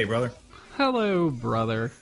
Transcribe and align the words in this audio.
Hey, 0.00 0.06
brother. 0.06 0.32
Hello, 0.78 1.28
brother. 1.28 1.92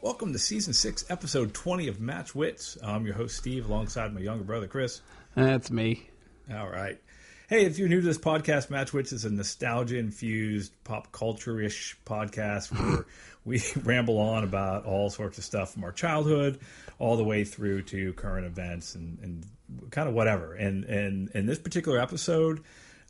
Welcome 0.00 0.32
to 0.32 0.38
season 0.38 0.72
six, 0.72 1.04
episode 1.10 1.52
20 1.52 1.88
of 1.88 2.00
Match 2.00 2.36
Wits. 2.36 2.78
I'm 2.84 3.04
your 3.04 3.16
host, 3.16 3.36
Steve, 3.36 3.68
alongside 3.68 4.14
my 4.14 4.20
younger 4.20 4.44
brother, 4.44 4.68
Chris. 4.68 5.00
That's 5.34 5.72
me. 5.72 6.08
All 6.54 6.68
right. 6.68 7.00
Hey, 7.48 7.64
if 7.64 7.80
you're 7.80 7.88
new 7.88 8.00
to 8.00 8.06
this 8.06 8.16
podcast, 8.16 8.70
Match 8.70 8.92
Wits 8.92 9.10
is 9.10 9.24
a 9.24 9.30
nostalgia 9.30 9.98
infused 9.98 10.72
pop 10.84 11.10
culture 11.10 11.60
ish 11.60 11.98
podcast 12.06 12.70
where 12.80 13.06
we 13.44 13.60
ramble 13.82 14.18
on 14.18 14.44
about 14.44 14.84
all 14.84 15.10
sorts 15.10 15.36
of 15.36 15.42
stuff 15.42 15.72
from 15.72 15.82
our 15.82 15.90
childhood 15.90 16.60
all 17.00 17.16
the 17.16 17.24
way 17.24 17.42
through 17.42 17.82
to 17.82 18.12
current 18.12 18.46
events 18.46 18.94
and, 18.94 19.18
and 19.20 19.46
kind 19.90 20.08
of 20.08 20.14
whatever. 20.14 20.54
And, 20.54 20.84
and 20.84 21.28
in 21.30 21.46
this 21.46 21.58
particular 21.58 21.98
episode, 22.00 22.62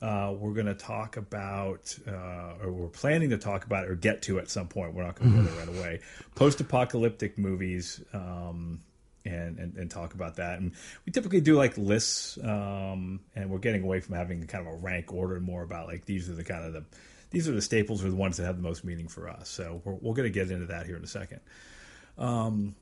uh, 0.02 0.34
we're 0.38 0.54
going 0.54 0.66
to 0.66 0.74
talk 0.74 1.16
about, 1.16 1.96
uh, 2.08 2.54
or 2.62 2.72
we're 2.72 2.88
planning 2.88 3.30
to 3.30 3.38
talk 3.38 3.64
about, 3.66 3.86
or 3.86 3.94
get 3.94 4.22
to 4.22 4.38
at 4.38 4.50
some 4.50 4.68
point. 4.68 4.94
We're 4.94 5.04
not 5.04 5.16
going 5.16 5.32
to 5.32 5.36
go 5.38 5.42
there 5.42 5.66
right 5.66 5.76
away. 5.76 6.00
Post-apocalyptic 6.34 7.36
movies, 7.36 8.02
um, 8.12 8.80
and, 9.26 9.58
and 9.58 9.76
and 9.76 9.90
talk 9.90 10.14
about 10.14 10.36
that. 10.36 10.58
And 10.58 10.72
we 11.04 11.12
typically 11.12 11.42
do 11.42 11.56
like 11.56 11.76
lists, 11.76 12.38
um, 12.42 13.20
and 13.34 13.50
we're 13.50 13.58
getting 13.58 13.82
away 13.82 14.00
from 14.00 14.16
having 14.16 14.46
kind 14.46 14.66
of 14.66 14.72
a 14.72 14.76
rank 14.76 15.12
order, 15.12 15.36
and 15.36 15.44
more 15.44 15.62
about 15.62 15.86
like 15.86 16.06
these 16.06 16.30
are 16.30 16.34
the 16.34 16.44
kind 16.44 16.64
of 16.64 16.72
the 16.72 16.84
these 17.30 17.48
are 17.48 17.52
the 17.52 17.62
staples 17.62 18.02
or 18.02 18.10
the 18.10 18.16
ones 18.16 18.38
that 18.38 18.44
have 18.44 18.56
the 18.56 18.62
most 18.62 18.84
meaning 18.84 19.08
for 19.08 19.28
us. 19.28 19.48
So 19.48 19.82
we're, 19.84 19.94
we're 19.94 20.14
going 20.14 20.26
to 20.26 20.34
get 20.34 20.50
into 20.50 20.66
that 20.66 20.86
here 20.86 20.96
in 20.96 21.04
a 21.04 21.06
second. 21.06 21.40
Um, 22.18 22.74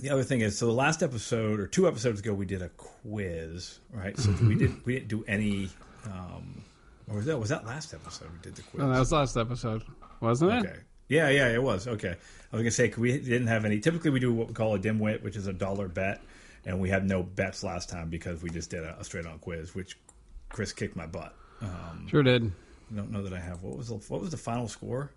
the 0.00 0.10
other 0.10 0.24
thing 0.24 0.40
is, 0.40 0.58
so 0.58 0.66
the 0.66 0.72
last 0.72 1.02
episode 1.02 1.60
or 1.60 1.66
two 1.66 1.86
episodes 1.86 2.20
ago, 2.20 2.34
we 2.34 2.46
did 2.46 2.62
a 2.62 2.68
quiz, 2.70 3.78
right? 3.92 4.18
So 4.18 4.30
we 4.42 4.54
didn't 4.56 4.84
we 4.84 4.94
didn't 4.94 5.08
do 5.08 5.24
any 5.28 5.68
um, 6.06 6.62
or 7.08 7.16
was 7.16 7.26
that 7.26 7.38
was 7.38 7.48
that 7.50 7.64
last 7.66 7.94
episode 7.94 8.28
we 8.32 8.38
did 8.42 8.54
the 8.56 8.62
quiz? 8.62 8.82
Oh, 8.82 8.88
that 8.90 8.98
was 8.98 9.12
last 9.12 9.36
episode, 9.36 9.82
wasn't 10.20 10.52
it? 10.52 10.66
Okay. 10.66 10.78
Yeah, 11.08 11.28
yeah, 11.28 11.48
it 11.48 11.62
was. 11.62 11.86
Okay. 11.86 12.10
I 12.52 12.56
was 12.56 12.62
gonna 12.62 12.70
say 12.70 12.92
we 12.96 13.18
didn't 13.18 13.48
have 13.48 13.64
any. 13.64 13.80
Typically, 13.80 14.10
we 14.10 14.20
do 14.20 14.32
what 14.32 14.48
we 14.48 14.54
call 14.54 14.74
a 14.74 14.78
dimwit, 14.78 15.22
which 15.22 15.36
is 15.36 15.46
a 15.46 15.52
dollar 15.52 15.88
bet, 15.88 16.20
and 16.64 16.80
we 16.80 16.88
had 16.88 17.04
no 17.06 17.22
bets 17.22 17.62
last 17.62 17.88
time 17.88 18.08
because 18.08 18.42
we 18.42 18.50
just 18.50 18.70
did 18.70 18.84
a, 18.84 18.98
a 18.98 19.04
straight 19.04 19.26
on 19.26 19.38
quiz, 19.38 19.74
which 19.74 19.98
Chris 20.48 20.72
kicked 20.72 20.96
my 20.96 21.06
butt. 21.06 21.34
Um, 21.60 22.06
Sure 22.08 22.22
did. 22.22 22.50
I 22.92 22.96
don't 22.96 23.10
know 23.10 23.22
that 23.22 23.32
I 23.32 23.40
have. 23.40 23.62
What 23.62 23.76
was 23.76 23.88
the 23.88 23.94
what 23.94 24.20
was 24.20 24.30
the 24.30 24.36
final 24.36 24.68
score? 24.68 25.10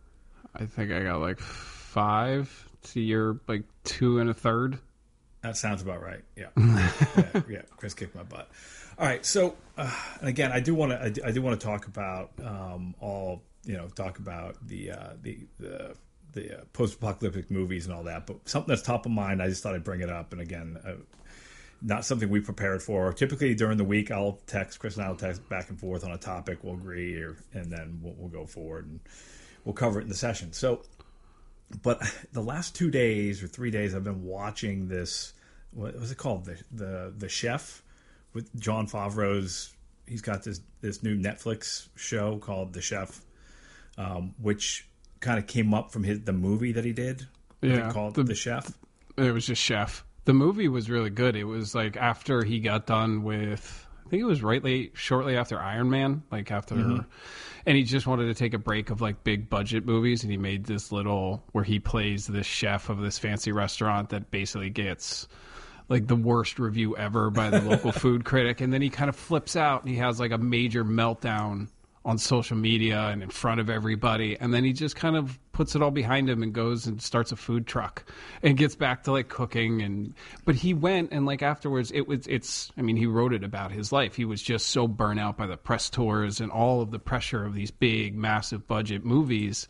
I 0.56 0.66
think 0.66 0.92
I 0.92 1.04
got 1.04 1.20
like 1.20 1.40
five 1.40 2.68
to 2.94 3.02
your 3.02 3.40
like 3.48 3.64
two 3.84 4.20
and 4.20 4.30
a 4.30 4.34
third. 4.34 4.80
That 5.42 5.58
sounds 5.58 5.82
about 5.82 6.02
right. 6.02 6.22
Yeah, 6.36 6.48
yeah, 6.58 7.42
yeah. 7.50 7.62
Chris 7.78 7.94
kicked 7.94 8.16
my 8.16 8.24
butt. 8.24 8.50
All 8.98 9.06
right, 9.06 9.26
so 9.26 9.58
uh, 9.78 9.94
and 10.22 10.30
again, 10.30 10.54
I 10.54 10.62
do 10.62 10.74
want 10.74 10.94
to 10.94 11.02
I 11.04 11.10
do, 11.10 11.22
do 11.34 11.42
want 11.42 11.60
to 11.60 11.66
talk 11.66 11.88
about 11.88 12.32
um, 12.42 12.96
all 13.02 13.44
you 13.66 13.76
know 13.76 13.88
talk 13.90 14.20
about 14.20 14.56
the 14.66 14.92
uh, 14.92 15.10
the 15.22 15.40
the, 15.60 15.96
the 16.32 16.60
uh, 16.60 16.64
post 16.72 16.96
apocalyptic 16.96 17.52
movies 17.52 17.86
and 17.86 17.94
all 17.94 18.04
that, 18.04 18.26
but 18.26 18.48
something 18.48 18.70
that's 18.70 18.82
top 18.82 19.06
of 19.06 19.12
mind, 19.12 19.42
I 19.42 19.50
just 19.50 19.62
thought 19.64 19.76
I'd 19.76 19.84
bring 19.84 20.00
it 20.00 20.10
up. 20.10 20.32
And 20.32 20.42
again, 20.42 20.78
uh, 20.86 20.94
not 21.82 22.06
something 22.06 22.30
we 22.30 22.40
prepared 22.40 22.82
for. 22.82 23.12
Typically 23.12 23.54
during 23.54 23.78
the 23.78 23.84
week, 23.84 24.12
I'll 24.12 24.40
text 24.48 24.80
Chris 24.80 24.96
and 24.96 25.06
I'll 25.06 25.18
text 25.18 25.48
back 25.50 25.70
and 25.70 25.78
forth 25.78 26.06
on 26.06 26.12
a 26.12 26.18
topic. 26.18 26.60
We'll 26.64 26.76
agree, 26.76 27.16
or, 27.18 27.36
and 27.54 27.70
then 27.70 28.00
we'll, 28.02 28.16
we'll 28.18 28.30
go 28.30 28.46
forward 28.46 28.86
and 28.86 29.02
we'll 29.66 29.74
cover 29.74 30.00
it 30.00 30.04
in 30.04 30.10
the 30.10 30.16
session. 30.16 30.54
So, 30.54 30.84
but 31.84 32.02
the 32.32 32.42
last 32.42 32.76
two 32.76 32.92
days 32.92 33.44
or 33.44 33.48
three 33.48 33.72
days, 33.72 33.94
I've 33.94 34.06
been 34.06 34.24
watching 34.24 34.88
this. 34.88 35.34
What 35.72 36.00
was 36.00 36.12
it 36.12 36.18
called? 36.18 36.46
The 36.46 36.64
the 36.72 37.14
the 37.18 37.28
chef 37.28 37.82
with 38.36 38.54
Jon 38.60 38.86
Favreau's. 38.88 39.74
He's 40.06 40.22
got 40.22 40.44
this 40.44 40.62
this 40.82 41.02
new 41.02 41.18
Netflix 41.18 41.88
show 41.96 42.38
called 42.38 42.74
The 42.74 42.82
Chef, 42.82 43.22
um, 43.98 44.36
which 44.40 44.88
kind 45.20 45.40
of 45.40 45.48
came 45.48 45.74
up 45.74 45.92
from 45.92 46.04
his 46.04 46.22
the 46.22 46.34
movie 46.34 46.74
that 46.74 46.86
he 46.86 46.94
did. 46.94 47.26
Yeah, 47.62 47.92
called 47.92 48.14
the- 48.14 48.24
the, 48.24 48.36
Chef. 48.36 48.72
It 49.18 49.32
was 49.32 49.48
just 49.48 49.62
Chef. 49.62 50.06
The 50.26 50.34
movie 50.34 50.68
was 50.68 50.90
really 50.90 51.10
good. 51.10 51.36
It 51.36 51.46
was 51.46 51.74
like 51.74 51.98
after 51.98 52.44
he 52.44 52.60
got 52.60 52.86
done 52.86 53.24
with, 53.24 53.88
I 54.06 54.10
think 54.10 54.22
it 54.22 54.26
was 54.26 54.44
right 54.44 54.64
late, 54.64 54.92
shortly 54.96 55.38
after 55.38 55.60
Iron 55.60 55.90
Man, 55.90 56.24
like 56.32 56.52
after, 56.52 56.76
and 56.76 57.78
he 57.78 57.84
just 57.84 58.08
wanted 58.08 58.26
to 58.26 58.34
take 58.34 58.54
a 58.56 58.58
break 58.60 58.90
of 58.90 59.02
like 59.02 59.24
big 59.24 59.50
budget 59.50 59.86
movies, 59.86 60.24
and 60.24 60.32
he 60.32 60.38
made 60.38 60.66
this 60.66 60.92
little 60.92 61.44
where 61.52 61.64
he 61.64 61.80
plays 61.80 62.26
this 62.28 62.46
chef 62.48 62.90
of 62.90 63.00
this 63.00 63.18
fancy 63.20 63.52
restaurant 63.52 64.10
that 64.10 64.32
basically 64.32 64.70
gets 64.72 65.28
like 65.90 66.08
the 66.08 66.16
worst 66.16 66.60
review 66.60 66.96
ever 66.98 67.30
by 67.30 67.50
the 67.50 67.62
local 67.62 67.92
food 67.94 68.26
critic, 68.26 68.62
and 68.62 68.74
then 68.74 68.82
he 68.82 68.90
kind 68.90 69.10
of 69.10 69.16
flips 69.16 69.56
out 69.56 69.82
and 69.82 69.90
he 69.90 69.98
has 69.98 70.20
like 70.20 70.32
a 70.32 70.38
major 70.38 70.84
meltdown 70.84 71.68
on 72.06 72.20
social 72.20 72.56
media 72.56 73.08
and 73.08 73.24
in 73.24 73.30
front 73.30 73.60
of 73.60 73.68
everybody. 73.68 74.38
And 74.40 74.54
then 74.54 74.64
he 74.64 74.74
just 74.74 74.96
kind 74.96 75.18
of 75.18 75.40
puts 75.54 75.76
it 75.76 75.82
all 75.82 75.90
behind 75.90 76.30
him 76.30 76.44
and 76.44 76.54
goes 76.54 76.86
and 76.86 77.02
starts 77.02 77.32
a 77.32 77.36
food 77.36 77.66
truck 77.66 78.06
and 78.44 78.56
gets 78.56 78.76
back 78.76 79.04
to 79.04 79.12
like 79.12 79.28
cooking. 79.28 79.82
And 79.82 80.14
but 80.46 80.54
he 80.54 80.76
went 80.76 81.12
and 81.12 81.26
like 81.26 81.42
afterwards 81.42 81.92
it 81.92 82.08
was 82.08 82.28
it's 82.28 82.72
i 82.78 82.84
mean 82.84 82.96
he 82.96 83.08
wrote 83.08 83.34
it 83.34 83.44
about 83.44 83.72
his 83.72 83.92
life. 83.92 84.16
He 84.16 84.24
was 84.24 84.42
just 84.42 84.68
so 84.68 84.88
burnt 84.88 85.20
out 85.20 85.36
by 85.36 85.48
the 85.48 85.58
press 85.58 85.90
tours 85.90 86.40
and 86.40 86.52
all 86.52 86.82
of 86.82 86.92
the 86.92 87.00
pressure 87.00 87.44
of 87.44 87.56
these 87.56 87.72
big 87.72 88.16
massive 88.16 88.68
budget 88.68 89.04
movies 89.04 89.68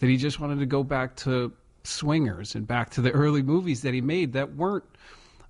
that 0.00 0.08
he 0.08 0.18
just 0.18 0.38
wanted 0.38 0.58
to 0.58 0.66
go 0.66 0.84
back 0.84 1.16
to 1.16 1.52
swingers 1.84 2.54
and 2.54 2.66
back 2.66 2.90
to 2.90 3.00
the 3.00 3.12
early 3.12 3.42
movies 3.42 3.80
that 3.80 3.94
he 3.94 4.02
made 4.02 4.34
that 4.34 4.56
weren't 4.56 4.84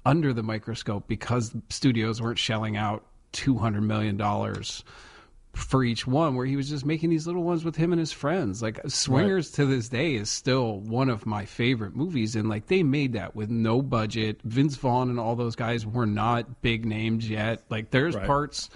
under 0.05 0.33
the 0.33 0.43
microscope 0.43 1.07
because 1.09 1.55
studios 1.69 2.21
weren't 2.23 2.39
shelling 2.39 2.77
out 2.77 3.05
200 3.33 3.81
million 3.83 4.17
dollars 4.17 4.85
for 5.55 5.83
each 5.83 6.07
one 6.07 6.37
where 6.37 6.47
he 6.47 6.55
was 6.57 6.69
just 6.69 6.87
making 6.87 7.11
these 7.11 7.27
little 7.27 7.43
ones 7.43 7.65
with 7.65 7.75
him 7.75 7.93
and 7.93 7.99
his 7.99 8.13
friends. 8.13 8.63
Like 8.63 8.81
swingers 8.87 9.51
to 9.53 9.67
this 9.67 9.89
day 9.89 10.15
is 10.15 10.31
still 10.31 10.79
one 10.81 11.09
of 11.09 11.27
my 11.27 11.45
favorite 11.47 11.97
movies 11.97 12.37
and 12.37 12.49
like 12.49 12.67
they 12.69 12.83
made 12.85 13.15
that 13.15 13.35
with 13.35 13.51
no 13.51 13.83
budget. 13.83 14.41
Vince 14.45 14.77
vaughn 14.77 15.11
and 15.11 15.19
all 15.19 15.35
those 15.35 15.57
guys 15.57 15.85
were 15.85 16.07
not 16.07 16.63
big 16.63 16.85
names 16.87 17.29
yet. 17.29 17.65
Like 17.71 17.91
there's 17.91 18.15
Right. 18.15 18.27
parts 18.27 18.71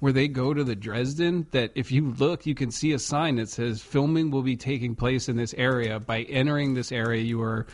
where 0.00 0.12
they 0.12 0.28
go 0.28 0.54
to 0.54 0.62
the 0.64 0.76
dresden 0.76 1.46
that 1.50 1.70
if 1.74 1.90
you 1.92 2.10
look 2.18 2.46
you 2.46 2.54
can 2.54 2.70
see 2.70 2.92
a 2.92 2.98
sign 2.98 3.36
that 3.36 3.48
says 3.48 3.82
filming 3.82 4.30
will 4.30 4.42
be 4.42 4.56
taking 4.56 4.94
place 4.94 5.28
in 5.28 5.36
this 5.36 5.54
area 5.54 5.98
by 6.00 6.22
entering 6.22 6.74
this 6.74 6.92
area 6.92 7.22
you 7.22 7.40
are 7.42 7.66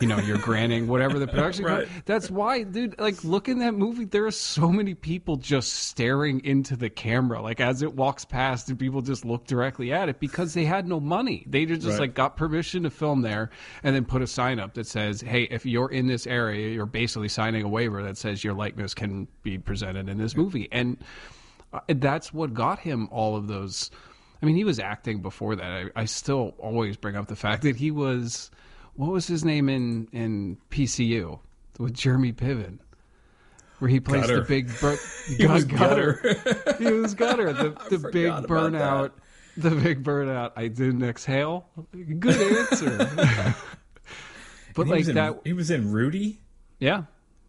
you 0.00 0.06
know 0.06 0.18
you're 0.18 0.38
granting 0.38 0.86
whatever 0.88 1.18
the 1.18 1.26
production 1.26 1.64
Right. 1.66 1.88
that's 2.04 2.30
why, 2.30 2.62
dude. 2.64 2.98
Like, 2.98 3.24
look 3.24 3.48
in 3.48 3.58
that 3.60 3.72
movie. 3.74 4.04
There 4.04 4.26
are 4.26 4.30
so 4.30 4.70
many 4.70 4.94
people 4.94 5.36
just 5.36 5.72
staring 5.72 6.44
into 6.44 6.76
the 6.76 6.90
camera, 6.90 7.40
like 7.40 7.60
as 7.60 7.82
it 7.82 7.94
walks 7.94 8.24
past, 8.24 8.68
and 8.68 8.78
people 8.78 9.00
just 9.00 9.24
look 9.24 9.46
directly 9.46 9.92
at 9.92 10.08
it 10.10 10.20
because 10.20 10.52
they 10.54 10.64
had 10.66 10.86
no 10.86 11.00
money. 11.00 11.44
They 11.48 11.64
just 11.64 11.86
Right. 11.86 12.00
like 12.00 12.14
got 12.14 12.36
permission 12.36 12.82
to 12.82 12.90
film 12.90 13.22
there, 13.22 13.50
and 13.82 13.96
then 13.96 14.04
put 14.04 14.20
a 14.22 14.26
sign 14.26 14.60
up 14.60 14.74
that 14.74 14.86
says, 14.86 15.22
"Hey, 15.22 15.44
if 15.44 15.64
you're 15.64 15.90
in 15.90 16.06
this 16.08 16.26
area, 16.26 16.68
you're 16.68 16.84
basically 16.86 17.28
signing 17.28 17.62
a 17.62 17.68
waiver 17.68 18.02
that 18.02 18.18
says 18.18 18.44
your 18.44 18.54
likeness 18.54 18.92
can 18.92 19.26
be 19.42 19.56
presented 19.56 20.08
in 20.10 20.18
this 20.18 20.36
movie." 20.36 20.68
And 20.72 20.98
that's 21.88 22.32
what 22.32 22.54
got 22.54 22.78
him 22.78 23.08
all 23.10 23.36
of 23.36 23.46
those. 23.48 23.90
I 24.42 24.46
mean, 24.46 24.56
he 24.56 24.64
was 24.64 24.78
acting 24.78 25.22
before 25.22 25.56
that. 25.56 25.64
I, 25.64 25.84
I 26.02 26.04
still 26.04 26.54
always 26.58 26.96
bring 26.96 27.16
up 27.16 27.26
the 27.28 27.36
fact 27.36 27.62
that 27.62 27.76
he 27.76 27.90
was. 27.90 28.50
What 28.94 29.10
was 29.12 29.26
his 29.26 29.44
name 29.44 29.68
in 29.68 30.08
in 30.12 30.58
PCU 30.70 31.38
with 31.78 31.94
Jeremy 31.94 32.32
Piven, 32.32 32.78
where 33.78 33.88
he 33.90 34.00
plays 34.00 34.22
Gutter. 34.22 34.40
the 34.40 34.46
big 34.46 34.80
bur- 34.80 34.98
He 35.36 35.46
was 35.46 35.64
gutter. 35.64 36.20
he 36.78 36.92
was 36.92 37.14
gutter. 37.14 37.52
The 37.52 37.70
the 37.96 38.08
big 38.10 38.30
burnout. 38.46 39.12
The 39.58 39.70
big 39.70 40.02
burnout. 40.04 40.52
I 40.56 40.68
didn't 40.68 41.02
exhale. 41.02 41.66
Good 41.92 42.36
answer. 42.72 43.54
but 44.74 44.84
He 44.86 44.90
like 44.90 44.98
was 44.98 45.08
in, 45.08 45.14
that. 45.16 45.40
he 45.44 45.52
was 45.52 45.70
in 45.70 45.90
Rudy. 45.92 46.40
Yeah, 46.78 47.04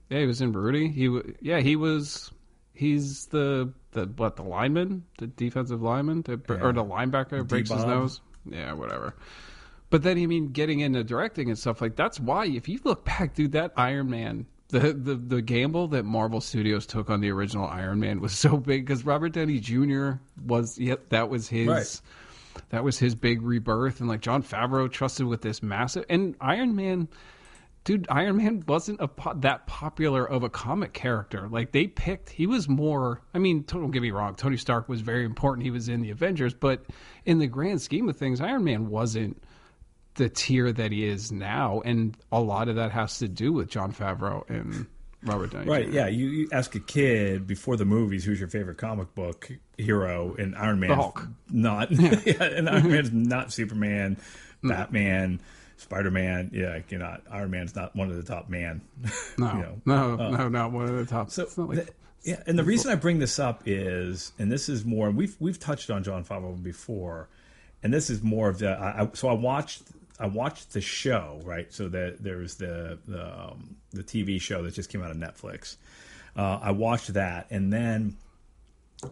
yeah, 0.09 0.19
he 0.19 0.25
was 0.25 0.41
in 0.41 0.53
Rudy. 0.53 0.87
He, 0.89 1.05
w- 1.07 1.33
yeah, 1.41 1.59
he 1.59 1.75
was. 1.75 2.31
He's 2.73 3.25
the 3.27 3.73
the 3.97 4.05
what 4.15 4.35
the 4.35 4.43
lineman, 4.43 5.03
the 5.17 5.27
defensive 5.27 5.81
lineman, 5.81 6.21
the, 6.21 6.33
or 6.61 6.71
the 6.73 6.83
linebacker 6.83 7.47
breaks 7.47 7.69
his 7.69 7.83
nose. 7.85 8.21
Yeah, 8.49 8.73
whatever. 8.73 9.15
But 9.89 10.03
then, 10.03 10.17
I 10.17 10.25
mean, 10.25 10.49
getting 10.51 10.81
into 10.81 11.03
directing 11.03 11.49
and 11.49 11.57
stuff 11.57 11.81
like 11.81 11.95
that's 11.95 12.19
why 12.19 12.45
if 12.45 12.67
you 12.69 12.79
look 12.83 13.05
back, 13.05 13.33
dude, 13.35 13.51
that 13.53 13.73
Iron 13.77 14.09
Man. 14.09 14.45
The, 14.69 14.91
the 14.91 15.15
the 15.15 15.41
gamble 15.41 15.87
that 15.89 16.03
Marvel 16.03 16.41
Studios 16.41 16.85
took 16.85 17.09
on 17.09 17.21
the 17.21 17.31
original 17.31 17.65
Iron 17.69 18.01
Man 18.01 18.19
was 18.19 18.33
so 18.37 18.57
big 18.57 18.85
because 18.85 19.05
Robert 19.05 19.29
Downey 19.31 19.59
Jr. 19.59 20.15
was 20.45 20.77
yep 20.77 21.07
that 21.07 21.29
was 21.29 21.47
his 21.47 21.67
Right. 21.69 22.01
that 22.71 22.83
was 22.83 22.99
his 22.99 23.15
big 23.15 23.41
rebirth 23.41 24.01
and 24.01 24.09
like 24.09 24.19
Jon 24.19 24.43
Favreau 24.43 24.91
trusted 24.91 25.25
with 25.25 25.41
this 25.41 25.63
massive 25.63 26.03
and 26.09 26.35
Iron 26.41 26.75
Man 26.75 27.07
dude, 27.87 28.05
Iron 28.09 28.35
Man 28.35 28.63
wasn't 28.67 28.99
a 28.99 29.07
po- 29.07 29.33
that 29.35 29.65
popular 29.65 30.27
of 30.27 30.43
a 30.43 30.49
comic 30.49 30.91
character. 30.91 31.47
Like 31.47 31.71
they 31.71 31.87
picked, 31.87 32.29
he 32.29 32.45
was 32.45 32.67
more. 32.67 33.21
I 33.33 33.39
mean, 33.39 33.63
don't 33.65 33.91
get 33.91 34.01
me 34.01 34.11
wrong. 34.11 34.35
Tony 34.35 34.57
Stark 34.57 34.89
was 34.89 34.99
very 34.99 35.23
important. 35.23 35.63
He 35.63 35.71
was 35.71 35.87
in 35.87 36.01
the 36.01 36.09
Avengers, 36.09 36.53
but 36.53 36.83
in 37.25 37.39
the 37.39 37.47
grand 37.47 37.81
scheme 37.81 38.09
of 38.09 38.17
things, 38.17 38.41
Iron 38.41 38.65
Man 38.65 38.89
wasn't 38.89 39.41
the 40.15 40.27
tier 40.27 40.69
that 40.73 40.91
he 40.91 41.05
is 41.05 41.31
now, 41.31 41.81
and 41.85 42.17
a 42.29 42.41
lot 42.41 42.67
of 42.67 42.75
that 42.75 42.91
has 42.91 43.19
to 43.19 43.29
do 43.29 43.53
with 43.53 43.69
Jon 43.69 43.93
Favreau 43.93 44.47
and 44.49 44.85
Robert 45.23 45.51
Downey. 45.51 45.69
Right, 45.69 45.85
Jr. 45.85 45.95
yeah. 45.95 46.07
You, 46.07 46.27
you 46.27 46.49
ask 46.51 46.75
a 46.75 46.81
kid 46.81 47.47
before 47.47 47.77
the 47.77 47.85
movies 47.85 48.25
who's 48.25 48.39
your 48.39 48.49
favorite 48.49 48.77
comic 48.77 49.15
book 49.15 49.49
hero, 49.77 50.35
and 50.37 50.57
Iron 50.57 50.81
Man, 50.81 50.89
Hulk. 50.89 51.25
not, 51.49 51.89
yeah. 51.91 52.43
and 52.43 52.67
Iron 52.67 52.91
Man's 52.91 53.13
not 53.13 53.53
Superman, 53.53 54.17
mm. 54.61 54.69
Batman, 54.69 55.39
Spider 55.77 56.11
Man. 56.11 56.49
Yeah, 56.53 56.79
you're 56.89 56.99
not. 56.99 57.21
Iron 57.31 57.51
Man's 57.51 57.75
not 57.75 57.95
one 57.95 58.09
of 58.09 58.17
the 58.17 58.23
top 58.23 58.49
man. 58.49 58.81
No, 59.37 59.53
you 59.53 59.59
know. 59.61 59.81
no, 59.85 60.15
no, 60.31 60.49
not 60.49 60.71
one 60.71 60.85
of 60.89 60.95
the 60.95 61.05
top. 61.05 61.29
So, 61.29 61.47
like, 61.57 61.85
the- 61.85 61.93
yeah, 62.23 62.41
and 62.47 62.57
the 62.59 62.63
reason 62.63 62.91
I 62.91 62.95
bring 62.95 63.19
this 63.19 63.39
up 63.39 63.61
is, 63.65 64.33
and 64.39 64.51
this 64.51 64.67
is 64.67 64.83
more, 64.83 65.11
we've 65.11 65.35
we've 65.39 65.59
touched 65.59 65.89
on 65.89 66.03
Jon 66.03 66.25
Favreau 66.25 66.61
before, 66.61 67.29
and 67.83 67.93
this 67.93 68.09
is 68.09 68.21
more 68.23 68.49
of 68.49 68.59
the. 68.59 68.71
I, 68.71 69.03
I, 69.03 69.09
so 69.13 69.29
I 69.29 69.33
watched 69.33 69.83
I 70.19 70.25
watched 70.25 70.73
the 70.73 70.81
show, 70.81 71.39
right? 71.45 71.71
So 71.71 71.87
that 71.89 72.23
there 72.23 72.37
was 72.37 72.55
the 72.55 72.97
the 73.07 73.23
um, 73.23 73.75
the 73.91 74.03
TV 74.03 74.41
show 74.41 74.63
that 74.63 74.73
just 74.73 74.89
came 74.89 75.03
out 75.03 75.11
of 75.11 75.17
Netflix. 75.17 75.77
Uh, 76.35 76.59
I 76.61 76.71
watched 76.71 77.13
that, 77.13 77.47
and 77.51 77.71
then 77.71 78.17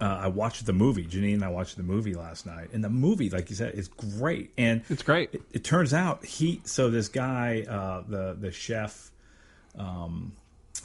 uh, 0.01 0.19
I 0.23 0.27
watched 0.27 0.65
the 0.65 0.73
movie. 0.73 1.05
Janine 1.05 1.35
and 1.35 1.43
I 1.43 1.49
watched 1.49 1.77
the 1.77 1.83
movie 1.83 2.13
last 2.15 2.45
night, 2.45 2.69
and 2.73 2.83
the 2.83 2.89
movie, 2.89 3.29
like 3.29 3.49
you 3.49 3.55
said, 3.55 3.75
is 3.75 3.87
great. 3.87 4.51
And 4.57 4.81
it's 4.89 5.03
great. 5.03 5.29
it, 5.33 5.41
it 5.51 5.63
turns 5.63 5.93
out 5.93 6.25
he 6.25 6.61
so 6.65 6.89
this 6.89 7.07
guy 7.07 7.65
uh, 7.69 8.03
the 8.07 8.35
the 8.39 8.51
chef 8.51 9.11
um, 9.77 10.31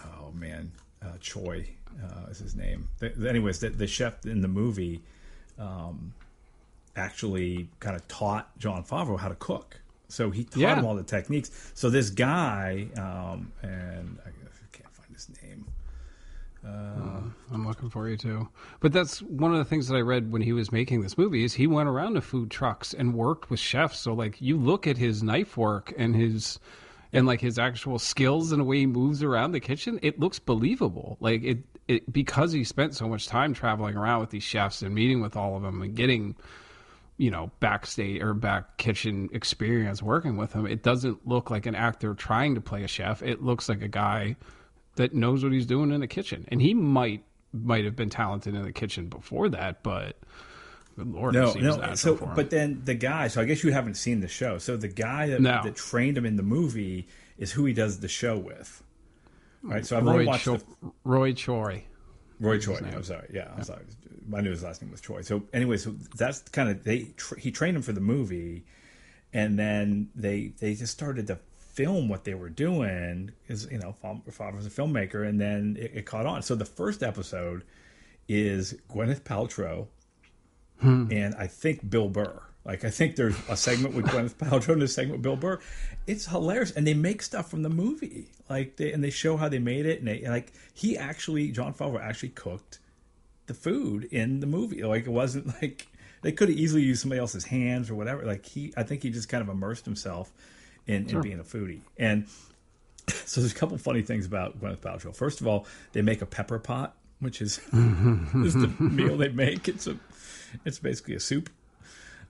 oh 0.05 0.32
man 0.32 0.70
uh, 1.02 1.12
Choi 1.20 1.67
uh, 2.02 2.31
is 2.31 2.38
his 2.38 2.55
name 2.55 2.88
the, 2.99 3.08
the- 3.11 3.29
anyways 3.29 3.61
the, 3.61 3.70
the 3.70 3.87
chef 3.87 4.25
in 4.26 4.41
the 4.43 4.49
movie 4.49 5.00
um, 5.58 6.12
actually 6.97 7.69
kind 7.81 7.97
of 7.97 8.06
taught 8.08 8.56
Jon 8.58 8.82
Favreau 8.85 9.19
how 9.19 9.29
to 9.29 9.35
cook 9.37 9.81
so 10.08 10.31
he 10.31 10.44
taught 10.44 10.56
Yeah. 10.61 10.76
him 10.79 10.85
all 10.85 10.94
the 10.97 11.02
techniques 11.05 11.50
so 11.75 11.88
this 11.88 12.11
guy 12.11 12.88
um, 12.99 13.52
and 13.62 14.19
I 14.26 14.31
can't 14.76 14.93
find 14.94 15.12
his 15.14 15.29
name 15.43 15.67
Uh, 16.67 17.21
I'm 17.53 17.67
looking 17.67 17.89
for 17.89 18.09
you 18.09 18.17
too. 18.17 18.49
But 18.81 18.93
that's 18.93 19.23
one 19.23 19.53
of 19.53 19.59
the 19.59 19.65
things 19.65 19.89
that 19.89 19.97
I 19.97 20.01
read 20.01 20.31
when 20.31 20.43
he 20.43 20.53
was 20.53 20.71
making 20.71 21.01
this 21.01 21.17
movie 21.17 21.45
is 21.45 21.55
he 21.55 21.67
went 21.67 21.89
around 21.89 22.15
to 22.15 22.21
food 22.21 22.51
trucks 22.51 22.93
and 22.93 23.15
worked 23.15 23.51
with 23.51 23.61
chefs. 23.61 23.99
So 23.99 24.12
like 24.12 24.41
you 24.41 24.57
look 24.57 24.87
at 24.87 24.99
his 24.99 25.23
knife 25.23 25.57
work 25.57 25.93
and 25.97 26.15
his 26.15 26.59
and 27.12 27.27
like 27.27 27.41
his 27.41 27.59
actual 27.59 27.99
skills 27.99 28.53
and 28.53 28.61
the 28.61 28.65
way 28.65 28.79
he 28.79 28.87
moves 28.87 29.23
around 29.23 29.53
the 29.53 29.61
kitchen, 29.61 29.99
it 30.03 30.21
looks 30.21 30.39
believable. 30.39 31.17
Like 31.21 31.43
it, 31.43 31.59
it 31.89 32.12
because 32.12 32.53
he 32.53 32.62
spent 32.62 32.95
so 32.95 33.09
much 33.09 33.27
time 33.27 33.55
traveling 33.55 33.97
around 33.97 34.21
with 34.21 34.31
these 34.31 34.45
chefs 34.45 34.83
and 34.83 34.95
meeting 34.95 35.21
with 35.21 35.37
all 35.37 35.57
of 35.57 35.62
them 35.62 35.83
and 35.83 35.95
getting 35.95 36.37
you 37.17 37.31
know 37.31 37.51
backstage 37.61 38.23
or 38.23 38.33
back 38.33 38.79
kitchen 38.79 39.29
experience 39.33 40.03
working 40.03 40.39
with 40.39 40.55
him 40.55 40.67
it 40.67 40.83
doesn't 40.83 41.29
look 41.29 41.51
like 41.51 41.67
an 41.67 41.75
actor 41.75 42.15
trying 42.15 42.55
to 42.55 42.62
play 42.62 42.83
a 42.83 42.89
chef 42.89 43.23
it 43.23 43.43
looks 43.43 43.69
like 43.69 43.83
a 43.83 43.89
guy 43.89 44.35
that 45.00 45.14
knows 45.14 45.43
what 45.43 45.52
he's 45.52 45.67
doing 45.67 45.91
in 45.91 46.00
the 46.00 46.06
kitchen 46.06 46.44
and 46.49 46.61
he 46.62 46.75
might 46.75 47.25
might 47.52 47.85
have 47.85 47.97
been 47.97 48.11
talented 48.11 48.55
in 48.55 48.62
the 48.62 48.73
kitchen 48.73 49.08
before 49.08 49.49
that 49.49 49.82
but 49.82 50.17
good 50.97 51.12
lord 51.12 51.35
No, 51.35 51.50
seems 51.52 51.64
no. 51.76 51.94
So, 51.94 52.14
but 52.37 52.50
then 52.50 52.82
the 52.85 52.94
guy. 52.94 53.29
So 53.29 53.41
I 53.41 53.44
guess 53.44 53.64
you 53.64 53.73
haven't 53.73 53.94
seen 53.94 54.20
the 54.20 54.29
show. 54.29 54.58
So 54.58 54.76
the 54.76 54.88
guy 54.88 55.29
that, 55.29 55.41
No. 55.41 55.61
that 55.64 55.75
trained 55.76 56.17
him 56.19 56.26
in 56.26 56.37
the 56.37 56.43
movie 56.43 57.08
is 57.38 57.50
who 57.52 57.64
he 57.64 57.73
does 57.73 58.00
the 58.00 58.08
show 58.08 58.37
with. 58.37 58.82
Right. 59.62 59.85
So 59.87 59.97
I've 59.97 60.05
roy, 60.05 60.12
only 60.12 60.26
watched 60.26 60.44
Cho- 60.44 60.56
the, 60.58 60.93
roy 61.05 61.32
choi 61.32 61.85
Roy 62.38 62.58
Choi. 62.58 62.76
I'm 62.76 63.02
sorry. 63.02 63.29
Yeah, 63.32 63.49
I'm 63.56 63.64
sorry. 63.64 63.85
I 64.35 64.41
knew 64.41 64.50
his 64.50 64.62
last 64.62 64.81
name 64.82 64.91
was 64.91 65.00
Choi. 65.00 65.23
So 65.23 65.43
anyway, 65.52 65.76
so 65.76 65.94
that's 66.17 66.41
kind 66.41 66.70
of 66.70 66.85
they. 66.85 67.08
Tra- 67.17 67.38
he 67.38 67.50
trained 67.50 67.76
him 67.76 67.82
for 67.82 67.93
the 67.93 68.00
movie, 68.00 68.64
and 69.32 69.58
then 69.58 70.08
they 70.14 70.52
they 70.58 70.75
just 70.75 70.93
started 70.93 71.26
to 71.29 71.38
film 71.73 72.09
what 72.09 72.25
they 72.25 72.35
were 72.35 72.49
doing. 72.49 73.33
Is 73.49 73.69
you 73.71 73.79
know, 73.79 73.93
Fa- 73.93 74.21
Favre 74.31 74.57
was 74.57 74.67
a 74.67 74.71
filmmaker, 74.71 75.27
and 75.27 75.41
then 75.41 75.77
it, 75.79 75.93
it 75.95 76.07
caught 76.07 76.27
on. 76.27 76.43
So 76.43 76.55
the 76.55 76.65
first 76.65 77.03
episode 77.03 77.65
is 78.29 78.75
Gwyneth 78.91 79.23
Paltrow, 79.23 79.89
hmm. 80.81 81.07
and 81.11 81.35
I 81.35 81.47
think 81.47 81.89
Bill 81.89 82.09
Burr. 82.09 82.43
Like 82.65 82.85
I 82.85 82.91
think 82.91 83.17
there's 83.17 83.37
a 83.49 83.57
segment 83.57 83.95
with 83.95 84.07
Gwyneth 84.07 84.35
Paltrow 84.49 84.75
and 84.75 84.83
a 84.83 84.89
segment 84.89 85.19
with 85.19 85.23
Bill 85.23 85.37
Burr. 85.37 85.59
It's 86.07 86.27
hilarious, 86.27 86.73
and 86.73 86.87
they 86.87 86.95
make 86.95 87.23
stuff 87.23 87.51
from 87.51 87.63
the 87.63 87.71
movie. 87.71 88.29
Like 88.49 88.77
they 88.77 88.93
and 88.93 89.03
they 89.03 89.11
show 89.11 89.37
how 89.37 89.49
they 89.49 89.59
made 89.59 89.87
it, 89.87 89.99
and 89.99 90.09
they 90.09 90.23
and 90.23 90.33
like 90.33 90.53
he 90.75 90.97
actually 90.97 91.51
Jon 91.53 91.75
Favreau 91.75 92.01
actually 92.01 92.31
cooked 92.31 92.79
the 93.47 93.55
food 93.55 94.05
in 94.05 94.41
the 94.41 94.47
movie. 94.47 94.83
Like 94.83 95.07
it 95.07 95.11
wasn't 95.11 95.47
like 95.63 95.87
they 96.23 96.33
could 96.33 96.49
have 96.49 96.59
easily 96.59 96.83
used 96.83 97.01
somebody 97.01 97.21
else's 97.21 97.45
hands 97.45 97.91
or 97.91 97.95
whatever. 97.95 98.25
Like 98.25 98.45
he, 98.45 98.73
I 98.77 98.83
think 98.83 99.03
he 99.03 99.11
just 99.11 99.29
kind 99.29 99.43
of 99.43 99.49
immersed 99.49 99.85
himself 99.85 100.33
in, 100.87 101.09
in 101.09 101.21
being 101.21 101.41
a 101.41 101.44
foodie. 101.44 101.81
And 101.99 102.27
so 103.09 103.41
there's 103.41 103.53
a 103.53 103.55
couple 103.55 103.77
funny 103.79 104.03
things 104.03 104.27
about 104.27 104.61
Gwyneth 104.61 104.79
Paltrow. 104.79 105.15
First 105.15 105.41
of 105.41 105.47
all, 105.47 105.67
they 105.93 106.03
make 106.03 106.23
a 106.23 106.27
pepper 106.27 106.59
pot, 106.59 106.97
which 107.21 107.43
is 107.43 107.59
is 107.73 108.55
the 108.55 108.73
meal 108.79 109.17
they 109.17 109.29
make. 109.29 109.69
It's 109.69 109.87
a 109.87 109.97
it's 110.65 110.79
basically 110.79 111.15
a 111.15 111.21
soup. 111.21 111.50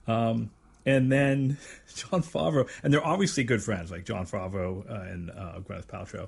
Um, 0.07 0.51
and 0.85 1.11
then 1.11 1.57
Jon 1.95 2.23
Favreau, 2.23 2.69
and 2.83 2.93
they're 2.93 3.05
obviously 3.05 3.43
good 3.43 3.61
friends, 3.61 3.91
like 3.91 4.05
Jon 4.05 4.25
Favreau 4.25 4.89
uh, 4.89 5.11
and 5.11 5.29
uh, 5.31 5.59
Gwyneth 5.59 5.87
Paltrow. 5.87 6.27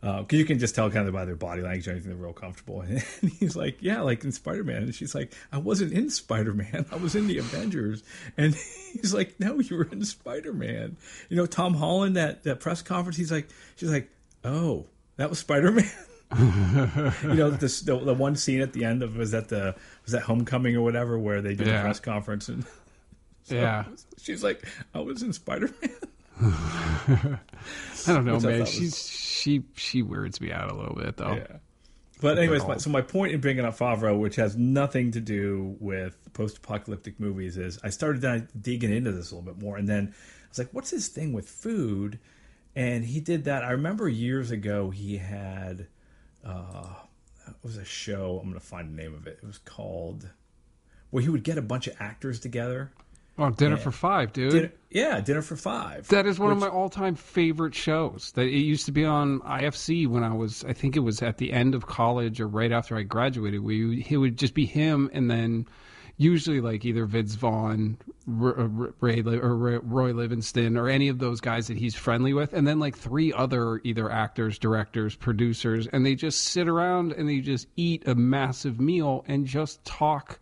Uh, 0.00 0.20
because 0.22 0.38
you 0.38 0.44
can 0.44 0.60
just 0.60 0.76
tell 0.76 0.88
kind 0.90 1.08
of 1.08 1.14
by 1.14 1.24
their 1.24 1.34
body 1.34 1.60
language, 1.60 1.88
or 1.88 1.90
anything 1.90 2.10
they're 2.10 2.22
real 2.22 2.32
comfortable. 2.32 2.80
And 2.86 3.02
he's 3.40 3.56
like, 3.56 3.78
"Yeah, 3.80 4.02
like 4.02 4.22
in 4.22 4.30
Spider 4.30 4.62
Man." 4.62 4.84
And 4.84 4.94
she's 4.94 5.12
like, 5.12 5.32
"I 5.50 5.58
wasn't 5.58 5.92
in 5.92 6.08
Spider 6.08 6.54
Man. 6.54 6.86
I 6.92 6.96
was 6.96 7.16
in 7.16 7.26
the 7.26 7.38
Avengers." 7.38 8.04
And 8.36 8.54
he's 8.92 9.12
like, 9.12 9.40
"No, 9.40 9.58
you 9.58 9.76
were 9.76 9.88
in 9.90 10.04
Spider 10.04 10.52
Man." 10.52 10.96
You 11.28 11.36
know, 11.36 11.46
Tom 11.46 11.74
Holland 11.74 12.16
that 12.16 12.44
that 12.44 12.60
press 12.60 12.80
conference. 12.80 13.16
He's 13.16 13.32
like, 13.32 13.48
she's 13.74 13.90
like, 13.90 14.08
"Oh, 14.44 14.86
that 15.16 15.30
was 15.30 15.40
Spider 15.40 15.72
Man." 15.72 15.90
you 16.38 17.34
know, 17.34 17.50
this 17.50 17.80
the, 17.80 17.98
the 17.98 18.14
one 18.14 18.36
scene 18.36 18.60
at 18.60 18.72
the 18.72 18.84
end 18.84 19.02
of 19.02 19.16
was 19.16 19.32
that 19.32 19.48
the 19.48 19.74
was 20.04 20.12
that 20.12 20.22
Homecoming 20.22 20.76
or 20.76 20.82
whatever 20.82 21.18
where 21.18 21.40
they 21.40 21.54
did 21.54 21.66
the 21.66 21.80
press 21.80 22.00
conference 22.00 22.48
and 22.48 22.64
yeah 23.46 23.84
she's 24.20 24.44
like, 24.44 24.62
"I 24.94 25.00
was 25.00 25.22
in 25.22 25.32
Spider 25.32 25.70
Man." 25.82 25.90
i 26.42 27.38
don't 28.06 28.24
know 28.24 28.34
Which 28.34 28.44
man 28.44 28.60
was- 28.60 28.68
she's 28.70 29.08
she 29.08 29.62
she 29.74 30.02
weirds 30.02 30.40
me 30.40 30.52
out 30.52 30.70
a 30.70 30.74
little 30.74 30.94
bit 30.94 31.16
though 31.16 31.34
Yeah. 31.34 31.56
But 32.20 32.36
anyways, 32.38 32.66
my, 32.66 32.78
so 32.78 32.90
my 32.90 33.00
point 33.00 33.32
in 33.32 33.40
bringing 33.40 33.64
up 33.64 33.78
Favreau, 33.78 34.18
which 34.18 34.34
has 34.36 34.56
nothing 34.56 35.12
to 35.12 35.20
do 35.20 35.76
with 35.78 36.18
post-apocalyptic 36.32 37.20
movies, 37.20 37.56
is 37.56 37.78
I 37.84 37.90
started 37.90 38.48
digging 38.60 38.92
into 38.92 39.12
this 39.12 39.30
a 39.30 39.36
little 39.36 39.52
bit 39.54 39.62
more, 39.62 39.76
and 39.76 39.88
then 39.88 40.12
I 40.12 40.48
was 40.48 40.58
like, 40.58 40.70
"What's 40.72 40.90
his 40.90 41.06
thing 41.06 41.32
with 41.32 41.48
food?" 41.48 42.18
And 42.74 43.04
he 43.04 43.20
did 43.20 43.44
that. 43.44 43.62
I 43.62 43.70
remember 43.70 44.08
years 44.08 44.50
ago 44.50 44.90
he 44.90 45.16
had 45.18 45.86
uh, 46.44 46.88
it 47.46 47.54
was 47.62 47.76
a 47.76 47.84
show. 47.84 48.40
I'm 48.42 48.48
going 48.48 48.58
to 48.60 48.66
find 48.66 48.90
the 48.90 49.00
name 49.00 49.14
of 49.14 49.28
it. 49.28 49.38
It 49.40 49.46
was 49.46 49.58
called 49.58 50.28
where 51.10 51.22
he 51.22 51.28
would 51.28 51.44
get 51.44 51.56
a 51.56 51.62
bunch 51.62 51.86
of 51.86 51.94
actors 52.00 52.40
together. 52.40 52.90
Oh 53.38 53.50
dinner 53.50 53.76
Yeah. 53.76 53.82
for 53.82 53.90
five 53.92 54.32
dude 54.32 54.52
Dinner, 54.52 54.72
yeah, 54.90 55.20
dinner 55.20 55.42
for 55.42 55.56
five. 55.56 56.08
That 56.08 56.24
is 56.26 56.38
one 56.38 56.50
of 56.50 56.58
my 56.58 56.68
all-time 56.68 57.14
favorite 57.14 57.74
shows. 57.74 58.32
That 58.36 58.46
it 58.46 58.58
used 58.58 58.86
to 58.86 58.92
be 58.92 59.04
on 59.04 59.40
IFC 59.40 60.06
when 60.06 60.24
I 60.24 60.32
was, 60.34 60.64
I 60.64 60.72
think 60.72 60.96
it 60.96 61.00
was 61.00 61.20
at 61.22 61.36
the 61.36 61.52
end 61.52 61.74
of 61.74 61.86
college 61.86 62.40
or 62.40 62.48
right 62.48 62.72
after 62.72 62.96
I 62.96 63.02
graduated. 63.02 63.60
We 63.62 64.06
it 64.08 64.16
would 64.16 64.38
just 64.38 64.54
be 64.54 64.64
him, 64.64 65.10
and 65.12 65.30
then 65.30 65.66
usually 66.16 66.60
like 66.62 66.84
either 66.86 67.04
Vince 67.04 67.34
Vaughn, 67.34 67.98
R- 68.40 68.60
uh, 68.60 68.66
Ray 69.00 69.20
or 69.22 69.54
Roy 69.80 70.12
Livingston, 70.12 70.76
or 70.78 70.88
any 70.88 71.08
of 71.08 71.18
those 71.18 71.40
guys 71.40 71.66
that 71.68 71.76
he's 71.76 71.94
friendly 71.94 72.32
with, 72.32 72.54
and 72.54 72.66
then 72.66 72.78
like 72.80 72.96
three 72.96 73.30
other 73.32 73.80
either 73.84 74.10
actors, 74.10 74.58
directors, 74.58 75.14
producers, 75.14 75.86
and 75.86 76.04
they 76.06 76.14
just 76.14 76.40
sit 76.44 76.66
around 76.66 77.12
and 77.12 77.28
they 77.28 77.40
just 77.40 77.68
eat 77.76 78.08
a 78.08 78.14
massive 78.14 78.80
meal 78.80 79.22
and 79.28 79.46
just 79.46 79.84
talk 79.84 80.40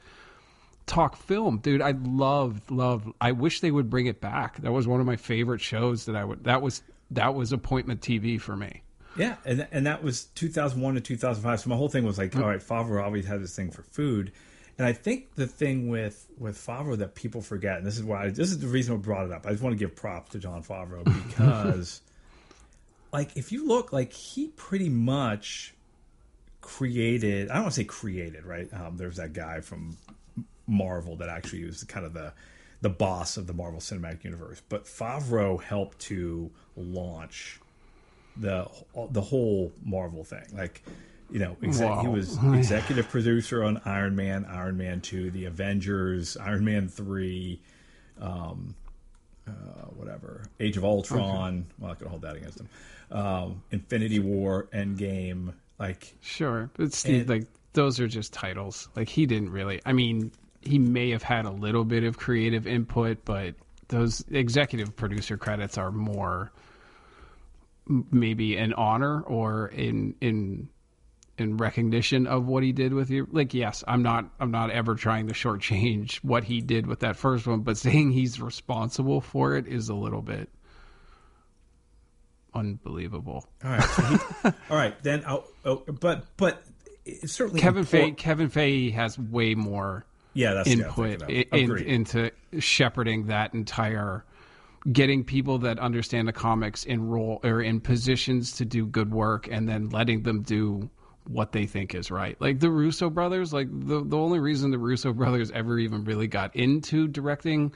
talk 0.87 1.17
film 1.17 1.59
dude 1.59 1.83
i 1.83 1.93
love 2.05 2.61
love 2.71 3.13
i 3.21 3.33
wish 3.33 3.61
they 3.61 3.71
would 3.71 3.91
bring 3.91 4.07
it 4.07 4.21
back 4.21 4.57
that 4.59 4.71
was 4.73 4.87
one 4.87 5.01
of 5.01 5.07
my 5.07 5.17
favorite 5.17 5.61
shows 5.61 6.05
that 6.07 6.15
i 6.15 6.25
would 6.25 6.45
that 6.45 6.63
was 6.63 6.83
that 7.11 7.35
was 7.35 7.53
appointment 7.53 8.01
tv 8.01 8.41
for 8.41 8.57
me 8.57 8.83
Yeah, 9.17 9.37
and 9.45 9.67
and 9.73 9.87
that 9.87 10.03
was 10.03 10.25
2001 10.35 10.95
to 10.95 11.01
2005. 11.01 11.61
So 11.61 11.71
my 11.71 11.77
whole 11.77 11.89
thing 11.89 12.05
was 12.05 12.19
like, 12.19 12.37
all 12.37 12.43
right, 12.43 12.61
Favreau 12.61 13.03
always 13.03 13.27
had 13.27 13.43
this 13.43 13.57
thing 13.57 13.71
for 13.71 13.83
food, 13.83 14.31
and 14.77 14.87
I 14.87 14.93
think 14.93 15.35
the 15.37 15.47
thing 15.47 15.89
with 15.89 16.27
with 16.39 16.57
Favreau 16.59 16.99
that 16.99 17.15
people 17.15 17.41
forget, 17.41 17.79
and 17.79 17.87
this 17.87 17.97
is 17.97 18.05
why 18.05 18.29
this 18.29 18.51
is 18.51 18.59
the 18.59 18.67
reason 18.69 18.95
I 18.95 18.99
brought 18.99 19.25
it 19.25 19.33
up. 19.33 19.47
I 19.47 19.53
just 19.53 19.63
want 19.63 19.73
to 19.73 19.79
give 19.79 19.97
props 19.97 20.33
to 20.33 20.39
Jon 20.39 20.63
Favreau 20.63 21.03
because, 21.29 22.03
like, 23.11 23.35
if 23.39 23.53
you 23.53 23.67
look, 23.67 23.91
like 23.91 24.13
he 24.13 24.49
pretty 24.49 24.91
much 24.91 25.73
created. 26.61 27.49
I 27.49 27.55
don't 27.55 27.63
want 27.65 27.75
to 27.75 27.81
say 27.81 27.85
created, 27.85 28.45
right? 28.45 28.69
Um, 28.75 28.97
there's 28.99 29.17
that 29.17 29.33
guy 29.33 29.61
from 29.61 29.97
Marvel 30.67 31.17
that 31.17 31.29
actually 31.29 31.65
was 31.65 31.85
kind 31.85 32.07
of 32.07 32.13
the 32.13 32.33
the 32.83 32.91
boss 32.91 33.37
of 33.37 33.47
the 33.47 33.55
Marvel 33.55 33.81
Cinematic 33.81 34.23
Universe, 34.25 34.63
but 34.69 34.85
Favreau 34.85 35.63
helped 35.63 35.99
to 36.01 36.51
launch 36.77 37.61
the 38.37 38.69
the 39.11 39.21
whole 39.21 39.73
Marvel 39.85 40.25
thing. 40.25 40.45
Like, 40.53 40.83
you 41.31 41.39
know, 41.39 41.57
exa- 41.63 42.03
he 42.03 42.09
was 42.09 42.39
executive 42.55 43.09
producer 43.09 43.65
on 43.65 43.81
Iron 43.85 44.15
Man, 44.15 44.45
Iron 44.45 44.77
Man 44.77 45.01
Two, 45.01 45.31
the 45.31 45.47
Avengers, 45.47 46.37
Iron 46.37 46.65
Man 46.65 46.89
Three. 46.89 47.61
Um, 48.21 48.75
uh, 49.49 49.53
whatever, 49.95 50.43
Age 50.59 50.77
of 50.77 50.85
Ultron. 50.85 51.59
Okay. 51.59 51.67
Well, 51.79 51.93
I 51.93 51.95
could 51.95 52.09
hold 52.09 52.23
that 52.23 52.37
against 52.37 52.61
him. 52.61 52.69
Um, 53.11 53.63
Infinity 53.71 54.19
War, 54.19 54.69
Endgame, 54.75 55.53
like 55.79 56.17
sure, 56.21 56.71
but 56.75 56.93
Steve, 56.93 57.23
and, 57.23 57.31
like 57.31 57.47
those 57.73 58.01
are 58.01 58.09
just 58.09 58.33
titles. 58.33 58.89
Like 58.97 59.09
he 59.09 59.27
didn't 59.27 59.51
really. 59.51 59.81
I 59.87 59.93
mean, 59.93 60.33
he 60.67 60.79
may 60.79 61.11
have 61.11 61.23
had 61.23 61.45
a 61.45 61.51
little 61.51 61.85
bit 61.85 62.05
of 62.05 62.19
creative 62.19 62.67
input, 62.67 63.25
but 63.25 63.55
those 63.89 64.25
executive 64.31 64.97
producer 64.97 65.37
credits 65.37 65.79
are 65.79 65.91
more 65.91 66.53
maybe 68.11 68.57
an 68.57 68.73
honor 68.73 69.21
or 69.23 69.69
in 69.69 70.15
in 70.21 70.69
in 71.39 71.57
recognition 71.59 72.27
of 72.27 72.47
what 72.47 72.63
he 72.63 72.73
did 72.73 72.95
with 72.95 73.11
you. 73.11 73.29
Like, 73.31 73.55
yes, 73.55 73.85
I'm 73.87 74.03
not 74.03 74.31
I'm 74.41 74.51
not 74.51 74.71
ever 74.71 74.95
trying 74.95 75.29
to 75.29 75.35
shortchange 75.35 76.17
what 76.23 76.45
he 76.45 76.61
did 76.61 76.87
with 76.87 77.01
that 77.01 77.17
first 77.17 77.47
one, 77.47 77.61
but 77.61 77.77
saying 77.77 78.11
he's 78.11 78.41
responsible 78.41 79.21
for 79.21 79.57
it 79.57 79.67
is 79.67 79.89
a 79.89 79.95
little 79.95 80.23
bit 80.23 80.49
unbelievable. 82.55 83.47
All 83.63 83.71
right, 83.71 83.83
so 83.83 84.03
he, 84.03 84.19
all 84.71 84.77
right, 84.77 85.01
then. 85.03 85.23
I'll, 85.27 85.45
oh, 85.65 85.85
but 86.01 86.25
but 86.37 86.63
certainly 87.27 87.61
Kevin 87.61 87.85
Feige 87.85 88.17
Kevin 88.17 88.51
Feige 88.51 88.93
has 88.95 89.19
way 89.19 89.55
more 89.55 90.07
yeah 90.37 90.55
that's 90.55 90.69
input 90.69 91.23
in, 91.29 91.79
into 91.79 92.31
shepherding 92.59 93.27
that 93.27 93.55
entire 93.55 94.25
getting 94.93 95.25
people 95.25 95.59
that 95.59 95.79
understand 95.79 96.29
the 96.29 96.33
comics 96.33 96.85
in 96.85 97.09
role 97.09 97.41
or 97.43 97.61
in 97.61 97.81
positions 97.81 98.53
to 98.53 98.65
do 98.65 98.87
good 98.87 99.13
work 99.13 99.49
and 99.51 99.69
then 99.69 99.89
letting 99.91 100.23
them 100.23 100.43
do 100.43 100.89
what 101.29 101.53
they 101.53 101.67
think 101.67 101.95
is 101.95 102.11
right. 102.11 102.41
Like 102.41 102.61
the 102.61 102.71
Russo 102.71 103.11
brothers, 103.11 103.53
like 103.53 103.69
the 103.71 104.05
the 104.05 104.17
only 104.17 104.39
reason 104.39 104.71
the 104.71 104.79
Russo 104.79 105.13
brothers 105.13 105.51
ever 105.51 105.79
even 105.79 106.05
really 106.05 106.29
got 106.29 106.55
into 106.55 107.09
directing 107.09 107.73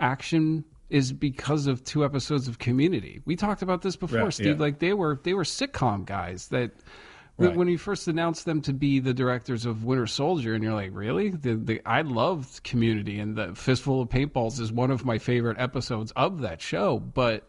action 0.00 0.64
is 0.88 1.12
because 1.12 1.66
of 1.66 1.82
two 1.84 2.04
episodes 2.04 2.48
of 2.48 2.58
Community. 2.58 3.20
We 3.24 3.36
talked 3.36 3.62
about 3.62 3.82
this 3.82 3.96
before, 3.96 4.20
yeah, 4.20 4.28
Steve. 4.30 4.46
Yeah. 4.46 4.54
Like 4.54 4.78
they 4.78 4.94
were 4.94 5.20
they 5.22 5.34
were 5.34 5.44
sitcom 5.44 6.06
guys 6.06 6.48
that 6.48 6.72
Right. 7.38 7.54
When 7.54 7.68
you 7.68 7.76
first 7.76 8.08
announced 8.08 8.46
them 8.46 8.62
to 8.62 8.72
be 8.72 8.98
the 8.98 9.12
directors 9.12 9.66
of 9.66 9.84
Winter 9.84 10.06
Soldier, 10.06 10.54
and 10.54 10.64
you're 10.64 10.72
like, 10.72 10.92
really? 10.94 11.28
The, 11.28 11.54
the, 11.54 11.82
I 11.84 12.00
loved 12.00 12.62
Community, 12.62 13.18
and 13.18 13.36
the 13.36 13.54
Fistful 13.54 14.00
of 14.00 14.08
Paintballs 14.08 14.58
is 14.58 14.72
one 14.72 14.90
of 14.90 15.04
my 15.04 15.18
favorite 15.18 15.58
episodes 15.58 16.12
of 16.16 16.40
that 16.40 16.62
show. 16.62 16.98
But 16.98 17.46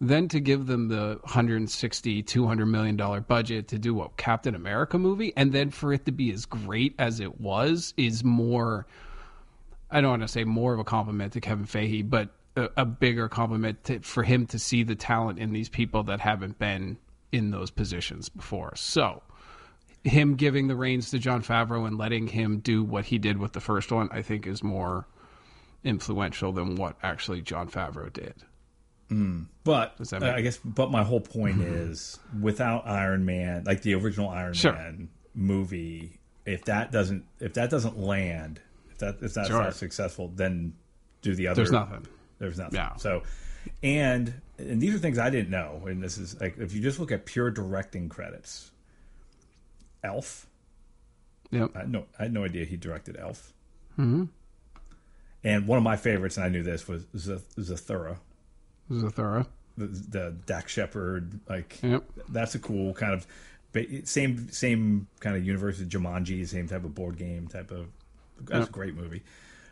then 0.00 0.28
to 0.28 0.40
give 0.40 0.66
them 0.66 0.88
the 0.88 1.18
160 1.22 2.22
200 2.22 2.66
million 2.66 2.96
dollar 2.96 3.20
budget 3.20 3.68
to 3.68 3.78
do 3.78 4.00
a 4.02 4.08
captain 4.16 4.54
america 4.54 4.98
movie 4.98 5.32
and 5.36 5.52
then 5.52 5.70
for 5.70 5.92
it 5.92 6.04
to 6.04 6.12
be 6.12 6.32
as 6.32 6.44
great 6.44 6.94
as 6.98 7.20
it 7.20 7.40
was 7.40 7.94
is 7.96 8.24
more 8.24 8.86
i 9.90 10.00
don't 10.00 10.10
want 10.10 10.22
to 10.22 10.28
say 10.28 10.44
more 10.44 10.74
of 10.74 10.80
a 10.80 10.84
compliment 10.84 11.32
to 11.32 11.40
kevin 11.40 11.64
feige 11.64 12.08
but 12.08 12.30
a, 12.56 12.68
a 12.78 12.84
bigger 12.84 13.28
compliment 13.28 13.82
to, 13.84 14.00
for 14.00 14.22
him 14.22 14.46
to 14.46 14.58
see 14.58 14.82
the 14.82 14.94
talent 14.94 15.38
in 15.38 15.52
these 15.52 15.68
people 15.68 16.02
that 16.02 16.20
haven't 16.20 16.58
been 16.58 16.96
in 17.34 17.50
those 17.50 17.70
positions 17.70 18.28
before 18.28 18.72
so 18.76 19.22
him 20.04 20.34
giving 20.36 20.68
the 20.68 20.76
reins 20.76 21.10
to 21.10 21.18
jon 21.18 21.42
favreau 21.42 21.86
and 21.86 21.98
letting 21.98 22.26
him 22.26 22.58
do 22.58 22.84
what 22.84 23.04
he 23.04 23.18
did 23.18 23.38
with 23.38 23.52
the 23.52 23.60
first 23.60 23.90
one 23.90 24.08
i 24.12 24.22
think 24.22 24.46
is 24.46 24.62
more 24.62 25.06
influential 25.82 26.52
than 26.52 26.76
what 26.76 26.96
actually 27.02 27.40
jon 27.40 27.68
favreau 27.68 28.12
did 28.12 28.34
Mm. 29.10 29.46
But 29.64 29.94
uh, 30.12 30.24
I 30.24 30.40
guess, 30.40 30.58
but 30.64 30.90
my 30.90 31.04
whole 31.04 31.20
point 31.20 31.58
mm-hmm. 31.58 31.74
is, 31.90 32.18
without 32.40 32.86
Iron 32.86 33.24
Man, 33.24 33.64
like 33.64 33.82
the 33.82 33.94
original 33.94 34.28
Iron 34.28 34.54
sure. 34.54 34.72
Man 34.72 35.08
movie, 35.34 36.20
if 36.46 36.64
that 36.66 36.92
doesn't 36.92 37.24
if 37.40 37.54
that 37.54 37.70
doesn't 37.70 37.98
land, 37.98 38.60
if 38.90 38.98
that 38.98 39.16
if 39.20 39.34
that's 39.34 39.48
sure. 39.48 39.62
not 39.62 39.74
successful, 39.74 40.28
then 40.34 40.74
do 41.22 41.34
the 41.34 41.48
other. 41.48 41.56
There's 41.56 41.72
nothing. 41.72 42.06
There's 42.38 42.58
nothing. 42.58 42.76
Yeah. 42.76 42.96
So, 42.96 43.22
and 43.82 44.34
and 44.58 44.80
these 44.80 44.94
are 44.94 44.98
things 44.98 45.18
I 45.18 45.30
didn't 45.30 45.50
know. 45.50 45.82
And 45.86 46.02
this 46.02 46.18
is 46.18 46.40
like 46.40 46.58
if 46.58 46.72
you 46.74 46.80
just 46.80 46.98
look 46.98 47.12
at 47.12 47.26
pure 47.26 47.50
directing 47.50 48.08
credits, 48.08 48.70
Elf. 50.02 50.46
Yep. 51.50 51.70
I 51.76 51.84
no, 51.84 52.06
I 52.18 52.24
had 52.24 52.32
no 52.32 52.44
idea 52.44 52.64
he 52.64 52.76
directed 52.76 53.16
Elf. 53.18 53.52
Mm-hmm. 53.98 54.24
And 55.44 55.66
one 55.66 55.76
of 55.76 55.84
my 55.84 55.96
favorites, 55.96 56.36
and 56.36 56.46
I 56.46 56.48
knew 56.48 56.62
this 56.62 56.88
was 56.88 57.04
Zathura 57.14 58.16
Zathura. 58.90 59.46
The, 59.76 59.86
the 59.86 60.36
Dax 60.46 60.72
Shepard, 60.72 61.40
like 61.48 61.80
yep. 61.82 62.04
that's 62.28 62.54
a 62.54 62.60
cool 62.60 62.94
kind 62.94 63.12
of 63.12 63.26
same 64.04 64.48
same 64.50 65.08
kind 65.18 65.36
of 65.36 65.44
universe 65.44 65.80
as 65.80 65.86
Jumanji, 65.88 66.46
same 66.46 66.68
type 66.68 66.84
of 66.84 66.94
board 66.94 67.18
game 67.18 67.48
type 67.48 67.70
of. 67.72 67.88
That's 68.40 68.60
yep. 68.60 68.68
a 68.68 68.72
great 68.72 68.94
movie. 68.94 69.22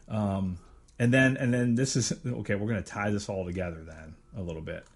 Um, 0.08 0.58
and 1.02 1.12
then 1.12 1.36
and 1.36 1.52
then 1.52 1.74
this 1.74 1.96
is 1.96 2.12
okay. 2.24 2.54
We're 2.54 2.68
going 2.68 2.82
to 2.82 2.88
tie 2.88 3.10
this 3.10 3.28
all 3.28 3.44
together 3.44 3.82
then 3.84 4.14
a 4.36 4.40
little 4.40 4.62
bit. 4.62 4.86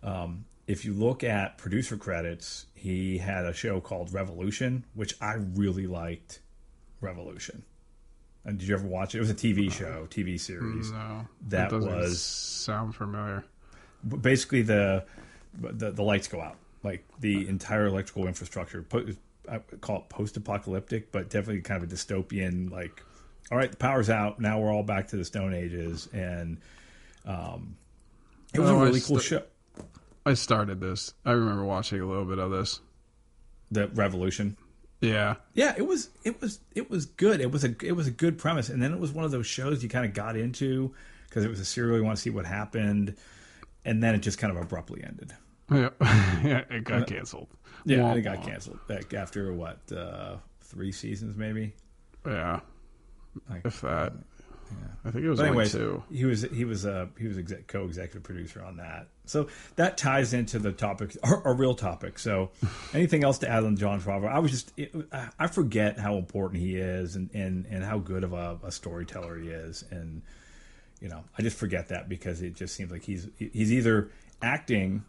Um, 0.00 0.44
if 0.68 0.84
you 0.84 0.94
look 0.94 1.24
at 1.24 1.58
producer 1.58 1.96
credits, 1.96 2.66
he 2.72 3.18
had 3.18 3.44
a 3.44 3.52
show 3.52 3.80
called 3.80 4.14
Revolution, 4.14 4.84
which 4.94 5.14
I 5.20 5.34
really 5.34 5.88
liked. 5.88 6.38
Revolution. 7.00 7.64
And 8.44 8.58
did 8.58 8.68
you 8.68 8.74
ever 8.76 8.86
watch 8.86 9.14
it? 9.14 9.18
It 9.18 9.22
was 9.22 9.30
a 9.30 9.34
TV 9.34 9.68
uh, 9.68 9.72
show, 9.72 10.06
TV 10.08 10.38
series. 10.38 10.92
No, 10.92 11.26
that 11.48 11.72
was 11.72 12.22
sound 12.22 12.94
familiar. 12.94 13.44
Basically, 14.20 14.62
the, 14.62 15.04
the 15.54 15.90
the 15.90 16.02
lights 16.02 16.28
go 16.28 16.40
out, 16.40 16.58
like 16.84 17.04
the 17.18 17.38
uh. 17.38 17.48
entire 17.48 17.86
electrical 17.86 18.28
infrastructure. 18.28 18.86
I 19.48 19.56
uh, 19.56 19.58
call 19.80 19.96
it 19.96 20.08
post-apocalyptic, 20.10 21.10
but 21.10 21.28
definitely 21.28 21.62
kind 21.62 21.82
of 21.82 21.90
a 21.90 21.92
dystopian. 21.92 22.70
Like, 22.70 23.02
all 23.50 23.58
right, 23.58 23.70
the 23.70 23.76
power's 23.76 24.10
out. 24.10 24.40
Now 24.40 24.60
we're 24.60 24.72
all 24.72 24.82
back 24.82 25.08
to 25.08 25.16
the 25.16 25.24
Stone 25.24 25.54
Ages, 25.54 26.08
and 26.12 26.58
um, 27.26 27.76
it 28.54 28.60
was 28.60 28.70
oh, 28.70 28.78
a 28.78 28.84
really 28.84 29.00
cool 29.00 29.18
show. 29.18 29.42
I 30.24 30.34
started 30.34 30.80
this. 30.80 31.14
I 31.24 31.32
remember 31.32 31.64
watching 31.64 32.00
a 32.00 32.06
little 32.06 32.24
bit 32.24 32.38
of 32.38 32.50
this. 32.50 32.80
The 33.70 33.88
Revolution. 33.88 34.56
Yeah. 35.00 35.36
Yeah, 35.54 35.74
it 35.76 35.86
was 35.86 36.10
it 36.24 36.40
was 36.40 36.60
it 36.74 36.90
was 36.90 37.06
good. 37.06 37.40
It 37.40 37.50
was 37.50 37.64
a 37.64 37.74
it 37.82 37.92
was 37.92 38.06
a 38.06 38.10
good 38.10 38.38
premise 38.38 38.68
and 38.68 38.82
then 38.82 38.92
it 38.92 39.00
was 39.00 39.12
one 39.12 39.24
of 39.24 39.30
those 39.30 39.46
shows 39.46 39.82
you 39.82 39.88
kind 39.88 40.04
of 40.04 40.12
got 40.12 40.36
into 40.36 40.94
because 41.28 41.44
it 41.44 41.48
was 41.48 41.60
a 41.60 41.64
serial 41.64 41.96
you 41.96 42.04
want 42.04 42.16
to 42.16 42.22
see 42.22 42.30
what 42.30 42.44
happened 42.44 43.16
and 43.84 44.02
then 44.02 44.14
it 44.14 44.18
just 44.18 44.38
kind 44.38 44.54
of 44.54 44.62
abruptly 44.62 45.02
ended. 45.02 45.32
Yeah. 45.70 45.90
yeah, 46.44 46.64
it 46.70 46.84
got 46.84 47.06
canceled. 47.06 47.48
Yeah, 47.84 48.02
wah, 48.02 48.12
it 48.14 48.22
got 48.22 48.42
canceled. 48.42 48.78
Like 48.88 49.14
after 49.14 49.52
what 49.54 49.78
uh 49.90 50.36
3 50.64 50.92
seasons 50.92 51.36
maybe? 51.36 51.72
Yeah. 52.26 52.60
Like, 53.48 53.64
if 53.64 53.80
that. 53.82 54.12
Yeah. 54.70 54.76
I 55.04 55.10
think 55.10 55.24
it 55.24 55.28
was 55.28 55.40
but 55.40 55.48
anyways, 55.48 55.72
two. 55.72 56.02
He 56.12 56.24
was 56.24 56.42
he 56.42 56.64
was 56.64 56.86
uh 56.86 57.06
he 57.18 57.26
was 57.26 57.38
exec, 57.38 57.66
co-executive 57.66 58.22
producer 58.22 58.62
on 58.62 58.76
that. 58.76 59.08
So 59.24 59.48
that 59.76 59.96
ties 59.96 60.32
into 60.32 60.58
the 60.58 60.72
topic, 60.72 61.16
our, 61.22 61.44
our 61.44 61.54
real 61.54 61.74
topic. 61.74 62.18
So, 62.18 62.50
anything 62.94 63.24
else 63.24 63.38
to 63.38 63.48
add 63.48 63.64
on 63.64 63.76
Jon 63.76 64.00
Favreau? 64.00 64.30
I 64.30 64.38
was 64.38 64.52
just 64.52 64.72
it, 64.76 64.94
I 65.38 65.48
forget 65.48 65.98
how 65.98 66.16
important 66.16 66.62
he 66.62 66.76
is 66.76 67.16
and 67.16 67.30
and 67.34 67.66
and 67.66 67.82
how 67.82 67.98
good 67.98 68.22
of 68.22 68.32
a, 68.32 68.58
a 68.62 68.70
storyteller 68.70 69.38
he 69.38 69.48
is, 69.48 69.84
and 69.90 70.22
you 71.00 71.08
know 71.08 71.24
I 71.36 71.42
just 71.42 71.56
forget 71.56 71.88
that 71.88 72.08
because 72.08 72.42
it 72.42 72.54
just 72.54 72.74
seems 72.76 72.92
like 72.92 73.02
he's 73.02 73.26
he's 73.38 73.72
either 73.72 74.10
acting 74.40 75.04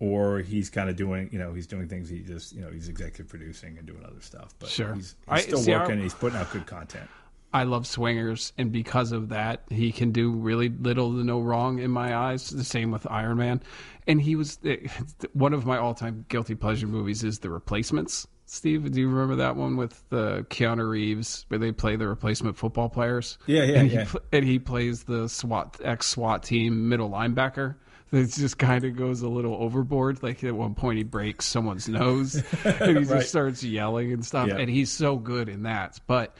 or 0.00 0.38
he's 0.38 0.70
kind 0.70 0.88
of 0.88 0.96
doing, 0.96 1.28
you 1.30 1.38
know, 1.38 1.52
he's 1.52 1.66
doing 1.66 1.86
things. 1.86 2.08
He 2.08 2.20
just, 2.20 2.54
you 2.54 2.62
know, 2.62 2.70
he's 2.70 2.88
executive 2.88 3.28
producing 3.28 3.76
and 3.76 3.86
doing 3.86 4.02
other 4.02 4.20
stuff. 4.20 4.54
But 4.58 4.70
sure, 4.70 4.94
he's, 4.94 5.14
he's 5.30 5.42
still 5.42 5.58
I, 5.58 5.62
see, 5.62 5.72
working. 5.72 6.00
he's 6.00 6.14
putting 6.14 6.38
out 6.38 6.50
good 6.52 6.66
content. 6.66 7.08
I 7.52 7.64
love 7.64 7.86
swingers, 7.86 8.52
and 8.56 8.70
because 8.70 9.12
of 9.12 9.30
that, 9.30 9.64
he 9.70 9.90
can 9.92 10.12
do 10.12 10.30
really 10.32 10.68
little 10.68 11.12
to 11.12 11.24
no 11.24 11.40
wrong 11.40 11.80
in 11.80 11.90
my 11.90 12.16
eyes. 12.16 12.50
The 12.50 12.64
same 12.64 12.90
with 12.90 13.10
Iron 13.10 13.38
Man, 13.38 13.62
and 14.06 14.20
he 14.20 14.36
was 14.36 14.58
eh, 14.64 14.86
one 15.32 15.52
of 15.52 15.66
my 15.66 15.78
all-time 15.78 16.24
guilty 16.28 16.54
pleasure 16.54 16.86
movies 16.86 17.24
is 17.24 17.40
The 17.40 17.50
Replacements. 17.50 18.26
Steve, 18.46 18.90
do 18.90 19.00
you 19.00 19.08
remember 19.08 19.36
that 19.36 19.54
one 19.54 19.76
with 19.76 20.02
the 20.10 20.44
Keanu 20.50 20.88
Reeves 20.88 21.44
where 21.48 21.58
they 21.58 21.70
play 21.70 21.94
the 21.94 22.08
replacement 22.08 22.56
football 22.56 22.88
players? 22.88 23.38
Yeah, 23.46 23.62
yeah, 23.62 23.78
and 23.78 23.90
yeah. 23.92 24.04
He, 24.06 24.18
and 24.32 24.44
he 24.44 24.58
plays 24.58 25.04
the 25.04 25.28
SWAT 25.28 25.80
ex 25.84 26.06
SWAT 26.06 26.42
team 26.42 26.88
middle 26.88 27.10
linebacker. 27.10 27.76
It 28.12 28.26
just 28.26 28.58
kind 28.58 28.82
of 28.82 28.96
goes 28.96 29.22
a 29.22 29.28
little 29.28 29.54
overboard. 29.54 30.20
Like 30.20 30.42
at 30.42 30.52
one 30.52 30.74
point, 30.74 30.98
he 30.98 31.04
breaks 31.04 31.46
someone's 31.46 31.88
nose, 31.88 32.34
and 32.64 32.98
he 32.98 33.04
right. 33.04 33.06
just 33.06 33.28
starts 33.28 33.62
yelling 33.62 34.12
and 34.12 34.26
stuff. 34.26 34.48
Yeah. 34.48 34.56
And 34.56 34.68
he's 34.68 34.90
so 34.90 35.16
good 35.16 35.48
in 35.48 35.62
that, 35.62 36.00
but 36.08 36.36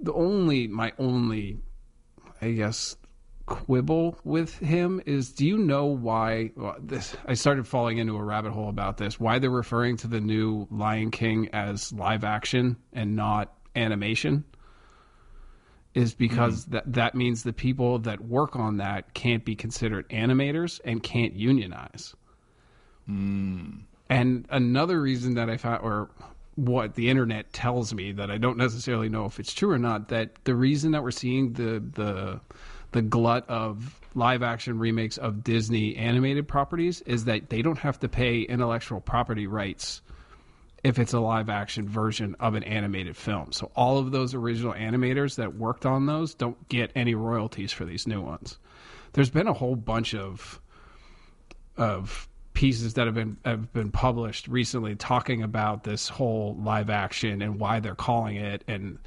the 0.00 0.12
only 0.12 0.66
my 0.68 0.92
only 0.98 1.60
I 2.40 2.52
guess 2.52 2.96
quibble 3.46 4.18
with 4.24 4.58
him 4.58 5.02
is 5.04 5.32
do 5.32 5.46
you 5.46 5.58
know 5.58 5.84
why 5.84 6.50
well, 6.56 6.76
this 6.80 7.14
I 7.26 7.34
started 7.34 7.66
falling 7.66 7.98
into 7.98 8.16
a 8.16 8.22
rabbit 8.22 8.52
hole 8.52 8.70
about 8.70 8.96
this 8.96 9.20
why 9.20 9.38
they're 9.38 9.50
referring 9.50 9.98
to 9.98 10.06
the 10.06 10.20
new 10.20 10.66
Lion 10.70 11.10
King 11.10 11.50
as 11.52 11.92
live 11.92 12.24
action 12.24 12.76
and 12.92 13.16
not 13.16 13.54
animation 13.76 14.44
is 15.94 16.14
because 16.14 16.66
mm. 16.66 16.72
that 16.72 16.92
that 16.92 17.14
means 17.14 17.42
the 17.42 17.52
people 17.52 17.98
that 18.00 18.20
work 18.20 18.56
on 18.56 18.78
that 18.78 19.14
can't 19.14 19.44
be 19.44 19.54
considered 19.54 20.08
animators 20.10 20.80
and 20.84 21.02
can't 21.02 21.34
unionize. 21.34 22.14
Mm. 23.08 23.82
And 24.10 24.46
another 24.50 25.00
reason 25.00 25.34
that 25.34 25.48
I 25.48 25.56
found 25.56 25.82
or 25.82 26.10
what 26.56 26.94
the 26.94 27.10
internet 27.10 27.52
tells 27.52 27.92
me 27.92 28.12
that 28.12 28.30
I 28.30 28.38
don't 28.38 28.58
necessarily 28.58 29.08
know 29.08 29.24
if 29.24 29.40
it's 29.40 29.52
true 29.52 29.70
or 29.70 29.78
not 29.78 30.08
that 30.08 30.36
the 30.44 30.54
reason 30.54 30.92
that 30.92 31.02
we're 31.02 31.10
seeing 31.10 31.52
the 31.52 31.82
the 31.94 32.40
the 32.92 33.02
glut 33.02 33.48
of 33.48 34.00
live 34.14 34.42
action 34.44 34.78
remakes 34.78 35.18
of 35.18 35.42
Disney 35.42 35.96
animated 35.96 36.46
properties 36.46 37.00
is 37.02 37.24
that 37.24 37.50
they 37.50 37.60
don't 37.60 37.78
have 37.78 37.98
to 38.00 38.08
pay 38.08 38.42
intellectual 38.42 39.00
property 39.00 39.48
rights 39.48 40.00
if 40.84 40.98
it's 40.98 41.12
a 41.12 41.18
live 41.18 41.48
action 41.48 41.88
version 41.88 42.36
of 42.38 42.54
an 42.54 42.62
animated 42.62 43.16
film. 43.16 43.50
So 43.50 43.72
all 43.74 43.98
of 43.98 44.12
those 44.12 44.34
original 44.34 44.74
animators 44.74 45.36
that 45.36 45.56
worked 45.56 45.86
on 45.86 46.06
those 46.06 46.34
don't 46.34 46.68
get 46.68 46.92
any 46.94 47.14
royalties 47.14 47.72
for 47.72 47.84
these 47.84 48.06
new 48.06 48.20
ones. 48.20 48.58
There's 49.14 49.30
been 49.30 49.48
a 49.48 49.52
whole 49.52 49.76
bunch 49.76 50.14
of 50.14 50.60
of 51.76 52.28
pieces 52.54 52.94
that 52.94 53.06
have 53.06 53.14
been 53.14 53.36
have 53.44 53.72
been 53.72 53.90
published 53.90 54.48
recently 54.48 54.94
talking 54.94 55.42
about 55.42 55.84
this 55.84 56.08
whole 56.08 56.56
live 56.60 56.88
action 56.88 57.42
and 57.42 57.58
why 57.58 57.80
they're 57.80 57.94
calling 57.94 58.36
it 58.36 58.64
and 58.68 58.98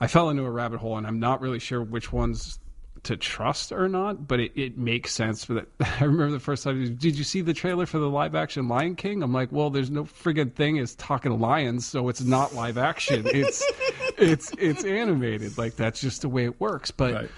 I 0.00 0.06
fell 0.06 0.30
into 0.30 0.44
a 0.44 0.50
rabbit 0.50 0.80
hole 0.80 0.96
and 0.96 1.06
I'm 1.06 1.20
not 1.20 1.40
really 1.40 1.58
sure 1.58 1.82
which 1.82 2.12
ones 2.12 2.58
to 3.04 3.16
trust 3.16 3.70
or 3.70 3.88
not, 3.88 4.26
but 4.26 4.40
it, 4.40 4.52
it 4.54 4.78
makes 4.78 5.12
sense. 5.12 5.44
For 5.44 5.54
that, 5.54 5.66
I 6.00 6.04
remember 6.04 6.32
the 6.32 6.40
first 6.40 6.64
time. 6.64 6.96
Did 6.96 7.16
you 7.16 7.24
see 7.24 7.40
the 7.40 7.54
trailer 7.54 7.86
for 7.86 7.98
the 7.98 8.08
live 8.08 8.34
action 8.34 8.68
Lion 8.68 8.96
King? 8.96 9.22
I'm 9.22 9.32
like, 9.32 9.52
well, 9.52 9.70
there's 9.70 9.90
no 9.90 10.04
friggin' 10.04 10.54
thing 10.54 10.76
is 10.76 10.94
talking 10.96 11.38
lions, 11.38 11.86
so 11.86 12.08
it's 12.08 12.22
not 12.22 12.54
live 12.54 12.78
action. 12.78 13.24
It's 13.26 13.64
it's 14.18 14.52
it's 14.58 14.84
animated. 14.84 15.56
Like 15.56 15.76
that's 15.76 16.00
just 16.00 16.22
the 16.22 16.28
way 16.28 16.44
it 16.44 16.60
works. 16.60 16.90
But. 16.90 17.14
Right. 17.14 17.30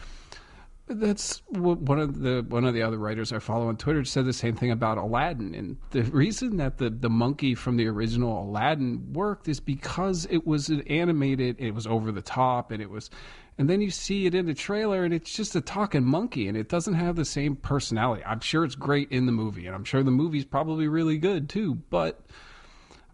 That's 0.88 1.43
one 1.49 1.99
of 1.99 2.21
the 2.21 2.45
one 2.49 2.64
of 2.64 2.73
the 2.73 2.83
other 2.83 2.99
writers 2.99 3.33
I 3.33 3.40
follow 3.40 3.69
on 3.69 3.76
Twitter 3.76 4.05
said 4.05 4.25
the 4.25 4.33
same 4.33 4.55
thing 4.55 4.71
about 4.71 4.99
Aladdin, 4.99 5.52
and 5.52 5.78
the 5.90 6.02
reason 6.05 6.59
that 6.59 6.78
the 6.78 6.90
the 6.90 7.11
monkey 7.11 7.57
from 7.57 7.76
the 7.76 7.88
original 7.88 8.45
Aladdin 8.45 9.12
worked 9.12 9.49
is 9.49 9.59
because 9.59 10.28
it 10.31 10.47
was 10.47 10.69
an 10.69 10.83
animated, 10.83 11.57
it 11.59 11.73
was 11.73 11.88
over 11.88 12.12
the 12.12 12.23
top, 12.23 12.71
and 12.71 12.81
it 12.81 12.88
was 12.88 13.11
and 13.59 13.69
then 13.69 13.81
you 13.81 13.90
see 13.90 14.26
it 14.26 14.35
in 14.35 14.47
the 14.47 14.55
trailer 14.55 15.05
and 15.05 15.14
it's 15.14 15.33
just 15.33 15.57
a 15.57 15.61
talking 15.61 16.05
monkey 16.05 16.47
and 16.47 16.57
it 16.57 16.69
doesn't 16.69 16.95
have 16.95 17.16
the 17.16 17.25
same 17.25 17.57
personality. 17.57 18.23
I'm 18.25 18.40
sure 18.40 18.64
it's 18.64 18.75
great 18.75 19.11
in 19.11 19.26
the 19.26 19.33
movie 19.33 19.66
and 19.66 19.75
I'm 19.75 19.85
sure 19.85 20.02
the 20.02 20.11
movie's 20.11 20.45
probably 20.45 20.88
really 20.88 21.16
good 21.19 21.49
too, 21.49 21.76
but 21.90 22.21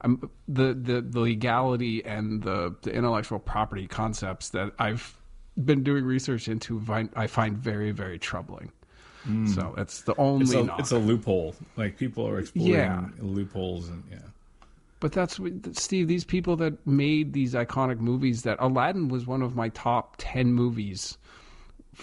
um, 0.00 0.30
the, 0.48 0.74
the 0.74 1.00
the 1.00 1.20
legality 1.20 2.04
and 2.04 2.42
the, 2.42 2.74
the 2.82 2.92
intellectual 2.92 3.38
property 3.38 3.86
concepts 3.86 4.50
that 4.50 4.72
I've 4.78 5.16
been 5.64 5.82
doing 5.82 6.04
research 6.04 6.48
into 6.48 6.80
find, 6.80 7.10
I 7.16 7.26
find 7.26 7.56
very 7.56 7.90
very 7.90 8.18
troubling. 8.18 8.72
Mm. 9.26 9.54
So 9.54 9.74
it's 9.78 10.02
the 10.02 10.14
only 10.16 10.44
it's 10.44 10.54
a, 10.54 10.74
it's 10.78 10.92
a, 10.92 10.98
loophole. 10.98 11.54
Like 11.76 11.96
people 11.96 12.26
are 12.26 12.38
exploring 12.40 12.72
yeah. 12.72 13.06
loopholes 13.20 13.88
and 13.88 14.02
yeah. 14.10 14.18
But 15.00 15.12
that's 15.12 15.40
Steve. 15.72 16.08
These 16.08 16.24
people 16.24 16.56
that 16.56 16.86
made 16.86 17.32
these 17.32 17.54
iconic 17.54 17.98
movies. 17.98 18.42
That 18.42 18.58
Aladdin 18.60 19.08
was 19.08 19.26
one 19.26 19.42
of 19.42 19.56
my 19.56 19.68
top 19.70 20.14
ten 20.18 20.52
movies 20.52 21.18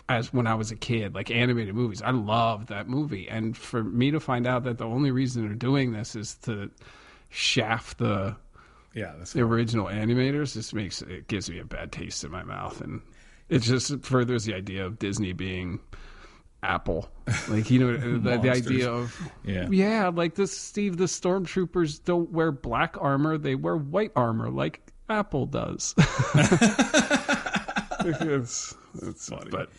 as 0.08 0.34
when 0.34 0.48
I 0.48 0.54
was 0.56 0.72
a 0.72 0.76
kid, 0.76 1.16
like 1.16 1.32
animated 1.32 1.76
movies. 1.76 2.02
I 2.02 2.12
loved 2.12 2.70
that 2.70 2.88
movie, 2.88 3.28
and 3.30 3.56
for 3.56 3.84
me 3.84 4.12
to 4.12 4.20
find 4.20 4.46
out 4.46 4.64
that 4.64 4.78
the 4.78 4.86
only 4.86 5.12
reason 5.12 5.46
they're 5.46 5.56
doing 5.56 5.92
this 5.94 6.16
is 6.16 6.36
to 6.44 6.70
shaft 7.30 7.98
the 7.98 8.36
yeah 8.94 9.14
the 9.34 9.42
original 9.42 9.88
animators, 9.88 10.54
just 10.54 10.74
makes 10.74 11.02
it 11.02 11.28
gives 11.28 11.50
me 11.50 11.60
a 11.60 11.66
bad 11.66 11.92
taste 11.92 12.24
in 12.24 12.32
my 12.32 12.44
mouth, 12.44 12.82
and 12.82 13.02
it 13.50 13.60
just 13.60 14.04
furthers 14.04 14.46
the 14.46 14.54
idea 14.54 14.86
of 14.86 15.00
Disney 15.00 15.34
being 15.34 15.80
Apple. 16.62 17.10
Like 17.48 17.70
you 17.70 17.80
know 17.80 17.96
the, 17.96 18.38
the, 18.38 18.50
idea 18.50 18.92
of 18.92 19.16
yeah. 19.44 19.68
yeah, 19.70 20.10
like 20.10 20.36
this 20.36 20.56
Steve 20.58 20.98
the 20.98 21.06
stormtroopers 21.06 22.04
don't 22.04 22.32
wear 22.32 22.52
black 22.52 22.96
armor, 23.00 23.38
they 23.38 23.56
wear 23.56 23.76
white 23.78 24.12
armor 24.16 24.50
like 24.50 24.82
Apple 25.10 25.46
does. 25.46 25.94
it's, 28.00 28.76
it's 29.02 29.30
funny. 29.30 29.50
But 29.50 29.70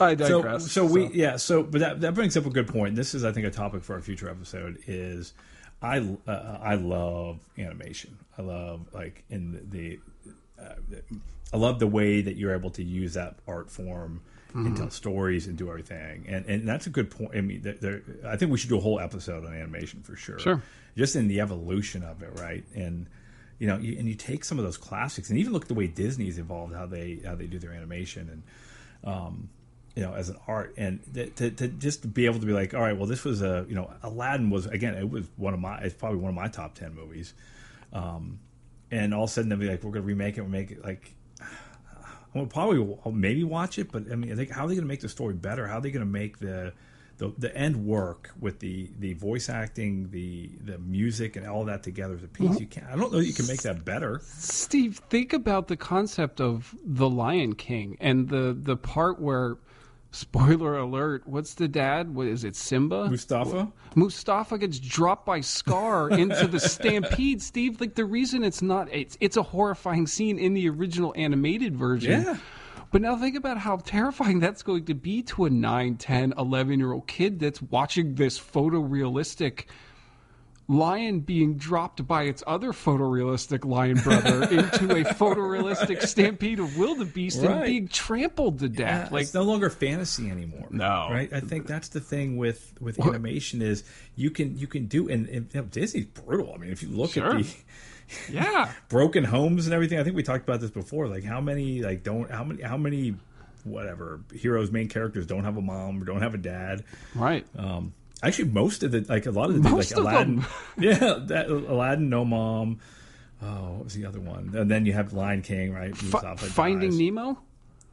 I 0.00 0.14
digress. 0.14 0.62
So, 0.62 0.68
so, 0.68 0.86
so, 0.88 0.92
we 0.92 1.08
yeah, 1.08 1.36
so 1.36 1.62
but 1.62 1.80
that 1.80 2.00
that 2.00 2.14
brings 2.14 2.36
up 2.36 2.46
a 2.46 2.50
good 2.50 2.68
point. 2.68 2.96
This 2.96 3.14
is 3.14 3.24
I 3.24 3.32
think 3.32 3.46
a 3.46 3.50
topic 3.50 3.82
for 3.82 3.96
a 3.96 4.02
future 4.02 4.28
episode 4.30 4.78
is 4.86 5.34
I 5.82 6.16
uh, 6.26 6.58
I 6.60 6.74
love 6.76 7.40
animation. 7.58 8.16
I 8.38 8.42
love 8.42 8.86
like 8.92 9.24
in 9.30 9.52
the, 9.52 9.98
the 10.58 10.62
uh, 10.62 10.74
I 11.52 11.56
love 11.56 11.78
the 11.78 11.86
way 11.86 12.22
that 12.22 12.36
you're 12.36 12.54
able 12.54 12.70
to 12.70 12.82
use 12.82 13.14
that 13.14 13.38
art 13.46 13.70
form 13.70 14.22
mm-hmm. 14.50 14.66
and 14.66 14.76
tell 14.76 14.90
stories 14.90 15.46
and 15.46 15.56
do 15.56 15.68
everything. 15.68 16.26
And 16.28 16.46
and 16.46 16.68
that's 16.68 16.86
a 16.86 16.90
good 16.90 17.10
point. 17.10 17.32
I 17.34 17.40
mean, 17.40 17.62
there, 17.62 18.02
I 18.26 18.36
think 18.36 18.52
we 18.52 18.58
should 18.58 18.70
do 18.70 18.78
a 18.78 18.80
whole 18.80 19.00
episode 19.00 19.44
on 19.44 19.54
animation 19.54 20.02
for 20.02 20.16
sure. 20.16 20.38
Sure. 20.38 20.62
Just 20.96 21.16
in 21.16 21.28
the 21.28 21.40
evolution 21.40 22.02
of 22.02 22.22
it, 22.22 22.38
right? 22.38 22.64
And 22.74 23.08
you 23.58 23.66
know, 23.66 23.76
you, 23.76 23.98
and 23.98 24.08
you 24.08 24.14
take 24.14 24.44
some 24.44 24.58
of 24.58 24.64
those 24.64 24.78
classics, 24.78 25.28
and 25.28 25.38
even 25.38 25.52
look 25.52 25.62
at 25.62 25.68
the 25.68 25.74
way 25.74 25.86
Disney's 25.86 26.38
evolved, 26.38 26.74
how 26.74 26.86
they 26.86 27.20
how 27.24 27.34
they 27.34 27.46
do 27.46 27.58
their 27.58 27.72
animation, 27.72 28.42
and 29.04 29.12
um, 29.12 29.50
you 29.94 30.02
know, 30.02 30.14
as 30.14 30.28
an 30.28 30.36
art, 30.46 30.74
and 30.76 31.00
to, 31.14 31.26
to, 31.26 31.50
to, 31.50 31.68
just 31.68 32.12
be 32.14 32.26
able 32.26 32.38
to 32.40 32.46
be 32.46 32.52
like, 32.52 32.74
all 32.74 32.80
right, 32.80 32.96
well, 32.96 33.06
this 33.06 33.24
was 33.24 33.42
a, 33.42 33.66
you 33.68 33.74
know, 33.74 33.92
Aladdin 34.02 34.48
was 34.48 34.66
again, 34.66 34.94
it 34.94 35.08
was 35.08 35.26
one 35.36 35.52
of 35.52 35.60
my, 35.60 35.78
it's 35.78 35.94
probably 35.94 36.18
one 36.18 36.30
of 36.30 36.34
my 36.34 36.48
top 36.48 36.74
ten 36.74 36.94
movies, 36.94 37.34
um, 37.92 38.38
and 38.90 39.12
all 39.12 39.24
of 39.24 39.30
a 39.30 39.32
sudden 39.32 39.50
they'll 39.50 39.58
be 39.58 39.68
like, 39.68 39.82
we're 39.82 39.90
gonna 39.90 40.06
remake 40.06 40.38
it, 40.38 40.42
we 40.42 40.48
make 40.48 40.70
it 40.70 40.84
like, 40.84 41.12
I'll 42.34 42.46
probably 42.46 42.96
I'll 43.04 43.12
maybe 43.12 43.44
watch 43.44 43.78
it, 43.78 43.90
but 43.90 44.10
I 44.10 44.14
mean, 44.14 44.32
I 44.32 44.36
think 44.36 44.50
how 44.50 44.64
are 44.64 44.68
they 44.68 44.74
going 44.74 44.84
to 44.84 44.88
make 44.88 45.00
the 45.00 45.08
story 45.08 45.34
better? 45.34 45.66
How 45.66 45.78
are 45.78 45.80
they 45.80 45.90
going 45.90 46.04
to 46.04 46.10
make 46.10 46.38
the, 46.38 46.72
the 47.18 47.32
the 47.38 47.56
end 47.56 47.84
work 47.84 48.30
with 48.38 48.60
the 48.60 48.88
the 48.98 49.14
voice 49.14 49.48
acting, 49.48 50.10
the 50.10 50.50
the 50.64 50.78
music, 50.78 51.36
and 51.36 51.46
all 51.46 51.64
that 51.64 51.82
together 51.82 52.14
as 52.14 52.22
a 52.22 52.28
piece? 52.28 52.50
Mm-hmm. 52.50 52.60
You 52.60 52.66
can't. 52.66 52.86
I 52.86 52.96
don't 52.96 53.12
know 53.12 53.18
you 53.18 53.32
can 53.32 53.46
make 53.46 53.62
that 53.62 53.84
better. 53.84 54.20
Steve, 54.24 55.00
think 55.10 55.32
about 55.32 55.68
the 55.68 55.76
concept 55.76 56.40
of 56.40 56.74
the 56.84 57.08
Lion 57.08 57.54
King 57.54 57.96
and 58.00 58.28
the 58.28 58.56
the 58.58 58.76
part 58.76 59.20
where 59.20 59.56
Spoiler 60.12 60.76
alert! 60.76 61.22
What's 61.26 61.54
the 61.54 61.68
dad? 61.68 62.14
What 62.14 62.26
is 62.26 62.42
it? 62.42 62.56
Simba? 62.56 63.08
Mustafa? 63.08 63.72
Mustafa 63.94 64.58
gets 64.58 64.80
dropped 64.80 65.24
by 65.24 65.40
Scar 65.40 66.10
into 66.10 66.48
the 66.48 66.58
stampede. 66.60 67.40
Steve, 67.40 67.80
like 67.80 67.94
the 67.94 68.04
reason 68.04 68.42
it's 68.42 68.60
not 68.60 68.92
it's 68.92 69.16
it's 69.20 69.36
a 69.36 69.42
horrifying 69.42 70.06
scene 70.06 70.38
in 70.38 70.54
the 70.54 70.68
original 70.68 71.14
animated 71.16 71.76
version. 71.76 72.22
Yeah. 72.22 72.36
But 72.92 73.02
now 73.02 73.16
think 73.16 73.36
about 73.36 73.58
how 73.58 73.76
terrifying 73.76 74.40
that's 74.40 74.64
going 74.64 74.86
to 74.86 74.94
be 74.94 75.22
to 75.22 75.44
a 75.44 75.50
9, 75.50 75.96
10, 75.96 76.34
11 76.36 76.80
year 76.80 76.92
old 76.92 77.06
kid 77.06 77.38
that's 77.38 77.62
watching 77.62 78.16
this 78.16 78.38
photorealistic 78.38 79.66
lion 80.70 81.18
being 81.18 81.56
dropped 81.56 82.06
by 82.06 82.22
its 82.22 82.44
other 82.46 82.70
photorealistic 82.70 83.64
lion 83.64 83.96
brother 83.96 84.44
into 84.50 84.94
a 84.94 85.04
photorealistic 85.14 86.06
stampede 86.06 86.60
of 86.60 86.78
wildebeest 86.78 87.42
right. 87.42 87.50
and 87.50 87.64
being 87.64 87.88
trampled 87.88 88.60
to 88.60 88.68
death. 88.68 89.08
Yeah, 89.08 89.14
like 89.14 89.22
it's 89.22 89.34
no 89.34 89.42
longer 89.42 89.68
fantasy 89.68 90.30
anymore. 90.30 90.68
No, 90.70 91.08
right? 91.10 91.30
I 91.32 91.40
think 91.40 91.66
that's 91.66 91.88
the 91.88 91.98
thing 91.98 92.36
with 92.36 92.72
with 92.80 93.04
animation 93.04 93.62
is 93.62 93.82
you 94.14 94.30
can 94.30 94.56
you 94.56 94.68
can 94.68 94.86
do 94.86 95.08
and, 95.08 95.28
and 95.28 95.52
you 95.52 95.60
know, 95.60 95.66
Disney's 95.66 96.06
brutal. 96.06 96.52
I 96.54 96.58
mean, 96.58 96.70
if 96.70 96.84
you 96.84 96.88
look 96.88 97.10
sure. 97.10 97.36
at 97.36 97.44
the 97.44 97.54
yeah 98.32 98.72
broken 98.88 99.24
homes 99.24 99.66
and 99.66 99.74
everything, 99.74 99.98
I 99.98 100.04
think 100.04 100.14
we 100.14 100.22
talked 100.22 100.48
about 100.48 100.60
this 100.60 100.70
before. 100.70 101.08
Like 101.08 101.24
how 101.24 101.40
many 101.40 101.82
like 101.82 102.04
don't 102.04 102.30
how 102.30 102.44
many 102.44 102.62
how 102.62 102.76
many 102.76 103.16
whatever 103.64 104.20
heroes 104.32 104.70
main 104.70 104.88
characters 104.88 105.26
don't 105.26 105.44
have 105.44 105.56
a 105.56 105.60
mom 105.60 106.00
or 106.00 106.04
don't 106.06 106.22
have 106.22 106.32
a 106.32 106.38
dad 106.38 106.82
right 107.14 107.44
um 107.58 107.92
Actually, 108.22 108.50
most 108.50 108.82
of 108.82 108.92
the 108.92 109.04
like 109.08 109.26
a 109.26 109.30
lot 109.30 109.50
of 109.50 109.62
the 109.62 109.68
most 109.68 109.96
like 109.96 110.00
Aladdin, 110.00 110.44
yeah, 110.78 111.18
that, 111.26 111.48
Aladdin, 111.48 112.10
No 112.10 112.24
Mom. 112.24 112.78
Oh, 113.42 113.72
what 113.72 113.84
was 113.84 113.94
the 113.94 114.04
other 114.04 114.20
one? 114.20 114.52
And 114.54 114.70
then 114.70 114.84
you 114.84 114.92
have 114.92 115.14
Lion 115.14 115.40
King, 115.40 115.72
right? 115.72 115.92
F- 115.92 116.40
Finding 116.40 116.96
Nemo. 116.98 117.38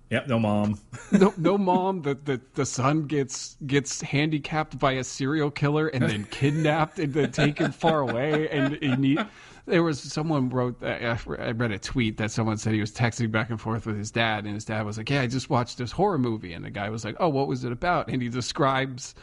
Yep, 0.10 0.28
no 0.28 0.40
mom. 0.40 0.80
no, 1.12 1.34
no 1.38 1.58
mom. 1.58 2.02
The, 2.02 2.16
the 2.16 2.42
the 2.54 2.66
son 2.66 3.08
gets 3.08 3.58
gets 3.66 4.02
handicapped 4.02 4.80
by 4.80 4.94
a 4.94 5.04
serial 5.04 5.52
killer 5.52 5.88
and 5.88 6.04
then 6.04 6.24
kidnapped 6.26 6.98
and 7.00 7.14
then 7.14 7.32
taken 7.32 7.72
far 7.72 8.00
away. 8.00 8.48
And 8.50 8.78
he 8.82 8.96
need, 8.96 9.26
there 9.66 9.84
was 9.84 10.00
someone 10.00 10.50
wrote. 10.50 10.82
I 10.82 11.18
read 11.52 11.72
a 11.72 11.80
tweet 11.80 12.18
that 12.18 12.32
someone 12.32 12.58
said 12.58 12.74
he 12.74 12.80
was 12.80 12.94
texting 12.94 13.32
back 13.32 13.50
and 13.50 13.60
forth 13.60 13.86
with 13.86 13.98
his 13.98 14.12
dad, 14.12 14.46
and 14.46 14.54
his 14.54 14.64
dad 14.64 14.86
was 14.86 14.98
like, 14.98 15.10
"Yeah, 15.10 15.22
I 15.22 15.28
just 15.28 15.50
watched 15.50 15.78
this 15.78 15.92
horror 15.92 16.18
movie," 16.18 16.54
and 16.54 16.64
the 16.64 16.70
guy 16.70 16.90
was 16.90 17.04
like, 17.04 17.18
"Oh, 17.20 17.30
what 17.30 17.50
was 17.50 17.66
it 17.66 17.74
about?" 17.74 18.08
And 18.08 18.22
he 18.22 18.30
describes 18.30 19.14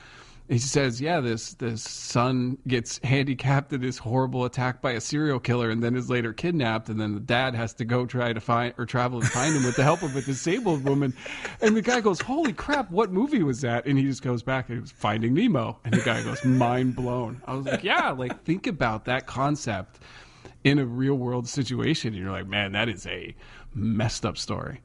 he 0.48 0.59
says, 0.59 1.00
"Yeah, 1.00 1.20
this 1.20 1.54
this 1.54 1.83
son 1.83 2.59
gets 2.68 3.00
handicapped 3.02 3.72
in 3.72 3.80
this 3.80 3.98
horrible 3.98 4.44
attack 4.44 4.83
by 4.83 4.92
a 4.92 5.00
serial 5.00 5.40
killer, 5.40 5.70
and 5.70 5.83
then 5.83 5.96
is 5.96 6.11
later 6.11 6.33
kidnapped, 6.33 6.88
and 6.90 7.00
then 7.00 7.14
the 7.14 7.20
dad 7.20 7.54
has 7.54 7.72
to 7.74 7.85
go 7.85 8.04
try 8.04 8.33
to 8.33 8.40
find 8.40 8.74
or 8.76 8.85
travel 8.85 9.20
and 9.20 9.28
find 9.28 9.57
him 9.57 9.64
with 9.64 9.76
the 9.76 9.83
help 9.83 10.02
of 10.02 10.14
a 10.16 10.20
disabled 10.20 10.85
woman." 10.85 11.14
And 11.62 11.74
the 11.76 11.83
guy 11.83 12.00
goes, 12.00 12.20
"Holy 12.20 12.52
crap! 12.52 12.90
What 12.90 13.11
movie 13.11 13.42
was 13.42 13.62
that?" 13.62 13.87
And 13.87 13.98
he 13.98 14.04
just 14.04 14.22
goes 14.22 14.42
back 14.42 14.68
and 14.68 14.76
he 14.76 14.80
was 14.80 14.92
Finding 14.92 15.33
Nemo, 15.33 15.78
and 15.85 15.94
the 15.94 16.02
guy 16.02 16.22
goes, 16.22 16.44
"Mind 16.44 16.94
blown." 16.94 17.40
I 17.46 17.54
was 17.54 17.64
like, 17.64 17.83
"Yeah, 17.83 18.11
like 18.11 18.44
think 18.44 18.66
about 18.66 19.07
that 19.07 19.26
concept 19.26 19.98
in 20.62 20.78
a 20.78 20.85
real 20.85 21.14
world 21.14 21.48
situation." 21.48 22.12
And 22.14 22.22
you're 22.22 22.33
like, 22.33 22.46
"Man, 22.46 22.72
that 22.72 22.90
is 22.90 23.07
a 23.07 23.35
messed 23.74 24.26
up 24.26 24.37
story." 24.37 24.80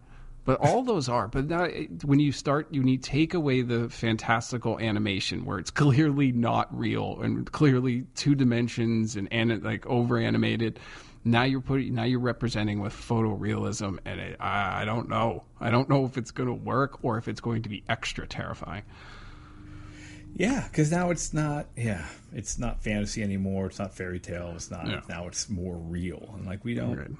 But 0.49 0.61
all 0.61 0.81
those 0.81 1.07
are. 1.07 1.27
But 1.27 1.45
now, 1.47 1.65
eh, 1.65 1.85
when 2.03 2.19
you 2.19 2.31
start, 2.31 2.69
you 2.71 2.81
need 2.81 3.03
take 3.03 3.35
away 3.35 3.61
the 3.61 3.87
fantastical 3.87 4.79
animation 4.79 5.45
where 5.45 5.59
it's 5.59 5.69
clearly 5.69 6.31
not 6.31 6.75
real 6.75 7.21
and 7.21 7.51
clearly 7.51 8.07
two 8.15 8.33
dimensions 8.33 9.15
and, 9.15 9.31
and 9.31 9.61
like 9.63 9.85
over 9.85 10.17
animated, 10.17 10.79
Now 11.23 11.43
you're 11.43 11.61
putting 11.61 11.93
now 11.93 12.05
you're 12.05 12.19
representing 12.19 12.79
with 12.79 12.93
photorealism, 12.93 13.99
and 14.05 14.19
it, 14.19 14.37
I, 14.39 14.81
I 14.81 14.85
don't 14.85 15.07
know. 15.07 15.43
I 15.61 15.69
don't 15.69 15.87
know 15.87 16.05
if 16.05 16.17
it's 16.17 16.31
going 16.31 16.49
to 16.49 16.55
work 16.55 17.03
or 17.03 17.19
if 17.19 17.27
it's 17.27 17.41
going 17.41 17.61
to 17.61 17.69
be 17.69 17.83
extra 17.87 18.25
terrifying. 18.25 18.85
Yeah, 20.33 20.65
because 20.67 20.89
now 20.89 21.11
it's 21.11 21.31
not. 21.31 21.67
Yeah, 21.77 22.07
it's 22.33 22.57
not 22.57 22.81
fantasy 22.81 23.21
anymore. 23.21 23.67
It's 23.67 23.77
not 23.77 23.93
fairy 23.93 24.19
tale. 24.19 24.53
It's 24.55 24.71
not. 24.71 24.87
Yeah. 24.87 25.01
Now 25.07 25.27
it's 25.27 25.47
more 25.47 25.75
real. 25.75 26.27
And 26.33 26.47
like 26.47 26.65
we 26.65 26.73
don't. 26.73 26.97
Right. 26.97 27.11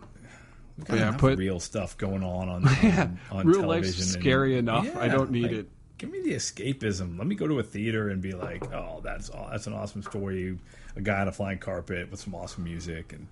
Got 0.86 0.98
Yeah, 0.98 1.12
put- 1.12 1.38
real 1.38 1.60
stuff 1.60 1.98
going 1.98 2.24
on 2.24 2.50
on, 2.50 2.68
on, 2.84 3.20
on 3.32 3.48
Real 3.48 3.62
television. 3.62 3.68
life's 3.68 4.00
and- 4.15 4.22
scary 4.22 4.58
enough. 4.58 4.96
I 4.96 5.08
don't 5.08 5.32
need 5.32 5.44
like, 5.44 5.52
it. 5.52 5.70
Give 5.98 6.10
me 6.10 6.22
the 6.22 6.32
escapism. 6.34 7.18
Let 7.18 7.28
me 7.28 7.36
go 7.36 7.46
to 7.48 7.60
a 7.60 7.63
theater 7.63 8.08
and 8.10 8.22
be 8.22 8.32
like, 8.32 8.72
oh, 8.74 9.02
that's 9.04 9.30
that's 9.52 9.68
an 9.68 9.74
awesome 9.74 10.02
story. 10.02 10.58
A 10.96 11.02
guy 11.02 11.20
on 11.22 11.28
a 11.28 11.32
flying 11.32 11.58
carpet 11.60 12.10
with 12.10 12.20
some 12.22 12.34
awesome 12.36 12.63
music 12.63 13.12
and 13.13 13.28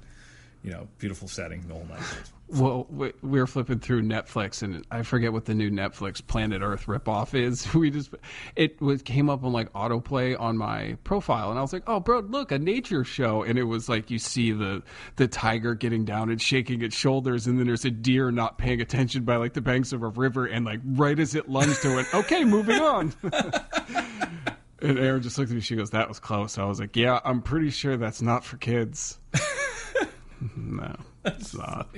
you 0.63 0.71
know, 0.71 0.87
beautiful 0.97 1.27
setting 1.27 1.61
the 1.67 1.73
whole 1.73 1.85
night. 1.85 2.01
Well, 2.49 2.87
we 2.89 3.11
we 3.21 3.39
were 3.39 3.47
flipping 3.47 3.79
through 3.79 4.03
Netflix, 4.03 4.63
and 4.63 4.85
I 4.89 5.03
forget 5.03 5.33
what 5.33 5.45
the 5.45 5.53
new 5.53 5.69
Netflix 5.69 6.25
Planet 6.25 6.61
Earth 6.61 6.85
ripoff 6.85 7.33
is. 7.33 7.67
We 7.77 7.91
just 7.91 8.09
it 8.55 8.81
was 8.81 9.01
came 9.01 9.29
up 9.29 9.43
on 9.43 9.51
like 9.51 9.71
autoplay 9.73 10.39
on 10.39 10.57
my 10.57 10.97
profile, 11.03 11.49
and 11.49 11.59
I 11.59 11.61
was 11.61 11.73
like, 11.73 11.83
"Oh, 11.87 11.99
bro, 11.99 12.19
look, 12.19 12.51
a 12.51 12.57
nature 12.57 13.03
show!" 13.03 13.43
And 13.43 13.59
it 13.59 13.63
was 13.63 13.89
like 13.89 14.09
you 14.09 14.17
see 14.17 14.51
the 14.51 14.81
the 15.17 15.27
tiger 15.27 15.75
getting 15.75 16.05
down 16.05 16.29
and 16.29 16.41
shaking 16.41 16.81
its 16.81 16.95
shoulders, 16.95 17.47
and 17.47 17.59
then 17.59 17.67
there's 17.67 17.85
a 17.85 17.91
deer 17.91 18.31
not 18.31 18.57
paying 18.57 18.79
attention 18.79 19.23
by 19.23 19.35
like 19.35 19.53
the 19.53 19.61
banks 19.61 19.91
of 19.91 20.01
a 20.01 20.07
river, 20.07 20.45
and 20.45 20.65
like 20.65 20.79
right 20.85 21.19
as 21.19 21.35
it 21.35 21.49
lunged 21.49 21.81
to 21.81 21.99
it, 21.99 22.07
okay, 22.13 22.45
moving 22.45 22.79
on. 22.79 23.13
and 24.81 24.97
Aaron 24.99 25.21
just 25.21 25.37
looked 25.37 25.51
at 25.51 25.55
me. 25.55 25.61
She 25.61 25.75
goes, 25.75 25.89
"That 25.89 26.07
was 26.07 26.19
close." 26.19 26.57
I 26.57 26.63
was 26.63 26.79
like, 26.79 26.95
"Yeah, 26.95 27.19
I'm 27.25 27.41
pretty 27.41 27.71
sure 27.71 27.97
that's 27.97 28.21
not 28.21 28.45
for 28.45 28.57
kids." 28.57 29.19
no, 30.55 30.95
it's 31.25 31.53
not. 31.57 31.89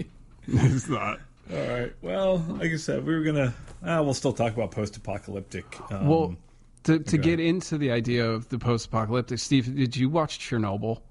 It's 0.48 0.88
not. 0.90 1.20
All 1.52 1.58
right. 1.68 1.94
Well, 2.02 2.38
like 2.50 2.72
I 2.72 2.76
said, 2.78 3.06
we 3.06 3.14
were 3.16 3.24
gonna. 3.24 3.54
Uh, 3.84 4.02
we'll 4.04 4.14
still 4.14 4.34
talk 4.34 4.54
about 4.54 4.72
post-apocalyptic. 4.72 5.66
Um, 5.92 6.08
Well, 6.08 6.36
to 6.84 7.00
to 7.00 7.18
go 7.18 7.24
get 7.24 7.40
into 7.40 7.78
the 7.78 7.92
idea 7.92 8.30
of 8.30 8.50
the 8.50 8.60
post-apocalyptic, 8.60 9.40
Steve, 9.40 9.76
did 9.76 9.96
you 9.96 10.10
watch 10.10 10.40
Chernobyl? 10.40 11.02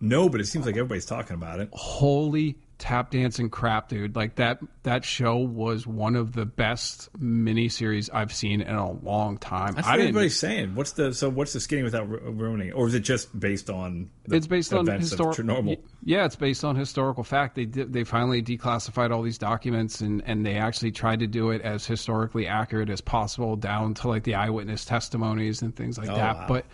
no, 0.00 0.28
but 0.28 0.40
it 0.42 0.46
seems 0.46 0.66
like 0.66 0.76
everybody's 0.76 1.06
talking 1.06 1.34
about 1.34 1.58
it. 1.58 1.70
Holy 1.72 2.56
tap 2.78 3.10
dancing 3.10 3.48
crap, 3.48 3.88
dude! 3.88 4.16
Like 4.16 4.36
that 4.36 4.60
that 4.82 5.04
show 5.04 5.36
was 5.36 5.86
one 5.86 6.16
of 6.16 6.32
the 6.32 6.44
best 6.44 7.10
miniseries 7.18 8.10
I've 8.12 8.32
seen 8.32 8.60
in 8.60 8.74
a 8.74 8.90
long 8.90 9.38
time. 9.38 9.74
That's 9.74 9.86
I 9.86 9.92
what 9.92 10.00
everybody's 10.00 10.38
saying. 10.38 10.74
What's 10.74 10.92
the 10.92 11.12
so? 11.14 11.28
What's 11.28 11.52
the 11.52 11.60
skinny 11.60 11.82
without 11.82 12.08
ruining 12.08 12.72
or 12.72 12.86
is 12.86 12.94
it 12.94 13.00
just 13.00 13.38
based 13.38 13.70
on? 13.70 14.10
The 14.26 14.36
It's 14.36 14.46
based 14.46 14.72
on 14.72 14.86
historical. 14.86 15.76
Yeah, 16.04 16.24
it's 16.24 16.36
based 16.36 16.64
on 16.64 16.76
historical 16.76 17.24
fact. 17.24 17.54
They 17.54 17.64
did, 17.64 17.92
they 17.92 18.04
finally 18.04 18.42
declassified 18.42 19.10
all 19.10 19.22
these 19.22 19.38
documents, 19.38 20.00
and 20.00 20.22
and 20.26 20.44
they 20.44 20.56
actually 20.56 20.92
tried 20.92 21.20
to 21.20 21.26
do 21.26 21.50
it 21.50 21.62
as 21.62 21.86
historically 21.86 22.46
accurate 22.46 22.90
as 22.90 23.00
possible, 23.00 23.56
down 23.56 23.94
to 23.94 24.08
like 24.08 24.24
the 24.24 24.34
eyewitness 24.34 24.84
testimonies 24.84 25.62
and 25.62 25.74
things 25.74 25.98
like 25.98 26.10
oh, 26.10 26.16
that. 26.16 26.36
wow. 26.36 26.46
But 26.48 26.66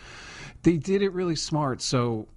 they 0.63 0.77
did 0.77 1.03
it 1.03 1.13
really 1.13 1.37
smart. 1.37 1.83
So 1.83 2.29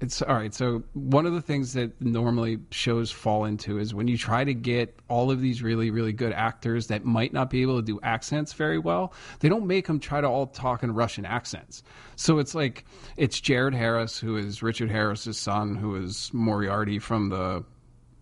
it's 0.00 0.22
all 0.22 0.34
right. 0.34 0.52
So 0.54 0.82
one 0.94 1.26
of 1.26 1.34
the 1.34 1.42
things 1.42 1.74
that 1.74 2.00
normally 2.00 2.58
shows 2.70 3.10
fall 3.10 3.44
into 3.44 3.78
is 3.78 3.94
when 3.94 4.08
you 4.08 4.16
try 4.16 4.44
to 4.44 4.54
get 4.54 4.98
all 5.08 5.30
of 5.30 5.40
these 5.40 5.62
really, 5.62 5.90
really 5.90 6.12
good 6.12 6.32
actors 6.32 6.86
that 6.86 7.04
might 7.04 7.34
not 7.34 7.50
be 7.50 7.60
able 7.60 7.76
to 7.76 7.82
do 7.82 8.00
accents 8.02 8.54
very 8.54 8.78
well, 8.78 9.12
they 9.40 9.48
don't 9.48 9.66
make 9.66 9.86
them 9.86 10.00
try 10.00 10.20
to 10.20 10.26
all 10.26 10.46
talk 10.46 10.82
in 10.82 10.92
Russian 10.94 11.26
accents. 11.26 11.82
So 12.16 12.38
it's 12.38 12.54
like 12.54 12.86
it's 13.18 13.40
Jared 13.40 13.74
Harris, 13.74 14.18
who 14.18 14.36
is 14.36 14.62
Richard 14.62 14.90
Harris's 14.90 15.36
son, 15.36 15.76
who 15.76 15.96
is 15.96 16.30
Moriarty 16.32 16.98
from 16.98 17.28
the 17.28 17.62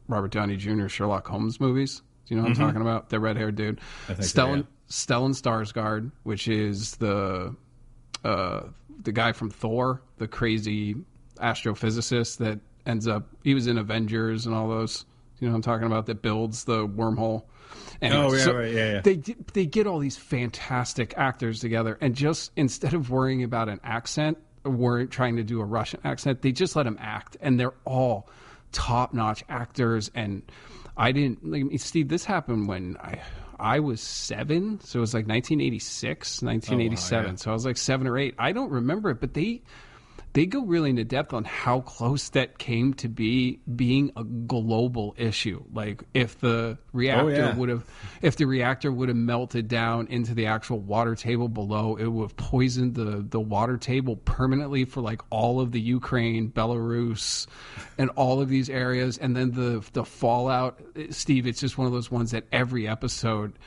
Robert 0.09 0.33
Downey 0.33 0.57
Jr. 0.57 0.89
Sherlock 0.89 1.29
Holmes 1.29 1.61
movies. 1.61 2.03
Do 2.27 2.35
you 2.35 2.41
know 2.41 2.49
what 2.49 2.59
I'm 2.59 2.67
talking 2.67 2.83
about? 2.83 3.09
The 3.09 3.21
red 3.21 3.37
haired 3.37 3.55
dude. 3.55 3.81
think 4.07 4.23
so, 4.25 4.43
Stellan 4.43 4.57
yeah. 4.59 4.63
Stellan 4.91 5.31
Skarsgård, 5.31 6.11
which 6.25 6.49
is 6.49 6.97
the 6.97 7.55
uh, 8.25 8.63
the 9.03 9.13
guy 9.13 9.33
from 9.33 9.51
Thor, 9.51 10.03
the 10.19 10.27
crazy 10.27 10.97
astrophysicist 11.41 12.39
that 12.39 12.61
ends 12.87 13.07
up 13.09 13.29
he 13.45 13.55
was 13.55 13.67
in 13.67 13.79
Avengers 13.79 14.47
and 14.47 14.55
all 14.55 14.69
those. 14.69 15.05
You 15.41 15.49
know 15.49 15.55
I'm 15.55 15.63
talking 15.63 15.87
about? 15.87 16.07
That 16.07 16.21
builds 16.23 16.65
the 16.65 16.87
wormhole. 16.89 17.45
Anyway, 18.03 18.21
Oh, 18.23 18.33
yeah, 18.35 18.47
right, 18.51 18.73
yeah, 18.75 18.93
yeah. 18.95 19.01
They 19.03 19.17
get- 19.17 19.47
they 19.55 19.67
get 19.67 19.87
all 19.87 19.99
these 19.99 20.17
fantastic 20.17 21.15
actors 21.17 21.61
together, 21.61 21.97
and 22.01 22.15
just 22.15 22.51
instead 22.57 22.95
of 22.95 23.11
worrying 23.11 23.43
about 23.45 23.69
an 23.69 23.79
accent, 23.85 24.39
or 24.65 25.05
trying 25.07 25.37
to 25.37 25.43
do 25.45 25.61
a 25.61 25.65
Russian 25.65 26.01
accent, 26.05 26.43
they 26.43 26.51
just 26.53 26.75
let 26.77 26.83
them 26.85 26.97
act, 27.01 27.37
and 27.41 27.59
they're 27.59 27.75
all 27.85 28.29
top 28.73 29.15
notch 29.15 29.45
actors. 29.49 30.11
And 30.15 30.43
I 30.97 31.13
didn't, 31.13 31.49
like, 31.49 31.79
Steve. 31.81 32.09
This 32.09 32.25
happened 32.25 32.67
when 32.69 32.97
I 33.01 33.21
I 33.61 33.81
was 33.81 34.01
seven, 34.01 34.81
so 34.81 34.99
it 34.99 35.01
was 35.01 35.15
like 35.15 35.27
1986, 35.27 36.43
1987. 36.43 37.31
yeah. 37.31 37.37
So 37.37 37.51
I 37.51 37.55
was 37.55 37.65
like 37.65 37.77
seven 37.77 38.07
or 38.07 38.17
eight. 38.19 38.35
I 38.39 38.53
don't 38.53 38.71
remember 38.71 39.11
it, 39.11 39.21
but 39.21 39.35
they 39.35 39.63
they 40.33 40.47
go 40.47 40.65
really 40.65 40.91
into 40.91 41.05
depth 41.05 41.33
on 41.33 41.45
how 41.45 41.81
close 41.81 42.29
that 42.31 42.59
came 42.59 42.95
to 42.95 43.09
be 43.09 43.61
being 43.75 44.13
a 44.17 44.25
global 44.25 45.15
issue. 45.17 45.63
Like 45.73 46.05
if 46.15 46.39
the 46.41 46.79
reactor 46.93 47.25
oh, 47.25 47.29
yeah. 47.29 47.55
would 47.55 47.69
have, 47.69 47.85
if 48.23 48.37
the 48.37 48.47
reactor 48.47 48.93
would 48.93 49.09
have 49.09 49.17
melted 49.17 49.69
down 49.69 50.07
into 50.09 50.35
the 50.35 50.47
actual 50.47 50.81
water 50.81 51.15
table 51.15 51.49
below, 51.49 51.97
it 51.97 52.07
would 52.07 52.25
have 52.25 52.37
poisoned 52.37 52.95
the 52.95 53.27
the 53.29 53.41
water 53.41 53.77
table 53.77 54.17
permanently 54.17 54.85
for 54.85 55.01
like 55.01 55.23
all 55.31 55.61
of 55.61 55.73
the 55.73 55.81
Ukraine, 55.81 56.51
Belarus, 56.51 57.47
and 57.97 58.11
all 58.11 58.41
of 58.41 58.49
these 58.49 58.69
areas. 58.69 59.19
And 59.19 59.37
then 59.37 59.53
the 59.53 59.85
the 59.93 60.05
fallout, 60.05 60.81
Steve. 61.11 61.47
It's 61.47 61.61
just 61.61 61.79
one 61.79 61.87
of 61.87 61.93
those 61.93 62.11
ones 62.11 62.33
that 62.33 62.45
every 62.53 62.87
episode 62.87 63.59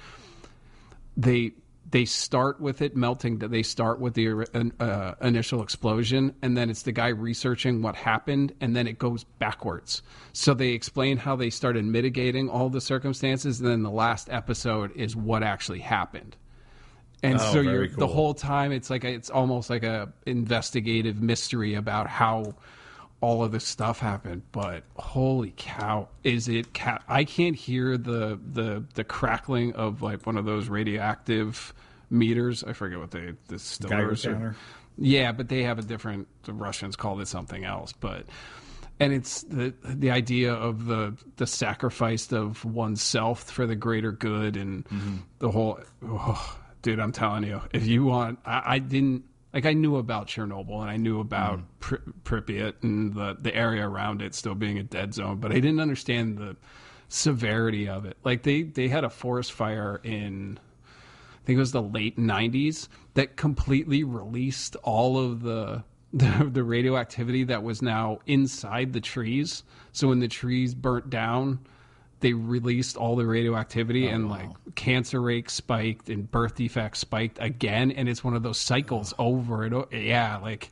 they 1.18 1.54
they 1.92 2.06
start 2.06 2.60
with 2.60 2.82
it 2.82 2.96
melting 2.96 3.40
that 3.40 3.52
they 3.52 3.64
start 3.64 4.00
with 4.00 4.14
the 4.14 4.48
uh, 4.80 5.14
initial 5.22 5.62
explosion 5.62 6.34
and 6.42 6.58
then 6.58 6.70
it's 6.70 6.84
the 6.84 6.92
guy 6.92 7.10
researching 7.10 7.82
what 7.82 7.96
happened 7.96 8.54
and 8.62 8.76
then 8.76 8.88
it 8.88 8.98
goes 8.98 9.26
backwards. 9.40 10.02
So 10.34 10.54
they 10.54 10.70
explain 10.70 11.18
how 11.18 11.36
they 11.36 11.50
started 11.50 11.84
mitigating 11.86 12.50
all 12.50 12.70
the 12.70 12.82
circumstances 12.82 13.60
and 13.60 13.70
then 13.70 13.84
the 13.84 13.92
last 13.92 14.30
episode 14.30 14.92
is 14.96 15.16
what 15.16 15.44
actually 15.44 15.80
happened. 15.80 16.38
And 17.24 17.40
Oh, 17.40 17.54
so 17.54 17.62
you're 17.62 17.88
the 17.88 18.08
whole 18.08 18.34
time 18.34 18.72
it's 18.72 18.90
like 18.90 19.04
a, 19.04 19.10
it's 19.14 19.30
almost 19.30 19.70
like 19.70 19.84
a 19.84 20.12
investigative 20.26 21.22
mystery 21.22 21.76
about 21.76 22.08
how 22.08 22.56
all 23.22 23.44
of 23.44 23.52
this 23.52 23.66
stuff 23.66 24.00
happened 24.00 24.42
but 24.52 24.84
holy 24.98 25.54
cow 25.56 26.08
is 26.24 26.48
it 26.48 26.74
ca- 26.74 27.02
i 27.08 27.24
can't 27.24 27.56
hear 27.56 27.98
the 27.98 28.40
the 28.52 28.84
the 28.96 29.04
crackling 29.04 29.74
of 29.74 30.02
like 30.02 30.26
one 30.26 30.38
of 30.38 30.46
those 30.46 30.68
radioactive 30.68 31.74
meters. 32.10 32.64
I 32.64 32.74
forget 32.74 33.00
what 33.00 33.12
they 33.12 33.34
the 33.48 33.56
stillers 33.56 34.26
or- 34.30 34.56
yeah 34.98 35.32
but 35.32 35.48
they 35.48 35.64
have 35.64 35.80
a 35.80 35.82
different 35.82 36.28
the 36.44 36.54
russians 36.54 36.96
called 36.96 37.22
it 37.22 37.28
something 37.28 37.64
else 37.64 37.94
but 37.94 38.26
and 39.00 39.14
it's 39.14 39.42
the 39.44 39.74
the 39.84 40.12
idea 40.12 40.54
of 40.54 40.86
the 40.86 41.16
the 41.38 41.48
sacrifice 41.48 42.32
of 42.32 42.64
oneself 42.66 43.44
for 43.44 43.66
the 43.66 43.76
greater 43.76 44.12
good 44.12 44.58
and 44.58 44.86
mm-hmm. 44.86 45.18
the 45.40 45.50
whole 45.50 45.80
oh, 46.06 46.60
dude 46.82 47.00
i'm 47.00 47.12
telling 47.12 47.44
you 47.44 47.62
if 47.74 47.88
you 47.88 48.04
want 48.04 48.40
I, 48.46 48.64
I 48.66 48.80
didn't 48.80 49.24
like 49.54 49.66
i 49.66 49.74
knew 49.74 49.98
about 49.98 50.28
chernobyl 50.28 50.82
and 50.82 50.90
i 50.90 50.98
knew 50.98 51.20
about 51.20 51.60
mm-hmm. 51.60 51.66
Pri- 51.80 52.00
pripyat 52.24 52.74
and 52.84 53.14
the 53.14 53.36
the 53.40 53.54
area 53.56 53.88
around 53.88 54.22
it 54.22 54.36
still 54.36 54.56
being 54.56 54.78
a 54.78 54.84
dead 54.84 55.14
zone 55.14 55.38
but 55.38 55.52
i 55.52 55.56
didn't 55.56 55.80
understand 55.80 56.38
the 56.38 56.56
severity 57.10 57.90
of 57.90 58.06
it 58.06 58.18
like 58.24 58.44
they 58.44 58.64
they 58.64 58.88
had 58.88 59.04
a 59.04 59.10
forest 59.10 59.52
fire 59.52 60.00
in 60.04 60.60
I 61.42 61.44
think 61.46 61.58
it 61.58 61.60
was 61.60 61.72
the 61.72 61.82
late 61.82 62.18
90s 62.18 62.88
that 63.16 63.36
completely 63.36 64.04
released 64.04 64.76
all 64.84 65.18
of 65.18 65.42
the, 65.42 65.84
the 66.14 66.50
the 66.52 66.64
radioactivity 66.64 67.44
that 67.46 67.64
was 67.64 67.82
now 67.82 68.20
inside 68.28 68.94
the 68.94 69.02
trees. 69.02 69.64
So 69.92 70.10
when 70.10 70.20
the 70.20 70.28
trees 70.28 70.76
burnt 70.76 71.10
down, 71.10 71.60
they 72.22 72.34
released 72.34 72.98
all 72.98 73.16
the 73.16 73.26
radioactivity 73.26 74.08
and 74.08 74.30
like 74.30 74.50
cancer 74.76 75.22
rates 75.22 75.54
spiked 75.54 76.10
and 76.10 76.30
birth 76.32 76.56
defects 76.56 77.00
spiked 77.00 77.38
again 77.42 77.92
and 77.92 78.08
it's 78.08 78.24
one 78.24 78.36
of 78.36 78.44
those 78.44 78.60
cycles 78.60 79.14
over 79.20 79.64
and 79.64 79.74
over. 79.74 79.96
Yeah, 79.96 80.38
like 80.38 80.72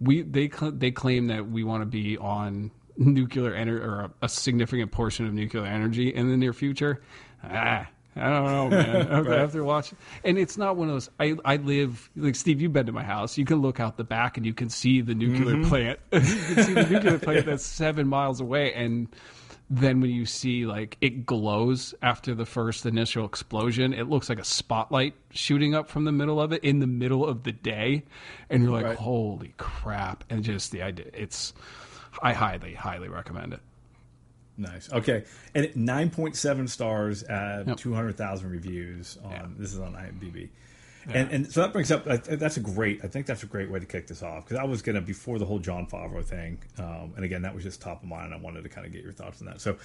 we 0.00 0.22
they 0.22 0.48
cl- 0.48 0.72
they 0.72 0.90
claim 0.90 1.28
that 1.28 1.48
we 1.48 1.62
want 1.62 1.82
to 1.82 1.86
be 1.86 2.18
on 2.18 2.70
nuclear 2.96 3.54
energy 3.54 3.82
or 3.82 4.00
a, 4.00 4.10
a 4.22 4.28
significant 4.28 4.90
portion 4.90 5.26
of 5.26 5.32
nuclear 5.32 5.64
energy 5.64 6.08
in 6.08 6.28
the 6.30 6.36
near 6.36 6.52
future. 6.52 7.00
Ah, 7.44 7.86
I 8.16 8.28
don't 8.28 8.46
know, 8.46 8.68
man. 8.70 8.96
After, 9.10 9.34
after 9.34 9.64
watching, 9.64 9.96
and 10.24 10.36
it's 10.36 10.58
not 10.58 10.76
one 10.76 10.88
of 10.88 10.94
those. 10.94 11.10
I 11.20 11.36
I 11.44 11.56
live 11.56 12.10
like 12.16 12.34
Steve. 12.34 12.60
You've 12.60 12.72
been 12.72 12.86
to 12.86 12.92
my 12.92 13.04
house. 13.04 13.38
You 13.38 13.44
can 13.44 13.62
look 13.62 13.78
out 13.78 13.96
the 13.96 14.04
back 14.04 14.36
and 14.36 14.44
you 14.44 14.52
can 14.52 14.68
see 14.68 15.00
the 15.00 15.14
nuclear 15.14 15.64
plant. 15.64 16.00
you 16.12 16.20
can 16.20 16.64
see 16.64 16.74
the 16.74 16.88
nuclear 16.90 17.18
plant 17.18 17.46
that's 17.46 17.64
seven 17.64 18.08
miles 18.08 18.40
away, 18.40 18.72
and 18.74 19.08
then 19.70 20.00
when 20.00 20.10
you 20.10 20.26
see 20.26 20.66
like 20.66 20.96
it 21.00 21.24
glows 21.24 21.94
after 22.02 22.34
the 22.34 22.44
first 22.44 22.84
initial 22.84 23.24
explosion, 23.24 23.92
it 23.94 24.08
looks 24.08 24.28
like 24.28 24.40
a 24.40 24.44
spotlight 24.44 25.14
shooting 25.30 25.76
up 25.76 25.88
from 25.88 26.04
the 26.04 26.12
middle 26.12 26.40
of 26.40 26.52
it 26.52 26.64
in 26.64 26.80
the 26.80 26.88
middle 26.88 27.24
of 27.24 27.44
the 27.44 27.52
day, 27.52 28.02
and 28.50 28.64
you're 28.64 28.72
like, 28.72 28.84
Right. 28.84 28.96
holy 28.96 29.54
crap! 29.58 30.24
And 30.28 30.42
just 30.42 30.72
the 30.72 30.82
idea, 30.82 31.06
it's 31.14 31.54
I 32.20 32.32
highly, 32.32 32.74
highly 32.74 33.08
recommend 33.08 33.52
it. 33.52 33.60
Nice. 34.56 34.92
Okay, 34.92 35.24
and 35.54 35.74
nine 35.76 36.10
point 36.10 36.34
seven 36.34 36.66
stars 36.66 37.22
at 37.22 37.68
yep. 37.68 37.76
two 37.76 37.94
hundred 37.94 38.16
thousand 38.16 38.50
reviews 38.50 39.18
on 39.24 39.30
yeah. 39.30 39.46
this 39.56 39.72
is 39.72 39.78
on 39.78 39.94
IMDb. 39.94 40.48
And, 41.14 41.30
and 41.30 41.52
so 41.52 41.60
that 41.60 41.72
brings 41.72 41.90
up 41.90 42.04
that's 42.04 42.56
a 42.56 42.60
great 42.60 43.00
I 43.04 43.08
think 43.08 43.26
that's 43.26 43.42
a 43.42 43.46
great 43.46 43.70
way 43.70 43.80
to 43.80 43.86
kick 43.86 44.06
this 44.06 44.22
off 44.22 44.44
because 44.44 44.58
I 44.58 44.64
was 44.64 44.82
gonna 44.82 45.00
before 45.00 45.38
the 45.38 45.44
whole 45.44 45.58
Jon 45.58 45.86
Favreau 45.86 46.24
thing 46.24 46.62
um, 46.78 47.12
and 47.16 47.24
again 47.24 47.42
that 47.42 47.54
was 47.54 47.64
just 47.64 47.80
top 47.80 48.02
of 48.02 48.08
mind 48.08 48.26
and 48.26 48.34
I 48.34 48.38
wanted 48.38 48.62
to 48.62 48.68
kind 48.68 48.86
of 48.86 48.92
get 48.92 49.02
your 49.02 49.12
thoughts 49.12 49.40
on 49.40 49.48
that 49.48 49.60
so 49.60 49.76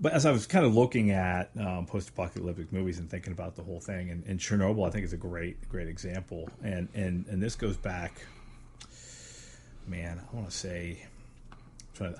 but 0.00 0.12
as 0.12 0.24
I 0.24 0.30
was 0.30 0.46
kind 0.46 0.64
of 0.64 0.74
looking 0.74 1.10
at 1.10 1.50
um, 1.58 1.84
post-apocalyptic 1.86 2.72
movies 2.72 2.98
and 2.98 3.10
thinking 3.10 3.32
about 3.32 3.54
the 3.54 3.62
whole 3.62 3.80
thing 3.80 4.10
and, 4.10 4.24
and, 4.26 4.38
Chernobyl 4.40 4.86
I 4.86 4.90
think 4.90 5.04
is 5.04 5.12
a 5.12 5.18
great 5.18 5.68
great 5.68 5.88
example 5.88 6.48
and 6.62 6.88
and 6.94 7.26
and 7.28 7.42
this 7.42 7.54
goes 7.54 7.76
back 7.76 8.22
man 9.86 10.20
I 10.32 10.36
want 10.36 10.48
to 10.50 10.56
say 10.56 11.06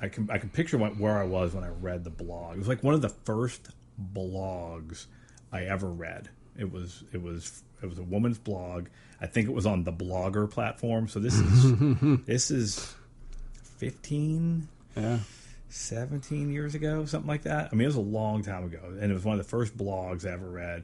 I 0.00 0.08
can 0.08 0.28
I 0.30 0.38
can 0.38 0.50
picture 0.50 0.78
what, 0.78 0.98
where 0.98 1.18
I 1.18 1.24
was 1.24 1.54
when 1.54 1.64
I 1.64 1.68
read 1.68 2.04
the 2.04 2.10
blog. 2.10 2.56
It 2.56 2.58
was 2.58 2.68
like 2.68 2.82
one 2.82 2.94
of 2.94 3.02
the 3.02 3.08
first 3.08 3.70
blogs 4.14 5.06
I 5.52 5.64
ever 5.64 5.88
read. 5.88 6.28
It 6.58 6.70
was 6.70 7.04
it 7.12 7.22
was 7.22 7.62
it 7.82 7.86
was 7.86 7.98
a 7.98 8.02
woman's 8.02 8.38
blog. 8.38 8.88
I 9.20 9.26
think 9.26 9.48
it 9.48 9.52
was 9.52 9.66
on 9.66 9.84
the 9.84 9.92
Blogger 9.92 10.50
platform. 10.50 11.08
So 11.08 11.20
this 11.20 11.34
is 11.34 12.24
this 12.26 12.50
is 12.50 12.94
15 13.78 14.68
yeah 14.96 15.18
17 15.70 16.50
years 16.50 16.74
ago, 16.74 17.04
something 17.04 17.28
like 17.28 17.42
that. 17.42 17.68
I 17.72 17.74
mean, 17.74 17.82
it 17.82 17.86
was 17.86 17.96
a 17.96 18.00
long 18.00 18.42
time 18.42 18.64
ago, 18.64 18.80
and 19.00 19.10
it 19.10 19.14
was 19.14 19.24
one 19.24 19.38
of 19.38 19.44
the 19.44 19.48
first 19.48 19.76
blogs 19.76 20.26
I 20.26 20.32
ever 20.32 20.48
read. 20.48 20.82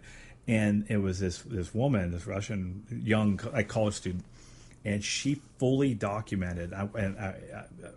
And 0.48 0.87
it 0.88 0.98
was 0.98 1.18
this 1.18 1.38
this 1.38 1.74
woman, 1.74 2.12
this 2.12 2.26
Russian 2.26 2.85
young 2.88 3.40
like 3.52 3.66
college 3.66 3.94
student, 3.94 4.24
and 4.85 5.02
she 5.02 5.40
fully 5.59 5.92
documented. 5.92 6.72
And 6.72 7.18
I, 7.18 7.35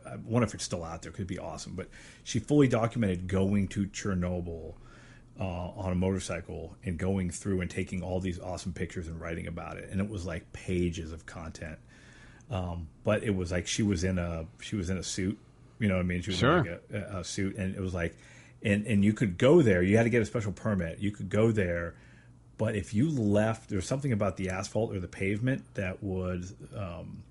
I, 0.07 0.13
I 0.13 0.15
wonder 0.25 0.47
if 0.47 0.55
it's 0.55 0.63
still 0.63 0.83
out 0.83 1.03
there. 1.03 1.12
Could 1.12 1.27
be 1.27 1.38
awesome, 1.38 1.75
but 1.75 1.89
she 2.23 2.39
fully 2.39 2.67
documented 2.67 3.27
going 3.27 3.67
to 3.69 3.85
Chernobyl 3.85 4.73
uh, 5.39 5.43
on 5.43 5.91
a 5.91 5.95
motorcycle 5.95 6.75
and 6.84 6.97
going 6.97 7.30
through 7.30 7.62
and 7.62 7.69
taking 7.69 8.02
all 8.02 8.19
these 8.19 8.39
awesome 8.39 8.73
pictures 8.73 9.08
and 9.08 9.19
writing 9.19 9.47
about 9.47 9.78
it. 9.78 9.89
And 9.89 10.02
it 10.02 10.10
was 10.10 10.25
like 10.25 10.52
pages 10.54 11.12
of 11.12 11.25
content. 11.25 11.80
Um, 12.52 12.88
but 13.04 13.23
it 13.23 13.36
was 13.36 13.52
like 13.52 13.67
she 13.67 13.84
was 13.84 14.04
in 14.04 14.17
a 14.17 14.45
she 14.62 14.75
was 14.75 14.89
in 14.89 14.97
a 14.97 15.04
suit. 15.04 15.38
You 15.80 15.88
know 15.88 15.95
what 15.95 16.02
I 16.02 16.04
mean? 16.04 16.21
She 16.21 16.32
was 16.32 16.39
sure. 16.39 16.58
in 16.58 16.71
like 16.71 16.82
a, 16.91 17.19
a 17.19 17.23
suit, 17.23 17.56
and 17.56 17.75
it 17.75 17.80
was 17.80 17.93
like, 17.93 18.17
and 18.63 18.86
and 18.86 19.06
you 19.06 19.13
could 19.13 19.38
go 19.38 19.62
there. 19.62 19.82
You 19.82 19.97
had 19.97 20.04
to 20.04 20.10
get 20.10 20.21
a 20.21 20.25
special 20.25 20.52
permit. 20.52 20.99
You 20.99 21.12
could 21.12 21.30
go 21.30 21.52
there 21.52 21.95
but 22.60 22.75
if 22.75 22.93
you 22.93 23.10
left, 23.10 23.69
there's 23.69 23.88
something 23.88 24.12
about 24.12 24.36
the 24.36 24.49
asphalt 24.49 24.93
or 24.93 24.99
the 24.99 25.08
pavement 25.08 25.63
that 25.75 26.04
would, 26.04 26.45
um, 26.75 27.23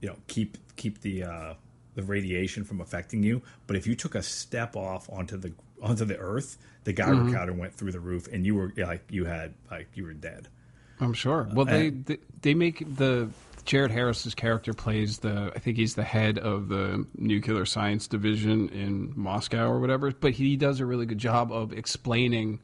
you 0.00 0.08
know, 0.08 0.14
keep 0.28 0.56
keep 0.76 1.00
the 1.00 1.24
uh, 1.24 1.54
the 1.96 2.04
radiation 2.04 2.62
from 2.62 2.80
affecting 2.80 3.24
you. 3.24 3.42
But 3.66 3.74
if 3.74 3.88
you 3.88 3.96
took 3.96 4.14
a 4.14 4.22
step 4.22 4.76
off 4.76 5.10
onto 5.10 5.36
the 5.36 5.52
onto 5.82 6.04
the 6.04 6.16
earth, 6.16 6.58
the 6.84 6.92
Geiger 6.92 7.14
mm-hmm. 7.14 7.32
counter 7.32 7.52
went 7.52 7.74
through 7.74 7.92
the 7.92 8.00
roof, 8.00 8.28
and 8.32 8.44
you 8.46 8.54
were 8.54 8.72
like 8.76 9.04
you 9.10 9.24
had 9.24 9.54
like 9.70 9.88
you 9.94 10.04
were 10.04 10.12
dead. 10.12 10.48
I'm 11.00 11.14
sure. 11.14 11.48
Well, 11.52 11.68
uh, 11.68 11.72
they, 11.72 11.90
they 11.90 12.18
they 12.42 12.54
make 12.54 12.84
the 12.96 13.30
Jared 13.64 13.90
Harris's 13.90 14.34
character 14.34 14.72
plays 14.72 15.18
the 15.18 15.52
I 15.54 15.58
think 15.58 15.76
he's 15.76 15.94
the 15.94 16.04
head 16.04 16.38
of 16.38 16.68
the 16.68 17.06
nuclear 17.16 17.64
science 17.64 18.06
division 18.06 18.68
in 18.70 19.12
Moscow 19.16 19.68
or 19.68 19.80
whatever, 19.80 20.10
but 20.12 20.32
he 20.32 20.56
does 20.56 20.80
a 20.80 20.86
really 20.86 21.06
good 21.06 21.18
job 21.18 21.52
of 21.52 21.72
explaining 21.72 22.60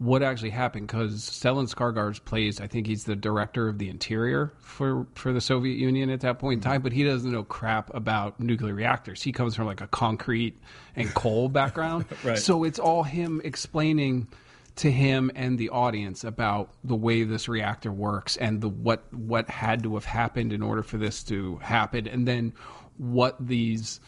what 0.00 0.22
actually 0.22 0.48
happened 0.48 0.86
because 0.86 1.28
Stellan 1.28 1.72
Skarsgård 1.72 2.24
plays. 2.24 2.58
I 2.58 2.66
think 2.66 2.86
he's 2.86 3.04
the 3.04 3.14
director 3.14 3.68
of 3.68 3.76
the 3.76 3.90
interior 3.90 4.50
for 4.58 5.06
for 5.14 5.30
the 5.30 5.42
Soviet 5.42 5.76
Union 5.76 6.08
at 6.08 6.20
that 6.22 6.38
point 6.38 6.64
in 6.64 6.70
time, 6.70 6.80
but 6.80 6.92
he 6.92 7.04
doesn't 7.04 7.30
know 7.30 7.44
crap 7.44 7.94
about 7.94 8.40
nuclear 8.40 8.72
reactors. 8.72 9.22
He 9.22 9.30
comes 9.30 9.54
from 9.54 9.66
like 9.66 9.82
a 9.82 9.86
concrete 9.86 10.58
and 10.96 11.12
coal 11.12 11.50
background, 11.50 12.06
right. 12.24 12.38
so 12.38 12.64
it's 12.64 12.78
all 12.78 13.02
him 13.02 13.42
explaining 13.44 14.26
to 14.76 14.90
him 14.90 15.30
and 15.34 15.58
the 15.58 15.68
audience 15.68 16.24
about 16.24 16.70
the 16.82 16.96
way 16.96 17.22
this 17.24 17.46
reactor 17.46 17.92
works 17.92 18.38
and 18.38 18.62
the 18.62 18.70
what 18.70 19.04
what 19.12 19.50
had 19.50 19.82
to 19.82 19.94
have 19.94 20.06
happened 20.06 20.54
in 20.54 20.62
order 20.62 20.82
for 20.82 20.96
this 20.96 21.22
to 21.24 21.56
happen, 21.56 22.08
and 22.08 22.26
then 22.26 22.54
what 22.96 23.36
these 23.38 24.00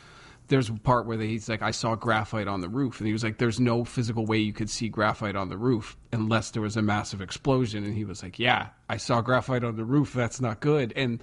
there's 0.53 0.69
a 0.69 0.75
part 0.75 1.07
where 1.07 1.19
he's 1.19 1.49
like, 1.49 1.63
I 1.63 1.71
saw 1.71 1.95
graphite 1.95 2.47
on 2.47 2.61
the 2.61 2.69
roof, 2.69 3.01
and 3.01 3.07
he 3.07 3.13
was 3.15 3.25
like, 3.25 3.39
"There's 3.39 3.59
no 3.59 3.85
physical 3.85 4.27
way 4.27 4.37
you 4.37 4.53
could 4.53 4.69
see 4.69 4.91
graphite 4.91 5.35
on 5.35 5.49
the 5.49 5.57
roof 5.57 5.97
unless 6.13 6.51
there 6.51 6.61
was 6.61 6.77
a 6.77 6.83
massive 6.83 7.23
explosion." 7.23 7.85
And 7.85 7.95
he 7.95 8.05
was 8.05 8.23
like, 8.23 8.39
"Yeah, 8.39 8.69
I 8.87 8.99
saw 8.99 9.23
graphite 9.23 9.65
on 9.65 9.77
the 9.77 9.85
roof. 9.85 10.13
That's 10.13 10.43
not 10.43 10.61
good." 10.61 10.93
And 10.95 11.23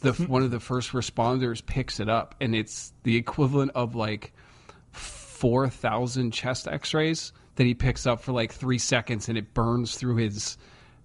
the 0.00 0.14
one 0.14 0.42
of 0.42 0.50
the 0.50 0.60
first 0.60 0.92
responders 0.92 1.64
picks 1.64 2.00
it 2.00 2.08
up, 2.08 2.34
and 2.40 2.54
it's 2.54 2.94
the 3.02 3.16
equivalent 3.16 3.72
of 3.74 3.94
like 3.94 4.32
four 4.92 5.68
thousand 5.68 6.30
chest 6.30 6.66
X-rays 6.66 7.32
that 7.56 7.64
he 7.64 7.74
picks 7.74 8.06
up 8.06 8.22
for 8.22 8.32
like 8.32 8.50
three 8.50 8.78
seconds, 8.78 9.28
and 9.28 9.36
it 9.36 9.52
burns 9.52 9.96
through 9.96 10.16
his 10.16 10.56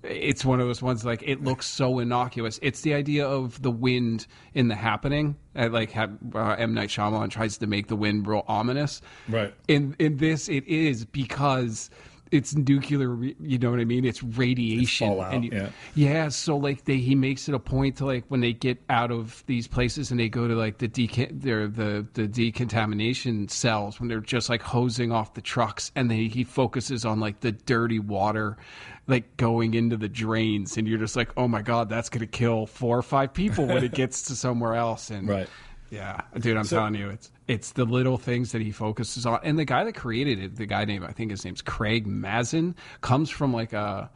it's 0.07 0.45
one 0.45 0.59
of 0.59 0.67
those 0.67 0.81
ones 0.81 1.05
like 1.05 1.23
it 1.23 1.43
looks 1.43 1.65
so 1.65 1.99
innocuous. 1.99 2.59
It's 2.61 2.81
the 2.81 2.93
idea 2.93 3.27
of 3.27 3.61
the 3.61 3.71
wind 3.71 4.27
in 4.53 4.67
the 4.67 4.75
happening. 4.75 5.35
I 5.55 5.67
like 5.67 5.91
have, 5.91 6.17
uh, 6.33 6.55
M 6.57 6.73
Night 6.73 6.89
Shyamalan 6.89 7.29
tries 7.29 7.57
to 7.57 7.67
make 7.67 7.87
the 7.87 7.95
wind 7.95 8.27
real 8.27 8.43
ominous. 8.47 9.01
Right. 9.27 9.53
In 9.67 9.95
in 9.99 10.17
this, 10.17 10.49
it 10.49 10.65
is 10.67 11.05
because 11.05 11.89
it's 12.35 12.55
nuclear. 12.55 13.15
You 13.39 13.57
know 13.57 13.71
what 13.71 13.79
I 13.79 13.85
mean? 13.85 14.05
It's 14.05 14.21
radiation. 14.21 15.13
It's 15.13 15.33
and 15.33 15.45
you, 15.45 15.51
yeah. 15.53 15.69
yeah. 15.95 16.29
So 16.29 16.57
like 16.57 16.85
they, 16.85 16.97
he 16.97 17.15
makes 17.15 17.47
it 17.47 17.55
a 17.55 17.59
point 17.59 17.97
to 17.97 18.05
like 18.05 18.25
when 18.27 18.41
they 18.41 18.53
get 18.53 18.81
out 18.89 19.11
of 19.11 19.43
these 19.47 19.67
places 19.67 20.11
and 20.11 20.19
they 20.19 20.29
go 20.29 20.47
to 20.47 20.55
like 20.55 20.77
the 20.77 20.87
deca- 20.87 21.41
the 21.41 22.05
the 22.13 22.27
decontamination 22.27 23.47
cells 23.47 23.99
when 23.99 24.09
they're 24.09 24.19
just 24.19 24.49
like 24.49 24.61
hosing 24.61 25.11
off 25.11 25.33
the 25.33 25.41
trucks 25.41 25.91
and 25.95 26.11
they, 26.11 26.25
he 26.25 26.43
focuses 26.43 27.05
on 27.05 27.19
like 27.19 27.39
the 27.39 27.51
dirty 27.51 27.99
water 27.99 28.57
like 29.07 29.37
going 29.37 29.73
into 29.73 29.97
the 29.97 30.09
drains 30.09 30.77
and 30.77 30.87
you're 30.87 30.97
just 30.97 31.15
like 31.15 31.29
oh 31.37 31.47
my 31.47 31.61
god 31.61 31.89
that's 31.89 32.09
gonna 32.09 32.25
kill 32.25 32.65
four 32.65 32.97
or 32.97 33.03
five 33.03 33.33
people 33.33 33.65
when 33.65 33.83
it 33.83 33.93
gets 33.93 34.23
to 34.23 34.35
somewhere 34.35 34.73
else 34.73 35.11
and 35.11 35.29
right 35.29 35.47
yeah, 35.89 36.21
dude, 36.39 36.57
I'm 36.57 36.63
so, 36.65 36.77
telling 36.77 36.95
you, 36.95 37.09
it's 37.09 37.31
it's 37.47 37.71
the 37.73 37.85
little 37.85 38.17
things 38.17 38.51
that 38.51 38.61
he 38.61 38.71
focuses 38.71 39.25
on. 39.25 39.39
And 39.43 39.57
the 39.57 39.65
guy 39.65 39.83
that 39.83 39.93
created 39.93 40.39
it, 40.39 40.55
the 40.55 40.65
guy 40.65 40.85
named 40.85 41.05
I 41.05 41.11
think 41.11 41.31
his 41.31 41.45
name's 41.45 41.61
Craig 41.61 42.07
Mazin, 42.07 42.75
comes 43.01 43.29
from 43.29 43.53
like 43.53 43.73
a 43.73 44.09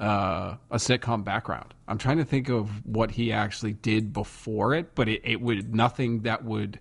uh, 0.00 0.56
a 0.70 0.76
sitcom 0.76 1.24
background. 1.24 1.74
I'm 1.86 1.98
trying 1.98 2.18
to 2.18 2.24
think 2.24 2.48
of 2.48 2.84
what 2.86 3.10
he 3.10 3.32
actually 3.32 3.74
did 3.74 4.12
before 4.12 4.74
it, 4.74 4.94
but 4.94 5.08
it, 5.08 5.20
it 5.24 5.40
would 5.40 5.74
nothing 5.74 6.20
that 6.20 6.44
would 6.44 6.80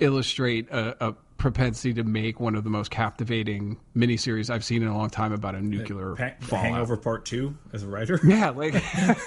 illustrate 0.00 0.70
a, 0.70 1.08
a 1.08 1.14
propensity 1.38 1.94
to 1.94 2.04
make 2.04 2.40
one 2.40 2.54
of 2.56 2.64
the 2.64 2.70
most 2.70 2.90
captivating 2.90 3.78
miniseries 3.96 4.50
I've 4.50 4.64
seen 4.64 4.82
in 4.82 4.88
a 4.88 4.96
long 4.96 5.08
time 5.08 5.32
about 5.32 5.54
a 5.54 5.60
nuclear 5.62 6.14
pa- 6.16 6.56
Hangover 6.56 6.96
Part 6.96 7.24
Two 7.24 7.56
as 7.72 7.84
a 7.84 7.88
writer. 7.88 8.20
Yeah, 8.24 8.50
like 8.50 8.72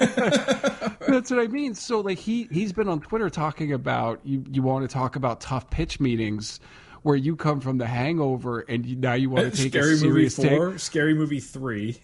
that's 1.07 1.31
what 1.31 1.39
I 1.39 1.47
mean. 1.47 1.73
So 1.73 2.01
like 2.01 2.19
he 2.19 2.47
he's 2.51 2.73
been 2.73 2.87
on 2.87 2.99
Twitter 3.01 3.29
talking 3.29 3.73
about 3.73 4.19
you 4.23 4.43
you 4.51 4.61
want 4.61 4.87
to 4.87 4.93
talk 4.93 5.15
about 5.15 5.41
tough 5.41 5.69
pitch 5.69 5.99
meetings 5.99 6.59
where 7.03 7.15
you 7.15 7.35
come 7.35 7.59
from 7.59 7.77
the 7.79 7.87
Hangover 7.87 8.59
and 8.59 8.85
you, 8.85 8.95
now 8.95 9.13
you 9.13 9.29
want 9.29 9.53
to 9.53 9.57
take 9.63 9.71
Scary 9.71 9.93
a 9.93 9.97
serious 9.97 10.37
Movie 10.37 10.49
Four, 10.55 10.71
take. 10.71 10.79
Scary 10.79 11.13
Movie 11.13 11.39
Three. 11.39 11.97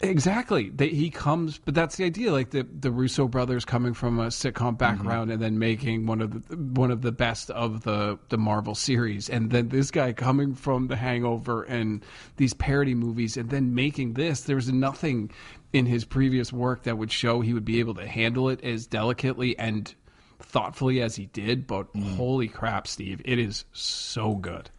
Exactly. 0.00 0.70
They, 0.70 0.88
he 0.88 1.10
comes, 1.10 1.58
but 1.58 1.74
that's 1.74 1.96
the 1.96 2.04
idea. 2.04 2.32
Like 2.32 2.50
the 2.50 2.66
the 2.78 2.90
Russo 2.90 3.28
brothers 3.28 3.64
coming 3.64 3.94
from 3.94 4.18
a 4.18 4.26
sitcom 4.26 4.76
background 4.76 5.26
mm-hmm. 5.26 5.32
and 5.32 5.42
then 5.42 5.58
making 5.58 6.06
one 6.06 6.20
of 6.20 6.48
the 6.48 6.56
one 6.56 6.90
of 6.90 7.02
the 7.02 7.12
best 7.12 7.50
of 7.50 7.82
the 7.82 8.18
the 8.28 8.38
Marvel 8.38 8.74
series, 8.74 9.28
and 9.28 9.50
then 9.50 9.68
this 9.68 9.90
guy 9.90 10.12
coming 10.12 10.54
from 10.54 10.88
The 10.88 10.96
Hangover 10.96 11.62
and 11.62 12.04
these 12.36 12.54
parody 12.54 12.94
movies, 12.94 13.36
and 13.36 13.50
then 13.50 13.74
making 13.74 14.14
this. 14.14 14.42
There's 14.42 14.72
nothing 14.72 15.30
in 15.72 15.86
his 15.86 16.04
previous 16.04 16.52
work 16.52 16.84
that 16.84 16.98
would 16.98 17.12
show 17.12 17.40
he 17.40 17.52
would 17.54 17.64
be 17.64 17.78
able 17.78 17.94
to 17.94 18.06
handle 18.06 18.48
it 18.48 18.62
as 18.64 18.86
delicately 18.86 19.58
and 19.58 19.94
thoughtfully 20.40 21.00
as 21.02 21.14
he 21.16 21.26
did. 21.26 21.66
But 21.66 21.92
mm. 21.94 22.16
holy 22.16 22.48
crap, 22.48 22.86
Steve, 22.86 23.20
it 23.24 23.38
is 23.38 23.64
so 23.72 24.34
good. 24.34 24.70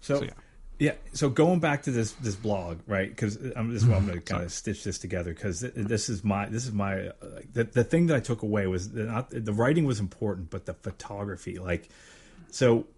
So, 0.00 0.18
so 0.18 0.24
yeah. 0.24 0.30
Yeah. 0.82 0.94
So 1.12 1.28
going 1.28 1.60
back 1.60 1.84
to 1.84 1.92
this 1.92 2.10
this 2.14 2.34
blog, 2.34 2.80
right? 2.88 3.08
Because 3.08 3.36
I'm 3.54 3.72
this 3.72 3.84
is 3.84 3.88
why 3.88 3.94
I'm 3.94 4.04
going 4.04 4.18
to 4.18 4.24
kind 4.24 4.42
of 4.42 4.50
stitch 4.50 4.82
this 4.82 4.98
together 4.98 5.32
because 5.32 5.60
this 5.60 6.08
is 6.08 6.24
my 6.24 6.46
this 6.48 6.66
is 6.66 6.72
my 6.72 7.06
uh, 7.06 7.12
the 7.52 7.62
the 7.62 7.84
thing 7.84 8.08
that 8.08 8.16
I 8.16 8.18
took 8.18 8.42
away 8.42 8.66
was 8.66 8.92
not 8.92 9.30
the 9.30 9.52
writing 9.52 9.84
was 9.84 10.00
important, 10.00 10.50
but 10.50 10.66
the 10.66 10.74
photography. 10.74 11.60
Like, 11.60 11.88
so 12.50 12.88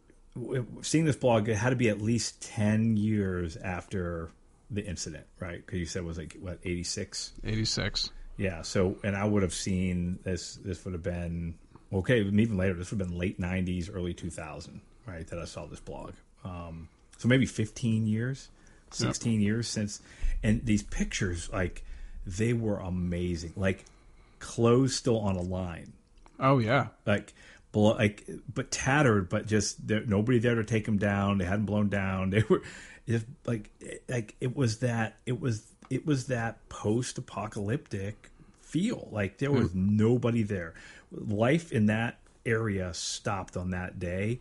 seeing 0.80 1.04
this 1.04 1.16
blog, 1.16 1.46
it 1.50 1.56
had 1.56 1.70
to 1.70 1.76
be 1.76 1.90
at 1.90 2.00
least 2.00 2.40
ten 2.40 2.96
years 2.96 3.58
after 3.58 4.30
the 4.70 4.82
incident, 4.82 5.26
right? 5.38 5.58
Because 5.64 5.78
you 5.78 5.84
said 5.84 6.04
it 6.04 6.06
was 6.06 6.16
like 6.16 6.38
what 6.40 6.60
86? 6.64 7.32
86. 7.44 8.10
Yeah. 8.38 8.62
So 8.62 8.96
and 9.04 9.14
I 9.14 9.26
would 9.26 9.42
have 9.42 9.52
seen 9.52 10.20
this. 10.22 10.54
This 10.54 10.82
would 10.86 10.94
have 10.94 11.02
been 11.02 11.56
okay. 11.92 12.22
Even 12.22 12.56
later, 12.56 12.72
this 12.72 12.92
would 12.92 13.00
have 13.00 13.10
been 13.10 13.18
late 13.18 13.38
'90s, 13.38 13.94
early 13.94 14.14
2000, 14.14 14.80
right? 15.06 15.26
That 15.26 15.38
I 15.38 15.44
saw 15.44 15.66
this 15.66 15.80
blog. 15.80 16.14
Um, 16.46 16.88
so 17.18 17.28
maybe 17.28 17.46
15 17.46 18.06
years, 18.06 18.48
16 18.90 19.32
yep. 19.32 19.40
years 19.40 19.68
since. 19.68 20.00
And 20.42 20.64
these 20.64 20.82
pictures, 20.82 21.50
like, 21.52 21.84
they 22.26 22.52
were 22.52 22.78
amazing. 22.78 23.52
Like, 23.56 23.84
clothes 24.38 24.94
still 24.94 25.18
on 25.20 25.36
a 25.36 25.42
line. 25.42 25.92
Oh, 26.38 26.58
yeah. 26.58 26.88
Like, 27.06 27.32
like 27.74 28.28
but 28.52 28.70
tattered, 28.70 29.28
but 29.28 29.46
just 29.46 29.86
there, 29.86 30.04
nobody 30.06 30.38
there 30.38 30.54
to 30.54 30.64
take 30.64 30.84
them 30.84 30.98
down. 30.98 31.38
They 31.38 31.44
hadn't 31.44 31.66
blown 31.66 31.88
down. 31.88 32.30
They 32.34 32.42
were 32.48 32.62
just 33.06 33.26
like 33.44 33.70
like 34.08 34.34
it 34.40 34.56
was 34.56 34.78
that 34.78 35.16
it 35.26 35.40
was 35.40 35.62
it 35.90 36.06
was 36.06 36.28
that 36.28 36.68
post 36.68 37.18
apocalyptic 37.18 38.30
feel. 38.62 39.08
Like 39.10 39.38
there 39.38 39.52
was 39.52 39.70
mm. 39.70 39.90
nobody 39.90 40.42
there. 40.42 40.74
Life 41.12 41.72
in 41.72 41.86
that 41.86 42.18
area 42.46 42.92
stopped 42.94 43.56
on 43.56 43.70
that 43.70 43.98
day, 43.98 44.40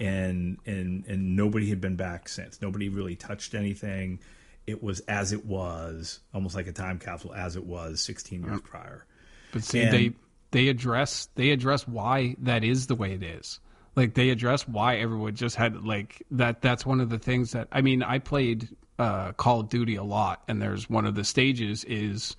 and 0.00 0.58
and 0.66 1.04
and 1.06 1.36
nobody 1.36 1.68
had 1.68 1.80
been 1.80 1.96
back 1.96 2.28
since. 2.28 2.60
Nobody 2.60 2.88
really 2.88 3.16
touched 3.16 3.54
anything. 3.54 4.20
It 4.66 4.82
was 4.82 5.00
as 5.00 5.32
it 5.32 5.44
was, 5.44 6.20
almost 6.32 6.54
like 6.54 6.66
a 6.66 6.72
time 6.72 6.98
capsule, 6.98 7.34
as 7.34 7.56
it 7.56 7.64
was 7.64 8.00
16 8.00 8.44
years 8.44 8.60
prior. 8.60 9.06
But 9.52 9.64
see, 9.64 9.82
and, 9.82 9.92
they 9.92 10.12
they 10.52 10.68
address 10.68 11.28
they 11.34 11.50
address 11.50 11.86
why 11.86 12.36
that 12.40 12.64
is 12.64 12.86
the 12.86 12.94
way 12.94 13.12
it 13.12 13.22
is. 13.22 13.60
Like 13.96 14.14
they 14.14 14.30
address 14.30 14.66
why 14.66 14.96
everyone 14.96 15.34
just 15.34 15.56
had 15.56 15.84
like 15.84 16.22
that. 16.30 16.62
That's 16.62 16.86
one 16.86 17.00
of 17.00 17.10
the 17.10 17.18
things 17.18 17.52
that 17.52 17.68
I 17.72 17.82
mean. 17.82 18.02
I 18.02 18.18
played 18.18 18.68
uh, 18.98 19.32
Call 19.32 19.60
of 19.60 19.68
Duty 19.68 19.96
a 19.96 20.04
lot, 20.04 20.42
and 20.48 20.62
there's 20.62 20.88
one 20.88 21.06
of 21.06 21.14
the 21.14 21.24
stages 21.24 21.84
is 21.84 22.36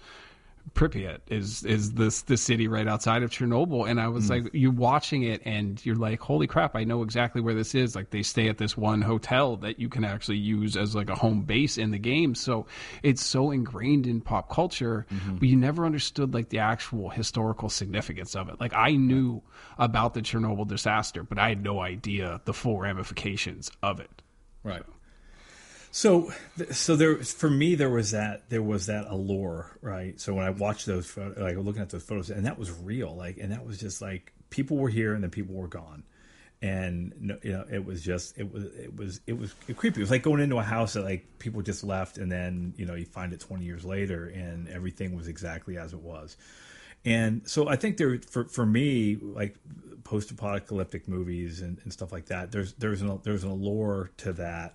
Pripyat 0.74 1.20
is 1.28 1.64
is 1.66 1.94
this 1.94 2.24
the 2.24 2.38
city 2.38 2.68
right 2.68 2.88
outside 2.88 3.22
of 3.22 3.30
Chernobyl, 3.30 3.88
and 3.88 4.00
I 4.00 4.08
was 4.08 4.26
mm. 4.26 4.30
like, 4.44 4.54
you're 4.54 4.72
watching 4.72 5.24
it, 5.24 5.42
and 5.46 5.84
you're 5.86 5.96
like, 5.96 6.20
holy 6.20 6.48
crap, 6.48 6.76
I 6.76 6.84
know 6.84 7.04
exactly 7.04 7.42
where 7.42 7.54
this 7.54 7.76
is. 7.76 7.96
Like 7.96 8.10
they 8.10 8.24
stay 8.24 8.48
at 8.48 8.58
this 8.58 8.76
one 8.76 9.02
hotel 9.02 9.58
that 9.58 9.80
you 9.80 9.88
can 9.88 10.04
actually 10.04 10.38
use 10.38 10.76
as 10.76 10.96
like 10.96 11.10
a 11.10 11.16
home 11.16 11.42
base 11.42 11.78
in 11.78 11.92
the 11.92 12.00
game, 12.00 12.34
so 12.34 12.66
it's 13.04 13.24
so 13.24 13.52
ingrained 13.52 14.08
in 14.08 14.22
pop 14.22 14.50
culture, 14.50 15.06
mm-hmm. 15.14 15.36
but 15.36 15.48
you 15.48 15.56
never 15.56 15.86
understood 15.86 16.34
like 16.34 16.50
the 16.50 16.60
actual 16.60 17.10
historical 17.10 17.70
significance 17.70 18.36
of 18.36 18.50
it. 18.50 18.60
Like 18.60 18.74
I 18.74 18.96
knew 18.96 19.44
about 19.78 20.14
the 20.14 20.22
Chernobyl 20.22 20.68
disaster, 20.68 21.24
but 21.24 21.38
I 21.38 21.50
had 21.50 21.62
no 21.62 21.82
idea 21.82 22.42
the 22.46 22.54
full 22.54 22.80
ramifications 22.80 23.70
of 23.84 24.00
it. 24.00 24.22
Right. 24.64 24.82
So. 24.86 24.94
So, 25.96 26.34
so 26.72 26.96
there 26.96 27.18
for 27.20 27.52
me 27.52 27.76
there 27.76 27.88
was 27.88 28.12
that 28.12 28.50
there 28.50 28.64
was 28.64 28.88
that 28.88 29.06
allure, 29.06 29.78
right? 29.80 30.20
So 30.20 30.34
when 30.34 30.44
I 30.44 30.50
watched 30.50 30.88
those, 30.88 31.16
like 31.16 31.56
looking 31.56 31.84
at 31.84 31.92
those 31.92 32.02
photos, 32.02 32.32
and 32.32 32.48
that 32.48 32.58
was 32.58 32.72
real, 32.72 33.16
like, 33.16 33.38
and 33.38 33.52
that 33.52 33.64
was 33.64 33.80
just 33.80 34.02
like 34.02 34.34
people 34.50 34.78
were 34.78 34.90
here 34.90 35.14
and 35.14 35.24
then 35.24 35.30
people 35.30 35.54
were 35.54 35.68
gone, 35.68 36.02
and 36.64 37.38
you 37.44 37.52
know 37.52 37.66
it 37.72 37.86
was 37.86 38.02
just 38.02 38.40
it 38.40 38.52
was 38.52 38.64
it 38.76 38.98
was 38.98 39.22
it 39.28 39.34
was 39.34 39.54
creepy. 39.76 40.00
It 40.00 40.02
was 40.02 40.10
like 40.10 40.24
going 40.24 40.42
into 40.42 40.58
a 40.58 40.64
house 40.64 40.94
that 40.94 41.04
like 41.04 41.28
people 41.38 41.62
just 41.62 41.84
left, 41.84 42.18
and 42.18 42.32
then 42.32 42.74
you 42.76 42.88
know 42.88 42.96
you 42.96 43.06
find 43.06 43.32
it 43.32 43.40
twenty 43.40 43.66
years 43.66 43.86
later, 43.86 44.26
and 44.30 44.68
everything 44.70 45.16
was 45.16 45.28
exactly 45.28 45.78
as 45.78 45.94
it 45.94 46.00
was. 46.00 46.38
And 47.06 47.48
so 47.48 47.68
I 47.68 47.76
think 47.76 47.98
there 47.98 48.20
for 48.32 48.46
for 48.46 48.66
me 48.66 49.20
like 49.22 49.58
post-apocalyptic 50.06 51.08
movies 51.08 51.62
and, 51.62 51.78
and 51.84 51.94
stuff 51.94 52.12
like 52.12 52.26
that. 52.26 52.52
There's 52.52 52.74
there's 52.74 53.04
an 53.04 53.20
there's 53.24 53.44
an 53.44 53.52
allure 53.52 54.10
to 54.18 54.34
that 54.34 54.74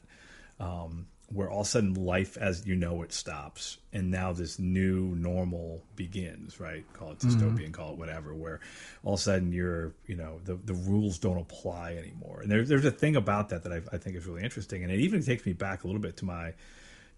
um, 0.61 1.07
where 1.31 1.51
all 1.51 1.61
of 1.61 1.66
a 1.66 1.71
sudden 1.71 1.94
life 1.94 2.38
as 2.38 2.66
you 2.66 2.75
know 2.75 3.03
it 3.03 3.12
stops 3.12 3.77
and 3.92 4.11
now 4.11 4.33
this 4.33 4.59
new 4.59 5.14
normal 5.14 5.83
begins 5.94 6.59
right? 6.59 6.85
Call 6.94 7.12
it 7.12 7.18
dystopian 7.18 7.59
mm-hmm. 7.59 7.73
call 7.73 7.92
it 7.92 7.99
whatever 7.99 8.35
where 8.35 8.61
all 9.05 9.14
of 9.14 9.21
a 9.21 9.23
sudden 9.23 9.53
you're 9.53 9.92
you 10.07 10.16
know 10.16 10.40
the, 10.44 10.55
the 10.55 10.75
rules 10.75 11.18
don't 11.18 11.38
apply 11.38 11.92
anymore. 11.92 12.40
And 12.40 12.51
there's, 12.51 12.68
there's 12.68 12.85
a 12.85 12.90
thing 12.90 13.16
about 13.16 13.51
that 13.51 13.64
that 13.64 13.73
I, 13.73 13.83
I 13.92 13.99
think 13.99 14.16
is 14.16 14.27
really 14.27 14.42
interesting 14.42 14.83
and 14.83 14.92
it 14.92 15.01
even 15.01 15.23
takes 15.23 15.44
me 15.44 15.53
back 15.53 15.85
a 15.85 15.87
little 15.87 16.03
bit 16.03 16.16
to 16.18 16.25
my 16.25 16.55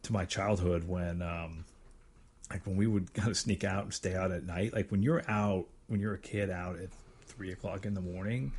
to 0.02 0.12
my 0.12 0.24
childhood 0.24 0.88
when 0.88 1.22
um 1.22 1.64
like 2.50 2.66
when 2.66 2.76
we 2.76 2.86
would 2.86 3.14
kind 3.14 3.28
of 3.28 3.36
sneak 3.36 3.62
out 3.62 3.84
and 3.84 3.94
stay 3.94 4.14
out 4.14 4.32
at 4.32 4.44
night. 4.44 4.72
Like 4.72 4.90
when 4.90 5.02
you're 5.02 5.22
out 5.30 5.66
when 5.86 6.00
you're 6.00 6.14
a 6.14 6.18
kid 6.18 6.50
out 6.50 6.80
at 6.80 6.88
three 7.26 7.52
o'clock 7.52 7.86
in 7.86 7.94
the 7.94 8.00
morning 8.00 8.52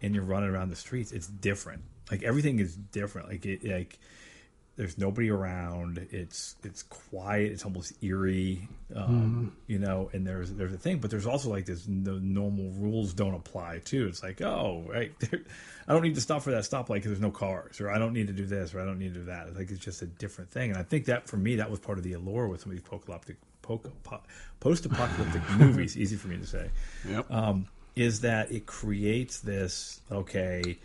and 0.00 0.14
you're 0.14 0.24
running 0.24 0.48
around 0.48 0.70
the 0.70 0.76
streets 0.76 1.12
it's 1.12 1.26
different. 1.26 1.82
Like 2.10 2.22
everything 2.22 2.58
is 2.58 2.74
different. 2.74 3.28
Like 3.28 3.44
it 3.44 3.64
like 3.64 3.98
there's 4.76 4.98
nobody 4.98 5.30
around. 5.30 6.06
It's 6.10 6.56
it's 6.64 6.82
quiet. 6.82 7.52
It's 7.52 7.64
almost 7.64 7.92
eerie 8.02 8.68
um, 8.94 9.52
mm. 9.52 9.62
you 9.66 9.78
know 9.78 10.10
and 10.12 10.26
there's 10.26 10.52
there's 10.52 10.72
a 10.72 10.78
thing 10.78 10.98
but 10.98 11.10
there's 11.10 11.26
also 11.26 11.50
like 11.50 11.66
this 11.66 11.84
the 11.84 12.20
normal 12.20 12.70
rules 12.72 13.12
don't 13.12 13.34
apply 13.34 13.80
too. 13.84 14.06
It's 14.06 14.22
like 14.22 14.40
oh 14.42 14.84
right 14.88 15.12
i 15.88 15.92
don't 15.92 16.02
need 16.02 16.14
to 16.14 16.20
stop 16.20 16.42
for 16.42 16.50
that 16.52 16.64
stoplight 16.64 16.94
because 16.94 17.10
there's 17.10 17.20
no 17.20 17.30
cars 17.30 17.80
or 17.80 17.90
i 17.90 17.98
don't 17.98 18.12
need 18.12 18.26
to 18.28 18.32
do 18.32 18.46
this 18.46 18.74
or 18.74 18.80
i 18.80 18.84
don't 18.84 18.98
need 18.98 19.14
to 19.14 19.20
do 19.20 19.26
that. 19.26 19.48
It's 19.48 19.56
like 19.56 19.70
it's 19.70 19.80
just 19.80 20.02
a 20.02 20.06
different 20.06 20.50
thing. 20.50 20.70
And 20.70 20.78
i 20.78 20.82
think 20.82 21.06
that 21.06 21.28
for 21.28 21.36
me 21.36 21.56
that 21.56 21.70
was 21.70 21.80
part 21.80 21.98
of 21.98 22.04
the 22.04 22.12
allure 22.12 22.48
with 22.48 22.60
some 22.60 22.70
of 22.70 22.76
these 22.76 22.86
post-apocalyptic 22.86 23.36
post-apocalyptic 24.60 25.50
movies 25.56 25.96
easy 25.96 26.16
for 26.16 26.28
me 26.28 26.36
to 26.36 26.46
say 26.46 26.70
yep. 27.08 27.30
um, 27.30 27.66
is 27.96 28.20
that 28.20 28.52
it 28.52 28.66
creates 28.66 29.40
this 29.40 30.00
okay 30.12 30.76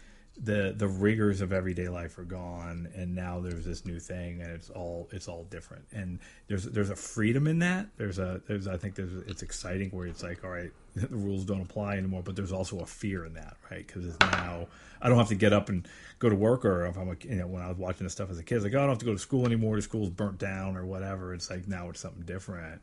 the 0.42 0.74
the 0.76 0.88
rigors 0.88 1.42
of 1.42 1.52
everyday 1.52 1.90
life 1.90 2.18
are 2.18 2.24
gone 2.24 2.88
and 2.96 3.14
now 3.14 3.40
there's 3.40 3.66
this 3.66 3.86
new 3.86 4.00
thing 4.00 4.42
and 4.42 4.52
it's 4.52 4.70
all 4.70 5.10
it's 5.12 5.28
all 5.28 5.44
different. 5.46 5.86
And 5.92 6.20
there's 6.48 6.64
there's 6.66 6.90
a 6.90 6.96
freedom 6.96 7.48
in 7.48 7.60
that. 7.60 7.88
There's 7.98 8.20
a 8.20 8.42
there's 8.48 8.68
i 8.68 8.78
think 8.78 8.96
there's 8.96 9.14
it's 9.28 9.42
exciting 9.42 9.90
where 9.90 10.08
it's 10.08 10.24
like 10.24 10.44
all 10.44 10.52
right 10.52 10.72
the 10.96 11.08
rules 11.16 11.46
don't 11.46 11.62
apply 11.62 11.98
anymore 11.98 12.24
but 12.24 12.36
there's 12.36 12.52
also 12.52 12.80
a 12.80 12.86
fear 12.86 13.26
in 13.26 13.34
that 13.34 13.58
right? 13.70 13.86
Because 13.86 14.06
it's 14.06 14.20
now 14.20 14.68
i 15.02 15.08
don't 15.08 15.18
have 15.18 15.28
to 15.30 15.36
get 15.36 15.54
up 15.54 15.70
and 15.70 15.88
go 16.18 16.30
to 16.30 16.36
work 16.36 16.66
or 16.66 16.86
if 16.88 16.98
i'm 16.98 17.10
a, 17.10 17.16
you 17.22 17.36
know 17.36 17.48
when 17.48 17.62
i 17.62 17.68
was 17.68 17.78
watching 17.78 18.06
this 18.06 18.14
stuff 18.14 18.32
as 18.32 18.40
a 18.40 18.44
kid 18.44 18.64
like 18.64 18.74
oh, 18.74 18.78
i 18.78 18.82
don't 18.82 18.90
have 18.90 18.98
to 18.98 19.06
go 19.06 19.14
to 19.14 19.20
school 19.20 19.46
anymore 19.46 19.76
the 19.76 19.82
school's 19.82 20.10
burnt 20.10 20.40
down 20.40 20.76
or 20.76 20.86
whatever. 20.86 21.34
It's 21.34 21.50
like 21.50 21.68
now 21.68 21.90
it's 21.90 22.00
something 22.00 22.24
different. 22.24 22.82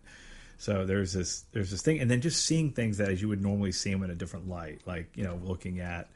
So 0.59 0.87
there's 0.87 1.13
this 1.13 1.45
there's 1.53 1.71
this 1.71 1.83
thing 1.83 2.01
and 2.01 2.11
then 2.11 2.21
just 2.21 2.45
seeing 2.45 2.71
things 2.71 2.99
that 2.99 3.11
as 3.11 3.21
you 3.21 3.29
would 3.29 3.43
normally 3.43 3.73
see 3.73 3.91
them 3.91 4.03
in 4.03 4.11
a 4.11 4.15
different 4.15 4.49
light 4.49 4.81
like 4.87 5.11
you 5.15 5.25
know 5.25 5.39
looking 5.43 5.81
at 5.81 6.09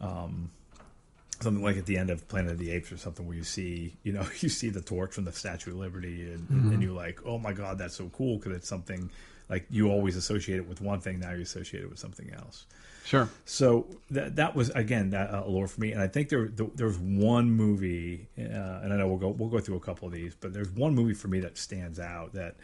um, 0.00 0.50
something 1.42 1.62
like 1.62 1.76
at 1.76 1.86
the 1.86 1.96
end 1.96 2.10
of 2.10 2.26
Planet 2.28 2.52
of 2.52 2.58
the 2.58 2.70
Apes 2.70 2.92
or 2.92 2.96
something 2.96 3.26
where 3.26 3.36
you 3.36 3.44
see, 3.44 3.96
you 4.02 4.12
know, 4.12 4.26
you 4.40 4.48
see 4.48 4.70
the 4.70 4.80
torch 4.80 5.12
from 5.12 5.24
the 5.24 5.32
Statue 5.32 5.72
of 5.72 5.78
Liberty 5.78 6.30
and, 6.30 6.40
mm-hmm. 6.40 6.72
and 6.72 6.82
you're 6.82 6.92
like, 6.92 7.20
oh 7.24 7.38
my 7.38 7.52
God, 7.52 7.78
that's 7.78 7.96
so 7.96 8.08
cool 8.10 8.36
because 8.36 8.52
it's 8.52 8.68
something 8.68 9.10
like 9.48 9.66
you 9.70 9.90
always 9.90 10.16
associate 10.16 10.56
it 10.56 10.68
with 10.68 10.80
one 10.80 11.00
thing, 11.00 11.20
now 11.20 11.32
you 11.32 11.42
associate 11.42 11.82
it 11.82 11.90
with 11.90 11.98
something 11.98 12.32
else. 12.32 12.66
Sure. 13.04 13.28
So 13.44 13.86
that 14.10 14.36
that 14.36 14.56
was 14.56 14.70
again 14.70 15.10
that 15.10 15.32
uh, 15.32 15.42
allure 15.44 15.66
for 15.66 15.80
me, 15.80 15.92
and 15.92 16.00
I 16.00 16.08
think 16.08 16.30
there 16.30 16.48
there's 16.48 16.96
one 16.98 17.50
movie, 17.50 18.28
uh, 18.38 18.42
and 18.42 18.92
I 18.92 18.96
know 18.96 19.08
we'll 19.08 19.18
go 19.18 19.28
we'll 19.28 19.50
go 19.50 19.60
through 19.60 19.76
a 19.76 19.80
couple 19.80 20.08
of 20.08 20.14
these, 20.14 20.34
but 20.34 20.54
there's 20.54 20.70
one 20.70 20.94
movie 20.94 21.12
for 21.12 21.28
me 21.28 21.40
that 21.40 21.58
stands 21.58 22.00
out 22.00 22.32
that 22.32 22.56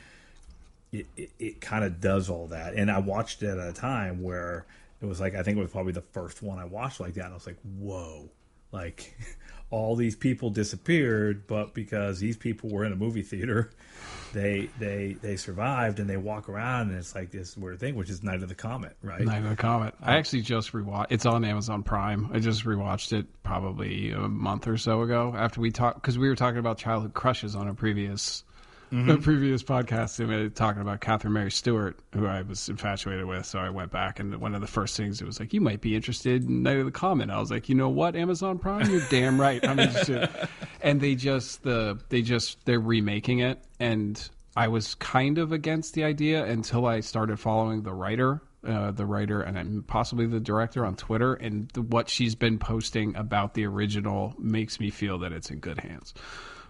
it, 0.93 1.07
it, 1.19 1.31
it 1.39 1.61
kind 1.61 1.85
of 1.85 2.01
does 2.01 2.31
all 2.31 2.47
that, 2.47 2.73
and 2.73 2.91
I 2.91 3.01
watched 3.01 3.43
it 3.43 3.51
at 3.51 3.69
a 3.69 3.75
time 3.75 4.23
where 4.23 4.65
it 5.03 5.07
was 5.07 5.21
like 5.21 5.35
I 5.35 5.43
think 5.43 5.59
it 5.59 5.61
was 5.61 5.71
probably 5.71 5.93
the 5.93 6.01
first 6.01 6.43
one 6.43 6.59
I 6.59 6.65
watched 6.65 7.01
like 7.01 7.13
that, 7.15 7.27
and 7.27 7.33
I 7.33 7.37
was 7.37 7.47
like, 7.47 7.61
whoa, 7.79 8.31
like 8.73 9.17
all 9.71 9.97
these 9.97 10.17
people 10.17 10.51
disappeared, 10.51 11.47
but 11.47 11.75
because 11.75 12.19
these 12.19 12.37
people 12.37 12.71
were 12.71 12.85
in 12.85 12.93
a 12.93 12.97
movie 12.97 13.23
theater, 13.23 13.71
they 14.33 14.69
they 14.79 15.17
they 15.21 15.37
survived 15.37 16.01
and 16.01 16.09
they 16.09 16.17
walk 16.17 16.49
around 16.49 16.91
and 16.91 16.99
it's 16.99 17.15
like 17.15 17.31
this 17.31 17.57
weird 17.57 17.81
thing, 17.81 17.95
which 17.95 18.11
is 18.11 18.23
Night 18.23 18.43
of 18.43 18.49
the 18.49 18.55
Comet, 18.55 18.97
right? 19.03 19.23
Night 19.23 19.43
of 19.43 19.51
the 19.51 19.57
Comet. 19.57 19.95
I 20.01 20.17
actually 20.17 20.43
just 20.43 20.73
rewatched. 20.73 21.07
It's 21.11 21.27
on 21.27 21.45
Amazon 21.45 21.83
Prime. 21.83 22.31
I 22.33 22.39
just 22.39 22.65
rewatched 22.65 23.13
it 23.13 23.27
probably 23.43 24.11
a 24.11 24.29
month 24.29 24.67
or 24.67 24.77
so 24.77 25.03
ago 25.03 25.35
after 25.37 25.61
we 25.61 25.71
talked 25.71 26.01
because 26.01 26.19
we 26.19 26.29
were 26.29 26.37
talking 26.37 26.59
about 26.59 26.79
childhood 26.79 27.15
crushes 27.15 27.55
on 27.55 27.69
a 27.69 27.75
previous 27.75 28.45
mm-hmm. 28.93 29.07
the 29.07 29.19
previous 29.19 29.63
podcast, 29.63 30.19
we 30.19 30.27
were 30.27 30.49
talking 30.49 30.83
about 30.83 31.01
Catherine 31.01 31.33
Mary 31.33 31.51
Stewart, 31.51 31.99
who 32.13 32.27
I 32.27 32.43
was 32.43 32.69
infatuated 32.69 33.27
with. 33.27 33.47
So 33.47 33.59
I 33.59 33.71
went 33.71 33.91
back, 33.91 34.21
and 34.21 34.37
one 34.37 34.55
of 34.55 34.61
the 34.61 34.67
first 34.67 34.97
things 34.97 35.21
it 35.21 35.25
was 35.25 35.41
like, 35.41 35.53
"You 35.53 35.61
might 35.61 35.81
be 35.81 35.95
interested 35.95 36.45
in 36.45 36.63
Night 36.63 36.79
of 36.79 36.87
the 36.87 36.93
Comet." 36.93 37.31
I 37.31 37.39
was 37.39 37.51
like, 37.51 37.69
"You 37.69 37.75
know 37.75 37.89
what, 37.89 38.17
Amazon 38.17 38.59
Prime? 38.59 38.91
You're 38.91 39.07
damn 39.11 39.41
right. 39.41 39.67
I'm 39.67 39.79
interested." 39.79 40.29
and 40.81 41.01
they 41.01 41.15
just 41.15 41.63
the 41.63 41.99
they 42.09 42.23
just 42.23 42.65
they're 42.67 42.81
remaking 42.81 43.41
it, 43.41 43.63
and 43.79 44.29
I 44.57 44.69
was 44.69 44.95
kind 44.97 45.39
of 45.39 45.53
against 45.53 45.95
the 45.95 46.05
idea 46.05 46.45
until 46.45 46.87
I 46.87 47.01
started 47.01 47.39
following 47.39 47.83
the 47.83 47.93
writer 47.93 48.43
uh, 48.67 48.91
the 48.91 49.07
writer 49.07 49.41
and 49.41 49.87
possibly 49.87 50.27
the 50.27 50.41
director 50.41 50.85
on 50.85 50.97
Twitter, 50.97 51.35
and 51.35 51.69
the, 51.71 51.83
what 51.83 52.09
she's 52.09 52.35
been 52.35 52.59
posting 52.59 53.17
about 53.17 53.55
the 53.55 53.65
original 53.67 54.35
makes 54.39 54.79
me 54.79 54.91
feel 54.91 55.19
that 55.19 55.33
it's 55.33 55.51
in 55.51 55.59
good 55.61 55.79
hands. 55.79 56.15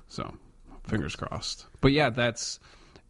So 0.08 0.34
fingers 0.84 1.16
crossed. 1.16 1.66
But 1.80 1.92
yeah, 1.92 2.10
that's 2.10 2.60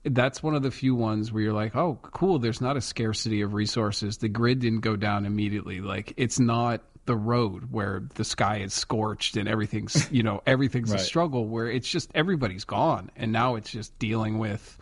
that's 0.04 0.42
one 0.42 0.54
of 0.54 0.62
the 0.62 0.70
few 0.70 0.94
ones 0.94 1.30
where 1.30 1.42
you're 1.42 1.52
like, 1.52 1.76
oh, 1.76 1.98
cool. 2.02 2.38
There's 2.38 2.60
not 2.60 2.76
a 2.76 2.80
scarcity 2.80 3.42
of 3.42 3.52
resources. 3.52 4.18
The 4.18 4.28
grid 4.28 4.60
didn't 4.60 4.80
go 4.80 4.96
down 4.96 5.26
immediately. 5.26 5.80
Like 5.80 6.14
it's 6.16 6.40
not 6.40 6.82
the 7.06 7.16
road 7.16 7.72
where 7.72 8.02
the 8.14 8.24
sky 8.24 8.58
is 8.58 8.72
scorched 8.72 9.36
and 9.36 9.48
everything's 9.48 10.08
you 10.12 10.22
know 10.22 10.42
everything's 10.46 10.90
right. 10.90 11.00
a 11.00 11.04
struggle. 11.04 11.46
Where 11.46 11.66
it's 11.66 11.88
just 11.88 12.10
everybody's 12.14 12.64
gone, 12.64 13.10
and 13.16 13.32
now 13.32 13.56
it's 13.56 13.70
just 13.70 13.98
dealing 13.98 14.38
with. 14.38 14.76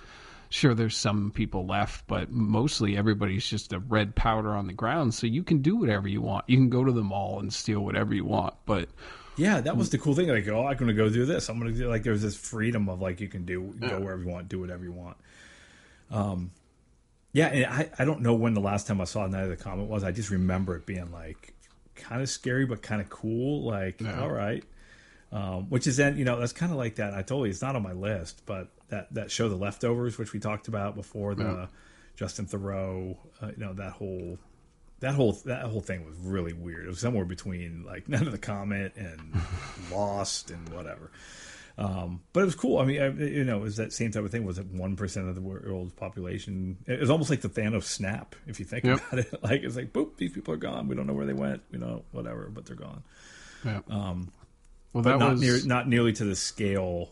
Sure, 0.50 0.72
there's 0.72 0.96
some 0.96 1.30
people 1.30 1.66
left, 1.66 2.06
but 2.06 2.30
mostly 2.30 2.96
everybody's 2.96 3.46
just 3.46 3.74
a 3.74 3.80
red 3.80 4.14
powder 4.14 4.54
on 4.56 4.66
the 4.66 4.72
ground. 4.72 5.12
So 5.12 5.26
you 5.26 5.42
can 5.42 5.60
do 5.60 5.76
whatever 5.76 6.08
you 6.08 6.22
want. 6.22 6.46
You 6.48 6.56
can 6.56 6.70
go 6.70 6.82
to 6.84 6.90
the 6.90 7.02
mall 7.02 7.38
and 7.38 7.52
steal 7.52 7.80
whatever 7.80 8.14
you 8.14 8.24
want, 8.24 8.54
but 8.64 8.88
yeah, 9.38 9.60
that 9.60 9.76
was 9.76 9.90
the 9.90 9.98
cool 9.98 10.14
thing. 10.14 10.28
Like, 10.28 10.46
oh, 10.48 10.66
I'm 10.66 10.76
going 10.76 10.88
to 10.88 10.94
go 10.94 11.08
do 11.08 11.24
this. 11.24 11.48
I'm 11.48 11.58
going 11.58 11.72
to 11.72 11.78
do 11.78 11.88
like 11.88 12.02
there's 12.02 12.22
this 12.22 12.36
freedom 12.36 12.88
of 12.88 13.00
like 13.00 13.20
you 13.20 13.28
can 13.28 13.44
do 13.44 13.74
yeah. 13.80 13.90
go 13.90 14.00
wherever 14.00 14.22
you 14.22 14.28
want, 14.28 14.48
do 14.48 14.60
whatever 14.60 14.84
you 14.84 14.92
want. 14.92 15.16
Um, 16.10 16.50
yeah, 17.32 17.46
and 17.46 17.66
I 17.66 17.90
I 17.98 18.04
don't 18.04 18.22
know 18.22 18.34
when 18.34 18.54
the 18.54 18.60
last 18.60 18.86
time 18.86 19.00
I 19.00 19.04
saw 19.04 19.26
Night 19.26 19.44
of 19.44 19.50
the 19.50 19.56
Comet 19.56 19.84
was. 19.84 20.02
I 20.02 20.10
just 20.10 20.30
remember 20.30 20.76
it 20.76 20.86
being 20.86 21.12
like 21.12 21.54
kind 21.94 22.22
of 22.22 22.28
scary 22.28 22.66
but 22.66 22.82
kind 22.82 23.00
of 23.00 23.08
cool. 23.10 23.62
Like, 23.62 24.00
Yeah. 24.00 24.20
all 24.20 24.30
right, 24.30 24.64
um, 25.30 25.68
which 25.70 25.86
is 25.86 25.96
then 25.96 26.16
you 26.16 26.24
know 26.24 26.38
that's 26.38 26.52
kind 26.52 26.72
of 26.72 26.78
like 26.78 26.96
that. 26.96 27.14
I 27.14 27.22
told 27.22 27.46
you 27.46 27.50
it's 27.50 27.62
not 27.62 27.76
on 27.76 27.82
my 27.82 27.92
list, 27.92 28.42
but 28.46 28.68
that 28.88 29.12
that 29.14 29.30
show, 29.30 29.48
The 29.48 29.56
Leftovers, 29.56 30.18
which 30.18 30.32
we 30.32 30.40
talked 30.40 30.68
about 30.68 30.94
before, 30.94 31.34
the 31.34 31.44
Yeah. 31.44 31.66
Justin 32.16 32.46
Theroux, 32.46 33.16
uh, 33.42 33.48
you 33.48 33.58
know 33.58 33.74
that 33.74 33.92
whole. 33.92 34.38
That 35.00 35.14
whole 35.14 35.32
that 35.44 35.62
whole 35.66 35.80
thing 35.80 36.04
was 36.04 36.16
really 36.18 36.52
weird. 36.52 36.84
It 36.86 36.88
was 36.88 36.98
somewhere 37.00 37.24
between 37.24 37.84
like 37.84 38.08
None 38.08 38.26
of 38.26 38.32
the 38.32 38.38
Comet 38.38 38.94
and 38.96 39.40
Lost 39.92 40.50
and 40.50 40.68
whatever. 40.70 41.10
Um, 41.76 42.22
but 42.32 42.40
it 42.40 42.46
was 42.46 42.56
cool. 42.56 42.78
I 42.80 42.84
mean, 42.84 43.00
I, 43.00 43.06
you 43.10 43.44
know, 43.44 43.58
it 43.58 43.62
was 43.62 43.76
that 43.76 43.92
same 43.92 44.10
type 44.10 44.24
of 44.24 44.32
thing. 44.32 44.44
Was 44.44 44.58
it 44.58 44.66
one 44.66 44.96
percent 44.96 45.28
of 45.28 45.36
the 45.36 45.40
world's 45.40 45.92
population? 45.92 46.76
It 46.86 46.98
was 46.98 47.08
almost 47.10 47.30
like 47.30 47.40
the 47.40 47.48
Thanos 47.48 47.84
snap, 47.84 48.34
if 48.48 48.58
you 48.58 48.66
think 48.66 48.84
Yep. 48.84 48.96
about 49.12 49.18
it. 49.20 49.34
Like 49.44 49.62
it's 49.62 49.76
like, 49.76 49.92
boop, 49.92 50.16
these 50.16 50.32
people 50.32 50.52
are 50.54 50.58
gone. 50.58 50.88
We 50.88 50.96
don't 50.96 51.06
know 51.06 51.12
where 51.12 51.26
they 51.26 51.32
went. 51.34 51.62
You 51.70 51.78
know 51.78 52.02
whatever, 52.10 52.50
but 52.52 52.66
they're 52.66 52.74
gone. 52.74 53.04
Yeah. 53.64 53.80
Um, 53.88 54.32
well, 54.92 55.04
that 55.04 55.18
not 55.20 55.30
was 55.32 55.40
near, 55.40 55.58
not 55.64 55.88
nearly 55.88 56.12
to 56.14 56.24
the 56.24 56.34
scale. 56.34 57.10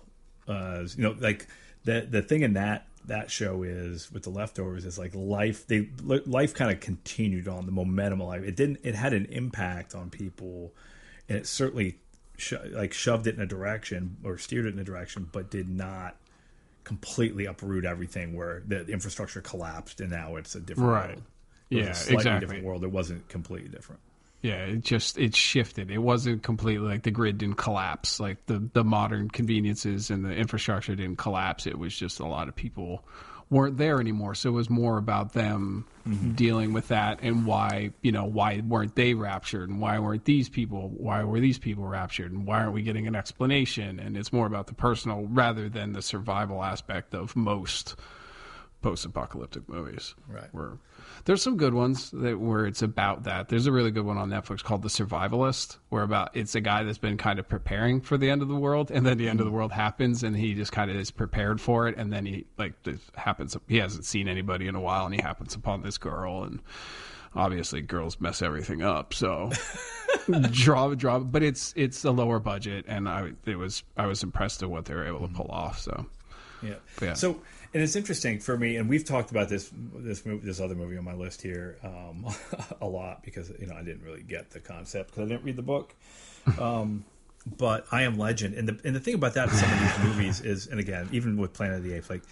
Uh, 0.49 0.85
you 0.97 1.03
know, 1.05 1.15
like 1.21 1.47
the 1.85 2.05
the 2.11 2.23
thing 2.23 2.43
in 2.43 2.55
that 2.55 2.89
that 3.07 3.31
show 3.31 3.63
is 3.63 4.11
with 4.13 4.23
the 4.25 4.31
leftovers 4.31 4.85
is 4.85 4.99
like 4.99 5.15
life. 5.15 5.67
They 5.67 5.89
life 6.03 6.55
kind 6.55 6.71
of 6.73 6.81
continued 6.81 7.49
on 7.49 7.67
the 7.67 7.73
momentum 7.73 8.21
of 8.21 8.29
life. 8.29 8.43
It 8.43 8.57
didn't. 8.57 8.79
It 8.83 8.95
had 8.95 9.13
an 9.13 9.27
impact 9.27 9.95
on 9.95 10.11
people, 10.11 10.75
and 11.29 11.39
it 11.39 11.47
certainly 11.47 11.99
sho- 12.37 12.69
like 12.73 12.93
shoved 12.93 13.27
it 13.27 13.35
in 13.37 13.41
a 13.41 13.47
direction 13.47 14.17
or 14.25 14.39
steered 14.39 14.67
it 14.67 14.75
in 14.75 14.79
a 14.79 14.85
direction, 14.85 15.29
but 15.31 15.51
did 15.51 15.69
not 15.69 16.17
completely 16.85 17.47
uproot 17.47 17.85
everything 17.85 18.35
where 18.35 18.63
the 18.67 18.87
infrastructure 18.87 19.41
collapsed 19.41 20.01
and 20.01 20.11
now 20.11 20.37
it's 20.37 20.55
a 20.55 20.61
different 20.61 20.89
Right. 20.91 21.09
world. 21.09 21.23
It 21.71 21.77
Yeah, 21.79 21.89
exactly. 21.89 22.39
different 22.41 22.65
world. 22.65 22.85
It 22.85 22.93
wasn't 22.93 23.29
completely 23.29 23.69
different. 23.69 24.01
Yeah, 24.43 24.67
it 24.67 24.83
just 24.83 25.19
it 25.19 25.35
shifted. 25.35 25.91
It 25.91 25.99
wasn't 25.99 26.43
completely 26.43 26.87
like 26.87 27.03
the 27.03 27.11
grid 27.11 27.39
didn't 27.39 27.57
collapse. 27.57 28.21
Like 28.21 28.45
the 28.47 28.69
the 28.73 28.85
modern 28.85 29.29
conveniences 29.31 30.11
and 30.11 30.25
the 30.25 30.33
infrastructure 30.33 30.95
didn't 30.95 31.19
collapse. 31.19 31.67
It 31.67 31.79
was 31.79 31.97
just 31.97 32.21
a 32.21 32.27
lot 32.27 32.49
of 32.49 32.55
people 32.55 33.05
weren't 33.49 33.77
there 33.77 34.01
anymore. 34.01 34.35
So 34.35 34.51
it 34.51 34.53
was 34.53 34.69
more 34.69 34.99
about 34.99 35.33
them 35.33 35.87
mm-hmm. 36.07 36.33
dealing 36.33 36.73
with 36.73 36.89
that 36.89 37.21
and 37.23 37.47
why 37.47 37.91
you 38.03 38.13
know 38.13 38.25
why 38.25 38.63
weren't 38.67 38.95
they 38.95 39.15
raptured 39.15 39.69
and 39.69 39.81
why 39.81 39.99
weren't 39.99 40.25
these 40.25 40.49
people 40.49 40.93
why 40.97 41.25
were 41.25 41.41
these 41.41 41.59
people 41.59 41.85
raptured 41.85 42.33
and 42.33 42.47
why 42.47 42.61
aren't 42.61 42.73
we 42.73 42.83
getting 42.83 43.07
an 43.07 43.17
explanation? 43.17 43.99
And 43.99 44.17
it's 44.17 44.33
more 44.33 44.47
about 44.47 44.67
the 44.67 44.75
personal 44.75 45.27
rather 45.27 45.69
than 45.69 45.93
the 45.93 46.03
survival 46.03 46.63
aspect 46.63 47.15
of 47.15 47.35
most 47.37 47.97
post-apocalyptic 48.87 49.69
movies. 49.69 50.15
Right. 50.29 50.47
Where 50.53 50.79
there's 51.25 51.43
some 51.43 51.57
good 51.57 51.75
ones 51.75 52.13
that 52.13 52.39
where 52.39 52.67
it's 52.67 52.83
about 52.83 53.25
that. 53.25 53.49
There's 53.49 53.67
a 53.67 53.73
really 53.73 53.91
good 53.91 54.07
one 54.07 54.17
on 54.17 54.31
Netflix 54.31 54.63
called 54.63 54.83
The 54.83 54.89
Survivalist, 54.89 55.79
where 55.89 56.05
about 56.05 56.37
it's 56.37 56.55
a 56.55 56.61
guy 56.61 56.85
that's 56.85 56.97
been 56.97 57.17
kind 57.17 57.41
of 57.41 57.49
preparing 57.49 58.01
for 58.01 58.17
the 58.17 58.31
end 58.31 58.43
of 58.43 58.49
the 58.49 58.55
world, 58.55 58.93
and 58.93 59.05
then 59.05 59.19
the 59.19 59.29
end 59.29 59.41
of 59.41 59.47
the 59.47 59.51
world 59.51 59.73
happens, 59.73 60.23
and 60.23 60.37
he 60.37 60.55
just 60.55 60.71
kind 60.71 60.89
of 60.89 60.97
is 60.97 61.11
prepared 61.11 61.61
for 61.61 61.89
it, 61.89 61.97
and 61.97 62.13
then 62.13 62.25
he 62.25 62.47
like 62.59 62.81
this 62.85 63.01
happens. 63.17 63.57
He 63.67 63.79
hasn't 63.79 64.05
seen 64.05 64.29
anybody 64.29 64.69
in 64.69 64.77
a 64.77 64.81
while, 64.81 65.05
and 65.05 65.13
he 65.13 65.21
happens 65.21 65.57
upon 65.57 65.83
this 65.83 65.99
girl, 65.99 66.45
and 66.45 66.63
obviously 67.35 67.81
girls 67.81 68.21
mess 68.21 68.41
everything 68.41 68.83
up. 68.83 69.13
So 69.13 69.51
draw 70.53 70.95
draw, 70.95 71.19
but 71.19 71.43
it's 71.43 71.75
it's 71.77 72.05
a 72.05 72.13
lower 72.13 72.39
budget, 72.39 72.85
and 72.87 73.09
I 73.09 73.33
it 73.47 73.57
was 73.57 73.83
I 73.97 74.07
was 74.07 74.23
impressed 74.23 74.63
at 74.63 74.71
what 74.71 74.85
they 74.85 74.95
were 74.95 75.09
able 75.09 75.27
to 75.27 75.35
pull 75.35 75.51
off. 75.51 75.81
So 75.81 76.07
Yeah. 76.63 76.75
Yeah. 77.03 77.15
So, 77.15 77.41
and 77.77 77.83
it's 77.83 77.95
interesting 77.95 78.39
for 78.39 78.57
me, 78.57 78.77
and 78.77 78.89
we've 78.89 79.05
talked 79.05 79.31
about 79.31 79.51
this 79.51 79.71
this 79.97 80.25
movie, 80.25 80.47
this 80.47 80.61
other 80.61 80.75
movie 80.75 80.97
on 80.97 81.05
my 81.05 81.13
list 81.13 81.43
here 81.43 81.77
um, 81.85 82.25
a 82.81 82.87
lot 82.87 83.23
because 83.23 83.53
you 83.61 83.67
know 83.67 83.75
I 83.75 83.83
didn't 83.83 84.03
really 84.03 84.23
get 84.23 84.49
the 84.49 84.61
concept 84.61 85.11
because 85.11 85.27
I 85.27 85.35
didn't 85.35 85.45
read 85.45 85.57
the 85.57 85.63
book. 85.63 85.95
Um, 86.61 87.05
but 87.59 87.87
I 87.91 88.05
Am 88.05 88.17
Legend, 88.17 88.55
and 88.55 88.69
the 88.69 88.81
and 88.85 88.95
the 88.95 89.01
thing 89.01 89.15
about 89.15 89.35
that 89.35 89.49
in 89.49 89.55
some 89.57 89.71
of 89.71 89.81
these 89.81 89.99
movies 90.05 90.41
is, 90.41 90.69
and 90.69 90.79
again, 90.79 91.09
even 91.11 91.37
with 91.37 91.53
Planet 91.53 91.79
of 91.79 91.83
the 91.83 91.93
Apes, 91.93 92.09
like 92.09 92.23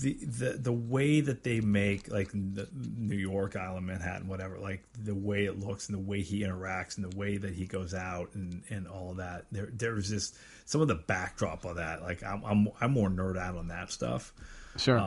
the 0.00 0.14
the 0.24 0.50
the 0.52 0.72
way 0.72 1.20
that 1.20 1.44
they 1.44 1.60
make 1.60 2.10
like 2.10 2.30
the 2.32 2.68
New 2.72 3.16
York 3.16 3.54
Island, 3.54 3.86
Manhattan, 3.86 4.26
whatever, 4.26 4.58
like 4.58 4.82
the 4.98 5.14
way 5.14 5.44
it 5.44 5.58
looks 5.60 5.88
and 5.88 5.96
the 5.96 6.02
way 6.02 6.22
he 6.22 6.40
interacts 6.40 6.96
and 6.96 7.10
the 7.10 7.16
way 7.16 7.36
that 7.36 7.54
he 7.54 7.66
goes 7.66 7.94
out 7.94 8.30
and 8.34 8.62
and 8.70 8.88
all 8.88 9.14
that. 9.14 9.44
There 9.52 9.68
there's 9.72 10.08
just 10.08 10.36
some 10.64 10.80
of 10.80 10.88
the 10.88 10.94
backdrop 10.94 11.64
of 11.64 11.76
that. 11.76 12.02
Like 12.02 12.22
I'm 12.22 12.42
I'm 12.44 12.68
I'm 12.80 12.92
more 12.92 13.10
nerd 13.10 13.38
out 13.38 13.56
on 13.56 13.68
that 13.68 13.90
stuff. 13.92 14.32
sure, 14.76 14.98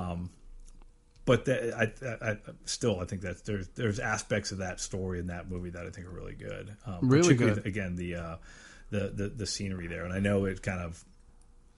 But 1.26 1.44
the, 1.44 1.76
I, 1.76 2.26
I, 2.26 2.32
I 2.32 2.38
still 2.64 3.02
I 3.02 3.06
think 3.06 3.24
that 3.24 3.44
there's 3.46 3.68
there's 3.70 4.00
aspects 4.00 4.52
of 4.52 4.60
that 4.60 4.80
story 4.80 5.20
in 5.20 5.28
that 5.28 5.50
movie 5.50 5.72
that 5.72 5.86
I 5.86 5.90
think 5.90 6.08
are 6.08 6.12
really 6.12 6.36
good. 6.36 6.74
Um, 6.86 7.00
Really 7.02 7.36
good. 7.36 7.66
Again, 7.66 7.98
the, 7.98 8.16
uh, 8.16 8.36
the 8.92 9.10
the 9.10 9.28
the 9.30 9.46
scenery 9.46 9.88
there, 9.88 10.06
and 10.06 10.14
I 10.14 10.20
know 10.20 10.46
it 10.46 10.62
kind 10.62 10.80
of. 10.82 11.04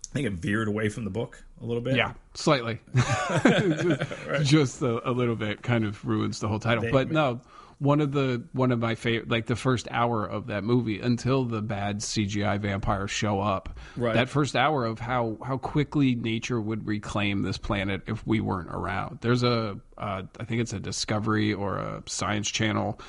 I 0.10 0.14
think 0.14 0.28
it 0.28 0.34
veered 0.34 0.68
away 0.68 0.90
from 0.90 1.04
the 1.04 1.10
book 1.12 1.44
a 1.62 1.66
little 1.66 1.82
bit. 1.84 1.96
Yeah, 1.96 2.14
slightly. 2.34 2.80
just 3.44 4.02
just 4.44 4.82
a, 4.82 5.08
a 5.10 5.12
little 5.12 5.36
bit 5.36 5.62
kind 5.62 5.86
of 5.86 6.04
ruins 6.06 6.40
the 6.40 6.48
whole 6.48 6.60
title. 6.60 6.84
They- 6.84 6.92
but 6.92 7.12
no, 7.12 7.42
one 7.78 8.02
of 8.02 8.12
the 8.12 8.44
one 8.54 8.72
of 8.72 8.80
my 8.80 8.96
favorite, 8.96 9.30
like 9.30 9.46
the 9.46 9.56
first 9.56 9.88
hour 9.92 10.26
of 10.26 10.48
that 10.48 10.64
movie, 10.64 11.00
until 11.00 11.46
the 11.46 11.62
bad 11.62 12.00
CGI 12.00 12.60
vampires 12.60 13.12
show 13.12 13.40
up. 13.40 13.78
Right. 13.96 14.16
That 14.16 14.30
first 14.30 14.56
hour 14.56 14.84
of 14.86 15.00
how 15.00 15.38
how 15.46 15.58
quickly 15.58 16.16
nature 16.16 16.60
would 16.60 16.88
reclaim 16.88 17.44
this 17.44 17.58
planet 17.58 18.02
if 18.08 18.26
we 18.26 18.40
weren't 18.42 18.70
around. 18.70 19.20
There's 19.22 19.44
a, 19.44 19.80
uh, 19.98 20.24
I 20.40 20.44
think 20.44 20.62
it's 20.62 20.74
a 20.74 20.80
Discovery 20.80 21.54
or 21.54 21.78
a 21.78 22.04
Science 22.08 22.50
Channel 22.50 23.00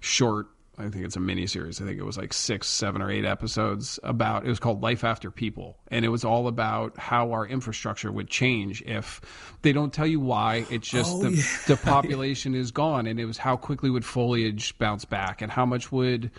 short 0.00 0.48
I 0.80 0.88
think 0.88 1.04
it's 1.04 1.16
a 1.16 1.20
mini 1.20 1.46
series. 1.46 1.80
I 1.80 1.84
think 1.84 1.98
it 1.98 2.04
was 2.04 2.16
like 2.16 2.32
six, 2.32 2.68
seven, 2.68 3.02
or 3.02 3.10
eight 3.10 3.24
episodes 3.24 3.98
about. 4.02 4.44
It 4.44 4.48
was 4.48 4.58
called 4.58 4.82
Life 4.82 5.04
After 5.04 5.30
People, 5.30 5.76
and 5.88 6.04
it 6.04 6.08
was 6.08 6.24
all 6.24 6.48
about 6.48 6.98
how 6.98 7.32
our 7.32 7.46
infrastructure 7.46 8.10
would 8.10 8.28
change 8.28 8.82
if 8.82 9.20
they 9.62 9.72
don't 9.72 9.92
tell 9.92 10.06
you 10.06 10.20
why. 10.20 10.64
It's 10.70 10.88
just 10.88 11.12
Oh, 11.14 11.22
the 11.22 11.30
yeah. 11.32 11.42
the 11.66 11.76
population 11.76 12.54
is 12.54 12.70
gone, 12.70 13.06
and 13.06 13.20
it 13.20 13.26
was 13.26 13.38
how 13.38 13.56
quickly 13.56 13.90
would 13.90 14.04
foliage 14.04 14.76
bounce 14.78 15.04
back, 15.04 15.42
and 15.42 15.52
how 15.52 15.66
much 15.66 15.92
would 15.92 16.30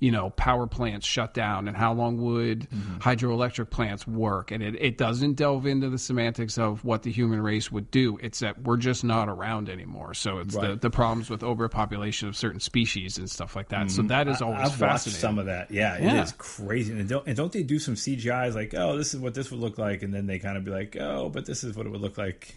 you 0.00 0.10
know 0.10 0.30
power 0.30 0.66
plants 0.66 1.06
shut 1.06 1.34
down, 1.34 1.68
and 1.68 1.76
how 1.76 1.92
long 1.92 2.20
would 2.20 2.68
mm-hmm. 2.68 2.98
hydroelectric 2.98 3.70
plants 3.70 4.06
work. 4.06 4.50
And 4.50 4.62
it, 4.62 4.74
it 4.80 4.98
doesn't 4.98 5.34
delve 5.34 5.66
into 5.66 5.88
the 5.88 5.98
semantics 5.98 6.58
of 6.58 6.84
what 6.84 7.02
the 7.02 7.12
human 7.12 7.40
race 7.42 7.70
would 7.70 7.90
do. 7.90 8.18
It's 8.20 8.40
that 8.40 8.62
we're 8.62 8.78
just 8.78 9.04
not 9.04 9.28
around 9.28 9.68
anymore. 9.68 10.14
So 10.14 10.38
it's 10.38 10.54
the, 10.54 10.60
Right. 10.60 10.80
the 10.80 10.90
problems 10.90 11.30
with 11.30 11.42
overpopulation 11.42 12.28
of 12.28 12.36
certain 12.36 12.60
species 12.60 13.18
and 13.18 13.30
stuff 13.30 13.54
like 13.54 13.68
that. 13.68 13.90
So 13.90 14.00
mm-hmm. 14.00 14.08
that 14.08 14.28
is 14.28 14.42
always 14.42 14.58
I've 14.60 14.66
watched 14.68 14.78
fascinating. 14.78 15.20
some 15.20 15.38
of 15.38 15.46
that. 15.46 15.70
Yeah, 15.70 15.96
it 15.96 16.04
Yeah. 16.04 16.22
is 16.22 16.32
crazy. 16.32 16.92
And 16.92 17.08
don't 17.08 17.26
and 17.26 17.36
don't 17.36 17.52
they 17.52 17.62
do 17.62 17.78
some 17.78 17.94
CGI's 17.94 18.54
like, 18.54 18.74
oh, 18.74 18.96
this 18.96 19.14
is 19.14 19.20
what 19.20 19.34
this 19.34 19.50
would 19.50 19.60
look 19.60 19.78
like, 19.78 20.02
and 20.02 20.12
then 20.12 20.26
they 20.26 20.38
kind 20.38 20.56
of 20.56 20.64
be 20.64 20.70
like, 20.70 20.96
oh, 20.98 21.28
but 21.28 21.46
this 21.46 21.62
is 21.62 21.76
what 21.76 21.86
it 21.86 21.90
would 21.90 22.00
look 22.00 22.18
like. 22.18 22.56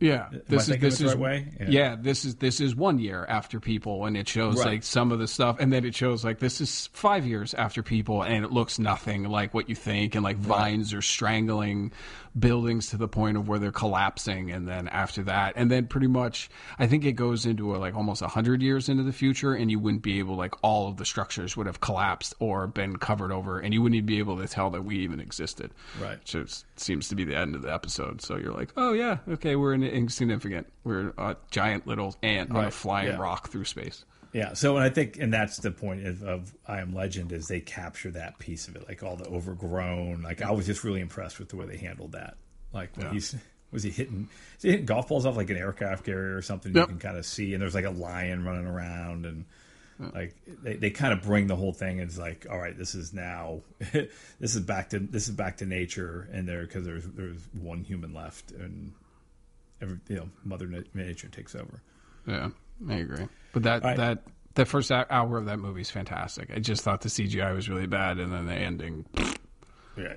Yeah, 0.00 0.26
I 0.32 0.40
this 0.48 0.68
is 0.68 0.76
this 0.78 1.00
is 1.00 1.12
right 1.14 1.18
way? 1.18 1.52
Yeah. 1.60 1.66
Yeah. 1.68 1.96
this 1.98 2.24
is 2.24 2.34
this 2.36 2.60
is 2.60 2.74
one 2.74 2.98
year 2.98 3.24
after 3.28 3.60
people, 3.60 4.04
and 4.06 4.16
it 4.16 4.28
shows 4.28 4.56
Right. 4.58 4.66
like 4.66 4.82
some 4.82 5.12
of 5.12 5.18
the 5.18 5.28
stuff, 5.28 5.56
and 5.60 5.72
then 5.72 5.84
it 5.84 5.94
shows 5.94 6.24
like 6.24 6.40
this 6.40 6.60
is 6.60 6.88
five 6.92 7.24
years 7.26 7.54
after 7.54 7.82
people, 7.82 8.22
and 8.22 8.44
it 8.44 8.50
looks 8.50 8.78
nothing 8.78 9.24
like 9.24 9.54
what 9.54 9.68
you 9.68 9.74
think, 9.74 10.14
and 10.14 10.24
like 10.24 10.36
vines 10.36 10.92
are 10.92 11.02
strangling 11.02 11.92
buildings 12.38 12.90
to 12.90 12.96
the 12.96 13.08
point 13.08 13.36
of 13.36 13.48
where 13.48 13.58
they're 13.58 13.72
collapsing, 13.72 14.50
and 14.50 14.66
then 14.66 14.88
after 14.88 15.22
that, 15.24 15.54
and 15.56 15.70
then 15.70 15.86
pretty 15.86 16.06
much, 16.06 16.50
I 16.78 16.86
think 16.86 17.04
it 17.04 17.12
goes 17.12 17.46
into 17.46 17.74
a, 17.74 17.78
like 17.78 17.94
almost 17.94 18.22
a 18.22 18.28
hundred 18.28 18.62
years 18.62 18.88
into 18.88 19.02
the 19.02 19.12
future, 19.12 19.54
and 19.54 19.70
you 19.70 19.78
wouldn't 19.78 20.02
be 20.02 20.18
able 20.18 20.36
like 20.36 20.54
all 20.62 20.88
of 20.88 20.96
the 20.96 21.04
structures 21.04 21.56
would 21.56 21.66
have 21.66 21.80
collapsed 21.80 22.34
or 22.38 22.66
been 22.66 22.96
covered 22.96 23.32
over, 23.32 23.58
and 23.58 23.72
you 23.72 23.82
wouldn't 23.82 23.96
even 23.96 24.06
be 24.06 24.18
able 24.18 24.38
to 24.38 24.48
tell 24.48 24.70
that 24.70 24.84
we 24.84 24.98
even 24.98 25.20
existed. 25.20 25.70
Right. 26.00 26.18
Which 26.18 26.34
is, 26.34 26.64
seems 26.76 27.08
to 27.08 27.14
be 27.14 27.24
the 27.24 27.36
end 27.36 27.54
of 27.54 27.62
the 27.62 27.72
episode. 27.72 28.22
So 28.22 28.36
you're 28.36 28.52
like, 28.52 28.70
oh 28.76 28.92
yeah, 28.92 29.18
okay, 29.28 29.56
we're 29.56 29.74
in 29.74 29.82
insignificant. 29.82 30.66
We're 30.82 31.12
a 31.16 31.36
giant 31.50 31.86
little 31.86 32.14
ant 32.22 32.50
on 32.50 32.64
a 32.64 32.70
flying 32.70 33.08
yeah. 33.08 33.16
rock 33.16 33.48
through 33.48 33.64
space. 33.64 34.04
Yeah. 34.34 34.52
So, 34.54 34.76
and 34.76 34.84
I 34.84 34.90
think, 34.90 35.16
and 35.18 35.32
that's 35.32 35.56
the 35.58 35.70
point 35.70 36.06
of, 36.06 36.22
of 36.24 36.54
I 36.66 36.80
Am 36.80 36.92
Legend 36.94 37.32
is 37.32 37.48
they 37.48 37.60
capture 37.60 38.10
that 38.10 38.38
piece 38.38 38.68
of 38.68 38.76
it, 38.76 38.86
like 38.88 39.02
all 39.02 39.16
the 39.16 39.26
overgrown. 39.28 40.20
Like 40.22 40.42
I 40.42 40.50
was 40.50 40.66
just 40.66 40.84
really 40.84 41.00
impressed 41.00 41.38
with 41.38 41.48
the 41.48 41.56
way 41.56 41.64
they 41.66 41.78
handled 41.78 42.12
that. 42.12 42.36
Like 42.72 42.94
when 42.96 43.06
Yeah. 43.06 43.12
he's 43.12 43.34
was 43.70 43.82
he 43.84 43.90
hitting? 43.90 44.28
Is 44.56 44.62
he 44.62 44.70
hitting 44.70 44.86
golf 44.86 45.08
balls 45.08 45.24
off 45.24 45.36
like 45.36 45.50
an 45.50 45.56
aircraft 45.56 46.04
carrier 46.04 46.36
or 46.36 46.42
something? 46.42 46.74
Yep. 46.74 46.82
You 46.82 46.86
can 46.94 46.98
kind 46.98 47.16
of 47.16 47.24
see, 47.24 47.54
and 47.54 47.62
there's 47.62 47.74
like 47.74 47.84
a 47.86 47.90
lion 47.90 48.44
running 48.44 48.66
around, 48.66 49.24
and 49.26 49.44
like 50.12 50.34
they, 50.62 50.74
they 50.74 50.90
kind 50.90 51.12
of 51.12 51.22
bring 51.22 51.46
the 51.46 51.56
whole 51.56 51.72
thing. 51.72 52.00
It's 52.00 52.18
like, 52.18 52.46
all 52.50 52.58
right, 52.58 52.76
this 52.76 52.94
is 52.96 53.12
now, 53.12 53.62
this 53.92 54.54
is 54.56 54.60
back 54.60 54.90
to 54.90 54.98
this 54.98 55.28
is 55.28 55.34
back 55.34 55.56
to 55.58 55.66
nature, 55.66 56.28
and 56.32 56.48
there 56.48 56.62
because 56.62 56.84
there's 56.84 57.04
there's 57.04 57.38
one 57.60 57.82
human 57.84 58.12
left, 58.14 58.50
and 58.52 58.92
every 59.80 59.98
you 60.08 60.16
know 60.16 60.28
Mother 60.44 60.68
Nature 60.94 61.28
takes 61.28 61.54
over. 61.54 61.80
Yeah, 62.26 62.50
I 62.88 62.94
agree. 62.94 63.26
But 63.52 63.62
that 63.64 63.84
right. 63.84 63.96
that 63.96 64.24
the 64.54 64.64
first 64.64 64.90
hour 64.90 65.36
of 65.36 65.46
that 65.46 65.58
movie 65.58 65.80
is 65.80 65.90
fantastic. 65.90 66.50
I 66.54 66.58
just 66.58 66.82
thought 66.82 67.00
the 67.00 67.08
CGI 67.08 67.54
was 67.54 67.68
really 67.68 67.86
bad, 67.86 68.18
and 68.18 68.32
then 68.32 68.46
the 68.46 68.54
ending. 68.54 69.06
Yeah. 69.96 70.14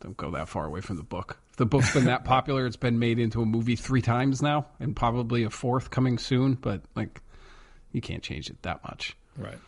Don't 0.00 0.16
go 0.16 0.30
that 0.32 0.48
far 0.48 0.64
away 0.64 0.80
from 0.80 0.96
the 0.96 1.02
book. 1.02 1.38
The 1.58 1.66
book's 1.66 1.92
been 1.92 2.06
that 2.06 2.24
popular; 2.24 2.66
it's 2.66 2.76
been 2.76 2.98
made 2.98 3.18
into 3.18 3.40
a 3.42 3.46
movie 3.46 3.76
three 3.76 4.02
times 4.02 4.42
now, 4.42 4.66
and 4.80 4.96
probably 4.96 5.44
a 5.44 5.50
fourth 5.50 5.90
coming 5.90 6.18
soon. 6.18 6.54
But 6.54 6.82
like, 6.96 7.20
you 7.92 8.00
can't 8.00 8.22
change 8.22 8.50
it 8.50 8.60
that 8.62 8.82
much. 8.84 9.16
Right. 9.36 9.58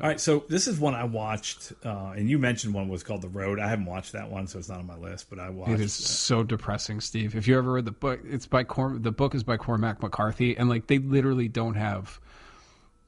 All 0.00 0.08
right, 0.08 0.18
so 0.20 0.44
this 0.48 0.66
is 0.66 0.80
one 0.80 0.94
I 0.94 1.04
watched, 1.04 1.72
uh, 1.84 2.14
and 2.16 2.28
you 2.28 2.38
mentioned 2.38 2.74
one 2.74 2.88
was 2.88 3.04
called 3.04 3.22
The 3.22 3.28
Road. 3.28 3.60
I 3.60 3.68
haven't 3.68 3.86
watched 3.86 4.12
that 4.12 4.28
one, 4.30 4.48
so 4.48 4.58
it's 4.58 4.68
not 4.68 4.80
on 4.80 4.86
my 4.86 4.96
list. 4.96 5.30
But 5.30 5.38
I 5.38 5.50
watched. 5.50 5.72
It 5.72 5.80
is 5.80 5.92
so 5.92 6.42
depressing, 6.42 7.00
Steve. 7.00 7.36
If 7.36 7.46
you 7.46 7.56
ever 7.56 7.72
read 7.72 7.84
the 7.84 7.92
book, 7.92 8.20
it's 8.24 8.46
by 8.46 8.64
Cor- 8.64 8.98
the 8.98 9.12
book 9.12 9.34
is 9.34 9.44
by 9.44 9.56
Cormac 9.56 10.02
McCarthy, 10.02 10.56
and 10.56 10.68
like 10.68 10.88
they 10.88 10.98
literally 10.98 11.46
don't 11.48 11.74
have 11.74 12.18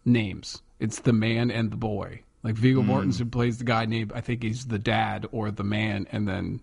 names. 0.05 0.63
It's 0.79 1.01
the 1.01 1.13
man 1.13 1.51
and 1.51 1.71
the 1.71 1.77
boy. 1.77 2.23
Like 2.43 2.55
Viggo 2.55 2.83
Hmm. 2.83 2.91
Mortensen 2.91 3.33
plays 3.33 3.59
the 3.59 3.65
guy 3.65 3.87
named 3.87 4.13
I 4.15 4.21
think 4.21 4.43
he's 4.45 4.67
the 4.67 4.79
dad 4.79 5.27
or 5.33 5.51
the 5.51 5.65
man, 5.65 6.07
and 6.13 6.29
then 6.29 6.61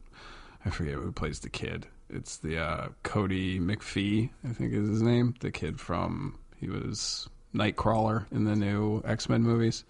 I 0.66 0.70
forget 0.70 0.94
who 0.94 1.12
plays 1.12 1.40
the 1.40 1.50
kid. 1.50 1.88
It's 2.10 2.38
the 2.38 2.60
uh, 2.60 2.88
Kodi 3.04 3.60
McPhee, 3.60 4.30
I 4.48 4.54
think 4.54 4.72
is 4.72 4.88
his 4.88 5.02
name. 5.02 5.34
The 5.42 5.52
kid 5.52 5.80
from 5.82 6.38
he 6.58 6.70
was 6.70 7.28
Nightcrawler 7.54 8.26
in 8.32 8.46
the 8.46 8.56
new 8.56 9.02
X 9.04 9.28
Men 9.28 9.42
movies. 9.44 9.84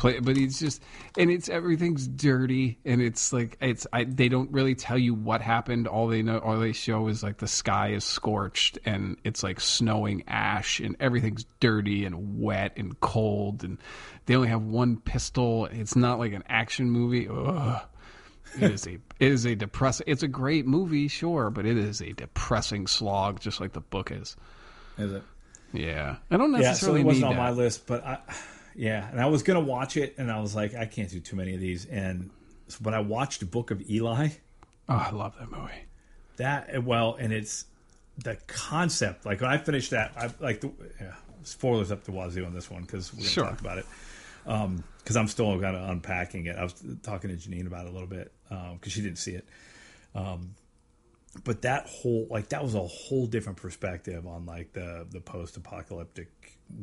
Play, 0.00 0.18
but 0.18 0.34
he's 0.34 0.58
just, 0.58 0.82
and 1.18 1.30
it's 1.30 1.50
everything's 1.50 2.08
dirty, 2.08 2.78
and 2.86 3.02
it's 3.02 3.34
like 3.34 3.58
it's. 3.60 3.86
I, 3.92 4.04
they 4.04 4.30
don't 4.30 4.50
really 4.50 4.74
tell 4.74 4.96
you 4.96 5.12
what 5.12 5.42
happened. 5.42 5.86
All 5.86 6.08
they 6.08 6.22
know, 6.22 6.38
all 6.38 6.58
they 6.58 6.72
show 6.72 7.08
is 7.08 7.22
like 7.22 7.36
the 7.36 7.46
sky 7.46 7.88
is 7.88 8.02
scorched, 8.02 8.78
and 8.86 9.18
it's 9.24 9.42
like 9.42 9.60
snowing 9.60 10.24
ash, 10.26 10.80
and 10.80 10.96
everything's 11.00 11.44
dirty 11.60 12.06
and 12.06 12.40
wet 12.40 12.72
and 12.78 12.98
cold, 13.00 13.62
and 13.62 13.76
they 14.24 14.34
only 14.36 14.48
have 14.48 14.62
one 14.62 14.96
pistol. 14.96 15.66
It's 15.66 15.94
not 15.94 16.18
like 16.18 16.32
an 16.32 16.44
action 16.48 16.90
movie. 16.90 17.28
Ugh. 17.28 17.82
It 18.58 18.70
is 18.70 18.86
a 18.86 18.92
it 19.20 19.32
is 19.32 19.44
a 19.44 19.54
depressing. 19.54 20.04
It's 20.08 20.22
a 20.22 20.28
great 20.28 20.66
movie, 20.66 21.08
sure, 21.08 21.50
but 21.50 21.66
it 21.66 21.76
is 21.76 22.00
a 22.00 22.14
depressing 22.14 22.86
slog, 22.86 23.38
just 23.38 23.60
like 23.60 23.74
the 23.74 23.82
book 23.82 24.10
is. 24.10 24.34
Is 24.96 25.12
it? 25.12 25.22
Yeah, 25.74 26.16
I 26.30 26.38
don't 26.38 26.52
necessarily 26.52 26.60
Yeah, 26.62 26.62
so 26.62 26.70
necessarily 26.70 27.00
it 27.02 27.04
wasn't 27.04 27.24
need 27.24 27.30
on 27.32 27.36
my 27.36 27.50
list, 27.50 27.86
but 27.86 28.02
I, 28.06 28.18
yeah, 28.80 29.10
and 29.10 29.20
I 29.20 29.26
was 29.26 29.42
gonna 29.42 29.60
watch 29.60 29.98
it, 29.98 30.14
and 30.16 30.32
I 30.32 30.40
was 30.40 30.54
like, 30.54 30.74
I 30.74 30.86
can't 30.86 31.10
do 31.10 31.20
too 31.20 31.36
many 31.36 31.52
of 31.54 31.60
these, 31.60 31.84
and 31.84 32.30
but 32.80 32.94
I 32.94 33.00
watched 33.00 33.48
Book 33.50 33.70
of 33.70 33.90
Eli. 33.90 34.28
Oh, 34.88 34.94
I 34.94 35.10
love 35.10 35.36
that 35.38 35.50
movie. 35.50 35.84
That 36.38 36.68
eh, 36.70 36.78
well, 36.78 37.14
and 37.20 37.30
it's 37.30 37.66
the 38.16 38.36
concept. 38.46 39.26
Like 39.26 39.42
when 39.42 39.50
I 39.50 39.58
finished 39.58 39.90
that, 39.90 40.12
I 40.16 40.30
like 40.40 40.62
the 40.62 40.72
yeah, 40.98 41.12
spoilers 41.42 41.92
up 41.92 42.04
the 42.04 42.12
wazoo 42.12 42.46
on 42.46 42.54
this 42.54 42.70
one 42.70 42.80
because 42.82 43.10
gonna 43.10 43.28
Sure. 43.28 43.44
talk 43.44 43.60
about 43.60 43.76
it. 43.76 43.86
Um, 44.46 44.82
because 44.96 45.16
I'm 45.16 45.28
still 45.28 45.60
kind 45.60 45.76
of 45.76 45.90
unpacking 45.90 46.46
it. 46.46 46.56
I 46.56 46.62
was 46.62 46.74
talking 47.02 47.28
to 47.30 47.36
Janine 47.36 47.66
about 47.66 47.84
it 47.84 47.90
a 47.90 47.92
little 47.92 48.08
bit 48.08 48.32
um, 48.50 48.74
because 48.76 48.92
she 48.92 49.02
didn't 49.02 49.18
see 49.18 49.32
it. 49.32 49.46
Um, 50.14 50.54
but 51.44 51.60
that 51.62 51.86
whole 51.86 52.26
like 52.30 52.48
that 52.48 52.62
was 52.62 52.74
a 52.74 52.80
whole 52.80 53.26
different 53.26 53.58
perspective 53.58 54.26
on 54.26 54.46
like 54.46 54.72
the 54.72 55.06
the 55.10 55.20
post 55.20 55.58
apocalyptic 55.58 56.28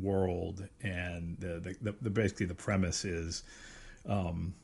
world 0.00 0.66
and 0.82 1.36
the, 1.40 1.74
the 1.82 1.94
the, 2.02 2.10
basically 2.10 2.46
the 2.46 2.54
premise 2.54 3.04
is 3.04 3.42
um 4.08 4.54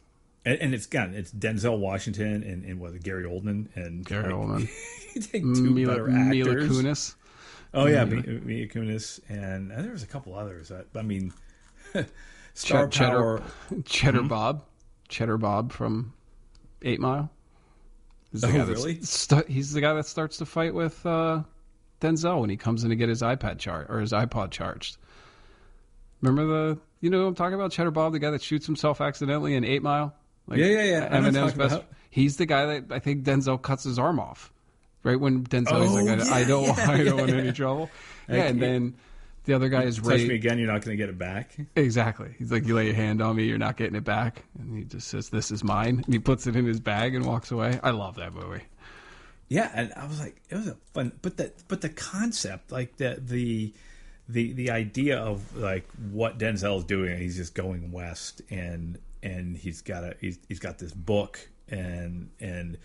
and, 0.44 0.58
and 0.60 0.74
it's 0.74 0.86
again 0.86 1.14
it's 1.14 1.32
Denzel 1.32 1.78
Washington 1.78 2.42
and, 2.42 2.64
and 2.64 2.78
what 2.80 3.00
Gary 3.02 3.24
Oldman 3.24 3.68
and 3.76 4.04
Gary 4.04 4.32
like, 4.32 4.34
Oldman. 4.34 4.68
two 5.32 5.70
Mila, 5.70 5.92
better 5.92 6.06
Mila 6.08 6.50
actors. 6.50 6.70
Kunis. 6.70 7.14
Oh 7.72 7.86
yeah, 7.86 8.04
Mi- 8.04 8.22
Mila 8.22 8.66
Kunis, 8.68 9.20
and, 9.28 9.72
and 9.72 9.84
there 9.84 9.90
was 9.92 10.02
a 10.04 10.06
couple 10.06 10.34
others. 10.36 10.68
That, 10.68 10.86
I 10.94 11.02
mean, 11.02 11.32
Star 12.54 12.86
Ch- 12.88 12.94
Cheddar, 12.94 13.38
Power. 13.38 13.42
Cheddar 13.84 14.20
Hmm? 14.22 14.28
Bob, 14.28 14.64
Cheddar 15.08 15.38
Bob 15.38 15.72
from 15.72 16.12
Eight 16.82 17.00
Mile. 17.00 17.30
He's 18.30 18.42
the 18.42 18.48
Oh, 18.48 18.66
really? 18.66 19.00
stu- 19.02 19.44
he's 19.48 19.72
the 19.72 19.80
guy 19.80 19.92
that 19.94 20.06
starts 20.06 20.36
to 20.38 20.46
fight 20.46 20.74
with 20.74 21.04
uh, 21.06 21.42
Denzel 22.00 22.40
when 22.40 22.50
he 22.50 22.56
comes 22.56 22.84
in 22.84 22.90
to 22.90 22.96
get 22.96 23.08
his 23.08 23.22
iPad 23.22 23.58
char 23.58 23.86
or 23.88 24.00
his 24.00 24.12
iPod 24.12 24.50
charged. 24.50 24.96
Remember 26.24 26.74
the 26.74 26.78
you 27.00 27.10
know 27.10 27.26
I'm 27.26 27.34
talking 27.34 27.54
about 27.54 27.72
Cheddar 27.72 27.90
Bob, 27.90 28.12
the 28.12 28.18
guy 28.18 28.30
that 28.30 28.42
shoots 28.42 28.66
himself 28.66 29.00
accidentally 29.00 29.54
in 29.54 29.64
Eight 29.64 29.82
Mile. 29.82 30.14
Like 30.46 30.58
Yeah, 30.58 30.66
yeah, 30.66 30.82
yeah. 30.82 31.08
Eminem's 31.18 31.54
best. 31.54 31.74
about- 31.76 31.84
He's 32.10 32.36
the 32.36 32.46
guy 32.46 32.66
that 32.78 32.92
I 32.92 32.98
think 33.00 33.24
Denzel 33.24 33.60
cuts 33.60 33.82
his 33.84 33.98
arm 33.98 34.20
off. 34.20 34.52
Right 35.02 35.18
when 35.18 35.44
Denzel, 35.44 35.72
Oh, 35.72 35.94
like, 35.94 36.20
I, 36.30 36.40
I 36.40 36.44
don't, 36.44 36.64
yeah, 36.64 36.72
I 36.90 36.96
don't 36.98 37.06
yeah, 37.06 37.12
want 37.12 37.28
yeah. 37.30 37.36
any 37.36 37.52
trouble. 37.52 37.90
Yeah, 38.28 38.44
and 38.44 38.62
then 38.62 38.94
the 39.44 39.52
other 39.54 39.68
guy 39.68 39.82
is 39.82 39.98
Touch 39.98 40.20
me 40.22 40.34
again, 40.34 40.58
you're 40.58 40.66
not 40.72 40.82
going 40.82 40.96
to 40.96 41.02
get 41.02 41.10
it 41.10 41.18
back. 41.18 41.54
Exactly. 41.76 42.34
He's 42.38 42.50
like, 42.52 42.66
you 42.66 42.74
lay 42.74 42.86
your 42.86 42.94
hand 42.94 43.20
on 43.20 43.36
me, 43.36 43.44
you're 43.44 43.58
not 43.58 43.76
getting 43.76 43.96
it 43.96 44.04
back. 44.04 44.44
And 44.58 44.78
he 44.78 44.84
just 44.84 45.08
says, 45.08 45.28
this 45.28 45.50
is 45.50 45.62
mine. 45.64 46.02
And 46.06 46.14
he 46.14 46.18
puts 46.20 46.46
it 46.46 46.56
in 46.56 46.64
his 46.64 46.80
bag 46.80 47.14
and 47.14 47.26
walks 47.26 47.50
away. 47.50 47.78
I 47.82 47.90
love 47.90 48.14
that 48.16 48.32
movie. 48.32 48.62
Yeah, 49.48 49.70
and 49.74 49.92
I 49.94 50.06
was 50.06 50.20
like, 50.20 50.36
it 50.48 50.54
was 50.54 50.68
a 50.68 50.76
fun, 50.94 51.12
but 51.20 51.36
the 51.36 51.52
but 51.68 51.82
the 51.82 51.90
concept, 51.90 52.72
like 52.72 52.96
the 52.96 53.18
the 53.20 53.74
the 54.28 54.52
the 54.52 54.70
idea 54.70 55.18
of 55.18 55.56
like 55.56 55.86
what 56.10 56.38
Denzel 56.38 56.78
is 56.78 56.84
doing, 56.84 57.18
he's 57.18 57.36
just 57.36 57.54
going 57.54 57.92
west, 57.92 58.42
and 58.50 58.98
and 59.22 59.56
he's 59.56 59.82
got 59.82 60.04
a 60.04 60.16
he's, 60.20 60.38
he's 60.48 60.58
got 60.58 60.78
this 60.78 60.92
book, 60.92 61.40
and 61.68 62.30
and 62.40 62.78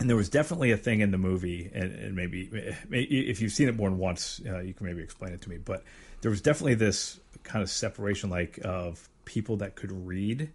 and 0.00 0.08
there 0.08 0.16
was 0.16 0.28
definitely 0.28 0.72
a 0.72 0.76
thing 0.76 1.00
in 1.00 1.10
the 1.10 1.18
movie, 1.18 1.70
and, 1.72 1.92
and 1.92 2.16
maybe, 2.16 2.50
maybe 2.88 3.30
if 3.30 3.40
you've 3.40 3.52
seen 3.52 3.68
it 3.68 3.76
more 3.76 3.88
than 3.88 3.98
once, 3.98 4.40
uh, 4.46 4.58
you 4.58 4.74
can 4.74 4.86
maybe 4.86 5.02
explain 5.02 5.32
it 5.32 5.40
to 5.42 5.48
me. 5.48 5.56
But 5.56 5.84
there 6.20 6.30
was 6.30 6.40
definitely 6.40 6.74
this 6.74 7.20
kind 7.44 7.62
of 7.62 7.70
separation, 7.70 8.28
like 8.28 8.58
of 8.64 9.08
people 9.24 9.58
that 9.58 9.76
could 9.76 9.92
read, 9.92 10.50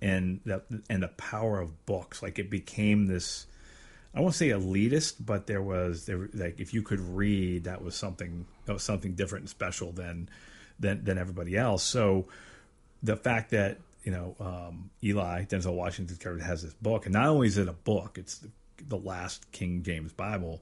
and 0.00 0.40
that 0.46 0.64
and 0.88 1.02
the 1.02 1.08
power 1.08 1.60
of 1.60 1.84
books. 1.86 2.22
Like 2.22 2.38
it 2.38 2.50
became 2.50 3.06
this. 3.06 3.46
I 4.14 4.20
won't 4.20 4.34
say 4.34 4.48
elitist, 4.48 5.16
but 5.20 5.46
there 5.46 5.62
was 5.62 6.06
there 6.06 6.28
like 6.34 6.58
if 6.58 6.74
you 6.74 6.82
could 6.82 7.00
read, 7.00 7.64
that 7.64 7.82
was 7.82 7.94
something 7.94 8.46
that 8.66 8.72
was 8.72 8.82
something 8.82 9.14
different 9.14 9.42
and 9.42 9.50
special 9.50 9.92
than 9.92 10.28
than 10.78 11.04
than 11.04 11.18
everybody 11.18 11.56
else. 11.56 11.82
So 11.82 12.26
the 13.02 13.16
fact 13.16 13.50
that 13.50 13.78
you 14.02 14.10
know 14.10 14.34
um, 14.40 14.90
Eli 15.02 15.44
Denzel 15.44 15.74
Washington's 15.74 16.18
character 16.18 16.44
has 16.44 16.62
this 16.62 16.74
book, 16.74 17.06
and 17.06 17.12
not 17.12 17.26
only 17.26 17.46
is 17.46 17.58
it 17.58 17.68
a 17.68 17.72
book, 17.72 18.18
it's 18.18 18.38
the, 18.38 18.50
the 18.88 18.98
last 18.98 19.50
King 19.52 19.82
James 19.82 20.12
Bible 20.12 20.60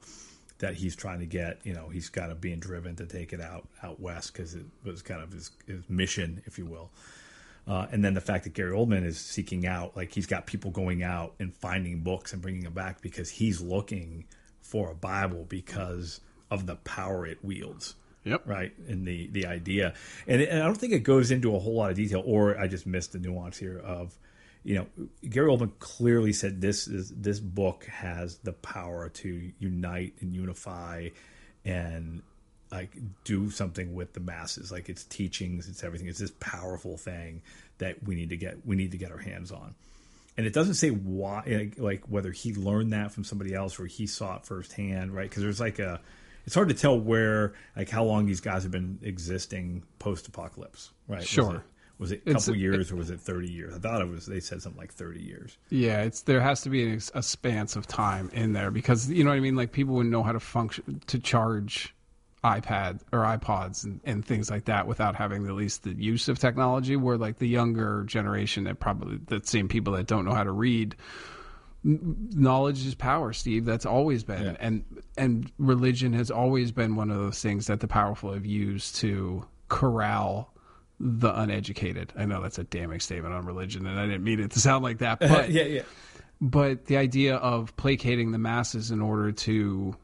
that 0.59 0.75
he's 0.75 0.95
trying 0.95 1.21
to 1.21 1.27
get. 1.27 1.61
You 1.65 1.73
know, 1.73 1.89
he's 1.89 2.11
kind 2.11 2.31
of 2.31 2.41
being 2.41 2.59
driven 2.59 2.97
to 2.97 3.07
take 3.07 3.33
it 3.33 3.41
out 3.41 3.67
out 3.83 3.99
west 3.99 4.33
because 4.33 4.55
it 4.55 4.67
was 4.85 5.01
kind 5.01 5.23
of 5.23 5.33
his, 5.33 5.51
his 5.67 5.89
mission, 5.89 6.43
if 6.45 6.59
you 6.59 6.67
will. 6.67 6.91
Uh, 7.69 7.87
and 7.93 8.03
then 8.03 8.15
the 8.15 8.21
fact 8.21 8.45
that 8.45 8.55
Gary 8.55 8.73
Oldman 8.73 9.05
is 9.05 9.19
seeking 9.19 9.67
out, 9.67 9.95
like 9.95 10.15
he's 10.15 10.27
got 10.27 10.47
people 10.47 10.71
going 10.71 11.03
out 11.03 11.35
and 11.39 11.55
finding 11.55 12.01
books 12.01 12.33
and 12.33 12.41
bringing 12.41 12.65
them 12.65 12.73
back 12.73 13.03
because 13.03 13.29
he's 13.29 13.61
looking 13.61 14.25
for 14.63 14.91
a 14.91 14.95
Bible 14.95 15.45
because 15.49 16.21
of 16.51 16.67
the 16.67 16.77
power 16.77 17.27
it 17.27 17.45
wields. 17.45 17.95
Yep. 18.25 18.43
right? 18.47 18.73
And 18.89 19.07
the 19.07 19.29
the 19.29 19.47
idea. 19.47 19.95
And, 20.27 20.43
and 20.43 20.63
i 20.63 20.67
don't 20.67 20.77
think 20.77 20.93
it 20.93 21.01
goes 21.01 21.31
into 21.31 21.55
a 21.55 21.59
whole 21.59 21.77
lot 21.77 21.91
of 21.91 21.97
detail 21.97 22.23
or 22.27 22.59
i 22.59 22.67
just 22.67 22.87
missed 22.87 23.13
the 23.13 23.19
nuance 23.19 23.57
here 23.57 23.79
of 23.79 24.19
you 24.65 24.75
know 24.75 24.87
gary 25.31 25.49
oldman 25.49 25.71
clearly 25.79 26.33
said 26.33 26.61
this 26.61 26.89
is 26.89 27.11
this 27.11 27.41
book 27.41 27.87
has 27.87 28.39
the 28.39 28.53
power 28.53 29.09
to 29.09 29.53
unite 29.61 30.15
and 30.21 30.35
unify 30.35 31.09
and 31.65 32.23
like 32.71 32.91
do 33.25 33.51
something 33.51 33.95
with 33.95 34.13
the 34.13 34.21
masses. 34.21 34.71
Like 34.73 34.89
it's 34.89 35.05
teachings 35.05 35.69
it's 35.69 35.83
everything. 35.85 36.09
It's 36.09 36.19
this 36.19 36.33
powerful 36.41 36.97
thing 36.97 37.43
that 37.79 38.03
we 38.05 38.15
need 38.15 38.31
to 38.31 38.37
get 38.37 38.67
we 38.67 38.77
need 38.77 38.91
to 38.93 38.99
get 38.99 39.11
our 39.13 39.19
hands 39.19 39.51
on. 39.53 39.75
And 40.37 40.47
it 40.47 40.53
doesn't 40.53 40.75
say 40.75 40.91
why 40.91 41.43
like, 41.47 41.79
like 41.79 42.05
whether 42.09 42.31
he 42.31 42.55
learned 42.55 42.93
that 42.93 43.13
from 43.13 43.25
somebody 43.25 43.55
else 43.55 43.79
or 43.81 43.87
he 43.87 44.07
saw 44.07 44.37
it 44.37 44.45
firsthand 44.47 45.15
right? 45.15 45.29
Because 45.29 45.43
there's 45.43 45.61
like 45.61 45.79
a 45.79 46.01
it's 46.47 46.55
hard 46.55 46.69
to 46.69 46.75
tell 46.75 46.99
where 46.99 47.55
like 47.77 47.89
how 47.91 48.05
long 48.05 48.27
these 48.27 48.41
guys 48.41 48.63
have 48.63 48.73
been 48.73 48.99
existing 49.03 49.83
post 49.99 50.29
apocalypse 50.29 50.91
right? 51.09 51.21
Was 51.21 51.29
Sure. 51.29 51.55
it- 51.57 51.63
was 51.99 52.13
it 52.13 52.23
a 52.27 52.31
It's- 52.31 52.45
couple 52.47 52.61
years 52.61 52.93
or 52.93 52.97
was 52.97 53.11
it 53.11 53.19
30 53.19 53.51
years? 53.51 53.75
I 53.75 53.79
thought 53.81 54.01
it 54.01 54.07
was 54.09 54.25
they 54.27 54.39
said 54.39 54.63
something 54.63 54.79
like 54.81 54.93
30 54.93 55.21
years. 55.21 55.59
Yeah, 55.69 56.03
it's 56.03 56.21
there 56.23 56.41
has 56.41 56.61
to 56.61 56.71
be 56.71 56.93
a, 56.93 56.99
a 57.15 57.23
span 57.25 57.67
of 57.75 57.89
time 57.89 58.31
in 58.33 58.53
there 58.53 58.71
because 58.71 59.11
you 59.11 59.25
know 59.25 59.31
what 59.31 59.37
I 59.37 59.41
mean. 59.41 59.57
Like 59.57 59.73
people 59.73 59.97
wouldn't 59.97 60.13
know 60.13 60.23
how 60.23 60.31
to 60.31 60.39
function 60.39 61.03
to 61.09 61.19
charge 61.19 61.93
iPad 62.49 63.01
or 63.13 63.21
iPods 63.21 63.85
and, 63.85 64.01
and 64.05 64.25
things 64.25 64.51
like 64.51 64.65
that 64.67 64.87
without 64.87 65.15
having 65.15 65.47
at 65.47 65.53
least 65.55 65.83
the 65.85 65.93
use 65.93 66.29
of 66.29 66.39
technology. 66.39 66.97
Where 66.97 67.17
like 67.17 67.39
the 67.39 67.49
younger 67.49 68.05
generation 68.05 68.65
that 68.65 68.81
probably 68.81 69.19
the 69.27 69.41
same 69.45 69.69
people 69.69 69.93
that 69.95 70.07
don't 70.07 70.25
know 70.25 70.35
how 70.35 70.45
to 70.45 70.53
read. 70.53 70.97
Knowledge 71.85 72.85
is 72.87 72.95
power, 72.95 73.33
Steve. 73.33 73.65
That's 73.65 73.87
always 73.87 74.25
been, 74.25 74.43
Yeah. 74.43 74.57
and 74.59 74.85
and 75.17 75.53
religion 75.59 76.13
has 76.13 76.31
always 76.31 76.73
been 76.73 76.97
one 76.97 77.11
of 77.11 77.19
those 77.19 77.41
things 77.41 77.67
that 77.69 77.81
the 77.81 77.87
powerful 77.89 78.33
have 78.33 78.45
used 78.45 78.97
to 78.97 79.47
corral 79.69 80.53
the 80.99 81.33
uneducated. 81.39 82.13
I 82.19 82.25
know 82.27 82.43
that's 82.43 82.59
a 82.59 82.65
damning 82.65 82.99
statement 82.99 83.33
on 83.33 83.47
religion, 83.47 83.87
and 83.87 83.99
I 83.99 84.07
didn't 84.07 84.25
mean 84.25 84.41
it 84.41 84.51
to 84.53 84.61
sound 84.61 84.83
like 84.83 84.99
that, 84.99 85.21
but 85.21 85.51
yeah 85.51 85.63
yeah 85.65 85.83
but 86.41 86.87
the 86.87 86.97
idea 86.97 87.37
of 87.37 87.77
placating 87.77 88.31
the 88.33 88.39
masses 88.39 88.91
in 88.91 89.01
order 89.01 89.33
to 89.33 89.95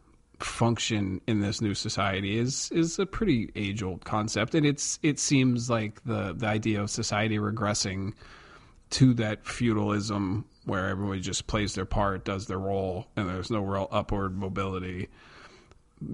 function 0.45 1.21
in 1.27 1.41
this 1.41 1.61
new 1.61 1.75
society 1.75 2.39
is 2.39 2.71
is 2.73 2.99
a 2.99 3.07
pretty 3.07 3.51
age 3.57 3.83
old 3.83 4.05
concept 4.05 4.55
and 4.55 4.67
it's 4.67 4.99
it 5.03 5.19
seems 5.19 5.71
like 5.71 6.03
the 6.05 6.35
the 6.35 6.47
idea 6.47 6.81
of 6.81 6.91
society 6.91 7.39
regressing 7.39 8.13
to 8.91 9.15
that 9.15 9.47
feudalism 9.47 10.45
where 10.65 10.89
everybody 10.89 11.21
just 11.21 11.47
plays 11.47 11.75
their 11.75 11.85
part 11.85 12.25
does 12.25 12.47
their 12.47 12.59
role 12.59 13.07
and 13.17 13.29
there's 13.29 13.51
no 13.51 13.61
real 13.61 13.89
upward 13.91 14.37
mobility 14.37 15.09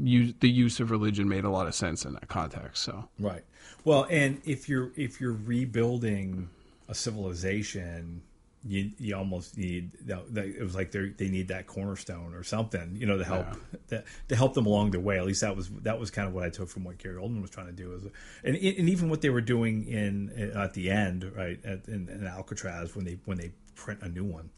use, 0.03 0.35
the 0.41 0.51
use 0.51 0.81
of 0.81 0.91
religion 0.91 1.29
made 1.29 1.45
a 1.45 1.51
lot 1.51 1.67
of 1.67 1.75
sense 1.75 2.05
in 2.05 2.15
that 2.15 2.29
context. 2.29 2.83
So 2.83 3.09
right. 3.19 3.45
Well, 3.85 4.07
and 4.11 4.41
if 4.45 4.69
you're 4.69 4.93
if 4.97 5.21
you're 5.21 5.33
rebuilding 5.33 6.49
a 6.89 6.95
civilization, 6.95 8.23
you 8.63 8.91
you 8.99 9.17
almost 9.17 9.57
need 9.57 9.93
that 10.07 10.23
it 10.37 10.63
was 10.63 10.75
like 10.75 10.91
they 10.91 11.09
they 11.09 11.29
need 11.29 11.49
that 11.49 11.67
cornerstone 11.67 12.35
or 12.35 12.43
something, 12.43 12.95
you 12.95 13.07
know, 13.07 13.17
to 13.17 13.25
help 13.25 13.47
yeah. 13.47 13.79
to, 13.99 14.05
to 14.29 14.37
help 14.37 14.53
them 14.53 14.67
along 14.67 14.91
the 14.91 15.01
way. 15.01 15.19
At 15.19 15.25
least 15.25 15.41
that 15.41 15.57
was 15.57 15.71
that 15.83 15.99
was 15.99 16.11
kind 16.11 16.29
of 16.29 16.35
what 16.35 16.45
I 16.45 16.51
took 16.51 16.69
from 16.69 16.85
what 16.85 16.99
Gary 16.99 17.17
Oldman 17.17 17.41
was 17.41 17.51
trying 17.51 17.69
to 17.69 17.73
do. 17.73 17.93
Is 17.95 18.05
and 18.45 18.57
and 18.57 18.89
even 18.89 19.09
what 19.09 19.23
they 19.23 19.31
were 19.31 19.41
doing 19.41 19.87
in 19.87 20.53
at 20.55 20.75
the 20.75 20.91
end, 20.91 21.25
right 21.35 21.59
at, 21.65 21.89
in, 21.89 22.09
in 22.09 22.27
Alcatraz 22.27 22.95
when 22.95 23.07
they 23.07 23.19
when 23.25 23.39
they 23.39 23.53
print 23.77 24.01
a 24.03 24.09
new 24.09 24.25
one, 24.25 24.51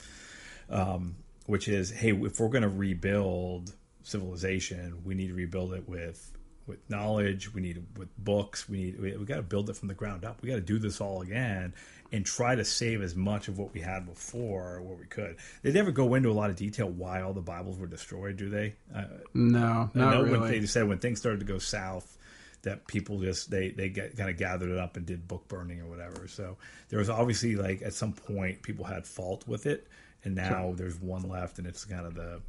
um, 0.69 1.15
which 1.47 1.69
is 1.69 1.91
hey, 1.91 2.11
if 2.11 2.41
we're 2.41 2.49
going 2.49 2.63
to 2.63 2.69
rebuild 2.69 3.73
civilization, 4.03 5.03
we 5.05 5.15
need 5.15 5.29
to 5.29 5.35
rebuild 5.35 5.75
it 5.75 5.89
with 5.89 6.33
with 6.67 6.79
knowledge. 6.91 7.55
We 7.55 7.61
need 7.61 7.85
with 7.97 8.09
books. 8.19 8.69
We 8.69 8.79
need 8.79 9.01
we, 9.01 9.17
we 9.17 9.25
got 9.27 9.37
to 9.37 9.43
build 9.43 9.71
it 9.71 9.77
from 9.77 9.87
the 9.87 9.95
ground 9.95 10.25
up. 10.25 10.43
We 10.43 10.49
got 10.49 10.57
to 10.57 10.61
do 10.61 10.81
this 10.81 11.01
all 11.01 11.23
again 11.23 11.73
and 12.13 12.27
try 12.27 12.55
to 12.55 12.65
save 12.65 13.03
as 13.03 13.17
much 13.17 13.49
of 13.49 13.59
what 13.59 13.73
we 13.73 13.81
had 13.81 14.05
before 14.07 14.77
or 14.77 14.83
what 14.83 14.99
we 14.99 15.07
could. 15.07 15.37
They 15.63 15.73
never 15.73 15.91
go 15.91 16.15
into 16.15 16.31
a 16.31 16.33
lot 16.33 16.51
of 16.51 16.57
detail 16.57 16.89
why 16.89 17.23
all 17.23 17.33
the 17.33 17.41
Bibles 17.41 17.79
were 17.79 17.87
destroyed, 17.87 18.37
do 18.37 18.51
they? 18.51 18.75
Uh, 18.95 19.05
no, 19.33 19.91
I 19.95 19.99
know 19.99 20.23
really. 20.23 20.39
when 20.39 20.51
they 20.51 20.67
said 20.67 20.87
when 20.87 20.99
things 20.99 21.19
started 21.19 21.41
to 21.41 21.47
go 21.47 21.59
south 21.59 22.19
that 22.63 22.87
people 22.87 23.19
just 23.19 23.51
they 23.51 23.71
they 23.71 23.89
get 23.89 24.17
kind 24.17 24.31
of 24.31 24.37
gathered 24.37 24.71
it 24.71 24.79
up 24.79 24.97
and 24.97 25.05
did 25.05 25.27
book 25.27 25.49
burning 25.49 25.81
or 25.81 25.87
whatever. 25.87 26.29
So 26.29 26.57
there 26.91 26.99
was 26.99 27.11
obviously 27.11 27.57
like 27.57 27.83
at 27.83 27.95
some 27.95 28.13
point 28.13 28.63
people 28.63 28.85
had 28.85 29.07
fault 29.07 29.49
with 29.49 29.67
it, 29.67 29.89
and 30.25 30.35
now 30.35 30.67
sure. 30.67 30.75
there's 30.75 31.01
one 31.01 31.29
left, 31.29 31.59
and 31.59 31.67
it's 31.67 31.85
kind 31.85 32.07
of 32.07 32.15
the 32.15 32.41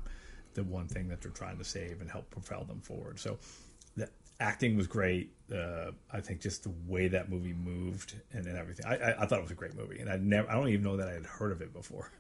the 0.53 0.63
one 0.63 0.87
thing 0.87 1.07
that 1.07 1.21
they're 1.21 1.31
trying 1.31 1.57
to 1.57 1.63
save 1.63 2.01
and 2.01 2.11
help 2.11 2.29
propel 2.29 2.63
them 2.63 2.79
forward. 2.81 3.19
So 3.19 3.39
acting 4.39 4.75
was 4.75 4.87
great. 4.87 5.31
Uh, 5.53 5.91
I 6.11 6.21
think 6.21 6.41
just 6.41 6.63
the 6.63 6.73
way 6.87 7.07
that 7.09 7.29
movie 7.29 7.53
moved 7.53 8.15
and, 8.31 8.45
and 8.45 8.57
everything. 8.57 8.85
I, 8.85 8.95
I, 8.95 9.23
I, 9.23 9.25
thought 9.25 9.39
it 9.39 9.43
was 9.43 9.51
a 9.51 9.55
great 9.55 9.75
movie, 9.75 9.99
and 9.99 10.09
I 10.09 10.17
never 10.17 10.49
I 10.49 10.55
don't 10.55 10.69
even 10.69 10.83
know 10.83 10.97
that 10.97 11.07
I 11.07 11.13
had 11.13 11.25
heard 11.25 11.51
of 11.51 11.61
it 11.61 11.73
before. 11.73 12.11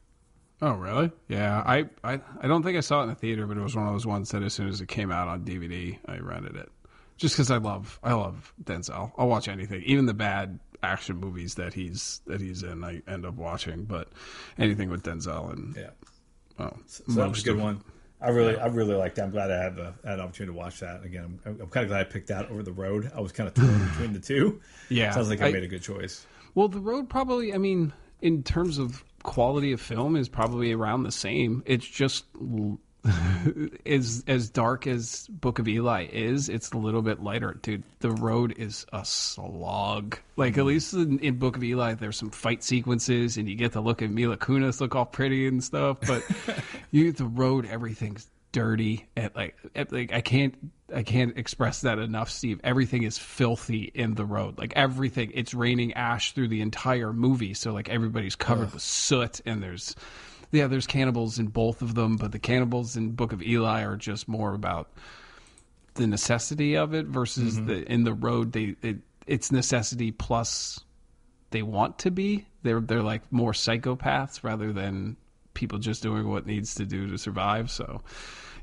Oh 0.61 0.73
really? 0.73 1.11
Yeah, 1.27 1.63
I, 1.65 1.89
I 2.03 2.19
I 2.41 2.47
don't 2.47 2.63
think 2.63 2.77
I 2.77 2.81
saw 2.81 2.99
it 2.99 3.03
in 3.03 3.09
the 3.09 3.15
theater, 3.15 3.47
but 3.47 3.57
it 3.57 3.61
was 3.61 3.75
one 3.75 3.87
of 3.87 3.93
those 3.93 4.05
ones 4.05 4.31
that 4.31 4.43
as 4.43 4.53
soon 4.53 4.67
as 4.67 4.81
it 4.81 4.87
came 4.87 5.11
out 5.11 5.27
on 5.27 5.43
DVD, 5.45 5.97
I 6.05 6.17
rented 6.19 6.55
it. 6.55 6.69
Just 7.17 7.35
because 7.35 7.49
I 7.51 7.57
love 7.57 7.99
I 8.03 8.13
love 8.13 8.53
Denzel. 8.63 9.11
I'll 9.17 9.27
watch 9.27 9.47
anything, 9.47 9.81
even 9.85 10.05
the 10.05 10.13
bad 10.13 10.59
action 10.81 11.17
movies 11.17 11.55
that 11.55 11.73
he's 11.73 12.21
that 12.27 12.41
he's 12.41 12.63
in. 12.63 12.83
I 12.83 13.01
end 13.07 13.25
up 13.25 13.35
watching, 13.35 13.85
but 13.85 14.09
anything 14.57 14.89
with 14.89 15.03
Denzel 15.03 15.51
and 15.51 15.75
yeah, 15.75 15.89
well, 16.57 16.77
so 16.85 17.03
that 17.07 17.29
was 17.29 17.41
a 17.41 17.45
good 17.45 17.59
one. 17.59 17.83
I 18.23 18.29
really, 18.29 18.57
I 18.57 18.67
really 18.67 18.95
liked 18.95 19.17
that. 19.17 19.23
I'm 19.23 19.31
glad 19.31 19.51
I 19.51 19.61
had, 19.61 19.75
the, 19.75 19.93
had 20.05 20.13
an 20.13 20.21
opportunity 20.21 20.53
to 20.53 20.57
watch 20.57 20.79
that 20.79 21.03
again. 21.03 21.39
I'm, 21.45 21.59
I'm, 21.61 21.67
kind 21.67 21.83
of 21.83 21.89
glad 21.89 21.99
I 21.99 22.03
picked 22.05 22.27
that 22.27 22.49
over 22.49 22.63
the 22.63 22.71
road. 22.71 23.11
I 23.13 23.19
was 23.19 23.33
kind 23.33 23.47
of 23.47 23.53
torn 23.53 23.85
between 23.89 24.13
the 24.13 24.19
two. 24.19 24.61
Yeah, 24.89 25.11
sounds 25.11 25.29
like 25.29 25.41
I, 25.41 25.47
I, 25.47 25.51
made 25.51 25.63
a 25.63 25.67
good 25.67 25.81
choice. 25.81 26.25
Well, 26.55 26.69
the 26.69 26.79
road 26.79 27.09
probably. 27.09 27.53
I 27.53 27.57
mean, 27.57 27.91
in 28.21 28.41
terms 28.43 28.77
of 28.77 29.03
quality 29.23 29.73
of 29.73 29.81
film, 29.81 30.15
is 30.15 30.29
probably 30.29 30.71
around 30.71 31.03
the 31.03 31.11
same. 31.11 31.63
It's 31.65 31.85
just 31.85 32.25
as 33.85 34.23
as 34.27 34.49
dark 34.49 34.87
as 34.87 35.27
Book 35.27 35.59
of 35.59 35.67
Eli 35.67 36.07
is, 36.11 36.49
it's 36.49 36.71
a 36.71 36.77
little 36.77 37.01
bit 37.01 37.21
lighter, 37.21 37.57
dude. 37.61 37.83
The 37.99 38.11
road 38.11 38.55
is 38.57 38.85
a 38.93 39.03
slog. 39.03 40.17
Like 40.37 40.57
at 40.57 40.63
mm. 40.63 40.67
least 40.67 40.93
in, 40.93 41.19
in 41.19 41.37
Book 41.37 41.57
of 41.57 41.63
Eli, 41.63 41.95
there's 41.95 42.17
some 42.17 42.31
fight 42.31 42.63
sequences, 42.63 43.37
and 43.37 43.49
you 43.49 43.55
get 43.55 43.73
to 43.73 43.81
look 43.81 44.01
at 44.01 44.09
Mila 44.09 44.37
Kunis 44.37 44.79
look 44.79 44.95
all 44.95 45.05
pretty 45.05 45.47
and 45.47 45.63
stuff. 45.63 45.97
But 46.07 46.23
you 46.91 47.11
the 47.11 47.25
road, 47.25 47.65
everything's 47.65 48.27
dirty. 48.53 49.07
And 49.17 49.31
like, 49.35 49.57
like 49.91 50.13
I 50.13 50.21
can't 50.21 50.55
I 50.95 51.03
can't 51.03 51.37
express 51.37 51.81
that 51.81 51.99
enough, 51.99 52.29
Steve. 52.29 52.61
Everything 52.63 53.03
is 53.03 53.17
filthy 53.17 53.91
in 53.93 54.13
the 54.15 54.25
road. 54.25 54.57
Like 54.57 54.73
everything, 54.77 55.31
it's 55.33 55.53
raining 55.53 55.93
ash 55.93 56.31
through 56.33 56.47
the 56.47 56.61
entire 56.61 57.11
movie. 57.11 57.53
So 57.53 57.73
like 57.73 57.89
everybody's 57.89 58.35
covered 58.35 58.67
Ugh. 58.67 58.73
with 58.75 58.83
soot, 58.83 59.41
and 59.45 59.61
there's 59.61 59.95
yeah, 60.53 60.67
there's 60.67 60.87
cannibals 60.87 61.39
in 61.39 61.47
both 61.47 61.81
of 61.81 61.95
them, 61.95 62.15
but 62.15 62.31
the 62.31 62.39
cannibals 62.39 62.95
in 62.95 63.11
Book 63.11 63.33
of 63.33 63.41
Eli 63.41 63.83
are 63.83 63.97
just 63.97 64.27
more 64.27 64.53
about 64.53 64.89
the 65.95 66.07
necessity 66.07 66.75
of 66.75 66.93
it 66.93 67.07
versus 67.07 67.55
mm-hmm. 67.55 67.67
the 67.67 67.91
in 67.91 68.03
the 68.03 68.13
road 68.13 68.51
they 68.51 68.75
it, 68.81 68.97
it's 69.27 69.51
necessity 69.51 70.11
plus 70.11 70.79
they 71.51 71.61
want 71.61 71.99
to 71.99 72.11
be. 72.11 72.45
They're 72.61 72.81
they're 72.81 73.01
like 73.01 73.31
more 73.31 73.51
psychopaths 73.51 74.43
rather 74.43 74.71
than 74.71 75.17
people 75.53 75.79
just 75.79 76.03
doing 76.03 76.27
what 76.29 76.45
needs 76.45 76.75
to 76.75 76.85
do 76.85 77.09
to 77.09 77.17
survive. 77.17 77.71
So, 77.71 78.01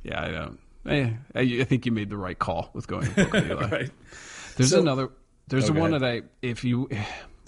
yeah, 0.03 0.23
I 0.23 0.29
don't. 0.31 0.59
Eh, 0.87 1.11
I, 1.35 1.41
I 1.41 1.65
think 1.65 1.87
you 1.87 1.93
made 1.93 2.11
the 2.11 2.17
right 2.17 2.39
call 2.39 2.71
with 2.73 2.87
going. 2.87 3.07
To 3.07 3.25
Book 3.25 3.35
of 3.35 3.47
Eli. 3.51 3.69
right. 3.69 3.91
There's 4.57 4.71
so, 4.71 4.81
another. 4.81 5.11
There's 5.49 5.71
okay. 5.71 5.79
one 5.79 5.91
that 5.93 6.05
I 6.05 6.23
if 6.43 6.65
you 6.65 6.89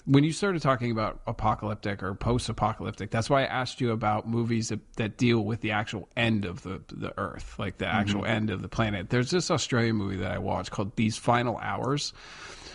when 0.05 0.23
you 0.23 0.33
started 0.33 0.61
talking 0.61 0.91
about 0.91 1.21
apocalyptic 1.27 2.03
or 2.03 2.13
post-apocalyptic, 2.13 3.09
that's 3.09 3.29
why 3.29 3.43
I 3.43 3.45
asked 3.45 3.79
you 3.79 3.91
about 3.91 4.27
movies 4.27 4.69
that, 4.69 4.79
that 4.97 5.17
deal 5.17 5.39
with 5.39 5.61
the 5.61 5.71
actual 5.71 6.09
end 6.17 6.45
of 6.45 6.63
the 6.63 6.81
the 6.91 7.17
Earth, 7.17 7.57
like 7.57 7.77
the 7.77 7.87
actual 7.87 8.21
mm-hmm. 8.21 8.31
end 8.31 8.49
of 8.49 8.61
the 8.61 8.67
planet. 8.67 9.09
There's 9.09 9.31
this 9.31 9.49
Australian 9.49 9.95
movie 9.95 10.17
that 10.17 10.31
I 10.31 10.39
watched 10.39 10.71
called 10.71 10.95
These 10.95 11.17
Final 11.17 11.57
Hours. 11.57 12.13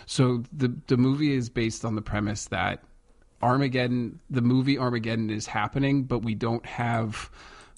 So 0.06 0.42
the 0.52 0.74
the 0.86 0.96
movie 0.96 1.34
is 1.34 1.50
based 1.50 1.84
on 1.84 1.96
the 1.96 2.02
premise 2.02 2.46
that 2.46 2.82
Armageddon, 3.42 4.20
the 4.30 4.42
movie 4.42 4.78
Armageddon, 4.78 5.28
is 5.28 5.46
happening, 5.46 6.04
but 6.04 6.20
we 6.20 6.34
don't 6.34 6.64
have 6.64 7.30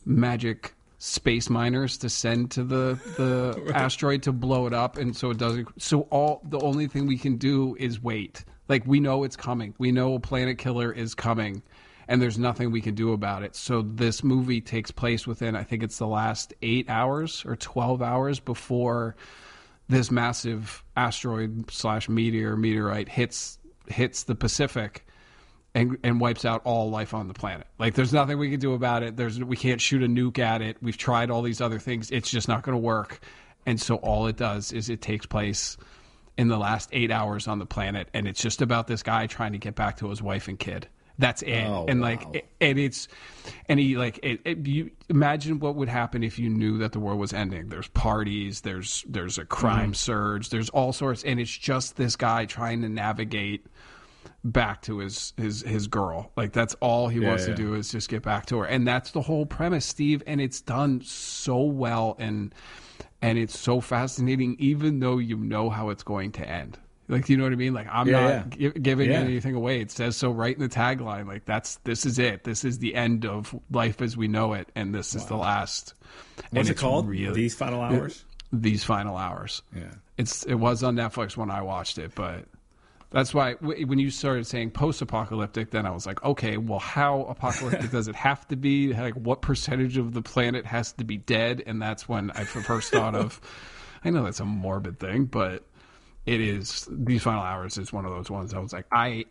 magic 0.04 0.74
space 0.98 1.50
miners 1.50 1.96
to 1.98 2.08
send 2.08 2.50
to 2.52 2.62
the 2.62 3.00
the 3.16 3.60
right. 3.66 3.74
asteroid 3.74 4.22
to 4.22 4.32
blow 4.32 4.66
it 4.66 4.74
up 4.74 4.98
and 4.98 5.16
so 5.16 5.30
it 5.30 5.38
doesn't 5.38 5.66
so 5.80 6.02
all 6.10 6.42
the 6.50 6.60
only 6.60 6.86
thing 6.86 7.06
we 7.06 7.16
can 7.16 7.38
do 7.38 7.74
is 7.80 8.02
wait 8.02 8.44
like 8.70 8.86
we 8.86 9.00
know 9.00 9.24
it's 9.24 9.36
coming. 9.36 9.74
We 9.78 9.90
know 9.90 10.14
a 10.14 10.20
planet 10.20 10.56
killer 10.56 10.92
is 10.92 11.14
coming 11.14 11.62
and 12.08 12.22
there's 12.22 12.38
nothing 12.38 12.70
we 12.70 12.80
can 12.80 12.94
do 12.94 13.12
about 13.12 13.42
it. 13.42 13.54
So 13.54 13.82
this 13.82 14.24
movie 14.24 14.60
takes 14.60 14.90
place 14.90 15.26
within 15.26 15.56
I 15.56 15.64
think 15.64 15.82
it's 15.82 15.98
the 15.98 16.06
last 16.06 16.54
8 16.62 16.88
hours 16.88 17.44
or 17.44 17.56
12 17.56 18.00
hours 18.00 18.40
before 18.40 19.16
this 19.88 20.10
massive 20.10 20.84
asteroid 20.96 21.70
slash 21.70 22.08
meteor 22.08 22.56
meteorite 22.56 23.08
hits 23.08 23.58
hits 23.88 24.22
the 24.22 24.36
Pacific 24.36 25.04
and 25.74 25.98
and 26.04 26.20
wipes 26.20 26.44
out 26.44 26.62
all 26.64 26.90
life 26.90 27.12
on 27.12 27.26
the 27.26 27.34
planet. 27.34 27.66
Like 27.78 27.94
there's 27.94 28.12
nothing 28.12 28.38
we 28.38 28.50
can 28.50 28.60
do 28.60 28.74
about 28.74 29.02
it. 29.02 29.16
There's 29.16 29.42
we 29.42 29.56
can't 29.56 29.80
shoot 29.80 30.04
a 30.04 30.06
nuke 30.06 30.38
at 30.38 30.62
it. 30.62 30.76
We've 30.80 30.96
tried 30.96 31.28
all 31.30 31.42
these 31.42 31.60
other 31.60 31.80
things. 31.80 32.12
It's 32.12 32.30
just 32.30 32.46
not 32.46 32.62
going 32.62 32.76
to 32.76 32.80
work. 32.80 33.20
And 33.66 33.80
so 33.80 33.96
all 33.96 34.28
it 34.28 34.36
does 34.36 34.72
is 34.72 34.88
it 34.88 35.02
takes 35.02 35.26
place 35.26 35.76
in 36.40 36.48
the 36.48 36.56
last 36.56 36.88
eight 36.92 37.10
hours 37.10 37.46
on 37.46 37.58
the 37.58 37.66
planet, 37.66 38.08
and 38.14 38.26
it's 38.26 38.40
just 38.40 38.62
about 38.62 38.86
this 38.86 39.02
guy 39.02 39.26
trying 39.26 39.52
to 39.52 39.58
get 39.58 39.74
back 39.74 39.98
to 39.98 40.08
his 40.08 40.22
wife 40.22 40.48
and 40.48 40.58
kid. 40.58 40.88
That's 41.18 41.42
it. 41.42 41.66
Oh, 41.66 41.84
and 41.86 42.00
like, 42.00 42.24
wow. 42.24 42.40
and 42.62 42.78
it's, 42.78 43.08
and 43.68 43.78
he 43.78 43.98
like, 43.98 44.18
it, 44.22 44.40
it, 44.46 44.66
you 44.66 44.90
imagine 45.10 45.60
what 45.60 45.76
would 45.76 45.90
happen 45.90 46.24
if 46.24 46.38
you 46.38 46.48
knew 46.48 46.78
that 46.78 46.92
the 46.92 46.98
world 46.98 47.18
was 47.18 47.34
ending. 47.34 47.68
There's 47.68 47.88
parties, 47.88 48.62
there's 48.62 49.04
there's 49.06 49.36
a 49.36 49.44
crime 49.44 49.92
mm. 49.92 49.96
surge, 49.96 50.48
there's 50.48 50.70
all 50.70 50.94
sorts, 50.94 51.22
and 51.24 51.38
it's 51.38 51.54
just 51.54 51.96
this 51.96 52.16
guy 52.16 52.46
trying 52.46 52.80
to 52.80 52.88
navigate 52.88 53.66
back 54.42 54.80
to 54.82 55.00
his 55.00 55.34
his 55.36 55.60
his 55.60 55.88
girl. 55.88 56.32
Like 56.38 56.52
that's 56.52 56.74
all 56.80 57.08
he 57.08 57.20
yeah, 57.20 57.28
wants 57.28 57.46
yeah. 57.46 57.54
to 57.54 57.62
do 57.62 57.74
is 57.74 57.92
just 57.92 58.08
get 58.08 58.22
back 58.22 58.46
to 58.46 58.60
her, 58.60 58.64
and 58.64 58.88
that's 58.88 59.10
the 59.10 59.20
whole 59.20 59.44
premise, 59.44 59.84
Steve. 59.84 60.22
And 60.26 60.40
it's 60.40 60.62
done 60.62 61.02
so 61.02 61.60
well, 61.64 62.16
and 62.18 62.54
and 63.22 63.38
it's 63.38 63.58
so 63.58 63.80
fascinating, 63.80 64.56
even 64.58 65.00
though 65.00 65.18
you 65.18 65.36
know 65.36 65.70
how 65.70 65.90
it's 65.90 66.02
going 66.02 66.32
to 66.32 66.48
end. 66.48 66.78
Like, 67.08 67.28
you 67.28 67.36
know 67.36 67.42
what 67.42 67.52
I 67.52 67.56
mean? 67.56 67.74
Like, 67.74 67.88
I'm 67.90 68.06
yeah, 68.06 68.20
not 68.20 68.60
yeah. 68.60 68.68
giving 68.70 69.10
yeah. 69.10 69.18
anything 69.18 69.56
away. 69.56 69.80
It 69.80 69.90
says 69.90 70.16
so 70.16 70.30
right 70.30 70.54
in 70.54 70.62
the 70.62 70.68
tagline. 70.68 71.26
Like, 71.26 71.44
that's 71.44 71.76
this 71.78 72.06
is 72.06 72.20
it. 72.20 72.44
This 72.44 72.64
is 72.64 72.78
the 72.78 72.94
end 72.94 73.26
of 73.26 73.54
life 73.70 74.00
as 74.00 74.16
we 74.16 74.28
know 74.28 74.52
it, 74.52 74.68
and 74.76 74.94
this 74.94 75.14
wow. 75.14 75.20
is 75.20 75.26
the 75.26 75.36
last. 75.36 75.94
What's 76.50 76.68
and 76.68 76.76
it 76.76 76.80
called? 76.80 77.08
Really, 77.08 77.34
These 77.34 77.56
final 77.56 77.80
hours. 77.80 78.24
These 78.52 78.84
final 78.84 79.16
hours. 79.16 79.62
Yeah, 79.74 79.90
it's 80.18 80.44
it 80.44 80.54
was 80.54 80.84
on 80.84 80.94
Netflix 80.94 81.36
when 81.36 81.50
I 81.50 81.62
watched 81.62 81.98
it, 81.98 82.14
but 82.14 82.44
that's 83.10 83.34
why 83.34 83.54
when 83.54 83.98
you 83.98 84.10
started 84.10 84.46
saying 84.46 84.70
post-apocalyptic, 84.70 85.70
then 85.70 85.84
I 85.84 85.90
was 85.90 86.06
like, 86.06 86.22
okay, 86.22 86.56
well, 86.56 86.78
how 86.78 87.22
apocalyptic 87.24 87.90
does 87.90 88.06
it 88.06 88.14
have 88.14 88.46
to 88.48 88.56
be? 88.56 88.92
Like, 88.92 89.14
what 89.14 89.42
percentage 89.42 89.98
of 89.98 90.14
the 90.14 90.22
planet 90.22 90.64
has 90.64 90.92
to 90.92 91.04
be 91.04 91.16
dead? 91.16 91.62
And 91.66 91.82
that's 91.82 92.08
when 92.08 92.30
I 92.30 92.44
first 92.44 92.92
thought 92.92 93.16
of. 93.16 93.40
I 94.04 94.10
know 94.10 94.24
that's 94.24 94.40
a 94.40 94.44
morbid 94.44 95.00
thing, 95.00 95.24
but 95.24 95.64
it 96.24 96.40
is. 96.40 96.88
These 96.90 97.22
final 97.24 97.42
hours 97.42 97.78
is 97.78 97.92
one 97.92 98.04
of 98.04 98.12
those 98.12 98.30
ones. 98.30 98.54
I 98.54 98.60
was 98.60 98.72
like, 98.72 98.86
I, 98.92 99.24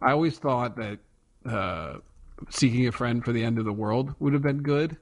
I 0.00 0.12
always 0.12 0.38
thought 0.38 0.76
that 0.76 0.98
uh, 1.44 1.96
seeking 2.50 2.86
a 2.86 2.92
friend 2.92 3.24
for 3.24 3.32
the 3.32 3.42
end 3.42 3.58
of 3.58 3.64
the 3.64 3.72
world 3.72 4.14
would 4.20 4.32
have 4.32 4.42
been 4.42 4.62
good, 4.62 4.96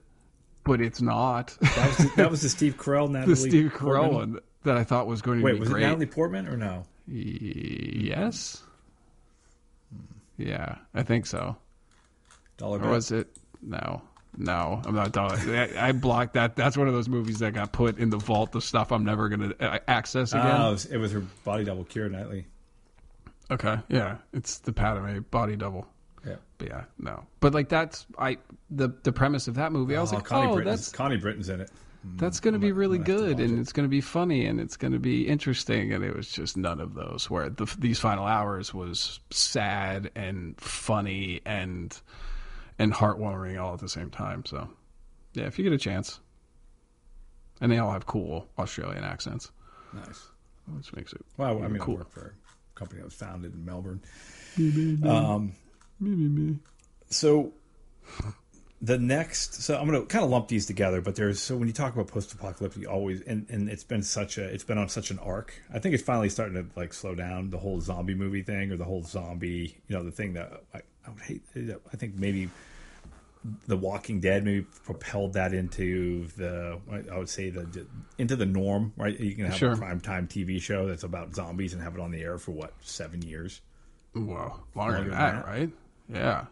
but 0.63 0.81
it's 0.81 1.01
not. 1.01 1.55
That 1.61 1.87
was 1.87 1.97
the, 1.97 2.11
that 2.17 2.31
was 2.31 2.41
the 2.41 2.49
Steve 2.49 2.77
Carell, 2.77 3.09
Natalie 3.11 3.33
the 3.33 3.35
Steve 3.35 3.71
Carell 3.73 4.11
one 4.11 4.39
that 4.63 4.75
I 4.75 4.83
thought 4.83 5.07
was 5.07 5.21
going 5.21 5.39
to 5.39 5.45
Wait, 5.45 5.53
be 5.53 5.59
was 5.59 5.69
great. 5.69 5.83
it 5.83 5.87
Natalie 5.87 6.05
Portman 6.07 6.47
or 6.47 6.57
no? 6.57 6.83
Yes. 7.11 8.61
Yeah, 10.37 10.75
I 10.93 11.03
think 11.03 11.25
so. 11.25 11.57
Dollar 12.57 12.81
Or 12.81 12.91
was 12.91 13.11
it? 13.11 13.27
No. 13.61 14.01
no, 14.37 14.81
I'm 14.85 14.95
not 14.95 15.11
done. 15.11 15.31
I, 15.49 15.89
I 15.89 15.91
blocked 15.91 16.35
that. 16.35 16.55
That's 16.55 16.77
one 16.77 16.87
of 16.87 16.93
those 16.93 17.09
movies 17.09 17.39
that 17.39 17.53
got 17.53 17.71
put 17.71 17.97
in 17.97 18.09
the 18.09 18.17
vault 18.17 18.55
of 18.55 18.63
stuff 18.63 18.91
I'm 18.91 19.03
never 19.03 19.27
going 19.27 19.49
to 19.49 19.63
uh, 19.73 19.79
access 19.87 20.33
oh, 20.33 20.39
again. 20.39 20.61
Oh, 20.61 20.67
it 20.67 20.71
was, 20.71 20.85
it 20.85 20.97
was 20.97 21.11
her 21.11 21.21
body 21.43 21.63
double, 21.65 21.83
Keira 21.85 22.11
Knightley. 22.11 22.45
Okay, 23.51 23.77
yeah, 23.89 24.17
it's 24.31 24.59
the 24.59 24.71
Padme 24.71 25.19
body 25.31 25.55
double. 25.55 25.87
Yeah. 26.25 26.35
But 26.59 26.67
yeah, 26.67 26.83
no. 26.99 27.25
But 27.39 27.53
like 27.53 27.67
that's 27.69 28.05
I 28.17 28.37
the 28.69 28.89
the 29.03 29.11
premise 29.11 29.47
of 29.47 29.55
that 29.55 29.71
movie. 29.71 29.95
I 29.95 30.01
was 30.01 30.13
Oh, 30.13 30.17
like, 30.17 30.25
Connie 30.25 30.51
oh, 30.51 30.53
Britton's, 30.53 30.81
that's 30.81 30.91
Connie 30.91 31.17
Britton's 31.17 31.49
in 31.49 31.61
it. 31.61 31.71
That's 32.15 32.39
going 32.39 32.53
to 32.53 32.59
be 32.59 32.71
really 32.71 32.97
gonna 32.97 33.19
have 33.21 33.29
to 33.29 33.35
good, 33.35 33.39
and 33.45 33.57
it. 33.57 33.61
it's 33.61 33.73
going 33.73 33.85
to 33.85 33.89
be 33.89 34.01
funny, 34.01 34.45
and 34.45 34.59
it's 34.59 34.77
going 34.77 34.93
to 34.93 34.99
be 34.99 35.27
interesting. 35.27 35.91
And 35.93 36.03
it 36.03 36.15
was 36.15 36.31
just 36.31 36.55
none 36.57 36.79
of 36.79 36.93
those. 36.93 37.29
Where 37.29 37.49
the, 37.49 37.65
these 37.77 37.99
final 37.99 38.25
hours 38.25 38.73
was 38.73 39.19
sad 39.31 40.09
and 40.15 40.59
funny 40.59 41.41
and 41.45 41.99
and 42.77 42.93
heartwarming 42.93 43.61
all 43.61 43.73
at 43.73 43.79
the 43.79 43.89
same 43.89 44.09
time. 44.09 44.45
So 44.45 44.69
yeah, 45.33 45.45
if 45.45 45.57
you 45.59 45.63
get 45.63 45.73
a 45.73 45.77
chance, 45.77 46.19
and 47.61 47.71
they 47.71 47.77
all 47.77 47.91
have 47.91 48.05
cool 48.05 48.47
Australian 48.57 49.03
accents, 49.03 49.51
Nice. 49.93 50.27
which 50.75 50.93
makes 50.95 51.11
it 51.13 51.21
Well, 51.37 51.61
I 51.63 51.67
mean, 51.67 51.81
I 51.81 51.85
cool. 51.85 51.95
work 51.97 52.09
for 52.11 52.35
a 52.75 52.79
company 52.79 52.99
that 53.01 53.05
was 53.05 53.13
founded 53.13 53.53
in 53.53 53.65
Melbourne. 53.65 54.01
Me, 54.57 54.97
Um, 55.07 55.51
me, 55.99 56.09
me. 56.11 56.59
so 57.09 57.51
the 58.81 58.97
next, 58.97 59.55
so 59.61 59.77
I'm 59.77 59.87
going 59.87 59.99
to 59.99 60.07
kind 60.07 60.23
of 60.23 60.29
lump 60.31 60.47
these 60.47 60.65
together, 60.65 61.01
but 61.01 61.15
there's 61.15 61.39
so 61.39 61.57
when 61.57 61.67
you 61.67 61.73
talk 61.73 61.93
about 61.93 62.07
post-apocalyptic, 62.07 62.87
always 62.89 63.21
and, 63.21 63.45
and 63.49 63.69
it's 63.69 63.83
been 63.83 64.03
such 64.03 64.37
a 64.37 64.43
it's 64.45 64.63
been 64.63 64.77
on 64.77 64.87
such 64.87 65.11
an 65.11 65.19
arc. 65.19 65.53
I 65.73 65.79
think 65.79 65.93
it's 65.95 66.03
finally 66.03 66.29
starting 66.29 66.55
to 66.55 66.65
like 66.79 66.93
slow 66.93 67.13
down 67.15 67.49
the 67.49 67.57
whole 67.57 67.81
zombie 67.81 68.15
movie 68.15 68.41
thing 68.43 68.71
or 68.71 68.77
the 68.77 68.85
whole 68.85 69.03
zombie, 69.03 69.77
you 69.87 69.95
know, 69.97 70.03
the 70.03 70.11
thing 70.11 70.33
that 70.33 70.63
I, 70.73 70.77
I 71.05 71.09
would 71.09 71.21
hate. 71.23 71.41
I 71.91 71.97
think 71.97 72.15
maybe 72.15 72.49
the 73.67 73.75
Walking 73.77 74.19
Dead 74.19 74.43
maybe 74.45 74.65
propelled 74.85 75.33
that 75.33 75.53
into 75.53 76.27
the 76.37 76.79
I 77.11 77.17
would 77.17 77.29
say 77.29 77.49
the 77.49 77.85
into 78.17 78.35
the 78.37 78.45
norm, 78.45 78.93
right? 78.95 79.17
You 79.19 79.35
can 79.35 79.45
have 79.45 79.55
Sure. 79.55 79.71
a 79.73 79.77
primetime 79.77 80.27
TV 80.29 80.61
show 80.61 80.87
that's 80.87 81.03
about 81.03 81.35
zombies 81.35 81.73
and 81.73 81.81
have 81.81 81.95
it 81.95 81.99
on 82.01 82.11
the 82.11 82.21
air 82.21 82.37
for 82.37 82.51
what 82.51 82.73
seven 82.81 83.21
years. 83.21 83.59
Well, 84.15 84.65
longer 84.73 85.03
than 85.03 85.09
Longer 85.09 85.09
than 85.09 85.11
that, 85.19 85.45
that. 85.45 85.45
right? 85.45 85.69
Yeah. 86.09 86.45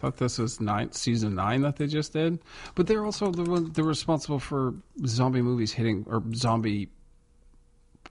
I 0.00 0.06
thought 0.06 0.16
this 0.16 0.38
was 0.38 0.60
nine, 0.60 0.92
season 0.92 1.34
nine 1.34 1.60
that 1.60 1.76
they 1.76 1.86
just 1.86 2.14
did, 2.14 2.38
but 2.74 2.86
they're 2.86 3.04
also 3.04 3.30
the 3.30 3.42
one 3.42 3.70
they're 3.72 3.84
responsible 3.84 4.38
for 4.38 4.74
zombie 5.04 5.42
movies 5.42 5.72
hitting 5.72 6.06
or 6.08 6.22
zombie 6.34 6.88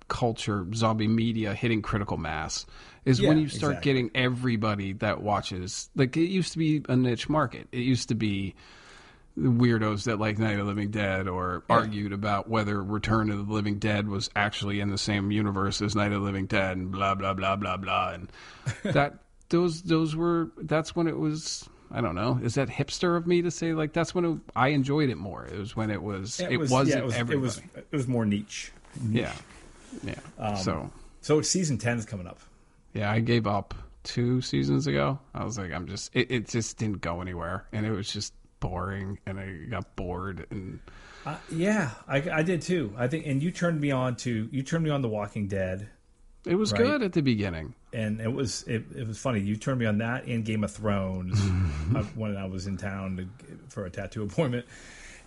culture, 0.08 0.68
zombie 0.76 1.08
media 1.08 1.56
hitting 1.56 1.82
critical 1.82 2.18
mass. 2.18 2.68
Is 3.06 3.22
when 3.22 3.40
you 3.40 3.48
start 3.48 3.72
exactly. 3.74 3.92
getting 3.92 4.12
everybody 4.14 4.94
that 4.94 5.24
watches. 5.24 5.90
Like 5.96 6.16
it 6.16 6.30
used 6.30 6.52
to 6.52 6.60
be 6.60 6.84
a 6.88 6.96
niche 6.96 7.28
market. 7.28 7.68
It 7.72 7.80
used 7.80 8.10
to 8.10 8.16
be 8.16 8.54
the 9.36 9.50
weirdos 9.50 10.04
that 10.04 10.20
like 10.20 10.38
Night 10.38 10.54
of 10.54 10.60
the 10.60 10.64
Living 10.66 10.92
Dead 10.92 11.28
or 11.28 11.64
argued 11.70 12.14
about 12.14 12.50
whether 12.50 12.84
Return 12.84 13.32
of 13.32 13.48
the 13.48 13.54
Living 13.54 13.80
Dead 13.80 14.08
was 14.08 14.30
actually 14.36 14.80
in 14.80 14.90
the 14.90 14.98
same 14.98 15.32
universe 15.32 15.82
as 15.82 15.96
Night 15.96 16.12
of 16.12 16.20
the 16.22 16.26
Living 16.26 16.46
Dead 16.46 16.78
and 16.78 16.92
blah 16.92 17.16
blah 17.16 17.34
blah 17.34 17.56
blah 17.56 17.78
blah 17.78 18.12
and 18.12 18.32
that 18.84 19.16
those 19.50 19.82
those 19.84 20.16
were 20.16 20.52
that's 20.58 20.96
when 20.96 21.08
it 21.08 21.18
was 21.18 21.68
I 21.92 22.02
don't 22.02 22.16
know. 22.16 22.40
Is 22.44 22.56
that 22.56 22.70
hipster 22.70 23.18
of 23.18 23.26
me 23.28 23.42
to 23.42 23.52
say 23.52 23.74
like 23.74 23.94
that's 23.94 24.14
when 24.14 24.26
it, 24.26 24.38
I 24.56 24.70
enjoyed 24.70 25.10
it 25.10 25.18
more. 25.18 25.46
It 25.46 25.58
was 25.58 25.76
when 25.76 25.90
it 25.90 26.02
was 26.02 26.40
it, 26.40 26.58
was, 26.58 26.70
wasn't 26.70 26.98
yeah, 26.98 27.04
it 27.04 27.06
was, 27.06 27.16
everybody 27.16 27.38
It 27.38 27.42
was 27.42 27.62
it 27.76 27.96
was 27.96 28.08
more 28.08 28.26
niche. 28.26 28.72
yeah. 29.10 29.34
Yeah. 30.04 30.16
Um, 30.38 30.56
so. 30.58 30.92
So 31.22 31.42
season 31.42 31.78
ten 31.78 31.98
is 31.98 32.06
coming 32.06 32.28
up. 32.28 32.40
yeah 32.94 33.12
I 33.12 33.20
gave 33.20 33.48
up 33.48 33.74
two 34.04 34.42
seasons 34.42 34.88
ago. 34.88 35.20
I 35.34 35.44
was 35.44 35.58
like 35.58 35.72
I'm 35.74 35.88
just 35.88 36.16
it, 36.16 36.32
it 36.32 36.48
just 36.48 36.78
didn't 36.78 37.02
go 37.02 37.22
anywhere. 37.22 37.66
And 37.72 37.86
it 37.86 37.92
was 37.92 38.12
just 38.12 38.34
boring. 38.60 39.20
And 39.26 39.40
I 39.40 39.54
got 39.70 39.96
bored 39.96 40.46
and 40.52 40.80
Uh, 41.26 41.36
yeah, 41.52 41.92
I, 42.08 42.18
I 42.32 42.44
did 42.44 42.62
too. 42.62 42.94
I 42.98 43.08
think, 43.08 43.26
and 43.28 43.44
you 43.44 43.52
turned 43.52 43.82
me 43.82 43.92
on 43.92 44.16
to 44.18 44.48
you 44.52 44.64
turned 44.64 44.84
me 44.84 44.90
on 44.90 45.02
The 45.02 45.10
Walking 45.10 45.48
Dead, 45.48 45.90
it 46.46 46.56
was 46.56 46.72
Right. 46.72 46.82
good 46.82 47.04
at 47.04 47.14
the 47.14 47.22
beginning 47.22 47.74
and 47.94 48.22
it 48.22 48.32
was 48.32 48.64
it, 48.64 48.86
it 48.96 49.08
was 49.08 49.18
funny. 49.18 49.40
You 49.42 49.56
turned 49.56 49.80
me 49.80 49.86
on 49.86 49.98
that 50.00 50.26
and 50.26 50.46
Game 50.46 50.64
of 50.64 50.72
Thrones 50.72 51.40
uh, 51.96 52.04
when 52.16 52.38
I 52.38 52.46
was 52.46 52.68
in 52.68 52.78
town 52.78 53.18
to, 53.18 53.28
for 53.70 53.86
a 53.86 53.90
tattoo 53.90 54.24
appointment, 54.24 54.66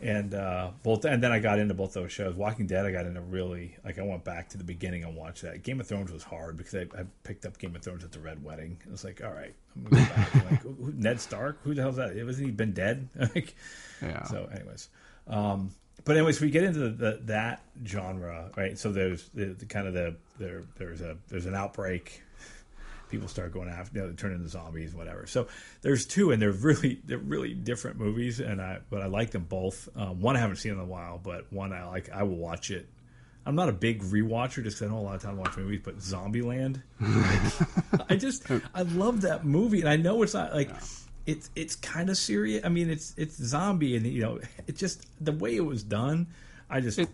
and 0.00 0.32
uh, 0.34 0.70
both. 0.82 1.04
And 1.04 1.22
then 1.22 1.32
I 1.32 1.38
got 1.38 1.58
into 1.58 1.74
both 1.74 1.92
those 1.92 2.10
shows. 2.12 2.34
Walking 2.34 2.66
Dead, 2.66 2.86
I 2.86 2.92
got 2.92 3.06
into 3.06 3.20
really 3.20 3.76
like 3.84 3.98
I 3.98 4.02
went 4.02 4.24
back 4.24 4.48
to 4.50 4.58
the 4.58 4.64
beginning 4.64 5.04
and 5.04 5.14
watched 5.16 5.42
that. 5.42 5.62
Game 5.62 5.80
of 5.80 5.86
Thrones 5.86 6.10
was 6.12 6.22
hard 6.22 6.56
because 6.56 6.74
I, 6.74 7.00
I 7.00 7.04
picked 7.24 7.46
up 7.46 7.58
Game 7.58 7.74
of 7.76 7.82
Thrones 7.82 8.04
at 8.04 8.12
the 8.12 8.20
Red 8.20 8.42
Wedding. 8.42 8.78
I 8.86 8.90
was 8.90 9.04
like, 9.04 9.22
all 9.24 9.32
right, 9.32 9.54
I'm 9.76 9.84
gonna 9.84 10.04
go 10.04 10.14
back. 10.14 10.34
Like, 10.50 10.62
who, 10.62 10.92
Ned 10.96 11.20
Stark? 11.20 11.58
Who 11.64 11.74
the 11.74 11.82
hell's 11.82 11.96
that? 11.96 12.14
Wasn't 12.24 12.46
he 12.46 12.52
been 12.52 12.72
dead? 12.72 13.08
like, 13.34 13.54
yeah 14.00 14.22
So, 14.24 14.48
anyways, 14.52 14.88
um, 15.26 15.70
but 16.04 16.16
anyways, 16.16 16.40
we 16.40 16.50
get 16.50 16.64
into 16.64 16.80
the, 16.80 16.90
the, 16.90 17.20
that 17.24 17.62
genre, 17.86 18.50
right? 18.56 18.78
So 18.78 18.92
there's 18.92 19.28
the, 19.30 19.46
the 19.46 19.66
kind 19.66 19.86
of 19.86 19.94
the 19.94 20.16
there 20.38 20.64
there's 20.76 21.00
a 21.00 21.16
there's 21.28 21.46
an 21.46 21.54
outbreak. 21.54 22.22
People 23.08 23.28
start 23.28 23.52
going 23.52 23.68
after, 23.68 23.98
you 23.98 24.02
know, 24.02 24.08
they 24.10 24.16
turn 24.16 24.32
into 24.32 24.48
zombies, 24.48 24.94
whatever. 24.94 25.26
So 25.26 25.46
there's 25.82 26.06
two, 26.06 26.30
and 26.30 26.40
they're 26.40 26.50
really 26.50 27.00
they're 27.04 27.18
really 27.18 27.52
different 27.52 27.98
movies, 27.98 28.40
and 28.40 28.60
I 28.60 28.78
but 28.88 29.02
I 29.02 29.06
like 29.06 29.30
them 29.30 29.44
both. 29.44 29.88
Um, 29.96 30.20
one 30.20 30.34
I 30.34 30.40
haven't 30.40 30.56
seen 30.56 30.72
in 30.72 30.78
a 30.78 30.84
while, 30.84 31.20
but 31.22 31.52
one 31.52 31.72
I 31.72 31.84
like. 31.84 32.10
I 32.10 32.22
will 32.22 32.36
watch 32.38 32.70
it. 32.70 32.88
I'm 33.44 33.54
not 33.54 33.68
a 33.68 33.72
big 33.72 34.02
rewatcher 34.02 34.62
just 34.62 34.78
because 34.78 34.82
I 34.82 34.86
don't 34.86 34.94
have 34.94 35.02
a 35.02 35.04
lot 35.04 35.14
of 35.16 35.22
time 35.22 35.34
to 35.34 35.40
watch 35.40 35.56
movies, 35.56 35.80
but 35.84 35.98
Zombieland, 35.98 36.82
I 38.08 38.16
just 38.16 38.44
I 38.74 38.82
love 38.82 39.22
that 39.22 39.44
movie, 39.44 39.80
and 39.80 39.88
I 39.88 39.96
know 39.96 40.22
it's 40.22 40.34
not 40.34 40.54
like 40.54 40.70
it's 41.26 41.50
it's 41.54 41.76
kind 41.76 42.10
of 42.10 42.16
serious. 42.16 42.64
I 42.64 42.68
mean, 42.68 42.90
it's 42.90 43.14
it's 43.16 43.36
zombie, 43.36 43.96
and 43.96 44.06
you 44.06 44.22
know, 44.22 44.40
it 44.66 44.76
just 44.76 45.06
the 45.24 45.32
way 45.32 45.56
it 45.56 45.64
was 45.64 45.82
done. 45.82 46.28
I 46.68 46.80
just 46.80 46.98
it 46.98 47.08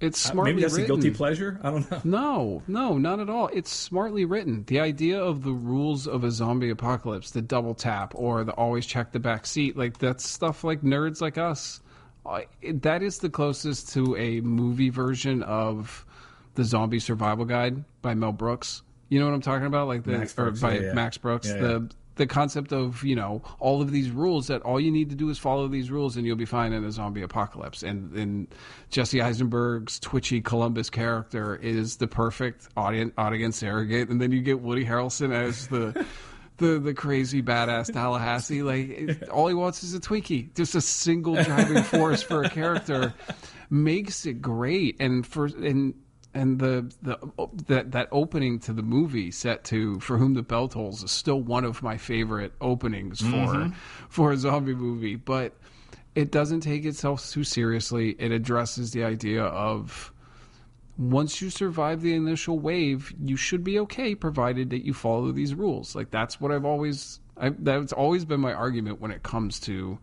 it's 0.00 0.26
uh, 0.26 0.32
smartly 0.32 0.52
maybe 0.52 0.62
that's 0.62 0.74
written. 0.74 0.84
a 0.84 0.94
guilty 0.94 1.10
pleasure. 1.10 1.58
I 1.62 1.70
don't 1.70 1.90
know. 1.90 2.00
No, 2.04 2.62
no, 2.68 2.98
not 2.98 3.20
at 3.20 3.30
all. 3.30 3.48
It's 3.48 3.72
smartly 3.72 4.24
written. 4.24 4.64
The 4.66 4.80
idea 4.80 5.18
of 5.18 5.42
the 5.42 5.52
rules 5.52 6.06
of 6.06 6.24
a 6.24 6.30
zombie 6.30 6.70
apocalypse, 6.70 7.30
the 7.30 7.42
double 7.42 7.74
tap 7.74 8.12
or 8.14 8.44
the 8.44 8.52
always 8.52 8.84
check 8.84 9.12
the 9.12 9.20
back 9.20 9.46
seat, 9.46 9.76
like 9.76 9.98
that's 9.98 10.28
stuff 10.28 10.64
like 10.64 10.82
nerds 10.82 11.20
like 11.20 11.38
us. 11.38 11.80
That 12.62 13.02
is 13.02 13.18
the 13.18 13.30
closest 13.30 13.92
to 13.94 14.16
a 14.16 14.40
movie 14.40 14.90
version 14.90 15.42
of 15.44 16.04
the 16.56 16.64
Zombie 16.64 16.98
Survival 16.98 17.44
Guide 17.44 17.84
by 18.02 18.14
Mel 18.14 18.32
Brooks. 18.32 18.82
You 19.08 19.20
know 19.20 19.26
what 19.26 19.34
I'm 19.34 19.42
talking 19.42 19.66
about? 19.66 19.86
Like 19.86 20.02
the 20.02 20.12
Max 20.12 20.34
or 20.36 20.50
by 20.50 20.74
yeah, 20.74 20.80
yeah. 20.80 20.92
Max 20.92 21.16
Brooks. 21.16 21.48
Yeah, 21.48 21.58
the 21.58 21.90
the 22.16 22.26
concept 22.26 22.72
of 22.72 23.02
you 23.04 23.14
know 23.14 23.42
all 23.60 23.80
of 23.80 23.90
these 23.92 24.10
rules 24.10 24.48
that 24.48 24.62
all 24.62 24.80
you 24.80 24.90
need 24.90 25.10
to 25.10 25.16
do 25.16 25.28
is 25.30 25.38
follow 25.38 25.68
these 25.68 25.90
rules 25.90 26.16
and 26.16 26.26
you'll 26.26 26.36
be 26.36 26.44
fine 26.44 26.72
in 26.72 26.84
a 26.84 26.90
zombie 26.90 27.22
apocalypse. 27.22 27.82
And 27.82 28.12
and 28.14 28.48
Jesse 28.90 29.20
Eisenberg's 29.22 29.98
twitchy 30.00 30.40
Columbus 30.40 30.90
character 30.90 31.56
is 31.56 31.96
the 31.96 32.06
perfect 32.08 32.68
audience 32.76 33.12
audience 33.16 33.56
surrogate. 33.58 34.08
And 34.08 34.20
then 34.20 34.32
you 34.32 34.40
get 34.42 34.60
Woody 34.60 34.84
Harrelson 34.84 35.32
as 35.32 35.68
the. 35.68 36.04
The, 36.58 36.78
the 36.78 36.94
crazy 36.94 37.42
badass 37.42 37.92
Tallahassee 37.92 38.62
like 38.62 38.88
it- 38.88 39.28
all 39.28 39.46
he 39.46 39.52
wants 39.52 39.84
is 39.84 39.92
a 39.92 40.00
Twinkie 40.00 40.54
just 40.54 40.74
a 40.74 40.80
single 40.80 41.34
driving 41.42 41.82
force 41.82 42.22
for 42.22 42.44
a 42.44 42.48
character 42.48 43.12
makes 43.68 44.24
it 44.24 44.40
great 44.40 44.96
and 44.98 45.26
for 45.26 45.44
and 45.44 45.92
and 46.36 46.58
the 46.58 46.92
the 47.02 47.18
that 47.66 47.92
that 47.92 48.08
opening 48.12 48.58
to 48.60 48.72
the 48.72 48.82
movie 48.82 49.30
set 49.30 49.64
to 49.64 49.98
for 50.00 50.18
whom 50.18 50.34
the 50.34 50.42
bell 50.42 50.68
tolls 50.68 51.02
is 51.02 51.10
still 51.10 51.40
one 51.40 51.64
of 51.64 51.82
my 51.82 51.96
favorite 51.96 52.52
openings 52.60 53.20
for 53.20 53.26
mm-hmm. 53.26 53.72
for 54.08 54.32
a 54.32 54.36
zombie 54.36 54.74
movie 54.74 55.16
but 55.16 55.54
it 56.16 56.30
doesn't 56.32 56.60
take 56.60 56.86
itself 56.86 57.30
too 57.30 57.44
seriously. 57.44 58.16
It 58.18 58.32
addresses 58.32 58.90
the 58.90 59.04
idea 59.04 59.44
of 59.44 60.12
once 60.96 61.42
you 61.42 61.50
survive 61.50 62.00
the 62.00 62.14
initial 62.14 62.58
wave 62.58 63.14
you 63.22 63.36
should 63.36 63.62
be 63.62 63.78
okay 63.80 64.14
provided 64.14 64.70
that 64.70 64.84
you 64.84 64.94
follow 64.94 65.30
these 65.30 65.54
rules. 65.54 65.94
Like 65.94 66.10
that's 66.10 66.40
what 66.40 66.50
i've 66.50 66.64
always 66.64 67.20
I, 67.36 67.50
that's 67.50 67.92
always 67.92 68.24
been 68.24 68.40
my 68.40 68.54
argument 68.54 68.98
when 68.98 69.10
it 69.10 69.22
comes 69.22 69.60
to 69.60 69.98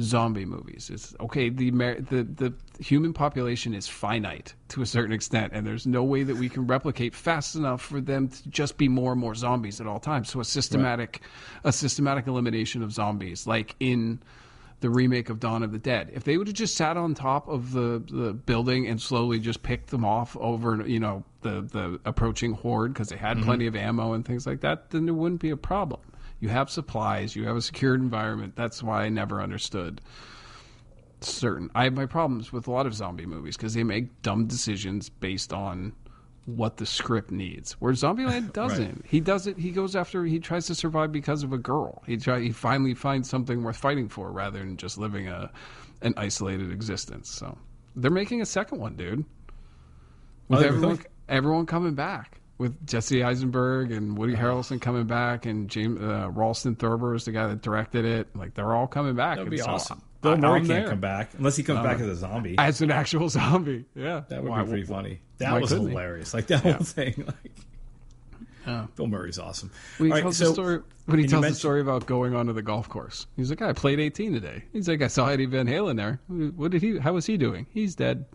zombie 0.00 0.44
movies. 0.44 0.90
It's 0.92 1.14
okay. 1.20 1.48
The 1.48 1.70
the 1.70 2.24
the 2.24 2.54
human 2.78 3.12
population 3.12 3.74
is 3.74 3.88
finite 3.88 4.54
to 4.68 4.82
a 4.82 4.86
certain 4.86 5.12
extent, 5.12 5.52
and 5.54 5.66
there's 5.66 5.86
no 5.86 6.04
way 6.04 6.22
that 6.22 6.36
we 6.36 6.48
can 6.48 6.66
replicate 6.66 7.14
fast 7.14 7.54
enough 7.54 7.82
for 7.82 8.00
them 8.00 8.28
to 8.28 8.48
just 8.48 8.76
be 8.76 8.88
more 8.88 9.12
and 9.12 9.20
more 9.20 9.34
zombies 9.34 9.80
at 9.80 9.86
all 9.86 10.00
times. 10.00 10.30
So 10.30 10.40
a 10.40 10.44
systematic 10.44 11.20
a 11.64 11.72
systematic 11.72 12.26
elimination 12.26 12.82
of 12.82 12.92
zombies, 12.92 13.46
like 13.46 13.74
in 13.80 14.20
the 14.80 14.90
remake 14.90 15.30
of 15.30 15.40
Dawn 15.40 15.62
of 15.62 15.72
the 15.72 15.78
Dead. 15.78 16.10
If 16.12 16.24
they 16.24 16.36
would 16.36 16.48
have 16.48 16.56
just 16.56 16.76
sat 16.76 16.96
on 16.96 17.14
top 17.14 17.48
of 17.48 17.72
the, 17.72 18.02
the 18.10 18.34
building 18.34 18.86
and 18.86 19.00
slowly 19.00 19.40
just 19.40 19.62
picked 19.62 19.88
them 19.88 20.04
off 20.04 20.36
over, 20.36 20.86
you 20.86 21.00
know, 21.00 21.24
the, 21.40 21.62
the 21.62 21.98
approaching 22.04 22.52
horde 22.52 22.92
because 22.92 23.08
they 23.08 23.16
had 23.16 23.38
mm-hmm. 23.38 23.46
plenty 23.46 23.66
of 23.66 23.74
ammo 23.74 24.12
and 24.12 24.26
things 24.26 24.46
like 24.46 24.60
that, 24.60 24.90
then 24.90 25.06
there 25.06 25.14
wouldn't 25.14 25.40
be 25.40 25.50
a 25.50 25.56
problem. 25.56 26.00
You 26.40 26.48
have 26.48 26.70
supplies, 26.70 27.34
you 27.34 27.46
have 27.46 27.56
a 27.56 27.62
secured 27.62 28.00
environment. 28.00 28.54
That's 28.56 28.82
why 28.82 29.04
I 29.04 29.08
never 29.08 29.40
understood 29.40 30.00
certain. 31.20 31.70
I 31.74 31.84
have 31.84 31.94
my 31.94 32.06
problems 32.06 32.52
with 32.52 32.66
a 32.66 32.70
lot 32.70 32.86
of 32.86 32.94
zombie 32.94 33.26
movies 33.26 33.56
because 33.56 33.74
they 33.74 33.82
make 33.82 34.22
dumb 34.22 34.46
decisions 34.46 35.08
based 35.08 35.52
on 35.52 35.92
what 36.44 36.76
the 36.76 36.86
script 36.86 37.30
needs. 37.30 37.72
Where 37.72 37.92
Zombieland 37.92 38.52
doesn't. 38.52 38.86
right. 38.86 39.04
He 39.04 39.20
does 39.20 39.46
it. 39.46 39.58
He 39.58 39.70
goes 39.70 39.96
after. 39.96 40.24
He 40.24 40.38
tries 40.38 40.66
to 40.66 40.74
survive 40.74 41.12
because 41.12 41.42
of 41.42 41.52
a 41.52 41.58
girl. 41.58 42.02
He 42.06 42.16
try. 42.16 42.40
He 42.40 42.52
finally 42.52 42.94
finds 42.94 43.28
something 43.28 43.62
worth 43.62 43.76
fighting 43.76 44.08
for 44.08 44.30
rather 44.30 44.60
than 44.60 44.76
just 44.76 44.98
living 44.98 45.28
a 45.28 45.50
an 46.02 46.14
isolated 46.16 46.70
existence. 46.70 47.28
So 47.30 47.56
they're 47.96 48.10
making 48.10 48.42
a 48.42 48.46
second 48.46 48.80
one, 48.80 48.96
dude. 48.96 49.24
With 50.48 50.60
oh, 50.60 50.66
everyone, 50.66 50.90
really? 50.90 51.04
everyone 51.28 51.66
coming 51.66 51.94
back 51.94 52.40
with 52.58 52.86
Jesse 52.86 53.22
Eisenberg 53.22 53.92
and 53.92 54.16
Woody 54.16 54.34
Harrelson 54.34 54.80
coming 54.80 55.06
back, 55.06 55.46
and 55.46 55.68
James 55.68 56.00
uh, 56.00 56.30
Rawson 56.30 56.74
Thurber 56.74 57.14
is 57.14 57.24
the 57.24 57.32
guy 57.32 57.46
that 57.48 57.62
directed 57.62 58.04
it. 58.04 58.34
Like 58.34 58.54
they're 58.54 58.74
all 58.74 58.86
coming 58.86 59.14
back. 59.14 59.36
That'd 59.36 59.50
be 59.50 59.58
so 59.58 59.66
awesome. 59.66 60.02
Bill 60.22 60.36
Murray 60.38 60.60
can't 60.60 60.68
there. 60.68 60.88
come 60.88 61.00
back 61.00 61.32
unless 61.36 61.56
he 61.56 61.62
comes 61.62 61.80
uh, 61.80 61.82
back 61.82 62.00
as 62.00 62.06
a 62.06 62.16
zombie. 62.16 62.56
As 62.58 62.80
an 62.80 62.90
actual 62.90 63.28
zombie, 63.28 63.84
yeah, 63.94 64.22
that 64.28 64.42
would 64.42 64.54
be 64.54 64.70
pretty 64.70 64.86
funny. 64.86 65.20
That 65.38 65.60
was 65.60 65.70
hilarious. 65.70 66.34
Like 66.34 66.46
that 66.48 66.64
yeah. 66.64 66.72
whole 66.72 66.84
thing. 66.84 67.24
Like, 67.26 67.52
yeah. 68.66 68.86
Bill 68.96 69.06
Murray's 69.06 69.38
awesome. 69.38 69.70
When 69.98 70.08
he 70.08 70.12
right, 70.12 70.22
tells 70.22 70.38
so, 70.38 70.48
the 70.48 70.52
story, 70.54 70.80
when 71.04 71.18
he 71.20 71.28
tells 71.28 71.46
the 71.46 71.54
story 71.54 71.80
about 71.80 72.06
going 72.06 72.34
onto 72.34 72.52
the 72.52 72.62
golf 72.62 72.88
course, 72.88 73.26
he's 73.36 73.50
like, 73.50 73.62
"I 73.62 73.72
played 73.72 74.00
18 74.00 74.32
today." 74.32 74.64
He's 74.72 74.88
like, 74.88 75.02
"I 75.02 75.06
saw 75.06 75.28
Eddie 75.28 75.46
Van 75.46 75.66
Halen 75.66 75.96
there. 75.96 76.20
What 76.56 76.72
did 76.72 76.82
he? 76.82 76.98
How 76.98 77.12
was 77.12 77.26
he 77.26 77.36
doing? 77.36 77.66
He's 77.72 77.94
dead." 77.94 78.24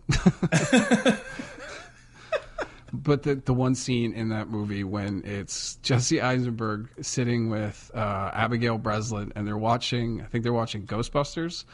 but 2.92 3.22
the 3.22 3.36
the 3.36 3.54
one 3.54 3.74
scene 3.74 4.12
in 4.12 4.28
that 4.28 4.48
movie 4.48 4.84
when 4.84 5.22
it's 5.24 5.76
Jesse 5.76 6.20
Eisenberg 6.20 6.88
sitting 7.00 7.48
with 7.48 7.90
uh, 7.94 8.30
Abigail 8.34 8.78
Breslin 8.78 9.32
and 9.34 9.46
they're 9.46 9.56
watching, 9.56 10.20
I 10.20 10.26
think 10.26 10.44
they're 10.44 10.52
watching 10.52 10.86
Ghostbusters. 10.86 11.64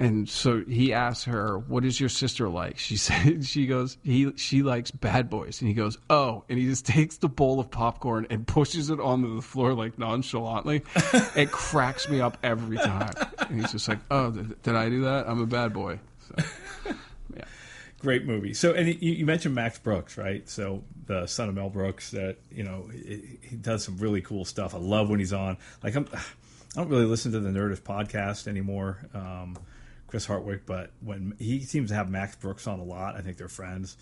And 0.00 0.28
so 0.28 0.62
he 0.64 0.92
asks 0.92 1.24
her, 1.24 1.58
"What 1.58 1.84
is 1.84 1.98
your 1.98 2.08
sister 2.08 2.48
like?" 2.48 2.78
She 2.78 2.96
said, 2.98 3.44
"She 3.44 3.66
goes, 3.66 3.98
he 4.02 4.32
she 4.36 4.62
likes 4.62 4.90
bad 4.90 5.28
boys." 5.28 5.60
And 5.60 5.68
he 5.68 5.74
goes, 5.74 5.98
"Oh!" 6.08 6.44
And 6.48 6.58
he 6.58 6.66
just 6.66 6.86
takes 6.86 7.16
the 7.16 7.28
bowl 7.28 7.58
of 7.58 7.70
popcorn 7.70 8.26
and 8.30 8.46
pushes 8.46 8.90
it 8.90 9.00
onto 9.00 9.34
the 9.34 9.42
floor 9.42 9.74
like 9.74 9.98
nonchalantly. 9.98 10.82
it 11.34 11.50
cracks 11.50 12.08
me 12.08 12.20
up 12.20 12.38
every 12.42 12.76
time. 12.76 13.12
And 13.40 13.60
he's 13.60 13.72
just 13.72 13.88
like, 13.88 13.98
"Oh, 14.10 14.30
did, 14.30 14.62
did 14.62 14.76
I 14.76 14.88
do 14.88 15.02
that? 15.02 15.28
I'm 15.28 15.42
a 15.42 15.46
bad 15.46 15.72
boy." 15.72 15.98
So 16.20 16.44
great 17.98 18.24
movie. 18.24 18.54
So, 18.54 18.72
and 18.72 18.88
you, 18.88 19.12
you, 19.12 19.26
mentioned 19.26 19.54
Max 19.54 19.78
Brooks, 19.78 20.16
right? 20.16 20.48
So, 20.48 20.84
the 21.06 21.26
son 21.26 21.48
of 21.48 21.54
Mel 21.54 21.68
Brooks, 21.68 22.10
that 22.12 22.36
you 22.50 22.64
know, 22.64 22.88
he, 22.92 23.38
he 23.42 23.56
does 23.56 23.84
some 23.84 23.98
really 23.98 24.20
cool 24.20 24.44
stuff. 24.44 24.74
I 24.74 24.78
love 24.78 25.10
when 25.10 25.18
he's 25.18 25.32
on. 25.32 25.58
Like, 25.82 25.94
I'm, 25.96 26.08
I 26.12 26.80
don't 26.80 26.88
really 26.88 27.06
listen 27.06 27.32
to 27.32 27.40
the 27.40 27.50
Nerdist 27.50 27.80
podcast 27.80 28.46
anymore, 28.46 28.98
um, 29.14 29.56
Chris 30.06 30.26
Hardwick, 30.26 30.66
but 30.66 30.90
when 31.00 31.34
he 31.38 31.60
seems 31.60 31.90
to 31.90 31.94
have 31.94 32.10
Max 32.10 32.36
Brooks 32.36 32.66
on 32.66 32.78
a 32.78 32.84
lot, 32.84 33.16
I 33.16 33.20
think 33.20 33.36
they're 33.36 33.48
friends. 33.48 33.96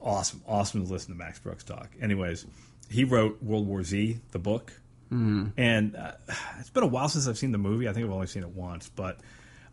Awesome, 0.00 0.42
awesome 0.46 0.86
to 0.86 0.92
listen 0.92 1.12
to 1.12 1.18
Max 1.18 1.38
Brooks 1.38 1.62
talk. 1.62 1.90
Anyways, 2.00 2.46
he 2.88 3.04
wrote 3.04 3.42
World 3.42 3.66
War 3.66 3.82
Z, 3.82 4.18
the 4.30 4.38
book, 4.38 4.72
mm-hmm. 5.12 5.48
and 5.56 5.94
uh, 5.94 6.12
it's 6.58 6.70
been 6.70 6.84
a 6.84 6.88
while 6.88 7.08
since 7.08 7.28
I've 7.28 7.38
seen 7.38 7.52
the 7.52 7.58
movie. 7.58 7.88
I 7.88 7.92
think 7.92 8.06
I've 8.06 8.12
only 8.12 8.26
seen 8.26 8.42
it 8.44 8.50
once, 8.50 8.88
but 8.88 9.18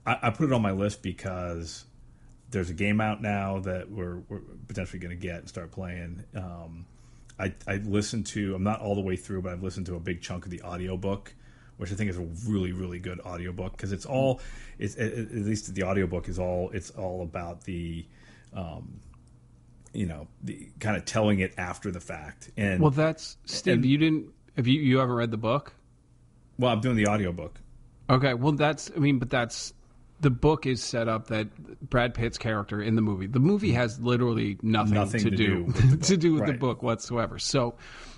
I, 0.06 0.18
I 0.24 0.30
put 0.32 0.50
it 0.50 0.54
on 0.54 0.62
my 0.62 0.72
list 0.72 1.02
because 1.02 1.86
there's 2.50 2.70
a 2.70 2.74
game 2.74 3.02
out 3.02 3.22
now 3.22 3.60
that 3.60 3.92
we're, 3.92 4.18
we're 4.30 4.42
potentially 4.68 5.00
going 5.00 5.18
to 5.18 5.22
get 5.22 5.40
and 5.40 5.50
start 5.50 5.72
playing. 5.72 6.24
Um, 6.36 6.86
I, 7.40 7.54
I 7.68 7.76
listened 7.78 8.26
to, 8.28 8.56
I'm 8.56 8.64
not 8.64 8.82
all 8.82 8.96
the 8.96 9.02
way 9.02 9.16
through, 9.16 9.42
but 9.42 9.52
I've 9.52 9.64
listened 9.64 9.86
to 9.88 9.96
a 9.96 10.00
big 10.00 10.22
chunk 10.22 10.46
of 10.46 10.52
the 10.52 10.62
audiobook, 10.62 11.34
which 11.78 11.92
I 11.92 11.96
think 11.96 12.10
is 12.10 12.18
a 12.18 12.28
really, 12.48 12.72
really 12.72 13.00
good 13.00 13.20
audiobook 13.20 13.74
because 13.74 13.92
it's 13.92 14.06
all, 14.06 14.42
it's, 14.80 14.96
at, 14.96 15.14
at 15.14 15.32
least 15.34 15.76
the 15.76 15.84
audiobook 15.84 16.30
is 16.30 16.40
all, 16.40 16.72
it's 16.74 16.90
all 16.92 17.22
about 17.22 17.66
the, 17.66 18.06
um, 18.54 19.00
you 19.94 20.06
know, 20.06 20.28
the 20.44 20.70
kind 20.80 20.96
of 20.96 21.06
telling 21.06 21.40
it 21.40 21.54
after 21.58 21.92
the 21.92 22.00
fact. 22.00 22.50
And 22.58 22.80
well, 22.82 22.92
that's 22.92 23.38
Steve. 23.46 23.76
And, 23.76 23.86
you 23.86 23.98
didn't, 23.98 24.34
have 24.56 24.68
you, 24.68 24.82
you 24.82 24.98
haven't 25.00 25.16
read 25.16 25.32
the 25.32 25.38
book? 25.38 25.74
Well, 26.58 26.72
I'm 26.72 26.82
doing 26.82 26.96
the 26.96 27.08
audiobook. 27.08 27.60
Okay. 28.10 28.34
Well, 28.34 28.54
that's, 28.54 28.90
I 28.96 29.00
mean, 29.00 29.20
but 29.20 29.30
that's, 29.30 29.74
the 30.20 30.30
book 30.30 30.66
is 30.66 30.84
set 30.84 31.08
up 31.08 31.28
that 31.28 31.48
Brad 31.90 32.14
Pitt's 32.14 32.38
character 32.38 32.82
in 32.82 32.96
the 32.96 33.02
movie, 33.02 33.28
the 33.28 33.40
movie 33.40 33.72
has 33.74 34.00
literally 34.00 34.58
nothing, 34.62 34.96
nothing 34.96 35.24
to, 35.24 35.30
to, 35.30 35.36
do, 35.36 35.66
do 35.66 35.98
to 36.02 36.18
do 36.18 36.34
with 36.34 36.42
right. 36.42 36.54
the 36.54 36.58
book 36.58 36.82
whatsoever. 36.82 37.38
So 37.40 37.76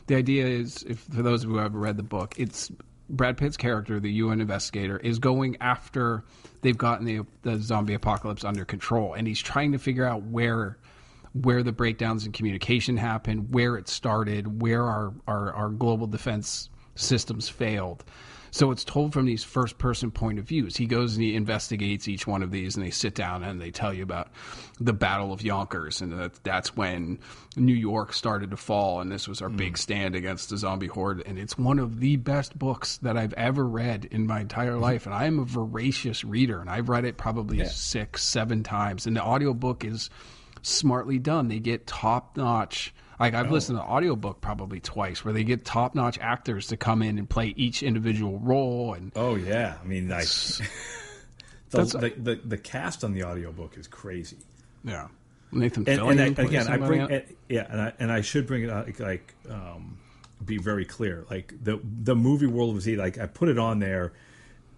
the 0.07 0.15
idea 0.15 0.45
is, 0.45 0.83
if 0.83 0.99
for 0.99 1.21
those 1.21 1.43
of 1.43 1.49
you 1.49 1.55
who 1.55 1.61
have 1.61 1.75
read 1.75 1.97
the 1.97 2.03
book, 2.03 2.35
it's 2.37 2.71
Brad 3.09 3.37
Pitt's 3.37 3.57
character, 3.57 3.99
the 3.99 4.11
UN 4.11 4.39
investigator, 4.39 4.97
is 4.97 5.19
going 5.19 5.57
after 5.59 6.23
they've 6.61 6.77
gotten 6.77 7.05
the, 7.05 7.25
the 7.41 7.57
zombie 7.57 7.95
apocalypse 7.95 8.43
under 8.43 8.65
control, 8.65 9.13
and 9.13 9.27
he's 9.27 9.41
trying 9.41 9.71
to 9.73 9.77
figure 9.77 10.05
out 10.05 10.23
where 10.23 10.77
where 11.33 11.61
the 11.61 11.71
breakdowns 11.71 12.25
in 12.25 12.31
communication 12.31 12.97
happened, 12.97 13.53
where 13.53 13.75
it 13.75 13.87
started, 13.87 14.61
where 14.61 14.83
our, 14.83 15.13
our, 15.27 15.53
our 15.53 15.69
global 15.69 16.07
defense 16.07 16.69
systems 16.95 17.47
failed. 17.47 18.03
So 18.51 18.71
it's 18.71 18.83
told 18.83 19.13
from 19.13 19.25
these 19.25 19.43
first 19.43 19.77
person 19.77 20.11
point 20.11 20.39
of 20.39 20.45
views. 20.45 20.75
He 20.75 20.85
goes 20.85 21.15
and 21.15 21.23
he 21.23 21.35
investigates 21.35 22.07
each 22.07 22.25
one 22.25 22.43
of 22.43 22.51
these, 22.51 22.75
and 22.75 22.85
they 22.85 22.91
sit 22.91 23.15
down 23.15 23.43
and 23.43 23.61
they 23.61 23.71
tell 23.71 23.93
you 23.93 24.03
about 24.03 24.29
the 24.79 24.93
Battle 24.93 25.33
of 25.33 25.41
Yonkers, 25.41 26.01
and 26.01 26.11
that, 26.13 26.43
that's 26.43 26.75
when 26.75 27.19
New 27.55 27.73
York 27.73 28.13
started 28.13 28.51
to 28.51 28.57
fall, 28.57 29.01
and 29.01 29.11
this 29.11 29.27
was 29.27 29.41
our 29.41 29.49
mm. 29.49 29.57
big 29.57 29.77
stand 29.77 30.15
against 30.15 30.49
the 30.49 30.57
zombie 30.57 30.87
horde. 30.87 31.23
And 31.25 31.37
it's 31.37 31.57
one 31.57 31.79
of 31.79 31.99
the 31.99 32.15
best 32.15 32.57
books 32.57 32.97
that 32.97 33.17
I've 33.17 33.33
ever 33.33 33.65
read 33.65 34.05
in 34.05 34.27
my 34.27 34.39
entire 34.39 34.73
mm-hmm. 34.73 34.81
life. 34.81 35.05
And 35.05 35.15
I 35.15 35.25
am 35.25 35.39
a 35.39 35.45
voracious 35.45 36.23
reader, 36.23 36.59
and 36.61 36.69
I've 36.69 36.89
read 36.89 37.05
it 37.05 37.17
probably 37.17 37.57
yeah. 37.57 37.67
six, 37.67 38.23
seven 38.23 38.63
times. 38.63 39.05
And 39.05 39.15
the 39.15 39.23
audiobook 39.23 39.83
is 39.83 40.09
smartly 40.61 41.19
done. 41.19 41.47
They 41.47 41.59
get 41.59 41.87
top 41.87 42.37
notch 42.37 42.93
like 43.19 43.33
I've 43.33 43.49
oh. 43.49 43.53
listened 43.53 43.77
to 43.77 43.83
the 43.83 43.89
audiobook 43.89 44.41
probably 44.41 44.79
twice 44.79 45.23
where 45.23 45.33
they 45.33 45.43
get 45.43 45.65
top 45.65 45.95
notch 45.95 46.17
actors 46.19 46.67
to 46.67 46.77
come 46.77 47.01
in 47.01 47.17
and 47.17 47.29
play 47.29 47.53
each 47.57 47.83
individual 47.83 48.39
role 48.39 48.93
and 48.93 49.11
Oh 49.15 49.35
yeah. 49.35 49.77
I 49.81 49.85
mean 49.85 50.07
the, 50.07 50.65
the, 51.71 52.13
the, 52.17 52.35
the 52.35 52.57
cast 52.57 53.03
on 53.03 53.13
the 53.13 53.23
audiobook 53.23 53.77
is 53.77 53.87
crazy. 53.87 54.37
Yeah. 54.83 55.07
Nathan 55.51 55.87
and, 55.87 55.99
Fillion 55.99 56.27
and 56.27 56.39
I, 56.39 56.43
again 56.43 56.67
I 56.67 56.77
bring 56.77 57.21
yeah 57.49 57.67
and 57.69 57.81
I 57.81 57.93
and 57.99 58.11
I 58.11 58.21
should 58.21 58.45
bring 58.47 58.63
it 58.63 58.69
out 58.69 58.99
like 58.99 59.33
um, 59.49 59.97
be 60.45 60.57
very 60.57 60.85
clear 60.85 61.25
like 61.29 61.53
the 61.63 61.79
the 61.83 62.15
movie 62.15 62.45
World 62.45 62.71
War 62.71 62.79
Z 62.79 62.95
like 62.95 63.17
I 63.17 63.25
put 63.25 63.49
it 63.49 63.57
on 63.57 63.79
there 63.79 64.13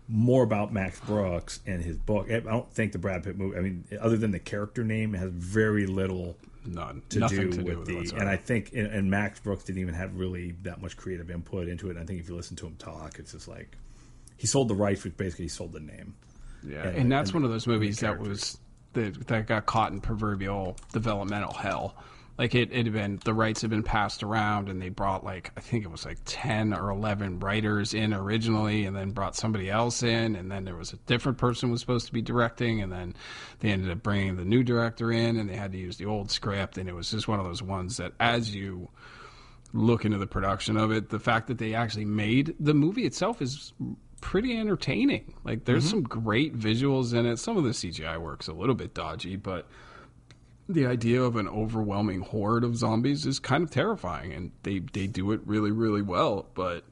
more 0.08 0.44
about 0.44 0.74
Max 0.74 1.00
Brooks 1.00 1.62
and 1.66 1.82
his 1.82 1.98
book. 1.98 2.30
I 2.30 2.40
don't 2.40 2.72
think 2.74 2.92
the 2.92 2.98
Brad 2.98 3.24
Pitt 3.24 3.38
movie. 3.38 3.58
I 3.58 3.62
mean, 3.62 3.86
other 4.00 4.18
than 4.18 4.32
the 4.32 4.40
character 4.40 4.84
name, 4.84 5.16
it 5.16 5.20
has 5.20 5.32
very 5.32 5.86
little 5.86 6.36
none 6.66 7.02
to 7.10 7.20
Nothing 7.20 7.50
do 7.50 7.58
to 7.58 7.64
with 7.64 7.86
do 7.88 8.04
the 8.04 8.16
and 8.18 8.30
I 8.30 8.38
think 8.38 8.72
and, 8.74 8.88
and, 8.88 9.10
Max 9.10 9.40
Brooks 9.40 9.64
didn't 9.64 9.82
even 9.82 9.94
have 9.94 10.16
really 10.16 10.52
that 10.64 10.82
much 10.82 10.96
creative 10.96 11.32
input 11.32 11.68
into 11.68 11.88
it. 11.88 11.92
And 11.92 12.00
I 12.00 12.06
think 12.06 12.20
if 12.20 12.30
you 12.30 12.36
listen 12.36 12.56
to 12.58 12.68
him 12.68 12.76
talk, 12.78 13.20
it's 13.20 13.32
just 13.32 13.48
like 13.48 13.76
he 14.38 14.48
sold 14.48 14.68
the 14.68 14.76
rights, 14.76 15.04
which 15.04 15.18
basically 15.18 15.46
he 15.46 15.50
sold 15.50 15.74
the 15.74 15.80
name. 15.80 16.16
Yeah, 16.64 16.88
and, 16.88 16.98
and 16.98 17.12
that's 17.12 17.30
and 17.32 17.42
one 17.42 17.44
of 17.44 17.52
those 17.52 17.68
movies 17.68 18.00
that 18.00 18.20
was 18.20 18.58
that, 18.94 19.28
that 19.28 19.48
got 19.48 19.66
caught 19.66 19.92
in 19.92 20.02
proverbial 20.02 20.78
developmental 20.94 21.54
hell 21.54 21.96
like 22.42 22.56
it, 22.56 22.72
it 22.72 22.86
had 22.86 22.94
been 22.94 23.20
the 23.24 23.36
rights 23.36 23.62
had 23.62 23.70
been 23.70 23.84
passed 23.84 24.24
around 24.24 24.68
and 24.68 24.82
they 24.82 24.90
brought 24.90 25.24
like 25.24 25.52
i 25.56 25.60
think 25.60 25.86
it 25.86 25.92
was 25.92 26.06
like 26.06 26.18
10 26.26 26.74
or 26.74 26.90
11 26.90 27.40
writers 27.40 27.94
in 27.94 28.16
originally 28.16 28.86
and 28.86 28.96
then 28.96 29.12
brought 29.12 29.36
somebody 29.36 29.70
else 29.70 30.02
in 30.02 30.36
and 30.36 30.52
then 30.52 30.66
there 30.66 30.76
was 30.76 30.92
a 30.92 30.98
different 31.06 31.38
person 31.38 31.70
was 31.70 31.80
supposed 31.80 32.08
to 32.08 32.12
be 32.12 32.22
directing 32.22 32.82
and 32.82 32.92
then 32.92 33.14
they 33.60 33.70
ended 33.70 33.92
up 33.92 34.02
bringing 34.02 34.38
the 34.38 34.44
new 34.44 34.64
director 34.64 35.12
in 35.12 35.38
and 35.38 35.48
they 35.48 35.56
had 35.56 35.72
to 35.72 35.78
use 35.78 35.98
the 35.98 36.06
old 36.06 36.32
script 36.32 36.80
and 36.80 36.90
it 36.90 36.94
was 36.94 37.12
just 37.12 37.28
one 37.28 37.40
of 37.40 37.46
those 37.46 37.62
ones 37.62 37.98
that 37.98 38.12
as 38.20 38.56
you 38.56 38.90
look 39.72 40.04
into 40.04 40.18
the 40.18 40.26
production 40.26 40.78
of 40.78 40.92
it 40.92 41.10
the 41.10 41.20
fact 41.20 41.48
that 41.48 41.60
they 41.60 41.76
actually 41.76 42.06
made 42.06 42.56
the 42.60 42.74
movie 42.74 43.06
itself 43.06 43.40
is 43.40 43.72
pretty 44.20 44.58
entertaining 44.58 45.32
like 45.44 45.66
there's 45.66 45.86
mm-hmm. 45.86 45.98
some 45.98 46.04
great 46.04 46.58
visuals 46.58 47.14
in 47.14 47.28
it 47.28 47.38
some 47.38 47.56
of 47.56 47.64
the 47.64 47.70
cgi 47.70 48.20
work's 48.20 48.48
a 48.48 48.54
little 48.54 48.76
bit 48.76 48.96
dodgy 48.96 49.36
but 49.36 49.68
the 50.70 50.86
idea 50.86 51.22
of 51.22 51.36
an 51.36 51.48
overwhelming 51.48 52.22
horde 52.22 52.64
of 52.64 52.76
zombies 52.76 53.26
is 53.26 53.40
kind 53.40 53.64
of 53.64 53.72
terrifying, 53.72 54.34
and 54.34 54.52
they 54.64 54.80
they 54.80 55.08
do 55.08 55.32
it 55.32 55.42
really 55.46 55.72
really 55.72 56.02
well, 56.02 56.48
but 56.54 56.84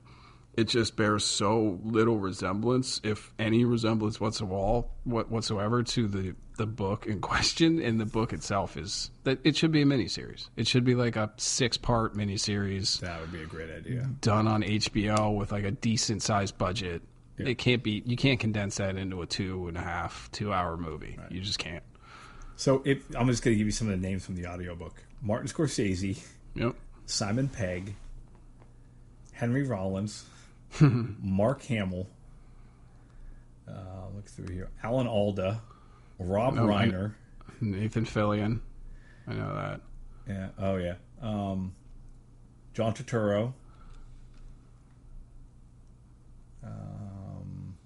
it 0.60 0.68
just 0.68 0.98
bears 0.98 1.24
so 1.24 1.80
little 1.84 2.18
resemblance, 2.18 3.00
if 3.04 3.34
any 3.40 3.64
resemblance 3.64 4.20
whatsoever, 4.20 4.88
whatsoever 5.06 5.84
to 5.84 6.08
the 6.08 6.36
the 6.58 6.66
book 6.66 7.08
in 7.08 7.22
question. 7.22 7.82
And 7.82 8.00
the 8.00 8.06
book 8.06 8.34
itself 8.34 8.76
is 8.76 9.10
that 9.24 9.40
it 9.44 9.56
should 9.56 9.72
be 9.72 9.82
a 9.82 9.86
miniseries. 9.86 10.50
It 10.58 10.68
should 10.68 10.84
be 10.84 10.96
like 10.96 11.16
a 11.16 11.32
six 11.38 11.78
part 11.78 12.16
miniseries. 12.16 13.00
That 13.00 13.22
would 13.22 13.32
be 13.32 13.42
a 13.42 13.46
great 13.46 13.72
idea. 13.72 14.10
Done 14.22 14.48
on 14.48 14.64
HBO 14.64 15.36
with 15.36 15.52
like 15.52 15.64
a 15.64 15.72
decent 15.72 16.22
sized 16.22 16.58
budget. 16.58 17.02
Yeah. 17.38 17.48
It 17.48 17.58
can't 17.58 17.82
be. 17.82 18.04
You 18.06 18.18
can't 18.18 18.40
condense 18.40 18.76
that 18.78 18.98
into 18.98 19.22
a 19.22 19.26
two 19.26 19.70
and 19.70 19.78
a 19.78 19.82
half, 19.82 20.30
two 20.32 20.52
hour 20.52 20.76
movie. 20.76 21.16
Right. 21.18 21.32
You 21.32 21.40
just 21.40 21.60
can't. 21.60 21.84
So 22.60 22.82
if, 22.84 23.06
I'm 23.16 23.28
just 23.28 23.42
going 23.42 23.56
to 23.56 23.58
give 23.58 23.68
you 23.68 23.72
some 23.72 23.90
of 23.90 24.02
the 24.02 24.06
names 24.06 24.26
from 24.26 24.36
the 24.36 24.46
audiobook. 24.46 25.02
Martin 25.22 25.48
Scorsese. 25.48 26.22
Yep. 26.56 26.76
Simon 27.06 27.48
Pegg. 27.48 27.96
Henry 29.32 29.64
Rollins. 29.64 30.26
Mark 30.82 31.64
Hamill. 31.64 32.06
Uh, 33.66 34.10
look 34.14 34.26
through 34.26 34.54
here. 34.54 34.70
Alan 34.84 35.08
Alda. 35.08 35.62
Rob 36.20 36.56
no, 36.56 36.64
Reiner. 36.64 37.14
Nathan 37.62 38.04
Fillion. 38.04 38.60
I 39.26 39.34
know 39.36 39.56
that. 39.56 39.82
Yeah. 40.28 40.50
Oh 40.60 40.76
yeah. 40.76 40.96
Um, 41.22 41.74
John 42.74 42.94
Turturro. 42.94 43.54
Um, 46.62 47.78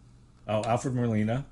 oh, 0.47 0.63
Alfred 0.63 0.95
Molina. 0.95 1.45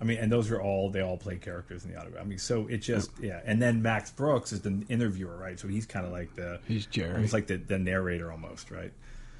I 0.00 0.04
mean, 0.04 0.18
and 0.18 0.32
those 0.32 0.50
are 0.50 0.60
all 0.60 0.90
they 0.90 1.02
all 1.02 1.16
play 1.18 1.36
characters 1.36 1.84
in 1.84 1.92
the 1.92 1.98
autograph. 2.00 2.24
I 2.24 2.26
mean, 2.26 2.38
so 2.38 2.66
it 2.68 2.78
just 2.78 3.10
yeah. 3.20 3.40
And 3.44 3.60
then 3.60 3.82
Max 3.82 4.10
Brooks 4.10 4.52
is 4.52 4.60
the 4.62 4.82
interviewer, 4.88 5.36
right? 5.36 5.58
So 5.60 5.68
he's 5.68 5.84
kind 5.86 6.06
of 6.06 6.12
like 6.12 6.34
the 6.34 6.58
He's 6.66 6.86
Jerry. 6.86 7.14
almost 7.14 7.32
like 7.34 7.46
the, 7.46 7.56
the 7.56 7.78
narrator, 7.78 8.32
almost 8.32 8.70
right. 8.70 8.92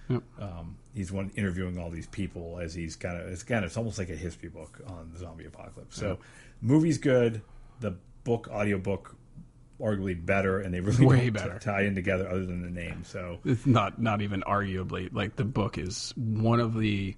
Yep. 0.09 0.23
Um, 0.41 0.77
he's 0.93 1.11
one 1.13 1.31
interviewing 1.37 1.79
all 1.79 1.89
these 1.89 2.09
people 2.09 2.59
as 2.61 2.75
he's 2.75 2.97
kind 2.97 3.17
of 3.21 3.29
it's 3.29 3.43
again 3.43 3.65
it's 3.65 3.77
almost 3.77 3.97
like 3.97 4.11
a 4.11 4.17
history 4.17 4.49
book 4.49 4.81
on 4.87 5.11
the 5.13 5.19
zombie 5.19 5.47
apocalypse. 5.47 5.97
So, 5.97 6.19
movie's 6.61 6.99
good. 6.99 7.43
The 7.81 7.95
book, 8.25 8.49
audiobook, 8.51 9.15
arguably 9.81 10.25
better, 10.25 10.61
and 10.61 10.73
they 10.75 10.81
really 10.81 11.05
Way 11.07 11.31
better. 11.31 11.59
tie 11.59 11.83
in 11.83 11.95
together 11.95 12.29
other 12.29 12.45
than 12.47 12.63
the 12.63 12.71
name. 12.71 13.03
So 13.05 13.39
It's 13.45 13.67
not 13.67 14.01
not 14.01 14.23
even 14.23 14.43
arguably 14.43 15.13
like 15.13 15.37
the 15.37 15.45
book 15.45 15.79
is 15.79 16.13
one 16.17 16.61
of 16.61 16.79
the. 16.79 17.17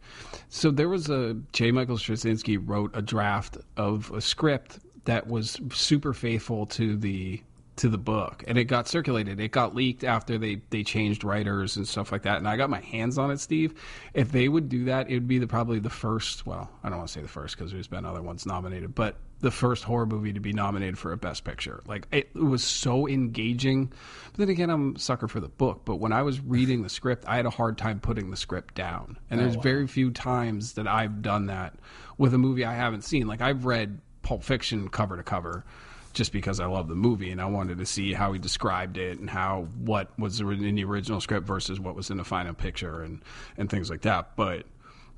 So 0.49 0.71
there 0.71 0.89
was 0.89 1.11
a 1.11 1.37
J. 1.53 1.71
Michael 1.73 1.97
Straczynski 1.97 2.59
wrote 2.63 2.91
a 2.95 3.03
draft 3.03 3.59
of 3.77 4.11
a 4.13 4.21
script 4.21 4.79
that 5.05 5.27
was 5.27 5.61
super 5.73 6.13
faithful 6.13 6.67
to 6.67 6.97
the 6.97 7.43
to 7.83 7.89
the 7.89 7.99
book, 7.99 8.45
and 8.47 8.57
it 8.57 8.67
got 8.67 8.87
circulated. 8.87 9.41
It 9.41 9.51
got 9.51 9.75
leaked 9.75 10.05
after 10.05 10.39
they 10.39 10.61
they 10.71 10.85
changed 10.85 11.25
writers 11.25 11.77
and 11.77 11.87
stuff 11.87 12.13
like 12.13 12.23
that. 12.23 12.37
And 12.37 12.47
I 12.47 12.57
got 12.57 12.71
my 12.71 12.79
hands 12.79 13.19
on 13.19 13.33
it, 13.33 13.41
Steve. 13.41 13.75
If 14.15 14.31
they 14.31 14.49
would 14.49 14.69
do 14.69 14.85
that, 14.85 15.11
it 15.11 15.15
would 15.15 15.27
be 15.27 15.39
the 15.39 15.49
probably 15.49 15.81
the 15.81 15.91
first. 15.91 16.47
Well, 16.47 16.71
I 16.85 16.89
don't 16.89 16.99
want 16.99 17.09
to 17.09 17.13
say 17.13 17.23
the 17.23 17.29
first 17.29 17.57
because 17.57 17.73
there's 17.73 17.89
been 17.89 18.05
other 18.05 18.23
ones 18.23 18.47
nominated, 18.47 18.95
but 18.95 19.17
the 19.41 19.51
first 19.51 19.83
horror 19.83 20.07
movie 20.07 20.33
to 20.33 20.39
be 20.39 20.53
nominated 20.53 20.97
for 20.97 21.11
a 21.11 21.17
best 21.17 21.43
picture. 21.43 21.83
Like 21.85 22.07
it, 22.13 22.31
it 22.33 22.39
was 22.39 22.63
so 22.63 23.09
engaging. 23.09 23.87
But 23.87 24.37
then 24.37 24.49
again, 24.49 24.71
I'm 24.71 24.95
a 24.95 24.99
sucker 25.01 25.27
for 25.27 25.41
the 25.41 25.49
book. 25.49 25.81
But 25.85 25.97
when 25.97 26.13
I 26.13 26.23
was 26.23 26.39
reading 26.39 26.85
the 26.85 26.89
script, 26.89 27.25
I 27.27 27.35
had 27.35 27.47
a 27.47 27.51
hard 27.51 27.79
time 27.79 27.99
putting 27.99 28.31
the 28.31 28.37
script 28.37 28.77
down. 28.77 29.19
And 29.29 29.41
there's 29.41 29.57
oh, 29.57 29.61
very 29.61 29.89
few 29.89 30.13
times 30.13 30.75
that 30.75 30.87
I've 30.87 31.21
done 31.21 31.47
that 31.47 31.75
with 32.17 32.33
a 32.33 32.39
movie 32.39 32.65
I 32.65 32.75
haven't 32.75 33.03
seen. 33.03 33.27
Like 33.27 33.41
I've 33.41 33.65
read 33.65 34.01
Pulp 34.23 34.45
Fiction 34.45 34.89
cover 34.89 35.17
to 35.17 35.25
cover 35.25 35.65
just 36.13 36.33
because 36.33 36.61
I 36.61 36.67
love 36.67 36.89
the 36.89 36.95
movie 36.95 37.31
and 37.31 37.41
I 37.41 37.47
wanted 37.47 37.79
to 37.79 37.87
see 37.87 38.13
how 38.13 38.33
he 38.33 38.39
described 38.39 38.97
it 38.97 39.19
and 39.19 39.29
how 39.29 39.69
what 39.79 40.17
was 40.19 40.41
in 40.41 40.75
the 40.75 40.85
original 40.85 41.21
script 41.21 41.47
versus 41.47 41.81
what 41.81 41.95
was 41.95 42.11
in 42.11 42.17
the 42.17 42.25
final 42.25 42.55
picture 42.55 43.03
and 43.03 43.23
and 43.57 43.71
things 43.71 43.91
like 43.91 44.03
that. 44.03 44.37
But 44.37 44.65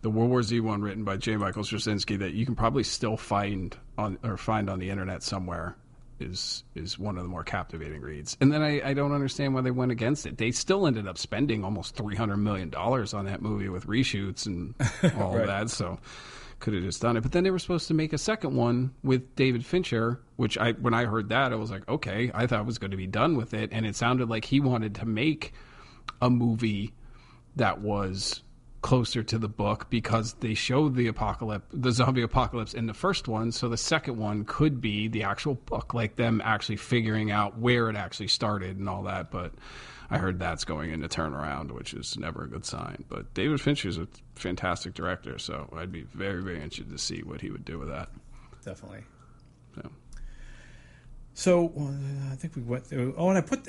the 0.02 0.10
World 0.10 0.30
War 0.30 0.42
Z 0.42 0.60
one 0.60 0.82
written 0.82 1.04
by 1.04 1.16
J. 1.16 1.36
Michael 1.36 1.62
Straczynski 1.62 2.18
that 2.18 2.34
you 2.34 2.44
can 2.44 2.54
probably 2.54 2.84
still 2.84 3.16
find 3.16 3.76
on 3.96 4.18
or 4.22 4.36
find 4.36 4.68
on 4.68 4.78
the 4.78 4.90
internet 4.90 5.22
somewhere 5.22 5.76
is 6.20 6.62
is 6.74 6.98
one 6.98 7.16
of 7.16 7.24
the 7.24 7.28
more 7.28 7.44
captivating 7.44 8.00
reads. 8.00 8.36
And 8.40 8.52
then 8.52 8.62
I, 8.62 8.90
I 8.90 8.94
don't 8.94 9.12
understand 9.12 9.54
why 9.54 9.62
they 9.62 9.70
went 9.70 9.92
against 9.92 10.26
it. 10.26 10.38
They 10.38 10.50
still 10.50 10.86
ended 10.86 11.08
up 11.08 11.18
spending 11.18 11.64
almost 11.64 11.96
three 11.96 12.16
hundred 12.16 12.36
million 12.38 12.70
dollars 12.70 13.14
on 13.14 13.26
that 13.26 13.42
movie 13.42 13.68
with 13.68 13.86
reshoots 13.86 14.46
and 14.46 14.74
all 15.18 15.36
of 15.36 15.46
that. 15.46 15.70
So 15.70 15.98
could 16.64 16.72
have 16.72 16.82
just 16.82 17.02
done 17.02 17.18
it. 17.18 17.20
But 17.20 17.32
then 17.32 17.44
they 17.44 17.50
were 17.50 17.58
supposed 17.58 17.88
to 17.88 17.94
make 17.94 18.14
a 18.14 18.18
second 18.18 18.56
one 18.56 18.94
with 19.02 19.36
David 19.36 19.66
Fincher, 19.66 20.22
which 20.36 20.56
I 20.56 20.72
when 20.72 20.94
I 20.94 21.04
heard 21.04 21.28
that 21.28 21.52
I 21.52 21.56
was 21.56 21.70
like, 21.70 21.86
okay, 21.86 22.30
I 22.32 22.46
thought 22.46 22.60
I 22.60 22.62
was 22.62 22.78
going 22.78 22.90
to 22.90 22.96
be 22.96 23.06
done 23.06 23.36
with 23.36 23.52
it, 23.52 23.68
and 23.70 23.84
it 23.84 23.94
sounded 23.94 24.30
like 24.30 24.46
he 24.46 24.60
wanted 24.60 24.94
to 24.96 25.04
make 25.04 25.52
a 26.22 26.30
movie 26.30 26.94
that 27.56 27.82
was 27.82 28.42
closer 28.80 29.22
to 29.22 29.38
the 29.38 29.48
book 29.48 29.88
because 29.90 30.34
they 30.40 30.54
showed 30.54 30.94
the 30.94 31.06
apocalypse 31.06 31.66
the 31.72 31.92
zombie 31.92 32.22
apocalypse 32.22 32.72
in 32.72 32.86
the 32.86 32.94
first 32.94 33.28
one. 33.28 33.52
So 33.52 33.68
the 33.68 33.76
second 33.76 34.16
one 34.16 34.46
could 34.46 34.80
be 34.80 35.08
the 35.08 35.24
actual 35.24 35.54
book 35.54 35.92
like 35.92 36.16
them 36.16 36.40
actually 36.42 36.76
figuring 36.76 37.30
out 37.30 37.58
where 37.58 37.90
it 37.90 37.96
actually 37.96 38.28
started 38.28 38.78
and 38.78 38.88
all 38.88 39.02
that. 39.02 39.30
But 39.30 39.52
i 40.14 40.18
heard 40.18 40.38
that's 40.38 40.64
going 40.64 40.90
into 40.92 41.08
turnaround 41.08 41.70
which 41.72 41.92
is 41.94 42.16
never 42.18 42.44
a 42.44 42.48
good 42.48 42.64
sign 42.64 43.04
but 43.08 43.32
david 43.34 43.60
fincher 43.60 43.88
is 43.88 43.98
a 43.98 44.06
fantastic 44.34 44.94
director 44.94 45.38
so 45.38 45.68
i'd 45.76 45.92
be 45.92 46.02
very 46.02 46.42
very 46.42 46.56
interested 46.56 46.90
to 46.90 46.98
see 46.98 47.22
what 47.22 47.40
he 47.40 47.50
would 47.50 47.64
do 47.64 47.78
with 47.78 47.88
that 47.88 48.08
definitely. 48.64 49.04
so. 49.74 49.90
So 51.36 51.72
uh, 51.76 52.32
I 52.32 52.36
think 52.36 52.54
we 52.54 52.62
went 52.62 52.86
through. 52.86 53.14
Oh, 53.18 53.28
and 53.28 53.36
I 53.36 53.40
put 53.40 53.64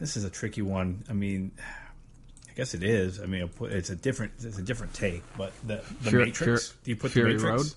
this 0.00 0.16
is 0.16 0.24
a 0.24 0.30
tricky 0.30 0.62
one. 0.62 1.04
I 1.08 1.12
mean, 1.12 1.52
I 2.48 2.52
guess 2.56 2.72
it 2.72 2.82
is. 2.82 3.20
I 3.20 3.26
mean, 3.26 3.50
it's 3.60 3.90
a 3.90 3.94
different 3.96 4.32
it's 4.42 4.56
a 4.58 4.62
different 4.62 4.94
take. 4.94 5.22
But 5.36 5.52
the 5.66 5.82
the 6.00 6.08
Fury- 6.10 6.24
Matrix. 6.26 6.68
Fury- 6.70 6.78
do 6.84 6.90
you 6.92 6.96
put 6.96 7.10
Fury 7.10 7.36
the 7.36 7.42
Matrix? 7.44 7.76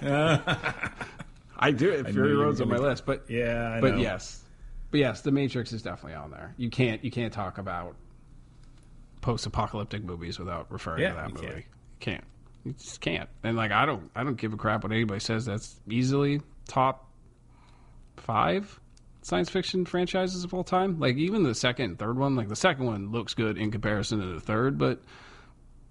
i 1.58 1.70
do 1.72 2.04
fury 2.12 2.36
road's 2.36 2.60
on 2.60 2.68
my 2.68 2.76
list 2.76 3.04
but 3.04 3.24
Yeah, 3.28 3.72
I 3.76 3.80
but 3.80 3.94
know. 3.96 4.00
yes 4.00 4.40
but 4.90 5.00
yes 5.00 5.20
the 5.22 5.30
matrix 5.32 5.72
is 5.72 5.82
definitely 5.82 6.14
on 6.16 6.30
there. 6.30 6.54
You 6.56 6.70
can't 6.70 7.02
you 7.04 7.10
can't 7.10 7.32
talk 7.32 7.58
about 7.58 7.94
post-apocalyptic 9.20 10.04
movies 10.04 10.38
without 10.38 10.70
referring 10.70 11.02
Yeah, 11.02 11.10
to 11.10 11.14
that 11.16 11.28
you 11.28 11.34
movie. 11.34 11.46
Can't. 11.46 11.56
you 11.56 11.64
can't. 12.00 12.24
You 12.64 12.72
just 12.74 13.00
can't. 13.00 13.28
And 13.42 13.56
like 13.56 13.72
i 13.72 13.84
don't 13.86 14.10
i 14.14 14.22
don't 14.24 14.36
give 14.36 14.52
a 14.52 14.56
crap 14.56 14.82
what 14.82 14.92
anybody 14.92 15.20
says. 15.20 15.44
That's 15.44 15.76
easily 15.88 16.40
top 16.66 17.08
five 18.16 18.80
science 19.22 19.50
fiction 19.50 19.84
franchises 19.84 20.44
of 20.44 20.54
all 20.54 20.64
time. 20.64 20.98
Like 20.98 21.16
even 21.16 21.42
the 21.42 21.54
second 21.54 21.84
and 21.86 21.98
third 21.98 22.16
one 22.18 22.36
like 22.36 22.48
the 22.48 22.56
second 22.56 22.86
one 22.86 23.10
looks 23.12 23.34
good 23.34 23.58
in 23.58 23.70
comparison 23.70 24.20
to 24.20 24.26
the 24.26 24.40
third 24.40 24.78
but 24.78 25.02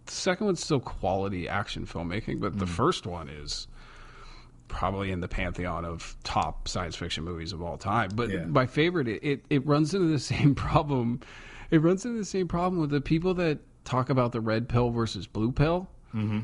the 0.05 0.11
second 0.11 0.45
one's 0.45 0.63
still 0.63 0.79
quality 0.79 1.47
action 1.49 1.85
filmmaking 1.85 2.39
but 2.39 2.57
the 2.57 2.65
Mm. 2.65 2.69
first 2.69 3.05
one 3.05 3.27
is 3.29 3.67
probably 4.67 5.11
in 5.11 5.21
the 5.21 5.27
pantheon 5.27 5.85
of 5.85 6.15
top 6.23 6.67
science 6.67 6.95
fiction 6.95 7.23
movies 7.23 7.53
of 7.53 7.61
all 7.61 7.77
time. 7.77 8.09
But 8.15 8.29
Yeah. 8.29 8.45
my 8.45 8.65
favorite, 8.65 9.07
it, 9.07 9.23
it, 9.23 9.45
it 9.49 9.65
runs 9.65 9.93
into 9.93 10.07
the 10.07 10.19
same 10.33 10.55
problem. 10.55 11.19
It 11.71 11.81
runs 11.81 12.05
into 12.05 12.17
the 12.17 12.25
same 12.25 12.47
problem 12.47 12.79
with 12.81 12.89
the 12.89 13.01
people 13.01 13.33
that 13.35 13.59
talk 13.85 14.09
about 14.09 14.31
the 14.31 14.41
red 14.41 14.67
pill 14.69 14.89
versus 14.89 15.27
blue 15.27 15.51
pill. 15.51 15.89
Mm-hmm. 16.13 16.39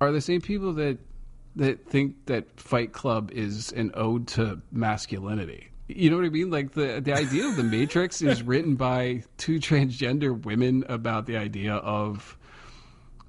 Are 0.00 0.10
the 0.12 0.20
same 0.20 0.40
people 0.40 0.72
that 0.74 0.98
that 1.56 1.86
think 1.86 2.16
that 2.26 2.58
Fight 2.58 2.92
Club 2.92 3.30
is 3.32 3.72
an 3.72 3.90
ode 3.94 4.26
to 4.28 4.60
masculinity. 4.70 5.68
You 5.86 6.08
know 6.08 6.16
what 6.16 6.24
I 6.24 6.30
mean? 6.30 6.50
Like 6.50 6.72
the 6.72 7.00
the 7.00 7.12
idea 7.12 7.46
of 7.46 7.56
the 7.56 7.62
Matrix 7.62 8.22
is 8.22 8.42
written 8.42 8.74
by 8.74 9.22
two 9.36 9.58
transgender 9.60 10.42
women 10.44 10.84
about 10.88 11.26
the 11.26 11.36
idea 11.36 11.74
of 11.74 12.36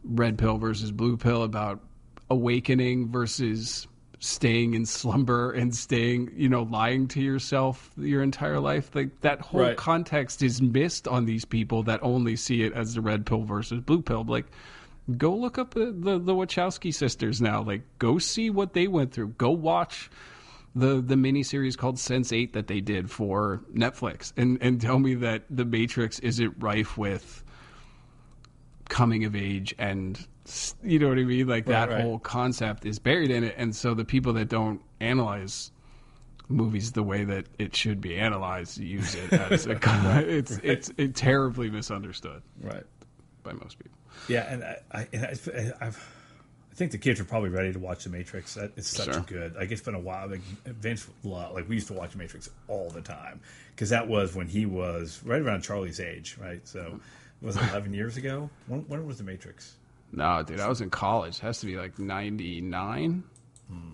red 0.06 0.38
pill 0.38 0.58
versus 0.58 0.92
blue 0.92 1.18
pill 1.18 1.44
about 1.44 1.82
awakening 2.30 3.10
versus 3.12 3.88
staying 4.24 4.74
in 4.74 4.86
slumber 4.86 5.52
and 5.52 5.76
staying 5.76 6.32
you 6.38 6.48
know 6.48 6.64
lying 6.64 7.10
to 7.10 7.20
yourself 7.22 7.92
your 7.98 8.24
entire 8.24 8.60
life. 8.60 8.90
Like 8.96 9.20
that 9.22 9.42
whole 9.42 9.62
Right. 9.62 9.76
context 9.78 10.42
is 10.42 10.62
missed 10.62 11.08
on 11.10 11.26
these 11.26 11.44
people 11.44 11.84
that 11.84 12.00
only 12.02 12.38
see 12.38 12.64
it 12.64 12.72
as 12.72 12.94
the 12.94 13.02
red 13.02 13.26
pill 13.26 13.44
versus 13.44 13.82
blue 13.82 14.02
pill. 14.02 14.24
Like 14.24 14.46
go 15.18 15.36
look 15.36 15.58
up 15.58 15.74
the, 15.74 15.88
the, 15.92 16.20
the 16.20 16.34
wachowski 16.34 16.94
sisters 16.94 17.42
now. 17.42 17.64
Like 17.64 17.82
go 18.00 18.18
see 18.18 18.50
what 18.50 18.72
they 18.74 18.88
went 18.88 19.12
through. 19.14 19.30
Go 19.38 19.52
watch 19.52 20.10
the 20.74 21.02
the 21.02 21.16
miniseries 21.16 21.78
called 21.78 21.98
Sense8 21.98 22.54
that 22.54 22.68
they 22.68 22.80
did 22.80 23.12
for 23.12 23.62
Netflix, 23.76 24.32
and 24.38 24.58
and 24.62 24.80
tell 24.80 25.00
me 25.00 25.16
that 25.16 25.44
the 25.50 25.66
Matrix 25.66 26.20
isn't 26.20 26.56
rife 26.60 26.98
with 26.98 27.44
coming 28.90 29.26
of 29.26 29.36
age 29.36 29.76
and 29.78 30.26
you 30.84 31.00
know 31.00 31.10
what 31.10 31.18
I 31.18 31.24
mean. 31.24 31.48
Like 31.48 31.66
that 31.68 31.90
right. 31.90 32.02
whole 32.02 32.20
concept 32.20 32.86
is 32.86 33.00
buried 33.00 33.32
in 33.32 33.44
it, 33.44 33.56
and 33.58 33.76
so 33.76 33.94
the 33.94 34.06
people 34.06 34.34
that 34.34 34.50
don't 34.50 34.82
analyze 35.00 35.72
movies 36.50 36.92
the 36.92 37.04
way 37.04 37.24
that 37.24 37.46
it 37.58 37.76
should 37.76 38.02
be 38.02 38.18
analyzed 38.18 38.78
use 38.78 39.16
it 39.16 39.32
as 39.34 39.66
a 39.66 39.72
it's 40.30 40.60
it's 40.62 40.92
it 40.98 41.16
terribly 41.16 41.70
misunderstood 41.70 42.42
Right. 42.62 42.84
by 43.44 43.54
most 43.54 43.80
people. 43.80 43.98
Yeah, 44.28 44.42
and 44.54 44.64
I, 44.64 44.78
I, 44.92 45.08
and 45.14 45.26
I, 45.26 45.86
I've, 45.88 46.14
I 46.72 46.76
think 46.76 46.92
the 46.92 46.98
kids 46.98 47.20
are 47.20 47.24
probably 47.26 47.50
ready 47.50 47.72
to 47.72 47.80
watch 47.80 48.04
The 48.04 48.10
Matrix. 48.10 48.56
That- 48.56 48.72
It's 48.76 48.88
such 48.90 49.06
Sure. 49.06 49.20
a 49.20 49.22
good. 49.22 49.56
Like 49.56 49.72
it's 49.72 49.82
been 49.82 49.96
a 49.96 50.00
while. 50.00 50.28
Like 50.30 50.42
Vince, 50.66 51.08
like 51.24 51.68
we 51.70 51.76
used 51.76 51.88
to 51.88 51.94
watch 51.94 52.16
Matrix 52.16 52.50
all 52.68 52.90
the 52.90 53.02
time 53.02 53.40
because 53.76 53.90
that 53.90 54.08
was 54.08 54.36
when 54.36 54.48
he 54.48 54.66
was 54.66 55.22
right 55.24 55.42
around 55.42 55.62
Charlie's 55.62 56.00
age, 56.00 56.38
right? 56.40 56.68
So 56.68 57.00
it 57.42 57.46
was 57.46 57.56
it 57.56 57.64
eleven 57.72 57.94
years 57.94 58.18
ago? 58.18 58.50
When, 58.68 58.82
when 58.82 59.06
was 59.08 59.18
The 59.18 59.24
Matrix? 59.24 59.76
No, 60.16 60.44
dude, 60.44 60.60
I 60.60 60.68
was 60.70 60.80
in 60.82 60.90
college. 60.92 61.38
It 61.38 61.42
has 61.42 61.60
to 61.62 61.66
be 61.66 61.76
like 61.76 61.98
ninety 61.98 62.62
nine. 62.62 63.24
Hmm. 63.68 63.94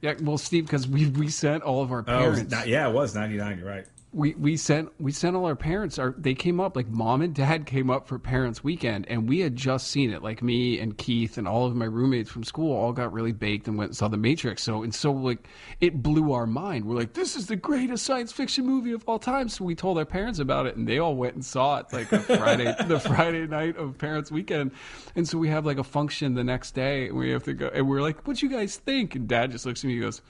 Yeah, 0.00 0.14
well, 0.20 0.36
Steve, 0.36 0.66
because 0.66 0.88
we 0.88 1.06
we 1.10 1.28
sent 1.28 1.62
all 1.62 1.80
of 1.82 1.92
our 1.92 1.98
Oh, 1.98 2.00
it 2.00 2.04
parents. 2.18 2.50
not, 2.50 2.66
yeah, 2.66 2.88
it 2.88 2.92
was 2.92 3.14
ninety 3.14 3.36
nine. 3.36 3.58
You're 3.58 3.68
right. 3.68 3.86
We 4.14 4.34
we 4.34 4.58
sent 4.58 4.90
we 5.00 5.10
sent 5.10 5.34
all 5.34 5.46
our 5.46 5.56
parents 5.56 5.98
our 5.98 6.14
they 6.18 6.34
came 6.34 6.60
up 6.60 6.76
like 6.76 6.86
mom 6.88 7.22
and 7.22 7.34
dad 7.34 7.64
came 7.64 7.88
up 7.88 8.06
for 8.06 8.18
parents 8.18 8.62
weekend 8.62 9.06
and 9.08 9.26
we 9.26 9.40
had 9.40 9.56
just 9.56 9.88
seen 9.88 10.12
it. 10.12 10.22
Like 10.22 10.42
me 10.42 10.78
and 10.78 10.96
keith 10.98 11.38
and 11.38 11.48
all 11.48 11.64
of 11.64 11.74
my 11.74 11.86
roommates 11.86 12.30
from 12.30 12.44
school 12.44 12.76
all 12.76 12.92
got 12.92 13.12
really 13.12 13.32
baked 13.32 13.68
and 13.68 13.78
went 13.78 13.90
and 13.90 13.96
saw 13.96 14.08
the 14.08 14.18
matrix. 14.18 14.62
So 14.62 14.82
and 14.82 14.94
so 14.94 15.12
like 15.12 15.48
it 15.80 16.02
blew 16.02 16.32
our 16.32 16.46
mind. 16.46 16.84
We're 16.84 16.96
like 16.96 17.14
this 17.14 17.36
is 17.36 17.46
the 17.46 17.56
greatest 17.56 18.04
science 18.04 18.32
fiction 18.32 18.66
movie 18.66 18.92
of 18.92 19.02
all 19.06 19.18
time. 19.18 19.48
So 19.48 19.64
we 19.64 19.74
told 19.74 19.96
our 19.96 20.04
parents 20.04 20.38
about 20.38 20.66
it 20.66 20.76
and 20.76 20.86
they 20.86 20.98
all 20.98 21.16
went 21.16 21.34
and 21.34 21.44
saw 21.44 21.78
it 21.78 21.86
like 21.92 22.12
a 22.12 22.20
friday 22.20 22.74
the 22.86 23.00
friday 23.00 23.46
night 23.46 23.76
of 23.78 23.96
parents 23.96 24.30
weekend. 24.30 24.72
And 25.16 25.26
so 25.26 25.38
we 25.38 25.48
have 25.48 25.64
like 25.64 25.78
a 25.78 25.84
function 25.84 26.34
the 26.34 26.44
next 26.44 26.72
day 26.74 27.06
and 27.06 27.16
we 27.16 27.30
have 27.30 27.44
to 27.44 27.54
go 27.54 27.70
and 27.72 27.88
we're 27.88 28.02
like 28.02 28.26
what 28.26 28.42
you 28.42 28.50
guys 28.50 28.76
think? 28.76 29.14
And 29.14 29.26
dad 29.26 29.52
just 29.52 29.64
looks 29.64 29.82
at 29.82 29.88
me 29.88 29.94
and 29.94 30.02
goes 30.02 30.20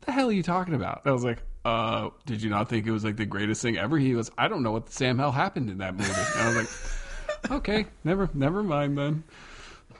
the 0.00 0.12
hell 0.12 0.28
are 0.28 0.32
you 0.32 0.42
talking 0.42 0.74
about? 0.74 1.02
And 1.04 1.10
I 1.10 1.12
was 1.12 1.24
like, 1.24 1.42
uh, 1.64 2.10
"Did 2.26 2.42
you 2.42 2.50
not 2.50 2.68
think 2.68 2.86
it 2.86 2.90
was 2.90 3.04
like 3.04 3.16
the 3.16 3.26
greatest 3.26 3.62
thing 3.62 3.76
ever?" 3.78 3.98
He 3.98 4.12
goes, 4.12 4.30
"I 4.38 4.48
don't 4.48 4.62
know 4.62 4.72
what 4.72 4.86
the 4.86 4.92
Sam 4.92 5.18
hell 5.18 5.32
happened 5.32 5.70
in 5.70 5.78
that 5.78 5.94
movie." 5.94 6.10
And 6.10 6.40
I 6.42 6.48
was 6.48 6.56
like, 6.56 7.50
"Okay, 7.50 7.86
never, 8.04 8.28
never 8.34 8.62
mind 8.62 8.96
then." 8.98 9.24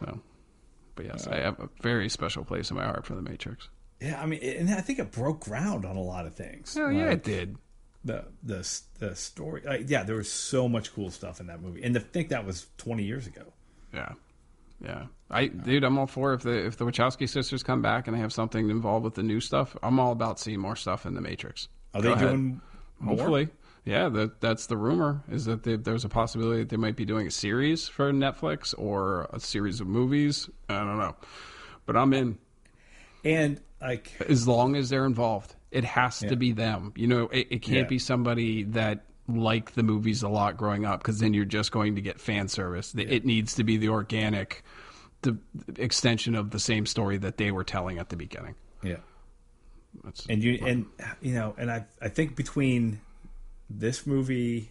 So, 0.00 0.20
but 0.94 1.06
yes, 1.06 1.26
I 1.26 1.36
have 1.40 1.59
a 1.61 1.68
very 1.82 2.09
special 2.09 2.44
place 2.44 2.70
in 2.70 2.76
my 2.76 2.84
heart 2.84 3.04
for 3.06 3.14
the 3.14 3.22
Matrix. 3.22 3.68
Yeah, 4.00 4.20
I 4.22 4.26
mean, 4.26 4.40
and 4.42 4.70
I 4.70 4.80
think 4.80 4.98
it 5.00 5.11
broke 5.11 5.40
ground 5.40 5.84
on 5.84 5.96
a 5.96 6.02
lot 6.02 6.26
of 6.26 6.34
things. 6.34 6.76
Oh 6.78 6.88
yeah, 6.88 7.11
it 7.11 7.24
did. 7.24 7.56
the 8.04 8.24
the 8.44 8.80
the 9.00 9.16
story. 9.16 9.62
Like, 9.64 9.90
yeah, 9.90 10.04
there 10.04 10.16
was 10.16 10.30
so 10.30 10.68
much 10.68 10.94
cool 10.94 11.11
stuff 11.11 11.40
in 11.40 11.48
that 11.48 11.61
movie, 11.61 11.82
and 11.82 11.94
to 11.94 12.00
think 12.00 12.28
that 12.28 12.46
was 12.46 12.66
twenty 12.76 13.02
years 13.04 13.26
ago. 13.26 13.42
Yeah, 13.92 14.12
yeah. 14.83 15.07
I 15.31 15.47
dude, 15.47 15.85
I'm 15.85 15.99
all 15.99 16.07
for 16.07 16.33
if 16.35 16.43
the 16.43 16.66
if 16.66 16.76
the 16.76 16.85
Wachowski 16.87 17.29
sisters 17.29 17.62
come 17.62 17.83
back 17.83 18.07
and 18.09 18.16
they 18.16 18.20
have 18.20 18.33
something 18.33 18.70
involved 18.70 19.05
with 19.05 19.14
the 19.14 19.22
new 19.22 19.41
stuff. 19.41 19.76
I'm 19.83 19.99
all 20.01 20.12
about 20.12 20.41
seeing 20.41 20.61
more 20.61 20.76
stuff 20.76 21.05
in 21.07 21.14
the 21.14 21.20
Matrix. 21.20 21.68
Are 21.95 22.01
Go 22.01 22.09
they 22.09 22.14
ahead. 22.14 22.29
doing 22.29 22.61
more? 22.99 23.16
Hopefully, 23.16 23.49
yeah. 23.85 24.09
That 24.09 24.41
that's 24.41 24.66
the 24.66 24.76
rumor 24.76 25.22
is 25.31 25.45
that 25.45 25.64
they, 25.64 25.76
there's 25.76 26.05
a 26.05 26.09
possibility 26.09 26.61
that 26.61 26.68
they 26.70 26.76
might 26.76 26.97
be 26.97 27.05
doing 27.05 27.26
a 27.26 27.31
series 27.31 27.89
for 27.89 28.11
Netflix 28.12 28.74
or 28.79 29.29
a 29.33 29.41
series 29.41 29.81
of 29.81 29.87
movies. 29.87 30.49
I 30.68 30.79
don't 30.79 30.99
know, 30.99 31.14
but 31.85 31.97
I'm 31.97 32.12
in 32.14 32.39
And 33.24 33.61
like, 33.81 34.12
as 34.29 34.49
long 34.49 34.76
as 34.76 34.89
they're 34.89 35.05
involved. 35.07 35.55
It 35.70 35.85
has 35.85 36.22
Yeah. 36.22 36.31
to 36.31 36.37
be 36.37 36.53
them. 36.53 36.95
You 36.97 37.07
know, 37.09 37.24
it, 37.29 37.49
it 37.51 37.59
can't 37.62 37.76
Yeah. 37.81 37.85
be 37.89 37.99
somebody 37.99 38.62
that 38.62 39.05
liked 39.29 39.74
the 39.74 39.83
movies 39.83 40.22
a 40.22 40.29
lot 40.29 40.57
growing 40.57 40.85
up 40.85 41.01
because 41.01 41.20
then 41.20 41.35
you're 41.35 41.45
just 41.45 41.70
going 41.70 41.95
to 41.97 42.01
get 42.01 42.20
fan 42.20 42.49
service. 42.49 42.95
It 42.97 43.24
needs 43.24 43.55
to 43.57 43.64
be 43.64 43.76
the 43.76 43.91
organic, 43.91 44.64
the 45.22 45.37
extension 45.76 46.35
of 46.35 46.51
the 46.51 46.59
same 46.59 46.87
story 46.87 47.18
that 47.18 47.37
they 47.37 47.53
were 47.53 47.64
telling 47.64 47.99
at 47.99 48.09
the 48.09 48.16
beginning. 48.16 48.55
yeah, 48.83 48.97
That's, 50.03 50.26
and 50.26 50.43
you 50.43 50.59
and 50.64 50.87
you 51.20 51.35
know, 51.35 51.55
and 51.59 51.70
I 51.70 51.85
I 52.01 52.09
think 52.09 52.37
between 52.37 53.01
this 53.68 54.07
movie, 54.07 54.70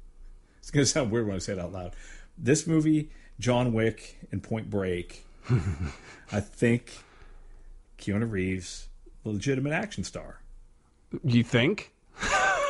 it's 0.58 0.70
gonna 0.70 0.86
sound 0.86 1.10
weird 1.10 1.26
when 1.26 1.36
I 1.36 1.40
say 1.40 1.54
it 1.54 1.58
out 1.58 1.72
loud. 1.72 1.94
This 2.36 2.66
movie, 2.66 3.10
John 3.40 3.72
Wick, 3.72 4.18
and 4.30 4.42
Point 4.42 4.70
Break, 4.70 5.26
I 6.32 6.40
think 6.40 6.98
Keanu 7.98 8.30
Reeves, 8.30 8.88
legitimate 9.24 9.72
action 9.72 10.04
star. 10.04 10.40
you 11.24 11.42
think? 11.42 11.92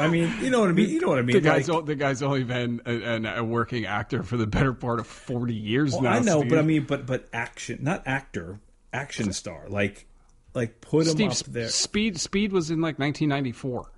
I 0.01 0.09
mean, 0.09 0.33
you 0.41 0.51
know 0.51 0.61
what 0.61 0.69
I 0.69 0.73
mean. 0.73 0.91
You 0.91 1.01
know 1.01 1.09
what 1.09 1.19
I 1.19 1.23
mean. 1.23 1.35
The 1.35 1.41
guy's, 1.41 1.69
Like- 1.69 1.87
the 1.87 1.95
guy's 1.95 2.23
only 2.23 2.45
been 2.45 2.81
a, 2.87 3.39
a, 3.39 3.45
working 3.45 3.87
actor 3.87 4.23
for 4.23 4.37
the 4.37 4.47
better 4.47 4.73
part 4.73 5.01
of 5.01 5.07
40 5.07 5.55
years 5.55 5.93
Well, 5.93 6.03
now. 6.03 6.13
I 6.13 6.21
know, 6.21 6.41
Steve. 6.41 6.51
but 6.51 6.59
I 6.59 6.63
mean, 6.63 6.85
but 6.85 7.07
but 7.07 7.29
action, 7.33 7.81
not 7.83 8.03
actor, 8.07 8.61
action 8.93 9.33
star. 9.33 9.65
Like, 9.69 10.07
like 10.55 10.81
put 10.81 11.07
him 11.07 11.13
Steve, 11.13 11.31
up 11.31 11.39
there. 11.53 11.69
Speed, 11.69 12.21
Speed 12.21 12.53
was 12.53 12.71
in 12.71 12.81
like 12.81 12.99
1994. 12.99 13.91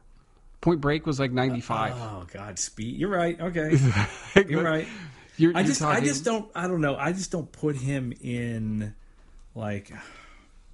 Point 0.61 0.81
Break 0.81 1.07
was 1.07 1.19
like 1.19 1.33
95. 1.33 1.93
Oh, 1.95 1.97
oh 2.23 2.27
God, 2.33 2.59
speed. 2.59 2.97
You're 2.97 3.09
right. 3.09 3.41
Okay, 3.41 3.77
you're 4.49 4.63
right. 4.63 4.87
You're, 5.39 5.57
I 5.57 5.63
just, 5.63 5.81
I 5.81 6.01
just 6.01 6.23
don't. 6.25 6.51
I 6.55 6.67
don't 6.67 6.83
know. 6.83 6.97
I 6.97 7.13
just 7.13 7.31
don't 7.33 7.51
put 7.51 7.77
him 7.77 8.13
in, 8.21 8.95
like, 9.55 9.91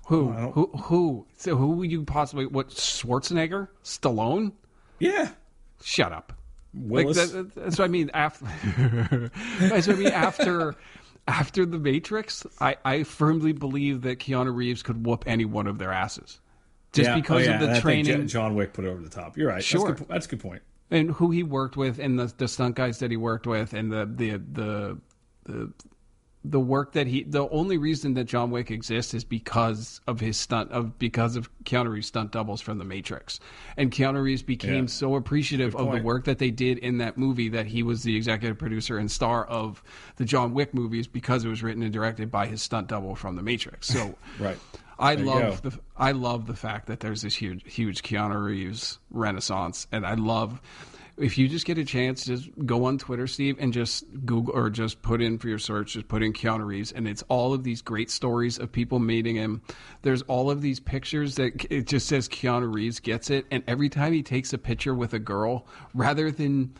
Who? 0.06 0.32
Who? 0.32 0.66
Who? 0.66 1.26
So 1.36 1.54
who 1.54 1.68
would 1.68 1.90
you 1.90 2.02
possibly? 2.02 2.46
What? 2.46 2.70
Schwarzenegger? 2.70 3.68
Stallone? 3.84 4.52
Yeah, 4.98 5.30
Shut 5.82 6.12
up. 6.12 6.32
Willis. 6.74 7.16
Like 7.34 7.54
that, 7.54 7.54
that's 7.54 7.78
what 7.78 7.84
I 7.86 7.88
mean. 7.88 8.10
After, 8.12 9.30
that's 9.60 9.86
what 9.86 9.96
I 9.96 9.98
mean. 9.98 10.08
After, 10.08 10.74
after 11.28 11.64
the 11.66 11.78
Matrix, 11.78 12.46
I, 12.60 12.76
I 12.84 13.02
firmly 13.02 13.52
believe 13.52 14.02
that 14.02 14.18
Keanu 14.18 14.54
Reeves 14.54 14.82
could 14.82 15.06
whoop 15.06 15.24
any 15.26 15.44
one 15.44 15.66
of 15.66 15.78
their 15.78 15.92
asses, 15.92 16.40
just 16.92 17.06
Yeah. 17.08 17.12
Oh, 17.14 17.16
because 17.16 17.46
yeah, 17.46 17.54
of 17.54 17.60
the 17.60 17.70
and 17.70 17.80
training 17.82 18.04
Jo- 18.22 18.26
John 18.26 18.54
Wick 18.54 18.72
put 18.72 18.84
it 18.84 18.88
over 18.88 19.02
the 19.02 19.08
top. 19.08 19.36
You're 19.36 19.48
right. 19.48 19.64
Sure. 19.64 19.88
that's, 19.88 20.00
good, 20.00 20.08
that's 20.08 20.26
a 20.26 20.28
good 20.30 20.40
point. 20.40 20.62
and 20.90 21.10
who 21.10 21.30
he 21.30 21.42
worked 21.42 21.76
with, 21.76 21.98
and 21.98 22.18
the 22.18 22.32
the 22.36 22.46
stunt 22.48 22.74
guys 22.76 22.98
that 22.98 23.10
he 23.10 23.16
worked 23.16 23.46
with, 23.46 23.72
and 23.72 23.90
the 23.90 24.04
the 24.14 24.36
the 24.52 24.98
the 25.44 25.72
the 26.50 26.60
work 26.60 26.92
that 26.92 27.06
he 27.06 27.22
the 27.24 27.48
only 27.50 27.76
reason 27.78 28.14
that 28.14 28.24
John 28.24 28.50
Wick 28.50 28.70
exists 28.70 29.14
is 29.14 29.24
because 29.24 30.00
of 30.06 30.20
his 30.20 30.36
stunt 30.36 30.70
of 30.72 30.98
because 30.98 31.36
of 31.36 31.48
Keanu 31.64 31.90
Reeves 31.90 32.06
stunt 32.06 32.32
doubles 32.32 32.60
from 32.60 32.78
the 32.78 32.84
Matrix. 32.84 33.40
And 33.76 33.90
Keanu 33.90 34.22
Reeves 34.22 34.42
became 34.42 34.84
Yeah. 34.84 34.90
so 34.90 35.14
appreciative 35.16 35.74
of 35.76 35.92
the 35.92 36.02
work 36.02 36.24
that 36.24 36.38
they 36.38 36.50
did 36.50 36.78
in 36.78 36.98
that 36.98 37.18
movie 37.18 37.48
that 37.50 37.66
he 37.66 37.82
was 37.82 38.02
the 38.02 38.16
executive 38.16 38.58
producer 38.58 38.98
and 38.98 39.10
star 39.10 39.44
of 39.44 39.82
the 40.16 40.24
John 40.24 40.54
Wick 40.54 40.72
movies 40.74 41.06
because 41.06 41.44
it 41.44 41.48
was 41.48 41.62
written 41.62 41.82
and 41.82 41.92
directed 41.92 42.30
by 42.30 42.46
his 42.46 42.62
stunt 42.62 42.88
double 42.88 43.14
from 43.16 43.36
the 43.36 43.42
Matrix. 43.42 43.88
So 43.88 44.14
Right. 44.38 44.58
I 44.98 45.14
There 45.16 45.26
love 45.26 45.62
the 45.62 45.78
I 45.96 46.12
love 46.12 46.46
the 46.46 46.54
fact 46.54 46.86
that 46.86 47.00
there's 47.00 47.22
this 47.22 47.34
huge 47.34 47.62
huge 47.70 48.02
Keanu 48.02 48.42
Reeves 48.44 48.98
renaissance, 49.10 49.86
and 49.92 50.06
I 50.06 50.14
love 50.14 50.60
if 51.16 51.38
you 51.38 51.48
just 51.48 51.64
get 51.64 51.78
a 51.78 51.84
chance, 51.84 52.26
just 52.26 52.50
go 52.66 52.84
on 52.84 52.98
Twitter, 52.98 53.26
Steve, 53.26 53.56
and 53.58 53.72
just 53.72 54.04
Google 54.24 54.54
or 54.54 54.68
just 54.68 55.00
put 55.02 55.22
in 55.22 55.38
for 55.38 55.48
your 55.48 55.58
search, 55.58 55.94
just 55.94 56.08
put 56.08 56.22
in 56.22 56.32
Keanu 56.32 56.66
Reeves, 56.66 56.92
and 56.92 57.08
it's 57.08 57.22
all 57.28 57.54
of 57.54 57.64
these 57.64 57.80
great 57.80 58.10
stories 58.10 58.58
of 58.58 58.70
people 58.70 58.98
meeting 58.98 59.36
him. 59.36 59.62
There's 60.02 60.22
all 60.22 60.50
of 60.50 60.60
these 60.60 60.78
pictures 60.78 61.36
that 61.36 61.64
it 61.70 61.86
just 61.86 62.06
says 62.06 62.28
Keanu 62.28 62.72
Reeves 62.72 63.00
gets 63.00 63.30
it, 63.30 63.46
and 63.50 63.62
every 63.66 63.88
time 63.88 64.12
he 64.12 64.22
takes 64.22 64.52
a 64.52 64.58
picture 64.58 64.94
with 64.94 65.14
a 65.14 65.18
girl, 65.18 65.66
rather 65.94 66.30
than 66.30 66.74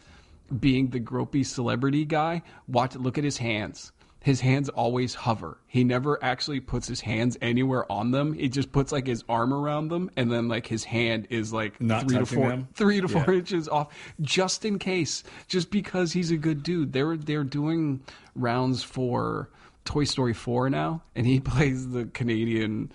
being 0.61 0.89
the 0.89 1.01
gropey 1.01 1.45
celebrity 1.45 2.05
guy, 2.05 2.43
watch 2.69 2.95
look 2.95 3.19
at 3.19 3.25
his 3.25 3.39
hands. 3.39 3.93
His 4.27 4.41
hands 4.41 4.69
always 4.69 5.15
hover. 5.15 5.57
He 5.69 5.85
never 5.85 6.19
actually 6.21 6.59
puts 6.59 6.89
his 6.89 7.01
hands 7.01 7.39
anywhere 7.41 7.91
on 7.93 8.11
them. 8.11 8.33
He 8.35 8.49
just 8.49 8.73
puts 8.73 8.91
like 8.91 9.07
his 9.07 9.23
arm 9.29 9.55
around 9.55 9.87
them, 9.87 10.11
and 10.17 10.33
then 10.33 10.49
like 10.49 10.67
his 10.67 10.83
hand 10.83 11.29
is 11.31 11.53
like 11.53 11.81
Not 11.81 12.09
three 12.09 12.19
to 12.19 12.27
four, 12.27 12.49
them? 12.49 12.67
three 12.75 13.01
to 13.01 13.07
four 13.07 13.25
Yeah. 13.29 13.35
inches 13.39 13.69
off, 13.69 13.95
just 14.21 14.65
in 14.65 14.81
case, 14.81 15.23
just 15.47 15.71
because 15.71 16.11
he's 16.13 16.33
a 16.33 16.37
good 16.37 16.65
dude. 16.65 16.93
They're 16.93 17.17
they're 17.17 17.45
doing 17.45 18.01
rounds 18.35 18.83
for 18.83 19.49
Toy 19.85 20.03
Story 20.03 20.35
four 20.35 20.69
now, 20.71 21.03
and 21.15 21.25
he 21.25 21.39
plays 21.53 21.89
the 21.91 22.07
Canadian. 22.07 22.91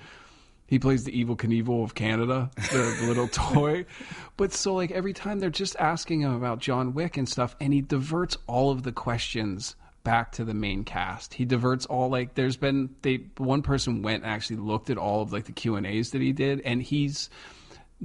He 0.68 0.80
plays 0.80 1.06
the 1.06 1.14
Evel 1.14 1.38
Knievel 1.38 1.82
of 1.86 1.96
Canada, 1.96 2.52
the 2.74 3.04
little 3.08 3.28
toy. 3.32 3.86
But 4.36 4.52
so 4.52 4.74
like 4.74 4.92
every 4.92 5.14
time 5.14 5.40
they're 5.40 5.50
just 5.50 5.78
asking 5.78 6.20
him 6.24 6.34
about 6.34 6.60
John 6.60 6.94
Wick 6.94 7.16
and 7.16 7.30
stuff, 7.30 7.56
and 7.62 7.74
he 7.74 7.80
diverts 7.80 8.38
all 8.48 8.70
of 8.70 8.84
the 8.84 8.92
questions 8.92 9.78
back 10.04 10.32
to 10.34 10.43
the 10.43 10.54
main 10.54 10.84
cast. 10.84 11.34
He 11.34 11.45
diverts 11.45 11.86
all 11.86 12.10
like 12.10 12.36
there's 12.36 12.58
been 12.58 12.89
they 13.02 13.26
one 13.38 13.62
person 13.62 14.02
went 14.02 14.24
and 14.24 14.32
actually 14.32 14.58
looked 14.58 14.89
at 14.89 14.97
all 14.97 15.22
of 15.22 15.34
like 15.34 15.45
the 15.45 15.52
Q 15.52 15.76
and 15.76 15.86
A's 15.86 16.12
that 16.12 16.22
he 16.22 16.32
did, 16.32 16.62
and 16.62 16.82
he's 16.82 17.30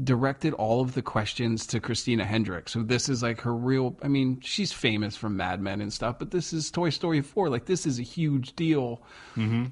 directed 0.03 0.53
all 0.55 0.83
of 0.83 0.93
the 0.93 1.01
questions 1.01 1.67
to 1.69 1.81
Christina 1.81 2.25
Hendricks. 2.25 2.73
So 2.73 2.83
this 2.83 3.09
is 3.09 3.23
like 3.23 3.41
her 3.41 3.55
real 3.55 3.97
I 4.03 4.09
mean, 4.09 4.41
she's 4.43 4.73
famous 4.73 5.17
from 5.17 5.37
Mad 5.37 5.61
Men 5.61 5.81
and 5.81 5.93
stuff, 5.93 6.19
but 6.19 6.31
this 6.31 6.53
is 6.53 6.71
Toy 6.71 6.91
Story 6.91 7.23
4. 7.23 7.49
Like 7.49 7.67
this 7.67 7.87
is 7.87 7.99
a 7.99 8.03
huge 8.03 8.55
deal 8.57 9.03
mm-hmm. 9.37 9.67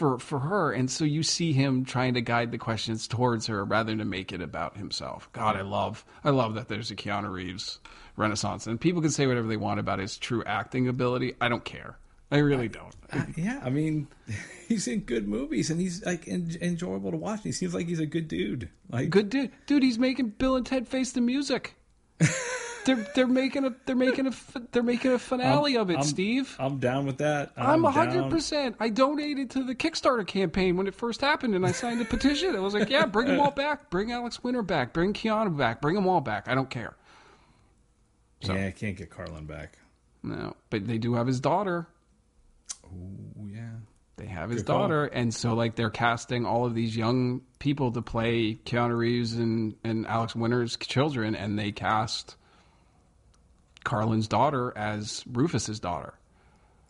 For 0.00 0.18
for 0.18 0.38
her. 0.38 0.72
And 0.72 0.90
so 0.90 1.04
you 1.04 1.22
see 1.22 1.52
him 1.52 1.84
trying 1.84 2.14
to 2.14 2.22
guide 2.22 2.52
the 2.52 2.58
questions 2.58 3.06
towards 3.06 3.46
her 3.48 3.62
rather 3.66 3.94
than 3.94 4.08
make 4.08 4.32
it 4.32 4.40
about 4.40 4.78
himself. 4.78 5.28
God, 5.34 5.56
I 5.56 5.60
love 5.60 6.06
I 6.24 6.30
love 6.30 6.54
that 6.54 6.68
there's 6.68 6.90
a 6.90 6.96
Keanu 6.96 7.30
Reeves 7.30 7.80
renaissance. 8.16 8.66
And 8.66 8.80
people 8.80 9.02
can 9.02 9.10
say 9.10 9.26
whatever 9.26 9.46
they 9.46 9.58
want 9.58 9.78
about 9.78 9.98
his 9.98 10.16
true 10.16 10.42
acting 10.46 10.88
ability. 10.88 11.34
I 11.38 11.50
don't 11.50 11.66
care. 11.66 11.98
I 12.32 12.38
really 12.38 12.68
don't. 12.68 12.94
Uh, 13.12 13.24
yeah, 13.36 13.60
I 13.62 13.68
mean, 13.68 14.08
he's 14.68 14.88
in 14.88 15.00
good 15.00 15.28
movies 15.28 15.68
and 15.68 15.78
he's 15.78 16.02
like 16.06 16.26
en- 16.26 16.56
enjoyable 16.62 17.10
to 17.10 17.18
watch. 17.18 17.42
He 17.42 17.52
seems 17.52 17.74
like 17.74 17.86
he's 17.86 18.00
a 18.00 18.06
good 18.06 18.26
dude. 18.26 18.70
Like, 18.88 19.10
Good 19.10 19.28
dude, 19.28 19.50
dude. 19.66 19.82
He's 19.82 19.98
making 19.98 20.30
Bill 20.30 20.56
and 20.56 20.64
Ted 20.64 20.88
face 20.88 21.12
the 21.12 21.20
music. 21.20 21.74
they're 22.84 23.06
they're 23.14 23.26
making 23.26 23.64
a 23.64 23.74
they're 23.86 23.96
making 23.96 24.26
a 24.26 24.32
they're 24.72 24.82
making 24.82 25.12
a 25.12 25.18
finale 25.18 25.76
of 25.76 25.90
it, 25.90 25.94
I'm- 25.98 26.02
Steve. 26.04 26.56
I'm 26.58 26.78
down 26.78 27.06
with 27.06 27.18
that. 27.18 27.52
I'm 27.56 27.82
hundred 27.84 28.30
percent. 28.30 28.76
I 28.80 28.88
donated 28.88 29.50
to 29.50 29.64
the 29.64 29.74
Kickstarter 29.74 30.26
campaign 30.26 30.76
when 30.76 30.86
it 30.86 30.94
first 30.94 31.20
happened, 31.20 31.54
and 31.54 31.64
I 31.66 31.72
signed 31.72 32.00
a 32.00 32.04
petition. 32.04 32.56
I 32.56 32.60
was 32.60 32.74
like, 32.74 32.88
"Yeah, 32.90 33.06
bring 33.06 33.26
them 33.28 33.40
all 33.40 33.50
back. 33.50 33.90
Bring 33.90 34.12
Alex 34.12 34.42
Winter 34.42 34.62
back. 34.62 34.92
Bring 34.92 35.12
Keanu 35.12 35.56
back. 35.56 35.80
Bring 35.80 35.94
them 35.94 36.06
all 36.06 36.20
back. 36.20 36.48
I 36.48 36.54
don't 36.54 36.70
care." 36.70 36.96
So- 38.42 38.54
Yeah, 38.54 38.66
I 38.66 38.70
can't 38.70 38.96
get 38.96 39.10
Carlin 39.10 39.44
back. 39.46 39.78
No, 40.22 40.56
but 40.70 40.86
they 40.86 40.98
do 40.98 41.14
have 41.14 41.26
his 41.26 41.40
daughter. 41.40 41.86
Oh 42.84 43.46
yeah. 43.46 43.70
They 44.16 44.26
have 44.26 44.50
his 44.50 44.62
Good 44.62 44.66
call. 44.66 44.78
daughter, 44.80 45.04
and 45.06 45.32
so 45.32 45.54
like 45.54 45.76
they're 45.76 45.88
casting 45.90 46.44
all 46.44 46.66
of 46.66 46.74
these 46.74 46.94
young 46.96 47.40
people 47.58 47.90
to 47.92 48.02
play 48.02 48.54
Keanu 48.66 48.96
Reeves 48.96 49.34
and 49.34 49.74
and 49.82 50.06
Alex 50.06 50.34
Winter's 50.36 50.76
children, 50.76 51.34
and 51.34 51.58
they 51.58 51.72
cast 51.72 52.36
Carlin's 53.84 54.28
daughter 54.28 54.72
as 54.76 55.24
Rufus's 55.30 55.80
daughter. 55.80 56.14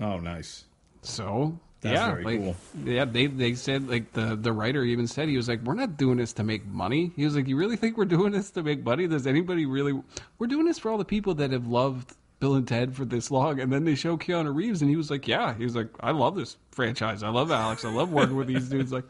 Oh, 0.00 0.18
nice. 0.18 0.64
So 1.02 1.58
That's 1.80 1.94
yeah, 1.94 2.10
very 2.10 2.24
like, 2.24 2.38
cool. 2.40 2.56
yeah, 2.84 3.04
they 3.04 3.26
they 3.26 3.54
said 3.54 3.88
like 3.88 4.12
the 4.12 4.36
the 4.36 4.52
writer 4.52 4.84
even 4.84 5.06
said 5.06 5.28
he 5.28 5.36
was 5.36 5.48
like, 5.48 5.62
we're 5.62 5.74
not 5.74 5.96
doing 5.96 6.18
this 6.18 6.32
to 6.34 6.44
make 6.44 6.66
money. 6.66 7.12
He 7.16 7.24
was 7.24 7.36
like, 7.36 7.48
you 7.48 7.56
really 7.56 7.76
think 7.76 7.96
we're 7.96 8.04
doing 8.04 8.32
this 8.32 8.50
to 8.52 8.62
make 8.62 8.84
money? 8.84 9.06
Does 9.06 9.26
anybody 9.26 9.66
really? 9.66 9.98
We're 10.38 10.46
doing 10.46 10.66
this 10.66 10.78
for 10.78 10.90
all 10.90 10.98
the 10.98 11.04
people 11.04 11.34
that 11.36 11.52
have 11.52 11.66
loved 11.66 12.14
Bill 12.38 12.54
and 12.54 12.66
Ted 12.66 12.96
for 12.96 13.04
this 13.04 13.30
long, 13.30 13.60
and 13.60 13.72
then 13.72 13.84
they 13.84 13.94
show 13.94 14.16
Keanu 14.16 14.54
Reeves, 14.54 14.80
and 14.80 14.90
he 14.90 14.96
was 14.96 15.10
like, 15.10 15.28
yeah, 15.28 15.54
he 15.54 15.64
was 15.64 15.76
like, 15.76 15.88
I 16.00 16.10
love 16.10 16.34
this 16.36 16.56
franchise. 16.70 17.22
I 17.22 17.28
love 17.28 17.50
Alex. 17.50 17.84
I 17.84 17.90
love 17.92 18.12
working 18.12 18.36
with 18.36 18.46
these 18.46 18.68
dudes. 18.68 18.92
Like, 18.92 19.04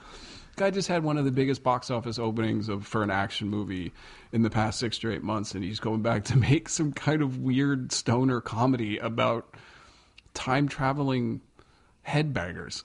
guy 0.61 0.71
just 0.71 0.89
had 0.89 1.03
one 1.03 1.17
of 1.17 1.25
the 1.25 1.31
biggest 1.31 1.63
box 1.63 1.91
office 1.91 2.19
openings 2.19 2.69
of 2.69 2.87
for 2.87 3.03
an 3.03 3.11
action 3.11 3.49
movie 3.49 3.93
in 4.31 4.43
the 4.43 4.51
past 4.51 4.79
six 4.79 4.99
to 4.99 5.11
eight 5.11 5.23
months, 5.23 5.55
and 5.55 5.65
he's 5.65 5.81
going 5.81 6.03
back 6.03 6.25
to 6.25 6.37
make 6.51 6.69
some 6.69 6.93
kind 6.93 7.23
of 7.23 7.39
weird 7.39 7.91
stoner 7.93 8.41
comedy 8.43 8.99
about 8.99 9.55
time 10.35 10.69
traveling 10.69 11.41
headbangers. 12.07 12.83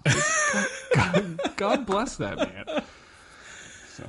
God, 0.95 1.15
God, 1.37 1.55
God 1.57 1.85
bless 1.85 2.15
that 2.15 2.37
man. 2.37 2.83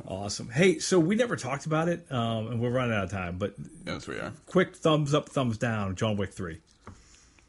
Awesome. 0.06 0.48
Hey, 0.48 0.78
so 0.78 0.98
we 0.98 1.14
never 1.16 1.36
talked 1.36 1.66
about 1.66 1.88
it, 1.88 2.06
um, 2.10 2.48
and 2.48 2.60
we're 2.60 2.70
running 2.70 2.93
out 2.97 3.05
of 3.05 3.10
time. 3.10 3.36
But 3.38 3.55
Yes, 3.84 4.06
we 4.06 4.16
are. 4.16 4.32
quick 4.47 4.76
thumbs 4.76 5.12
up, 5.14 5.28
thumbs 5.28 5.59
down. 5.59 5.94
John 5.97 6.16
Wick 6.16 6.32
three. 6.32 6.60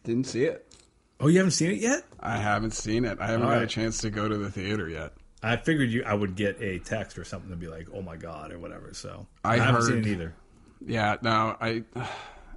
Didn't 0.04 0.26
see 0.26 0.46
it. 0.46 0.66
Oh, 1.20 1.28
you 1.28 1.38
haven't 1.38 1.52
seen 1.52 1.72
it 1.72 1.80
yet? 1.80 2.04
I 2.20 2.38
haven't 2.38 2.72
seen 2.72 3.06
it. 3.06 3.20
I 3.20 3.28
haven't 3.28 3.48
All 3.48 3.52
had 3.54 3.64
a 3.64 3.68
chance 3.68 4.00
to 4.00 4.10
go 4.12 4.28
to 4.28 4.38
the 4.38 4.52
theater 4.52 4.88
yet. 4.88 5.14
I 5.44 5.58
figured 5.58 5.90
you 5.90 6.04
I 6.04 6.14
would 6.14 6.36
get 6.36 6.62
a 6.62 6.80
text 6.80 7.18
or 7.18 7.24
something 7.24 7.50
to 7.50 7.56
be 7.56 7.68
like, 7.68 7.88
"Oh 7.94 8.02
my 8.02 8.16
god" 8.16 8.52
or 8.52 8.60
whatever. 8.60 8.94
So 8.94 9.28
I 9.44 9.58
haven't 9.58 9.84
seen 9.84 9.98
it 10.00 10.08
either. 10.08 10.34
Yeah, 10.86 11.18
no, 11.22 11.56
I 11.60 11.84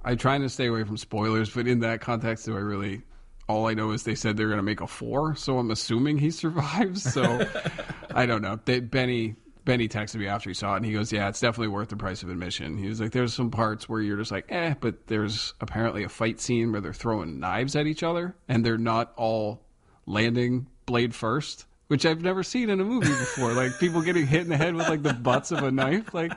I 0.03 0.15
trying 0.15 0.41
to 0.41 0.49
stay 0.49 0.67
away 0.67 0.83
from 0.83 0.97
spoilers, 0.97 1.49
but 1.49 1.67
in 1.67 1.79
that 1.81 2.01
context, 2.01 2.45
do 2.45 2.55
I 2.55 2.59
really? 2.59 3.03
All 3.47 3.67
I 3.67 3.73
know 3.73 3.91
is 3.91 4.03
they 4.03 4.15
said 4.15 4.37
they're 4.37 4.47
going 4.47 4.57
to 4.57 4.63
make 4.63 4.81
a 4.81 4.87
four, 4.87 5.35
so 5.35 5.57
I'm 5.59 5.71
assuming 5.71 6.17
he 6.17 6.31
survives. 6.31 7.03
So 7.03 7.45
I 8.15 8.25
don't 8.25 8.41
know. 8.41 8.59
They, 8.63 8.79
Benny 8.79 9.35
Benny 9.63 9.87
texted 9.87 10.15
me 10.15 10.27
after 10.27 10.49
he 10.49 10.53
saw 10.53 10.73
it, 10.73 10.77
and 10.77 10.85
he 10.85 10.93
goes, 10.93 11.11
"Yeah, 11.11 11.29
it's 11.29 11.39
definitely 11.39 11.67
worth 11.67 11.89
the 11.89 11.97
price 11.97 12.23
of 12.23 12.29
admission." 12.29 12.77
He 12.77 12.87
was 12.87 12.99
like, 12.99 13.11
"There's 13.11 13.33
some 13.33 13.51
parts 13.51 13.87
where 13.87 14.01
you're 14.01 14.17
just 14.17 14.31
like, 14.31 14.45
eh," 14.49 14.73
but 14.79 15.07
there's 15.07 15.53
apparently 15.61 16.03
a 16.03 16.09
fight 16.09 16.39
scene 16.39 16.71
where 16.71 16.81
they're 16.81 16.93
throwing 16.93 17.39
knives 17.39 17.75
at 17.75 17.85
each 17.85 18.01
other, 18.01 18.35
and 18.47 18.65
they're 18.65 18.77
not 18.77 19.13
all 19.17 19.61
landing 20.07 20.67
blade 20.87 21.13
first. 21.13 21.65
Which 21.91 22.05
I've 22.05 22.21
never 22.21 22.41
seen 22.41 22.69
in 22.69 22.79
a 22.79 22.85
movie 22.85 23.09
before. 23.09 23.51
like 23.51 23.77
people 23.77 24.01
getting 24.01 24.25
hit 24.25 24.43
in 24.43 24.47
the 24.47 24.55
head 24.55 24.73
with 24.75 24.87
like 24.87 25.03
the 25.03 25.11
butts 25.13 25.51
of 25.51 25.61
a 25.61 25.71
knife. 25.71 26.13
Like 26.13 26.31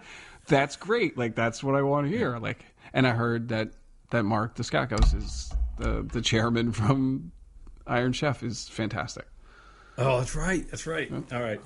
that's 0.48 0.74
great. 0.74 1.16
Like 1.16 1.36
that's 1.36 1.62
what 1.62 1.76
I 1.76 1.82
want 1.82 2.10
to 2.10 2.16
hear. 2.18 2.38
Like, 2.38 2.64
and 2.92 3.06
I 3.06 3.10
heard 3.12 3.50
that 3.50 3.70
that 4.10 4.24
Mark 4.24 4.56
Dacascos 4.56 5.14
is 5.16 5.52
the 5.78 6.02
the 6.12 6.20
chairman 6.20 6.72
from 6.72 7.30
Iron 7.86 8.12
Chef 8.12 8.42
is 8.42 8.66
fantastic. 8.68 9.26
Oh, 9.96 10.18
that's 10.18 10.34
right. 10.34 10.68
That's 10.72 10.88
right. 10.88 11.08
All 11.32 11.40
right. 11.40 11.60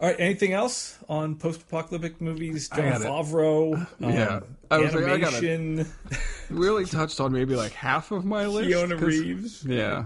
All 0.00 0.08
right. 0.08 0.16
Anything 0.20 0.52
else 0.52 0.98
on 1.08 1.34
post-apocalyptic 1.34 2.20
movies? 2.20 2.68
Jon. 2.68 2.92
Favreau. 3.02 3.74
Um, 4.00 4.12
Yeah. 4.12 4.38
I 4.70 4.78
was 4.78 4.94
like, 4.94 5.04
I 5.06 5.18
got 5.18 5.32
it. 5.34 5.42
animation. 5.44 5.92
Really 6.50 6.84
touched 6.84 7.18
on 7.18 7.32
maybe 7.32 7.56
like 7.56 7.72
half 7.72 8.12
of 8.12 8.24
my 8.24 8.46
list. 8.46 8.70
Keanu 8.70 8.90
'cause- 9.00 9.02
Reeves. 9.18 9.64
Yeah. 9.64 10.04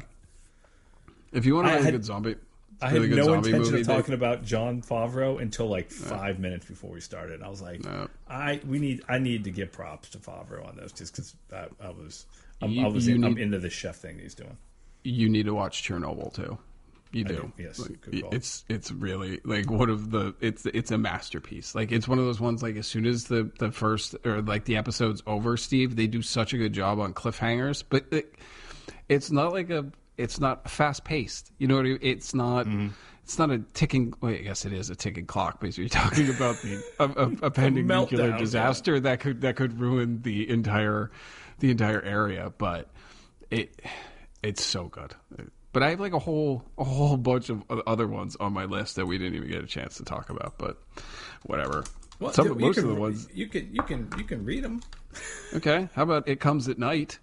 If 1.33 1.45
you 1.45 1.55
want 1.57 1.67
a 1.67 1.73
really 1.73 1.85
had- 1.85 1.93
good 1.93 2.05
zombie, 2.07 2.37
I 2.81 2.93
really 2.93 3.09
had 3.09 3.17
no 3.19 3.35
intention 3.35 3.75
of 3.77 3.87
talking 3.87 4.15
about 4.15 4.45
Jon 4.45 4.83
Favreau 4.83 5.41
until 5.41 5.67
like 5.69 5.91
five 5.91 6.39
minutes 6.39 6.67
before 6.67 6.91
we 6.91 7.01
started. 7.01 7.43
I 7.43 7.49
was 7.49 7.63
like, 7.63 7.85
No. 7.85 8.09
I 8.29 8.61
we 8.67 8.79
need 8.79 9.03
I 9.09 9.19
need 9.19 9.45
to 9.45 9.51
give 9.51 9.73
props 9.73 10.11
to 10.11 10.19
Favreau 10.19 10.67
on 10.69 10.77
this 10.77 10.93
just 10.93 11.13
because 11.15 11.35
I, 11.53 11.67
I 11.87 11.91
was 11.91 12.27
I'm, 12.61 12.71
You- 12.71 12.85
I 12.85 12.89
was 12.89 13.09
in, 13.09 13.25
I'm 13.25 13.39
into 13.39 13.59
the 13.59 13.71
chef 13.71 13.97
thing 13.97 14.19
he's 14.19 14.35
doing. 14.35 14.57
you 15.05 15.29
need 15.29 15.45
to 15.47 15.55
watch 15.55 15.83
Chernobyl 15.87 16.35
too. 16.35 16.59
You 17.13 17.25
do. 17.25 17.35
do, 17.35 17.53
yes, 17.63 17.79
Like, 17.79 17.99
it's 18.33 18.65
it's 18.69 18.91
really 18.91 19.41
like 19.45 19.71
one 19.71 19.89
of 19.89 20.11
the 20.11 20.35
it's 20.41 20.67
it's 20.67 20.91
a 20.91 20.99
masterpiece. 20.99 21.75
Like 21.75 21.93
it's 21.93 22.07
one 22.09 22.19
of 22.19 22.25
those 22.27 22.41
ones 22.41 22.63
like 22.63 22.77
as 22.77 22.87
soon 22.87 23.07
as 23.07 23.25
the 23.25 23.51
the 23.59 23.71
first 23.71 24.17
or 24.27 24.43
like 24.43 24.65
the 24.65 24.77
episode's 24.77 25.23
over, 25.27 25.57
Steve, 25.57 25.97
they 25.97 26.09
do 26.09 26.21
such 26.21 26.53
a 26.53 26.59
good 26.59 26.73
job 26.75 26.99
on 26.99 27.15
cliffhangers, 27.15 27.85
but 27.89 28.05
it, 28.11 28.35
it's 29.09 29.31
not 29.31 29.53
like 29.53 29.71
a 29.71 29.87
it's 30.19 30.41
not 30.41 30.69
fast 30.71 31.05
paced. 31.05 31.53
You 31.59 31.67
know 31.69 31.77
what 31.77 31.87
I 31.87 31.91
mean? 31.91 31.99
It's 32.03 32.35
not 32.35 32.67
Mm-hmm. 32.67 32.89
it's 33.25 33.39
not 33.39 33.51
a 33.51 33.59
ticking. 33.75 34.15
Well, 34.21 34.33
I 34.33 34.39
guess 34.39 34.65
it 34.65 34.73
is 34.73 34.91
a 34.91 34.95
ticking 34.97 35.27
clock 35.27 35.61
because 35.61 35.77
you're 35.79 35.89
talking 35.89 36.29
about 36.31 36.57
the 36.63 36.83
a, 36.99 37.05
a, 37.05 37.47
a 37.47 37.51
pending 37.51 37.87
meltdown, 37.87 38.11
nuclear 38.13 38.29
yeah. 38.31 38.39
disaster 38.39 39.01
that 39.01 39.21
could 39.21 39.41
that 39.43 39.57
could 39.57 39.79
ruin 39.81 40.23
the 40.23 40.49
entire 40.49 41.11
the 41.59 41.71
entire 41.71 42.01
area. 42.03 42.53
But 42.57 42.89
it 43.51 43.81
it's 44.43 44.63
so 44.65 44.85
good. 44.89 45.15
But 45.73 45.83
I 45.83 45.91
have 45.91 46.01
like 46.01 46.13
a 46.15 46.19
whole 46.19 46.65
a 46.79 46.85
whole 46.85 47.17
bunch 47.19 47.51
of 47.51 47.63
other 47.87 48.07
ones 48.07 48.37
on 48.37 48.53
my 48.53 48.65
list 48.65 48.97
that 48.97 49.05
we 49.07 49.19
didn't 49.19 49.35
even 49.35 49.51
get 49.51 49.63
a 49.63 49.67
chance 49.67 49.97
to 49.99 50.05
talk 50.05 50.31
about. 50.31 50.57
But 50.59 50.79
whatever. 51.45 51.85
Well, 52.19 52.33
Some 52.33 52.47
you- 52.47 52.53
of 52.53 52.61
you 52.61 52.67
most 52.67 52.77
can, 52.77 52.85
of 52.89 52.95
the 52.95 53.01
ones. 53.01 53.29
you 53.35 53.47
can 53.47 53.69
you 53.75 53.83
can 53.83 54.09
you 54.17 54.25
can 54.25 54.43
read 54.45 54.65
them. 54.65 54.81
Okay, 55.55 55.89
how 55.95 56.03
about 56.05 56.27
it 56.29 56.41
comes 56.41 56.69
at 56.69 56.79
night? 56.79 57.19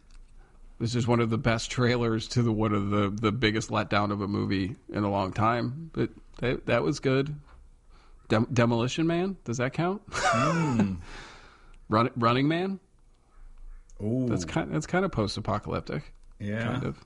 This 0.83 0.95
is 0.95 1.07
one 1.07 1.21
of 1.21 1.29
the 1.29 1.37
best 1.37 1.71
trailers 1.71 2.27
to 2.27 2.41
the 2.43 2.51
one 2.51 2.73
of 2.73 2.89
the 2.89 3.09
the 3.09 3.31
biggest 3.31 3.69
letdown 3.69 4.11
of 4.11 4.19
a 4.19 4.27
movie 4.27 4.75
in 4.91 5.05
a 5.05 5.09
long 5.09 5.31
time. 5.31 5.89
But 5.93 6.09
that 6.39 6.65
that 6.65 6.83
was 6.83 6.99
good. 6.99 7.33
Dem- 8.27 8.49
Demolition 8.51 9.07
Man, 9.07 9.37
does 9.45 9.59
that 9.59 9.71
count? 9.71 10.01
Hmm. 10.11 10.95
Run, 11.89 12.09
Running 12.17 12.49
Man, 12.49 12.81
Ooh, 14.03 14.27
that's 14.27 14.43
kind 14.43 14.73
that's 14.75 14.85
kind 14.85 15.05
of 15.05 15.13
post 15.13 15.37
apocalyptic. 15.37 16.03
yeah. 16.37 16.63
kind 16.65 16.83
of. 16.83 16.97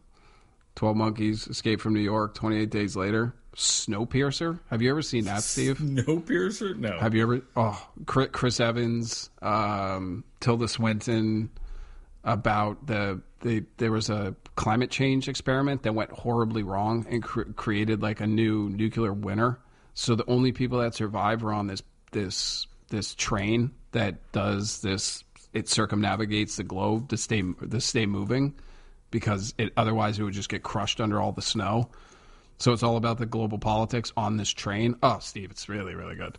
Twelve 0.73 0.97
Monkeys, 0.97 1.45
Escape 1.45 1.79
from 1.79 1.93
New 1.93 1.99
York, 1.99 2.33
Twenty 2.33 2.57
Eight 2.57 2.71
Days 2.71 2.95
Later, 2.95 3.35
Snowpiercer. 3.55 4.59
Have 4.71 4.81
you 4.81 4.89
ever 4.89 5.03
seen 5.03 5.25
that, 5.25 5.43
Steve? 5.43 5.79
No 5.81 6.19
piercer, 6.19 6.73
no. 6.73 6.97
Have 6.97 7.13
you 7.13 7.21
ever? 7.21 7.41
Oh, 7.55 7.87
Chris, 8.07 8.29
Chris 8.31 8.59
Evans, 8.59 9.29
um, 9.43 10.23
Tilda 10.39 10.67
Swinton, 10.67 11.51
about 12.23 12.87
the, 12.87 13.21
the 13.41 13.63
there 13.77 13.91
was 13.91 14.09
a 14.09 14.35
climate 14.55 14.89
change 14.91 15.27
experiment 15.29 15.83
that 15.83 15.93
went 15.93 16.11
horribly 16.11 16.63
wrong 16.63 17.05
and 17.09 17.21
cr- 17.23 17.43
created 17.55 18.01
like 18.01 18.19
a 18.21 18.27
new 18.27 18.69
nuclear 18.69 19.13
winter. 19.13 19.59
So 19.93 20.15
the 20.15 20.25
only 20.27 20.51
people 20.51 20.79
that 20.79 20.95
survive 20.95 21.43
are 21.43 21.53
on 21.53 21.67
this 21.67 21.81
this 22.11 22.67
this 22.89 23.15
train 23.15 23.71
that 23.91 24.31
does 24.31 24.81
this. 24.81 25.23
It 25.53 25.69
circumnavigates 25.69 26.57
the 26.57 26.63
globe 26.63 27.09
to 27.09 27.17
stay 27.17 27.41
to 27.71 27.81
stay 27.81 28.05
moving 28.05 28.53
because 29.11 29.53
it 29.57 29.73
otherwise 29.77 30.19
it 30.19 30.23
would 30.23 30.33
just 30.33 30.49
get 30.49 30.61
crushed 30.63 30.99
under 31.01 31.19
all 31.21 31.31
the 31.31 31.41
snow. 31.41 31.89
So 32.59 32.73
it's 32.73 32.83
all 32.83 32.97
about 32.97 33.17
the 33.19 33.25
global 33.25 33.57
politics 33.59 34.11
on 34.17 34.37
this 34.37 34.49
train. 34.49 34.95
Oh, 35.03 35.19
Steve, 35.19 35.51
it's 35.51 35.69
really, 35.69 35.93
really 35.95 36.15
good. 36.15 36.37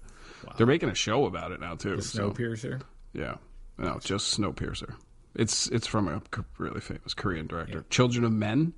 They're 0.56 0.66
making 0.66 0.88
a 0.88 0.94
show 0.94 1.26
about 1.26 1.52
it 1.52 1.60
now 1.60 1.74
too. 1.76 2.00
so- 2.00 2.30
Snowpiercer. 2.30 2.82
yeah, 3.12 3.36
no, 3.76 3.98
just 4.00 4.38
Snowpiercer. 4.38 4.94
It's 5.38 5.68
it's 5.68 5.86
from 5.86 6.08
a 6.08 6.20
really 6.58 6.80
famous 6.80 7.14
Korean 7.14 7.46
director. 7.46 7.84
Children 7.90 8.24
of 8.24 8.32
Men, 8.32 8.74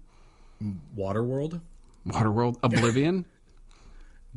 Waterworld. 0.97 1.61
Waterworld, 2.07 2.57
Oblivion, 2.62 3.27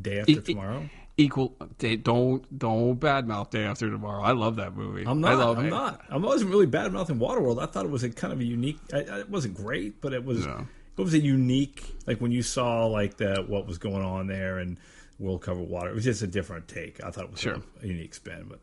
Day 0.00 0.20
after 0.20 0.32
E- 0.32 0.40
tomorrow. 0.40 0.88
Equal. 1.16 1.54
They, 1.78 1.94
don't 1.96 2.58
don't 2.58 2.98
badmouth 2.98 3.50
Day 3.50 3.62
After 3.64 3.88
Tomorrow. 3.88 4.22
I 4.22 4.32
love 4.32 4.56
that 4.56 4.74
movie. 4.74 5.04
I'm 5.06 5.20
not. 5.20 5.32
I 5.32 5.34
love 5.36 5.58
I'm 5.58 5.66
it. 5.66 5.70
not. 5.70 6.00
I 6.10 6.16
wasn't 6.16 6.50
really 6.50 6.66
badmouthing 6.66 7.18
Waterworld. 7.20 7.62
I 7.62 7.66
thought 7.66 7.84
it 7.84 7.90
was 7.90 8.02
a 8.02 8.10
kind 8.10 8.32
of 8.32 8.40
a 8.40 8.44
unique. 8.44 8.78
I, 8.92 8.96
I- 8.98 9.20
it 9.20 9.30
wasn't 9.30 9.54
great, 9.54 10.00
but 10.00 10.12
it 10.12 10.24
was. 10.24 10.44
No. 10.44 10.66
It 10.96 11.00
was 11.02 11.14
a 11.14 11.20
unique. 11.20 11.94
Like 12.06 12.20
when 12.20 12.32
you 12.32 12.42
saw 12.42 12.86
like 12.86 13.16
the 13.18 13.44
what 13.46 13.66
was 13.66 13.78
going 13.78 14.02
on 14.04 14.26
there 14.26 14.58
and 14.58 14.78
world 15.20 15.42
cover 15.42 15.60
water. 15.60 15.90
It 15.90 15.94
was 15.94 16.04
just 16.04 16.22
a 16.22 16.26
different 16.26 16.66
take. 16.66 17.02
I 17.04 17.10
thought 17.10 17.24
it 17.26 17.30
was 17.30 17.40
Sure. 17.40 17.54
a, 17.54 17.84
a 17.84 17.86
unique 17.86 18.14
spin, 18.14 18.46
but 18.48 18.58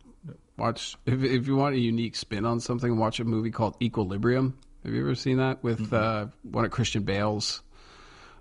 Watch 0.62 0.96
if 1.08 1.24
if 1.24 1.48
you 1.48 1.56
want 1.56 1.76
a 1.76 1.80
unique 1.80 2.16
spin 2.16 2.46
on 2.46 2.60
something, 2.60 2.98
watch 2.98 3.20
a 3.20 3.24
movie 3.26 3.50
called 3.52 3.76
Equilibrium. 3.82 4.58
Have 4.86 4.94
you 4.94 5.02
ever 5.02 5.16
seen 5.16 5.38
that 5.38 5.64
with 5.64 5.92
uh, 5.92 6.28
one 6.44 6.66
of 6.66 6.72
Christian 6.72 7.02
Bale's? 7.04 7.62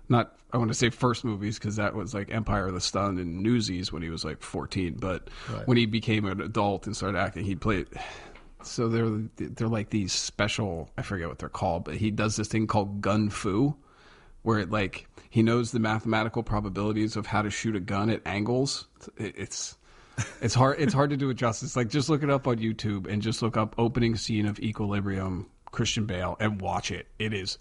Not 0.07 0.35
I 0.53 0.57
want 0.57 0.69
to 0.69 0.75
say 0.75 0.89
first 0.91 1.23
movies 1.23 1.57
because 1.57 1.77
that 1.77 1.95
was 1.95 2.13
like 2.13 2.31
Empire 2.31 2.67
of 2.67 2.73
the 2.75 2.81
Sun 2.81 3.17
and 3.17 3.41
Newsies 3.41 3.91
when 3.91 4.03
he 4.03 4.09
was 4.09 4.23
like 4.23 4.41
fourteen. 4.43 4.97
But 4.99 5.29
Right. 5.51 5.67
when 5.67 5.77
he 5.77 5.85
became 5.87 6.25
an 6.25 6.41
adult 6.41 6.85
and 6.85 6.95
started 6.95 7.17
acting, 7.17 7.43
he 7.45 7.55
played. 7.55 7.87
So 8.63 8.87
they're 8.87 9.09
they're 9.37 9.67
like 9.67 9.89
these 9.89 10.13
special. 10.13 10.91
I 10.97 11.01
forget 11.01 11.27
what 11.27 11.39
they're 11.39 11.49
called, 11.49 11.85
but 11.85 11.95
he 11.95 12.11
does 12.11 12.35
this 12.35 12.47
thing 12.49 12.67
called 12.67 13.01
gun 13.01 13.29
fu, 13.31 13.73
where 14.43 14.59
it 14.59 14.69
like 14.69 15.07
he 15.31 15.41
knows 15.41 15.71
the 15.71 15.79
mathematical 15.79 16.43
probabilities 16.43 17.15
of 17.15 17.25
how 17.25 17.41
to 17.41 17.49
shoot 17.49 17.75
a 17.75 17.79
gun 17.79 18.09
at 18.11 18.21
angles. 18.27 18.87
It- 19.17 19.33
It's 19.37 19.75
it's 20.41 20.53
hard. 20.53 20.79
It's 20.79 20.93
hard 20.93 21.09
to 21.11 21.17
do 21.17 21.29
it 21.29 21.35
justice. 21.35 21.75
Like 21.75 21.89
just 21.89 22.09
look 22.09 22.23
it 22.23 22.29
up 22.29 22.47
on 22.47 22.57
YouTube 22.57 23.07
and 23.07 23.21
just 23.21 23.41
look 23.41 23.57
up 23.57 23.75
opening 23.77 24.15
scene 24.15 24.45
of 24.45 24.59
Equilibrium, 24.59 25.49
Christian 25.71 26.05
Bale, 26.05 26.37
and 26.39 26.61
watch 26.61 26.91
it. 26.91 27.07
It 27.19 27.33
is 27.33 27.57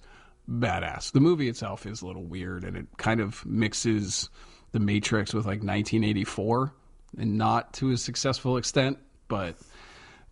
badass. 0.49 1.13
The 1.13 1.21
movie 1.21 1.49
itself 1.49 1.87
is 1.87 2.03
a 2.03 2.07
little 2.07 2.25
weird, 2.25 2.65
and 2.65 2.77
it 2.77 2.87
kind 2.97 3.21
of 3.21 3.45
mixes 3.47 4.31
the 4.73 4.81
Matrix 4.81 5.35
with 5.35 5.45
like 5.45 5.63
1984, 5.63 6.73
and 7.19 7.39
not 7.39 7.73
to 7.75 7.91
a 7.91 7.97
successful 7.97 8.57
extent, 8.57 8.99
but 9.29 9.57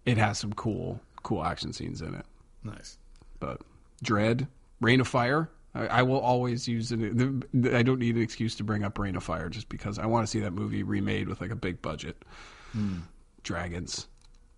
it 0.05 0.19
has 0.19 0.39
some 0.39 0.53
cool, 0.53 1.01
cool 1.23 1.45
action 1.45 1.73
scenes 1.73 2.03
in 2.03 2.15
it. 2.15 2.27
nice. 2.65 2.99
But 3.41 3.61
Dredd, 4.05 4.49
Reign 4.81 5.01
of 5.01 5.09
Fire. 5.09 5.51
I, 5.74 5.86
I 5.86 6.03
will 6.03 6.20
always 6.20 6.66
use 6.66 6.90
it. 6.93 6.99
the- 7.16 7.77
I 7.77 7.82
don't 7.82 7.99
need 7.99 8.16
an 8.16 8.23
excuse 8.23 8.55
to 8.57 8.65
bring 8.65 8.85
up 8.85 8.99
Reign 8.99 9.16
of 9.16 9.23
Fire 9.23 9.49
just 9.49 9.69
because 9.69 9.99
I 9.99 10.07
want 10.07 10.27
to 10.27 10.31
see 10.31 10.40
that 10.40 10.53
movie 10.53 10.82
remade 10.82 11.28
with 11.28 11.40
like 11.40 11.51
a 11.51 11.57
big 11.57 11.82
budget. 11.82 12.24
Hmm. 12.73 12.99
Dragons, 13.43 14.09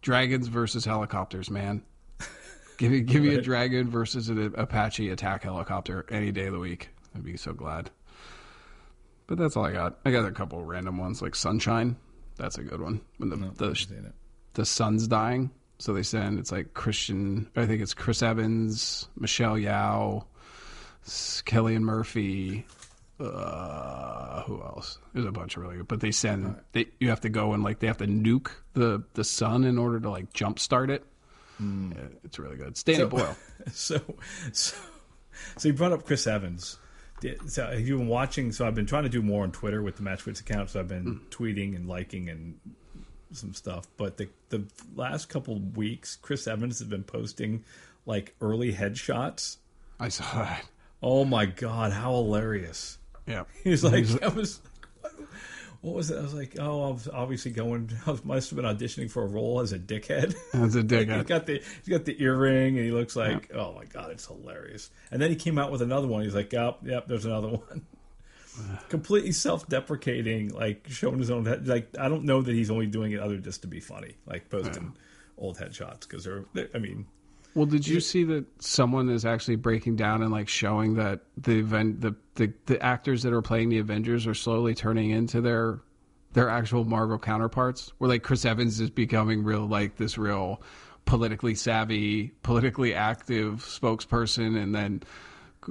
dragons 0.03 0.49
versus 0.49 0.85
helicopters, 0.85 1.51
man. 1.51 1.83
Give 2.79 2.91
me, 2.93 3.01
give 3.03 3.23
me 3.23 3.35
a 3.35 3.41
dragon 3.43 3.91
versus 3.91 4.29
an 4.31 4.55
Apache 4.57 5.11
attack 5.11 5.43
helicopter 5.43 6.07
any 6.11 6.33
day 6.33 6.47
of 6.47 6.55
the 6.55 6.59
week. 6.59 6.89
I'd 7.15 7.23
be 7.25 7.37
so 7.37 7.53
glad. 7.53 7.91
but 9.27 9.37
that's 9.39 9.57
all 9.57 9.67
I 9.67 9.73
got. 9.73 9.99
I 10.05 10.11
got 10.11 10.25
a 10.25 10.33
couple 10.33 10.65
random 10.65 10.97
ones 10.99 11.21
like 11.23 11.35
Sunshine. 11.35 11.97
That's 12.37 12.57
a 12.59 12.63
good 12.63 12.81
one. 12.81 13.01
When 13.19 13.29
the 13.29 13.37
No, 13.37 13.51
the, 13.51 13.67
I've 13.67 13.79
seen 13.79 14.05
it. 14.07 14.15
the 14.55 14.65
sun's 14.65 15.07
dying, 15.07 15.51
so 15.79 15.93
they 15.93 16.03
send 16.03 16.39
it's 16.39 16.51
like 16.51 16.73
Christian. 16.73 17.51
I 17.55 17.67
think 17.67 17.83
it's 17.83 17.93
Chris 17.95 18.23
Evans, 18.23 19.09
Michelle 19.17 19.57
Yeoh, 19.57 20.25
S- 21.07 21.43
and 21.53 21.85
Murphy. 21.85 22.67
Uh, 23.19 24.43
who 24.45 24.61
else? 24.63 24.99
There's 25.13 25.27
a 25.27 25.33
bunch 25.33 25.57
of 25.57 25.63
really 25.63 25.77
good, 25.77 25.89
but 25.89 26.01
they 26.01 26.11
send 26.11 26.57
they 26.73 26.87
you 26.99 27.11
have 27.11 27.21
to 27.23 27.29
go 27.29 27.53
and 27.53 27.63
like 27.63 27.79
they 27.81 27.87
have 27.87 27.99
to 27.99 28.07
nuke 28.07 28.51
the 28.73 29.03
the 29.15 29.25
sun 29.25 29.65
in 29.65 29.79
order 29.79 30.01
to 30.01 30.11
like 30.11 30.33
jumpstart 30.33 30.89
it. 30.91 31.05
Yeah, 31.61 32.05
it's 32.25 32.39
really 32.39 32.57
good. 32.57 32.75
Danny 32.85 32.99
So- 33.01 33.09
Boyle. 33.09 33.37
so, 33.73 34.01
so, 34.53 34.77
so 35.59 35.69
you 35.69 35.75
brought 35.75 35.93
up 35.93 36.07
Chris 36.07 36.27
Evans. 36.27 36.79
So 37.47 37.67
have 37.67 37.81
you 37.87 37.99
been 37.99 38.09
watching? 38.09 38.51
So 38.53 38.67
I've 38.67 38.75
been 38.75 38.87
trying 38.87 39.03
to 39.03 39.11
do 39.11 39.21
more 39.21 39.43
on 39.43 39.53
Twitter 39.53 39.83
with 39.83 39.97
the 39.97 40.03
Matchwits 40.03 40.41
account. 40.41 40.71
So 40.71 40.81
I've 40.81 40.89
been 40.89 41.21
tweeting 41.29 41.77
and 41.77 41.87
liking 41.87 42.31
and 42.31 42.59
some 43.33 43.53
stuff. 43.53 43.87
But 43.99 44.17
the 44.17 44.31
the 44.49 44.65
last 44.95 45.29
couple 45.29 45.59
weeks, 45.61 46.17
Chris 46.17 46.47
Evans 46.49 46.79
has 46.79 46.89
been 46.89 47.05
posting 47.05 47.65
like 48.07 48.35
early 48.41 48.73
headshots. 48.73 49.59
I 49.99 50.09
saw 50.09 50.25
that. 50.37 50.65
Oh 51.03 51.25
my 51.25 51.47
god, 51.47 51.93
how 51.93 52.15
hilarious! 52.15 52.99
Yeah, 53.27 53.45
He's 53.65 53.85
like, 53.85 54.05
I 54.23 54.29
was. 54.29 54.61
What, 55.01 55.13
what 55.83 55.95
was 55.95 56.11
it? 56.11 56.19
I 56.19 56.23
was 56.23 56.35
like, 56.35 56.57
oh, 56.59 56.89
I 56.89 56.91
was 56.93 57.09
obviously 57.09 57.53
going. 57.53 57.91
I 58.07 58.19
must 58.25 58.51
have 58.51 58.57
been 58.57 58.67
auditioning 58.67 59.11
for 59.11 59.23
a 59.23 59.27
role 59.27 59.61
as 59.61 59.73
a 59.73 59.79
dickhead. 59.79 60.35
As 60.53 60.75
a 60.77 60.81
he's 60.83 60.91
dickhead. 60.91 61.27
got 61.27 61.47
the 61.47 61.55
he's 61.59 61.89
got 61.89 62.05
the 62.05 62.23
earring 62.23 62.77
and 62.77 62.85
he 62.85 62.91
looks 62.93 63.17
like 63.17 63.51
oh 63.55 63.73
my 63.75 63.85
god 63.87 64.11
it's 64.11 64.27
hilarious 64.27 64.91
and 65.11 65.23
then 65.23 65.31
he 65.31 65.37
came 65.37 65.59
out 65.59 65.73
with 65.73 65.81
another 65.81 66.07
one 66.07 66.23
he's 66.23 66.35
like 66.35 66.53
yep 66.53 66.79
yep 66.85 67.07
there's 67.09 67.25
another 67.25 67.49
one 67.49 67.87
completely 68.89 69.33
self-deprecating 69.33 70.51
like 70.51 70.85
showing 70.89 71.19
his 71.19 71.31
own 71.31 71.47
head 71.47 71.67
like 71.67 71.89
i 71.99 72.09
don't 72.09 72.25
know 72.25 72.43
that 72.43 72.53
he's 72.53 72.71
only 72.71 72.87
doing 72.87 73.13
it 73.13 73.21
other 73.21 73.39
just 73.39 73.63
to 73.63 73.69
be 73.69 73.81
funny 73.81 74.15
like 74.27 74.49
posting 74.51 74.93
old 75.39 75.57
headshots 75.59 76.01
because 76.01 76.25
they're, 76.25 76.45
they're 76.53 76.69
i 76.75 76.79
mean 76.79 77.07
Well, 77.55 77.67
did 77.67 77.87
you 77.87 78.01
see 78.01 78.25
that 78.25 78.45
someone 78.63 79.09
is 79.09 79.25
actually 79.25 79.57
breaking 79.57 79.97
down 79.97 80.23
and 80.23 80.31
like 80.31 80.49
showing 80.49 80.95
that 80.95 81.21
the 81.37 81.59
event 81.59 82.01
the, 82.01 82.15
the 82.37 82.53
the 82.67 82.83
actors 82.83 83.23
that 83.23 83.33
are 83.33 83.43
playing 83.43 83.71
the 83.71 83.79
Avengers 83.79 84.27
are 84.27 84.35
slowly 84.35 84.75
turning 84.75 85.11
into 85.11 85.41
their 85.41 85.81
their 86.33 86.49
actual 86.49 86.85
Marvel 86.85 87.19
counterparts? 87.19 87.93
Where 87.99 88.09
like 88.09 88.23
Chris 88.23 88.45
Evans 88.45 88.81
is 88.81 88.91
becoming 88.91 89.43
real 89.43 89.67
like 89.67 89.97
this 89.97 90.17
real 90.17 90.63
politically 91.07 91.55
savvy, 91.55 92.33
politically 92.43 92.95
active 92.95 93.65
spokesperson, 93.65 94.61
and 94.61 94.75
then 94.75 95.03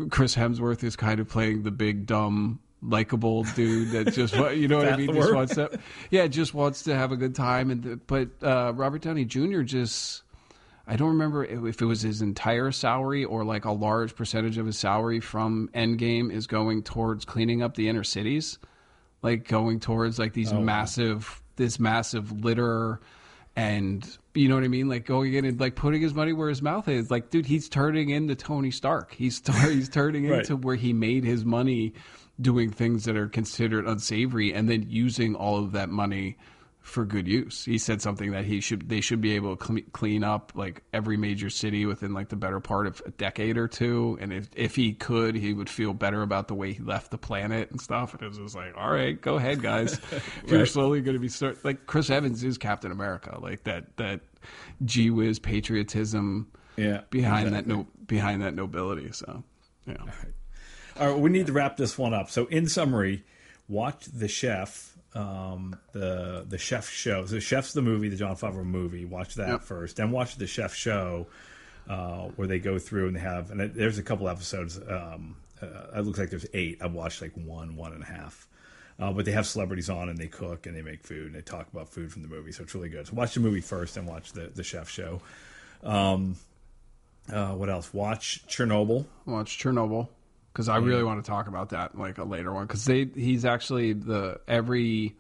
Chris 0.10 0.36
Hemsworth 0.36 0.84
is 0.84 0.96
kind 0.96 1.20
of 1.20 1.30
playing 1.30 1.64
the 1.64 1.72
big 1.72 2.06
dumb 2.06 2.60
likable 2.82 3.44
dude 3.56 3.92
that 3.92 4.14
just 4.14 4.34
you 4.56 4.68
know 4.68 4.78
what 4.78 4.88
I 4.88 4.96
mean 4.96 5.14
just 5.14 5.34
wants 5.34 5.56
to 5.56 5.80
yeah 6.12 6.28
just 6.28 6.54
wants 6.54 6.84
to 6.84 6.96
have 6.96 7.12
a 7.12 7.18
good 7.18 7.36
time 7.36 7.72
and 7.72 8.00
but 8.08 8.30
uh, 8.42 8.72
Robert 8.74 9.02
Downey 9.02 9.26
Jr. 9.26 9.64
just 9.64 10.24
I 10.90 10.96
don't 10.96 11.10
remember 11.10 11.46
if 11.46 11.82
it 11.84 11.86
was 11.86 12.02
his 12.02 12.24
entire 12.24 12.72
salary 12.72 13.24
or 13.24 13.46
like 13.46 13.66
a 13.66 13.72
large 13.72 14.16
percentage 14.16 14.58
of 14.58 14.66
his 14.66 14.80
salary 14.80 15.20
from 15.20 15.70
Endgame 15.76 16.32
is 16.34 16.48
going 16.48 16.82
towards 16.82 17.26
cleaning 17.26 17.62
up 17.62 17.76
the 17.76 17.88
inner 17.90 18.04
cities, 18.04 18.58
like 19.22 19.48
going 19.48 19.80
towards 19.80 20.18
like 20.18 20.34
these 20.34 20.52
oh, 20.52 20.60
massive, 20.60 21.44
this 21.58 21.80
massive 21.80 22.32
litter, 22.44 23.00
and 23.56 24.18
you 24.34 24.50
know 24.50 24.56
what 24.56 24.64
I 24.64 24.68
mean, 24.68 24.90
like 24.90 25.06
going 25.06 25.32
in 25.36 25.46
and 25.46 25.60
like 25.60 25.76
putting 25.76 26.02
his 26.02 26.16
money 26.16 26.34
where 26.34 26.50
his 26.50 26.64
mouth 26.64 26.88
is. 26.88 27.12
Like, 27.12 27.30
dude, 27.30 27.46
he's 27.46 27.70
turning 27.70 28.10
into 28.10 28.34
Tony 28.34 28.72
Stark. 28.72 29.14
He's 29.14 29.44
he's 29.68 29.90
turning 29.90 30.28
Right. 30.28 30.40
into 30.40 30.56
where 30.56 30.76
he 30.76 30.92
made 30.92 31.24
his 31.24 31.46
money 31.46 31.94
doing 32.42 32.72
things 32.72 33.04
that 33.06 33.16
are 33.16 33.28
considered 33.28 33.86
unsavory, 33.86 34.56
and 34.56 34.68
then 34.68 34.88
using 34.90 35.36
all 35.36 35.60
of 35.60 35.74
that 35.74 35.90
money 35.90 36.36
for 36.90 37.06
good 37.06 37.28
use. 37.28 37.64
He 37.64 37.78
said 37.78 38.02
something 38.02 38.32
that 38.32 38.46
he 38.46 38.60
should 38.62 38.90
they 38.90 39.02
should 39.02 39.22
be 39.22 39.36
able 39.36 39.56
to 39.56 39.66
cle- 39.66 39.92
clean 39.94 40.24
up 40.24 40.52
like 40.56 40.84
every 40.92 41.18
major 41.18 41.50
city 41.50 41.86
within 41.86 42.14
like 42.14 42.30
the 42.30 42.36
better 42.36 42.60
part 42.60 42.88
of 42.88 43.02
a 43.06 43.12
decade 43.12 43.58
or 43.58 43.68
two, 43.68 44.18
and 44.20 44.34
if 44.34 44.50
if 44.56 44.76
he 44.76 44.94
could, 44.94 45.36
he 45.36 45.54
would 45.54 45.70
feel 45.70 45.94
better 45.94 46.22
about 46.22 46.48
the 46.48 46.56
way 46.56 46.74
he 46.74 46.84
left 46.84 47.12
the 47.12 47.18
planet 47.18 47.72
and 47.72 47.80
stuff. 47.80 48.14
And 48.14 48.24
it 48.24 48.28
was 48.28 48.38
just 48.38 48.56
like, 48.56 48.76
all 48.76 48.92
right, 48.92 49.20
go 49.20 49.36
ahead, 49.36 49.62
guys. 49.62 49.94
If 50.12 50.44
You're 50.48 50.66
slowly 50.66 51.02
going 51.02 51.16
to 51.16 51.22
be 51.22 51.30
start 51.30 51.64
like 51.64 51.86
Chris 51.86 52.10
Evans 52.10 52.44
is 52.44 52.58
Captain 52.58 52.92
America, 52.92 53.38
like 53.42 53.64
that 53.64 53.96
that 53.98 54.22
gee 54.84 55.10
whiz 55.10 55.40
patriotism 55.40 56.48
yeah 56.78 57.02
behind 57.10 57.54
that 57.54 57.68
no 57.68 57.88
behind 58.06 58.42
that 58.42 58.56
nobility. 58.56 59.12
So 59.12 59.44
yeah, 59.86 59.96
All 60.00 60.08
right. 60.08 60.34
All 61.00 61.08
right, 61.12 61.20
we 61.20 61.30
need 61.30 61.48
to 61.48 61.54
wrap 61.54 61.78
this 61.78 61.98
one 61.98 62.14
up. 62.14 62.30
So, 62.30 62.46
in 62.48 62.68
summary, 62.68 63.24
watch 63.70 64.06
The 64.06 64.28
Chef, 64.28 64.89
um, 65.16 65.76
the 65.92 66.46
the 66.48 66.58
Chef 66.58 66.90
show. 66.90 67.26
So, 67.26 67.36
the 67.36 67.42
Chef's 67.42 67.74
the 67.74 67.82
movie, 67.82 68.10
the 68.10 68.16
Jon 68.16 68.36
Favreau 68.36 68.64
movie. 68.66 69.06
Watch 69.06 69.36
that 69.36 69.48
Yep. 69.50 69.62
first, 69.64 69.96
then 69.98 70.12
watch 70.12 70.36
the 70.36 70.48
Chef 70.48 70.74
show, 70.76 71.28
uh, 71.88 72.28
where 72.36 72.48
they 72.48 72.60
go 72.60 72.78
through 72.80 73.08
and 73.08 73.16
they 73.16 73.20
have. 73.22 73.52
And 73.52 73.62
it, 73.62 73.74
there's 73.76 73.98
a 73.98 74.04
couple 74.04 74.30
episodes. 74.30 74.78
Um, 74.78 75.36
uh, 75.62 75.98
it 76.00 76.06
looks 76.06 76.20
like 76.20 76.30
there's 76.30 76.46
eight. 76.54 76.78
I've 76.82 76.94
watched 76.94 77.22
like 77.22 77.34
one, 77.36 77.76
one 77.76 77.94
and 77.94 78.04
a 78.04 78.06
half. 78.06 78.48
Uh, 79.00 79.14
but 79.14 79.24
they 79.26 79.32
have 79.32 79.48
celebrities 79.48 79.90
on 79.90 80.10
and 80.10 80.18
they 80.18 80.28
cook 80.28 80.66
and 80.68 80.76
they 80.76 80.82
make 80.82 81.02
food 81.04 81.28
and 81.28 81.36
they 81.36 81.42
talk 81.42 81.68
about 81.72 81.88
food 81.88 82.12
from 82.12 82.22
the 82.22 82.28
movie, 82.28 82.52
so 82.52 82.64
it's 82.64 82.76
really 82.76 82.90
good. 82.90 83.08
So 83.08 83.14
watch 83.14 83.34
the 83.34 83.40
movie 83.40 83.62
first, 83.62 83.96
and 83.98 84.06
watch 84.08 84.34
the 84.34 84.52
the 84.54 84.64
Chef 84.64 84.90
show. 84.90 85.22
Um, 85.84 86.36
uh, 87.32 87.54
what 87.54 87.70
else? 87.70 87.94
Watch 87.94 88.46
Chernobyl. 88.48 89.06
watch 89.26 89.58
Chernobyl 89.58 90.10
because 90.54 90.70
I 90.70 90.78
really 90.78 91.04
want 91.04 91.24
to 91.24 91.30
talk 91.30 91.48
about 91.48 91.70
that 91.70 91.98
like 91.98 92.18
a 92.18 92.24
later 92.24 92.52
one 92.54 92.66
because 92.66 92.86
they 92.86 93.06
he's 93.16 93.46
actually 93.46 93.94
the 93.94 94.40
every 94.48 95.16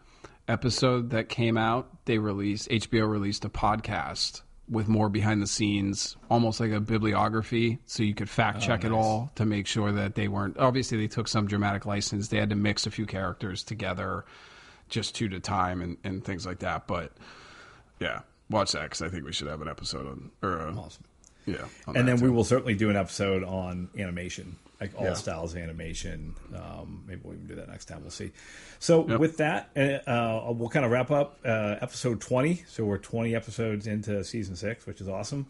episode 0.48 1.12
that 1.12 1.30
came 1.30 1.58
out 1.58 2.06
they 2.06 2.18
released 2.18 2.70
HBO 2.70 3.10
released 3.10 3.46
a 3.46 3.50
podcast 3.50 4.42
with 4.68 4.88
more 4.88 5.10
behind 5.10 5.42
the 5.42 5.48
scenes 5.48 6.16
almost 6.30 6.60
like 6.60 6.72
a 6.72 6.80
bibliography 6.80 7.80
so 7.86 8.04
you 8.04 8.14
could 8.14 8.30
fact 8.30 8.58
oh, 8.58 8.66
check 8.66 8.84
it 8.84 8.90
nice. 8.90 8.98
all 8.98 9.32
to 9.36 9.46
make 9.46 9.66
sure 9.68 9.92
that 9.92 10.16
they 10.16 10.28
weren't 10.28 10.58
obviously 10.58 10.98
they 10.98 11.08
took 11.08 11.28
some 11.28 11.48
dramatic 11.48 11.86
license 11.86 12.28
they 12.30 12.38
had 12.38 12.50
to 12.50 12.56
mix 12.56 12.86
a 12.86 12.92
few 12.92 13.06
characters 13.06 13.64
together 13.64 14.26
just 14.90 15.16
two 15.16 15.28
to 15.30 15.40
time 15.40 15.82
and, 15.82 15.98
and 16.04 16.24
things 16.24 16.46
like 16.46 16.60
that 16.60 16.88
but 16.88 17.12
yeah 18.00 18.22
watch 18.50 18.72
that 18.72 18.84
because 18.84 19.02
I 19.04 19.10
think 19.10 19.26
we 19.26 19.32
should 19.34 19.48
have 19.48 19.62
an 19.62 19.68
episode 19.68 20.08
on 20.08 20.32
or 20.42 20.58
a, 20.60 20.72
Awesome. 20.76 21.04
yeah 21.46 21.66
and 21.88 22.08
then 22.08 22.18
too. 22.18 22.26
we 22.26 22.30
will 22.32 22.44
certainly 22.44 22.74
do 22.76 22.90
an 22.90 22.96
episode 22.96 23.44
on 23.44 23.90
animation, 23.98 24.56
like 24.80 24.96
all 24.98 25.06
Yeah. 25.06 25.14
styles 25.14 25.54
of 25.54 25.62
animation. 25.62 26.36
Um, 26.56 27.04
maybe 27.08 27.22
we'll 27.24 27.34
even 27.36 27.48
do 27.48 27.56
that 27.56 27.68
next 27.70 27.86
time. 27.86 28.02
We'll 28.02 28.12
see. 28.12 28.32
So 28.80 29.08
Yep. 29.08 29.20
with 29.20 29.38
that, 29.38 29.70
uh, 29.76 30.10
uh, 30.10 30.52
we'll 30.54 30.70
kind 30.70 30.86
of 30.86 30.92
wrap 30.92 31.12
up 31.12 31.40
uh, 31.46 31.76
episode 31.82 32.22
twenty. 32.22 32.64
So 32.68 32.86
we're 32.86 32.98
twenty 32.98 33.36
episodes 33.36 33.88
into 33.88 34.24
season 34.24 34.56
six, 34.56 34.86
which 34.86 35.02
is 35.02 35.08
awesome. 35.10 35.48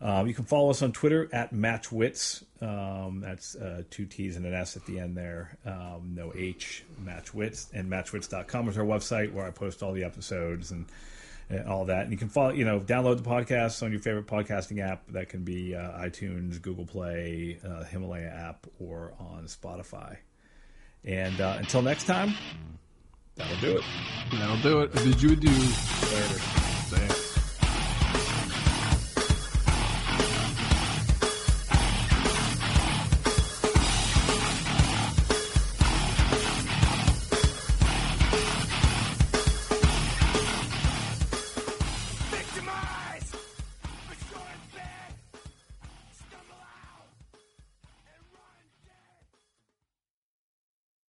Um, 0.00 0.26
you 0.26 0.34
can 0.34 0.44
follow 0.44 0.70
us 0.70 0.82
on 0.82 0.92
Twitter 0.92 1.28
at 1.32 1.54
MatchWits. 1.54 2.42
Um, 2.60 3.20
that's 3.20 3.54
uh, 3.54 3.84
two 3.90 4.04
T's 4.06 4.36
and 4.36 4.44
an 4.44 4.52
S 4.52 4.76
at 4.76 4.84
the 4.86 4.98
end 4.98 5.16
there. 5.16 5.56
Um, 5.64 6.12
no 6.14 6.32
H, 6.36 6.84
MatchWits. 7.02 7.68
And 7.72 7.88
MatchWits.com 7.90 8.68
is 8.68 8.76
our 8.76 8.84
website 8.84 9.32
where 9.32 9.46
I 9.46 9.50
post 9.50 9.82
all 9.82 9.92
the 9.92 10.04
episodes 10.04 10.72
and, 10.72 10.86
and 11.48 11.68
all 11.68 11.84
that. 11.86 12.02
And 12.02 12.12
you 12.12 12.18
can 12.18 12.28
follow, 12.28 12.50
you 12.50 12.64
know, 12.64 12.80
download 12.80 13.16
the 13.22 13.28
podcast 13.28 13.82
on 13.82 13.90
your 13.90 14.00
favorite 14.00 14.26
podcasting 14.26 14.80
app. 14.80 15.06
That 15.08 15.28
can 15.28 15.44
be 15.44 15.74
uh, 15.74 15.98
iTunes, 15.98 16.60
Google 16.60 16.86
Play, 16.86 17.58
uh, 17.66 17.84
Himalaya 17.84 18.28
app, 18.28 18.66
or 18.78 19.14
on 19.18 19.44
Spotify. 19.44 20.18
And 21.04 21.40
uh, 21.40 21.56
until 21.58 21.82
next 21.82 22.04
time, 22.04 22.34
that'll 23.36 23.56
do 23.60 23.76
it. 23.76 23.84
that'll 24.32 24.56
do 24.58 24.80
it 24.80 24.92
did 24.94 25.22
you 25.22 25.36
do 25.36 25.50
Later. 26.92 27.23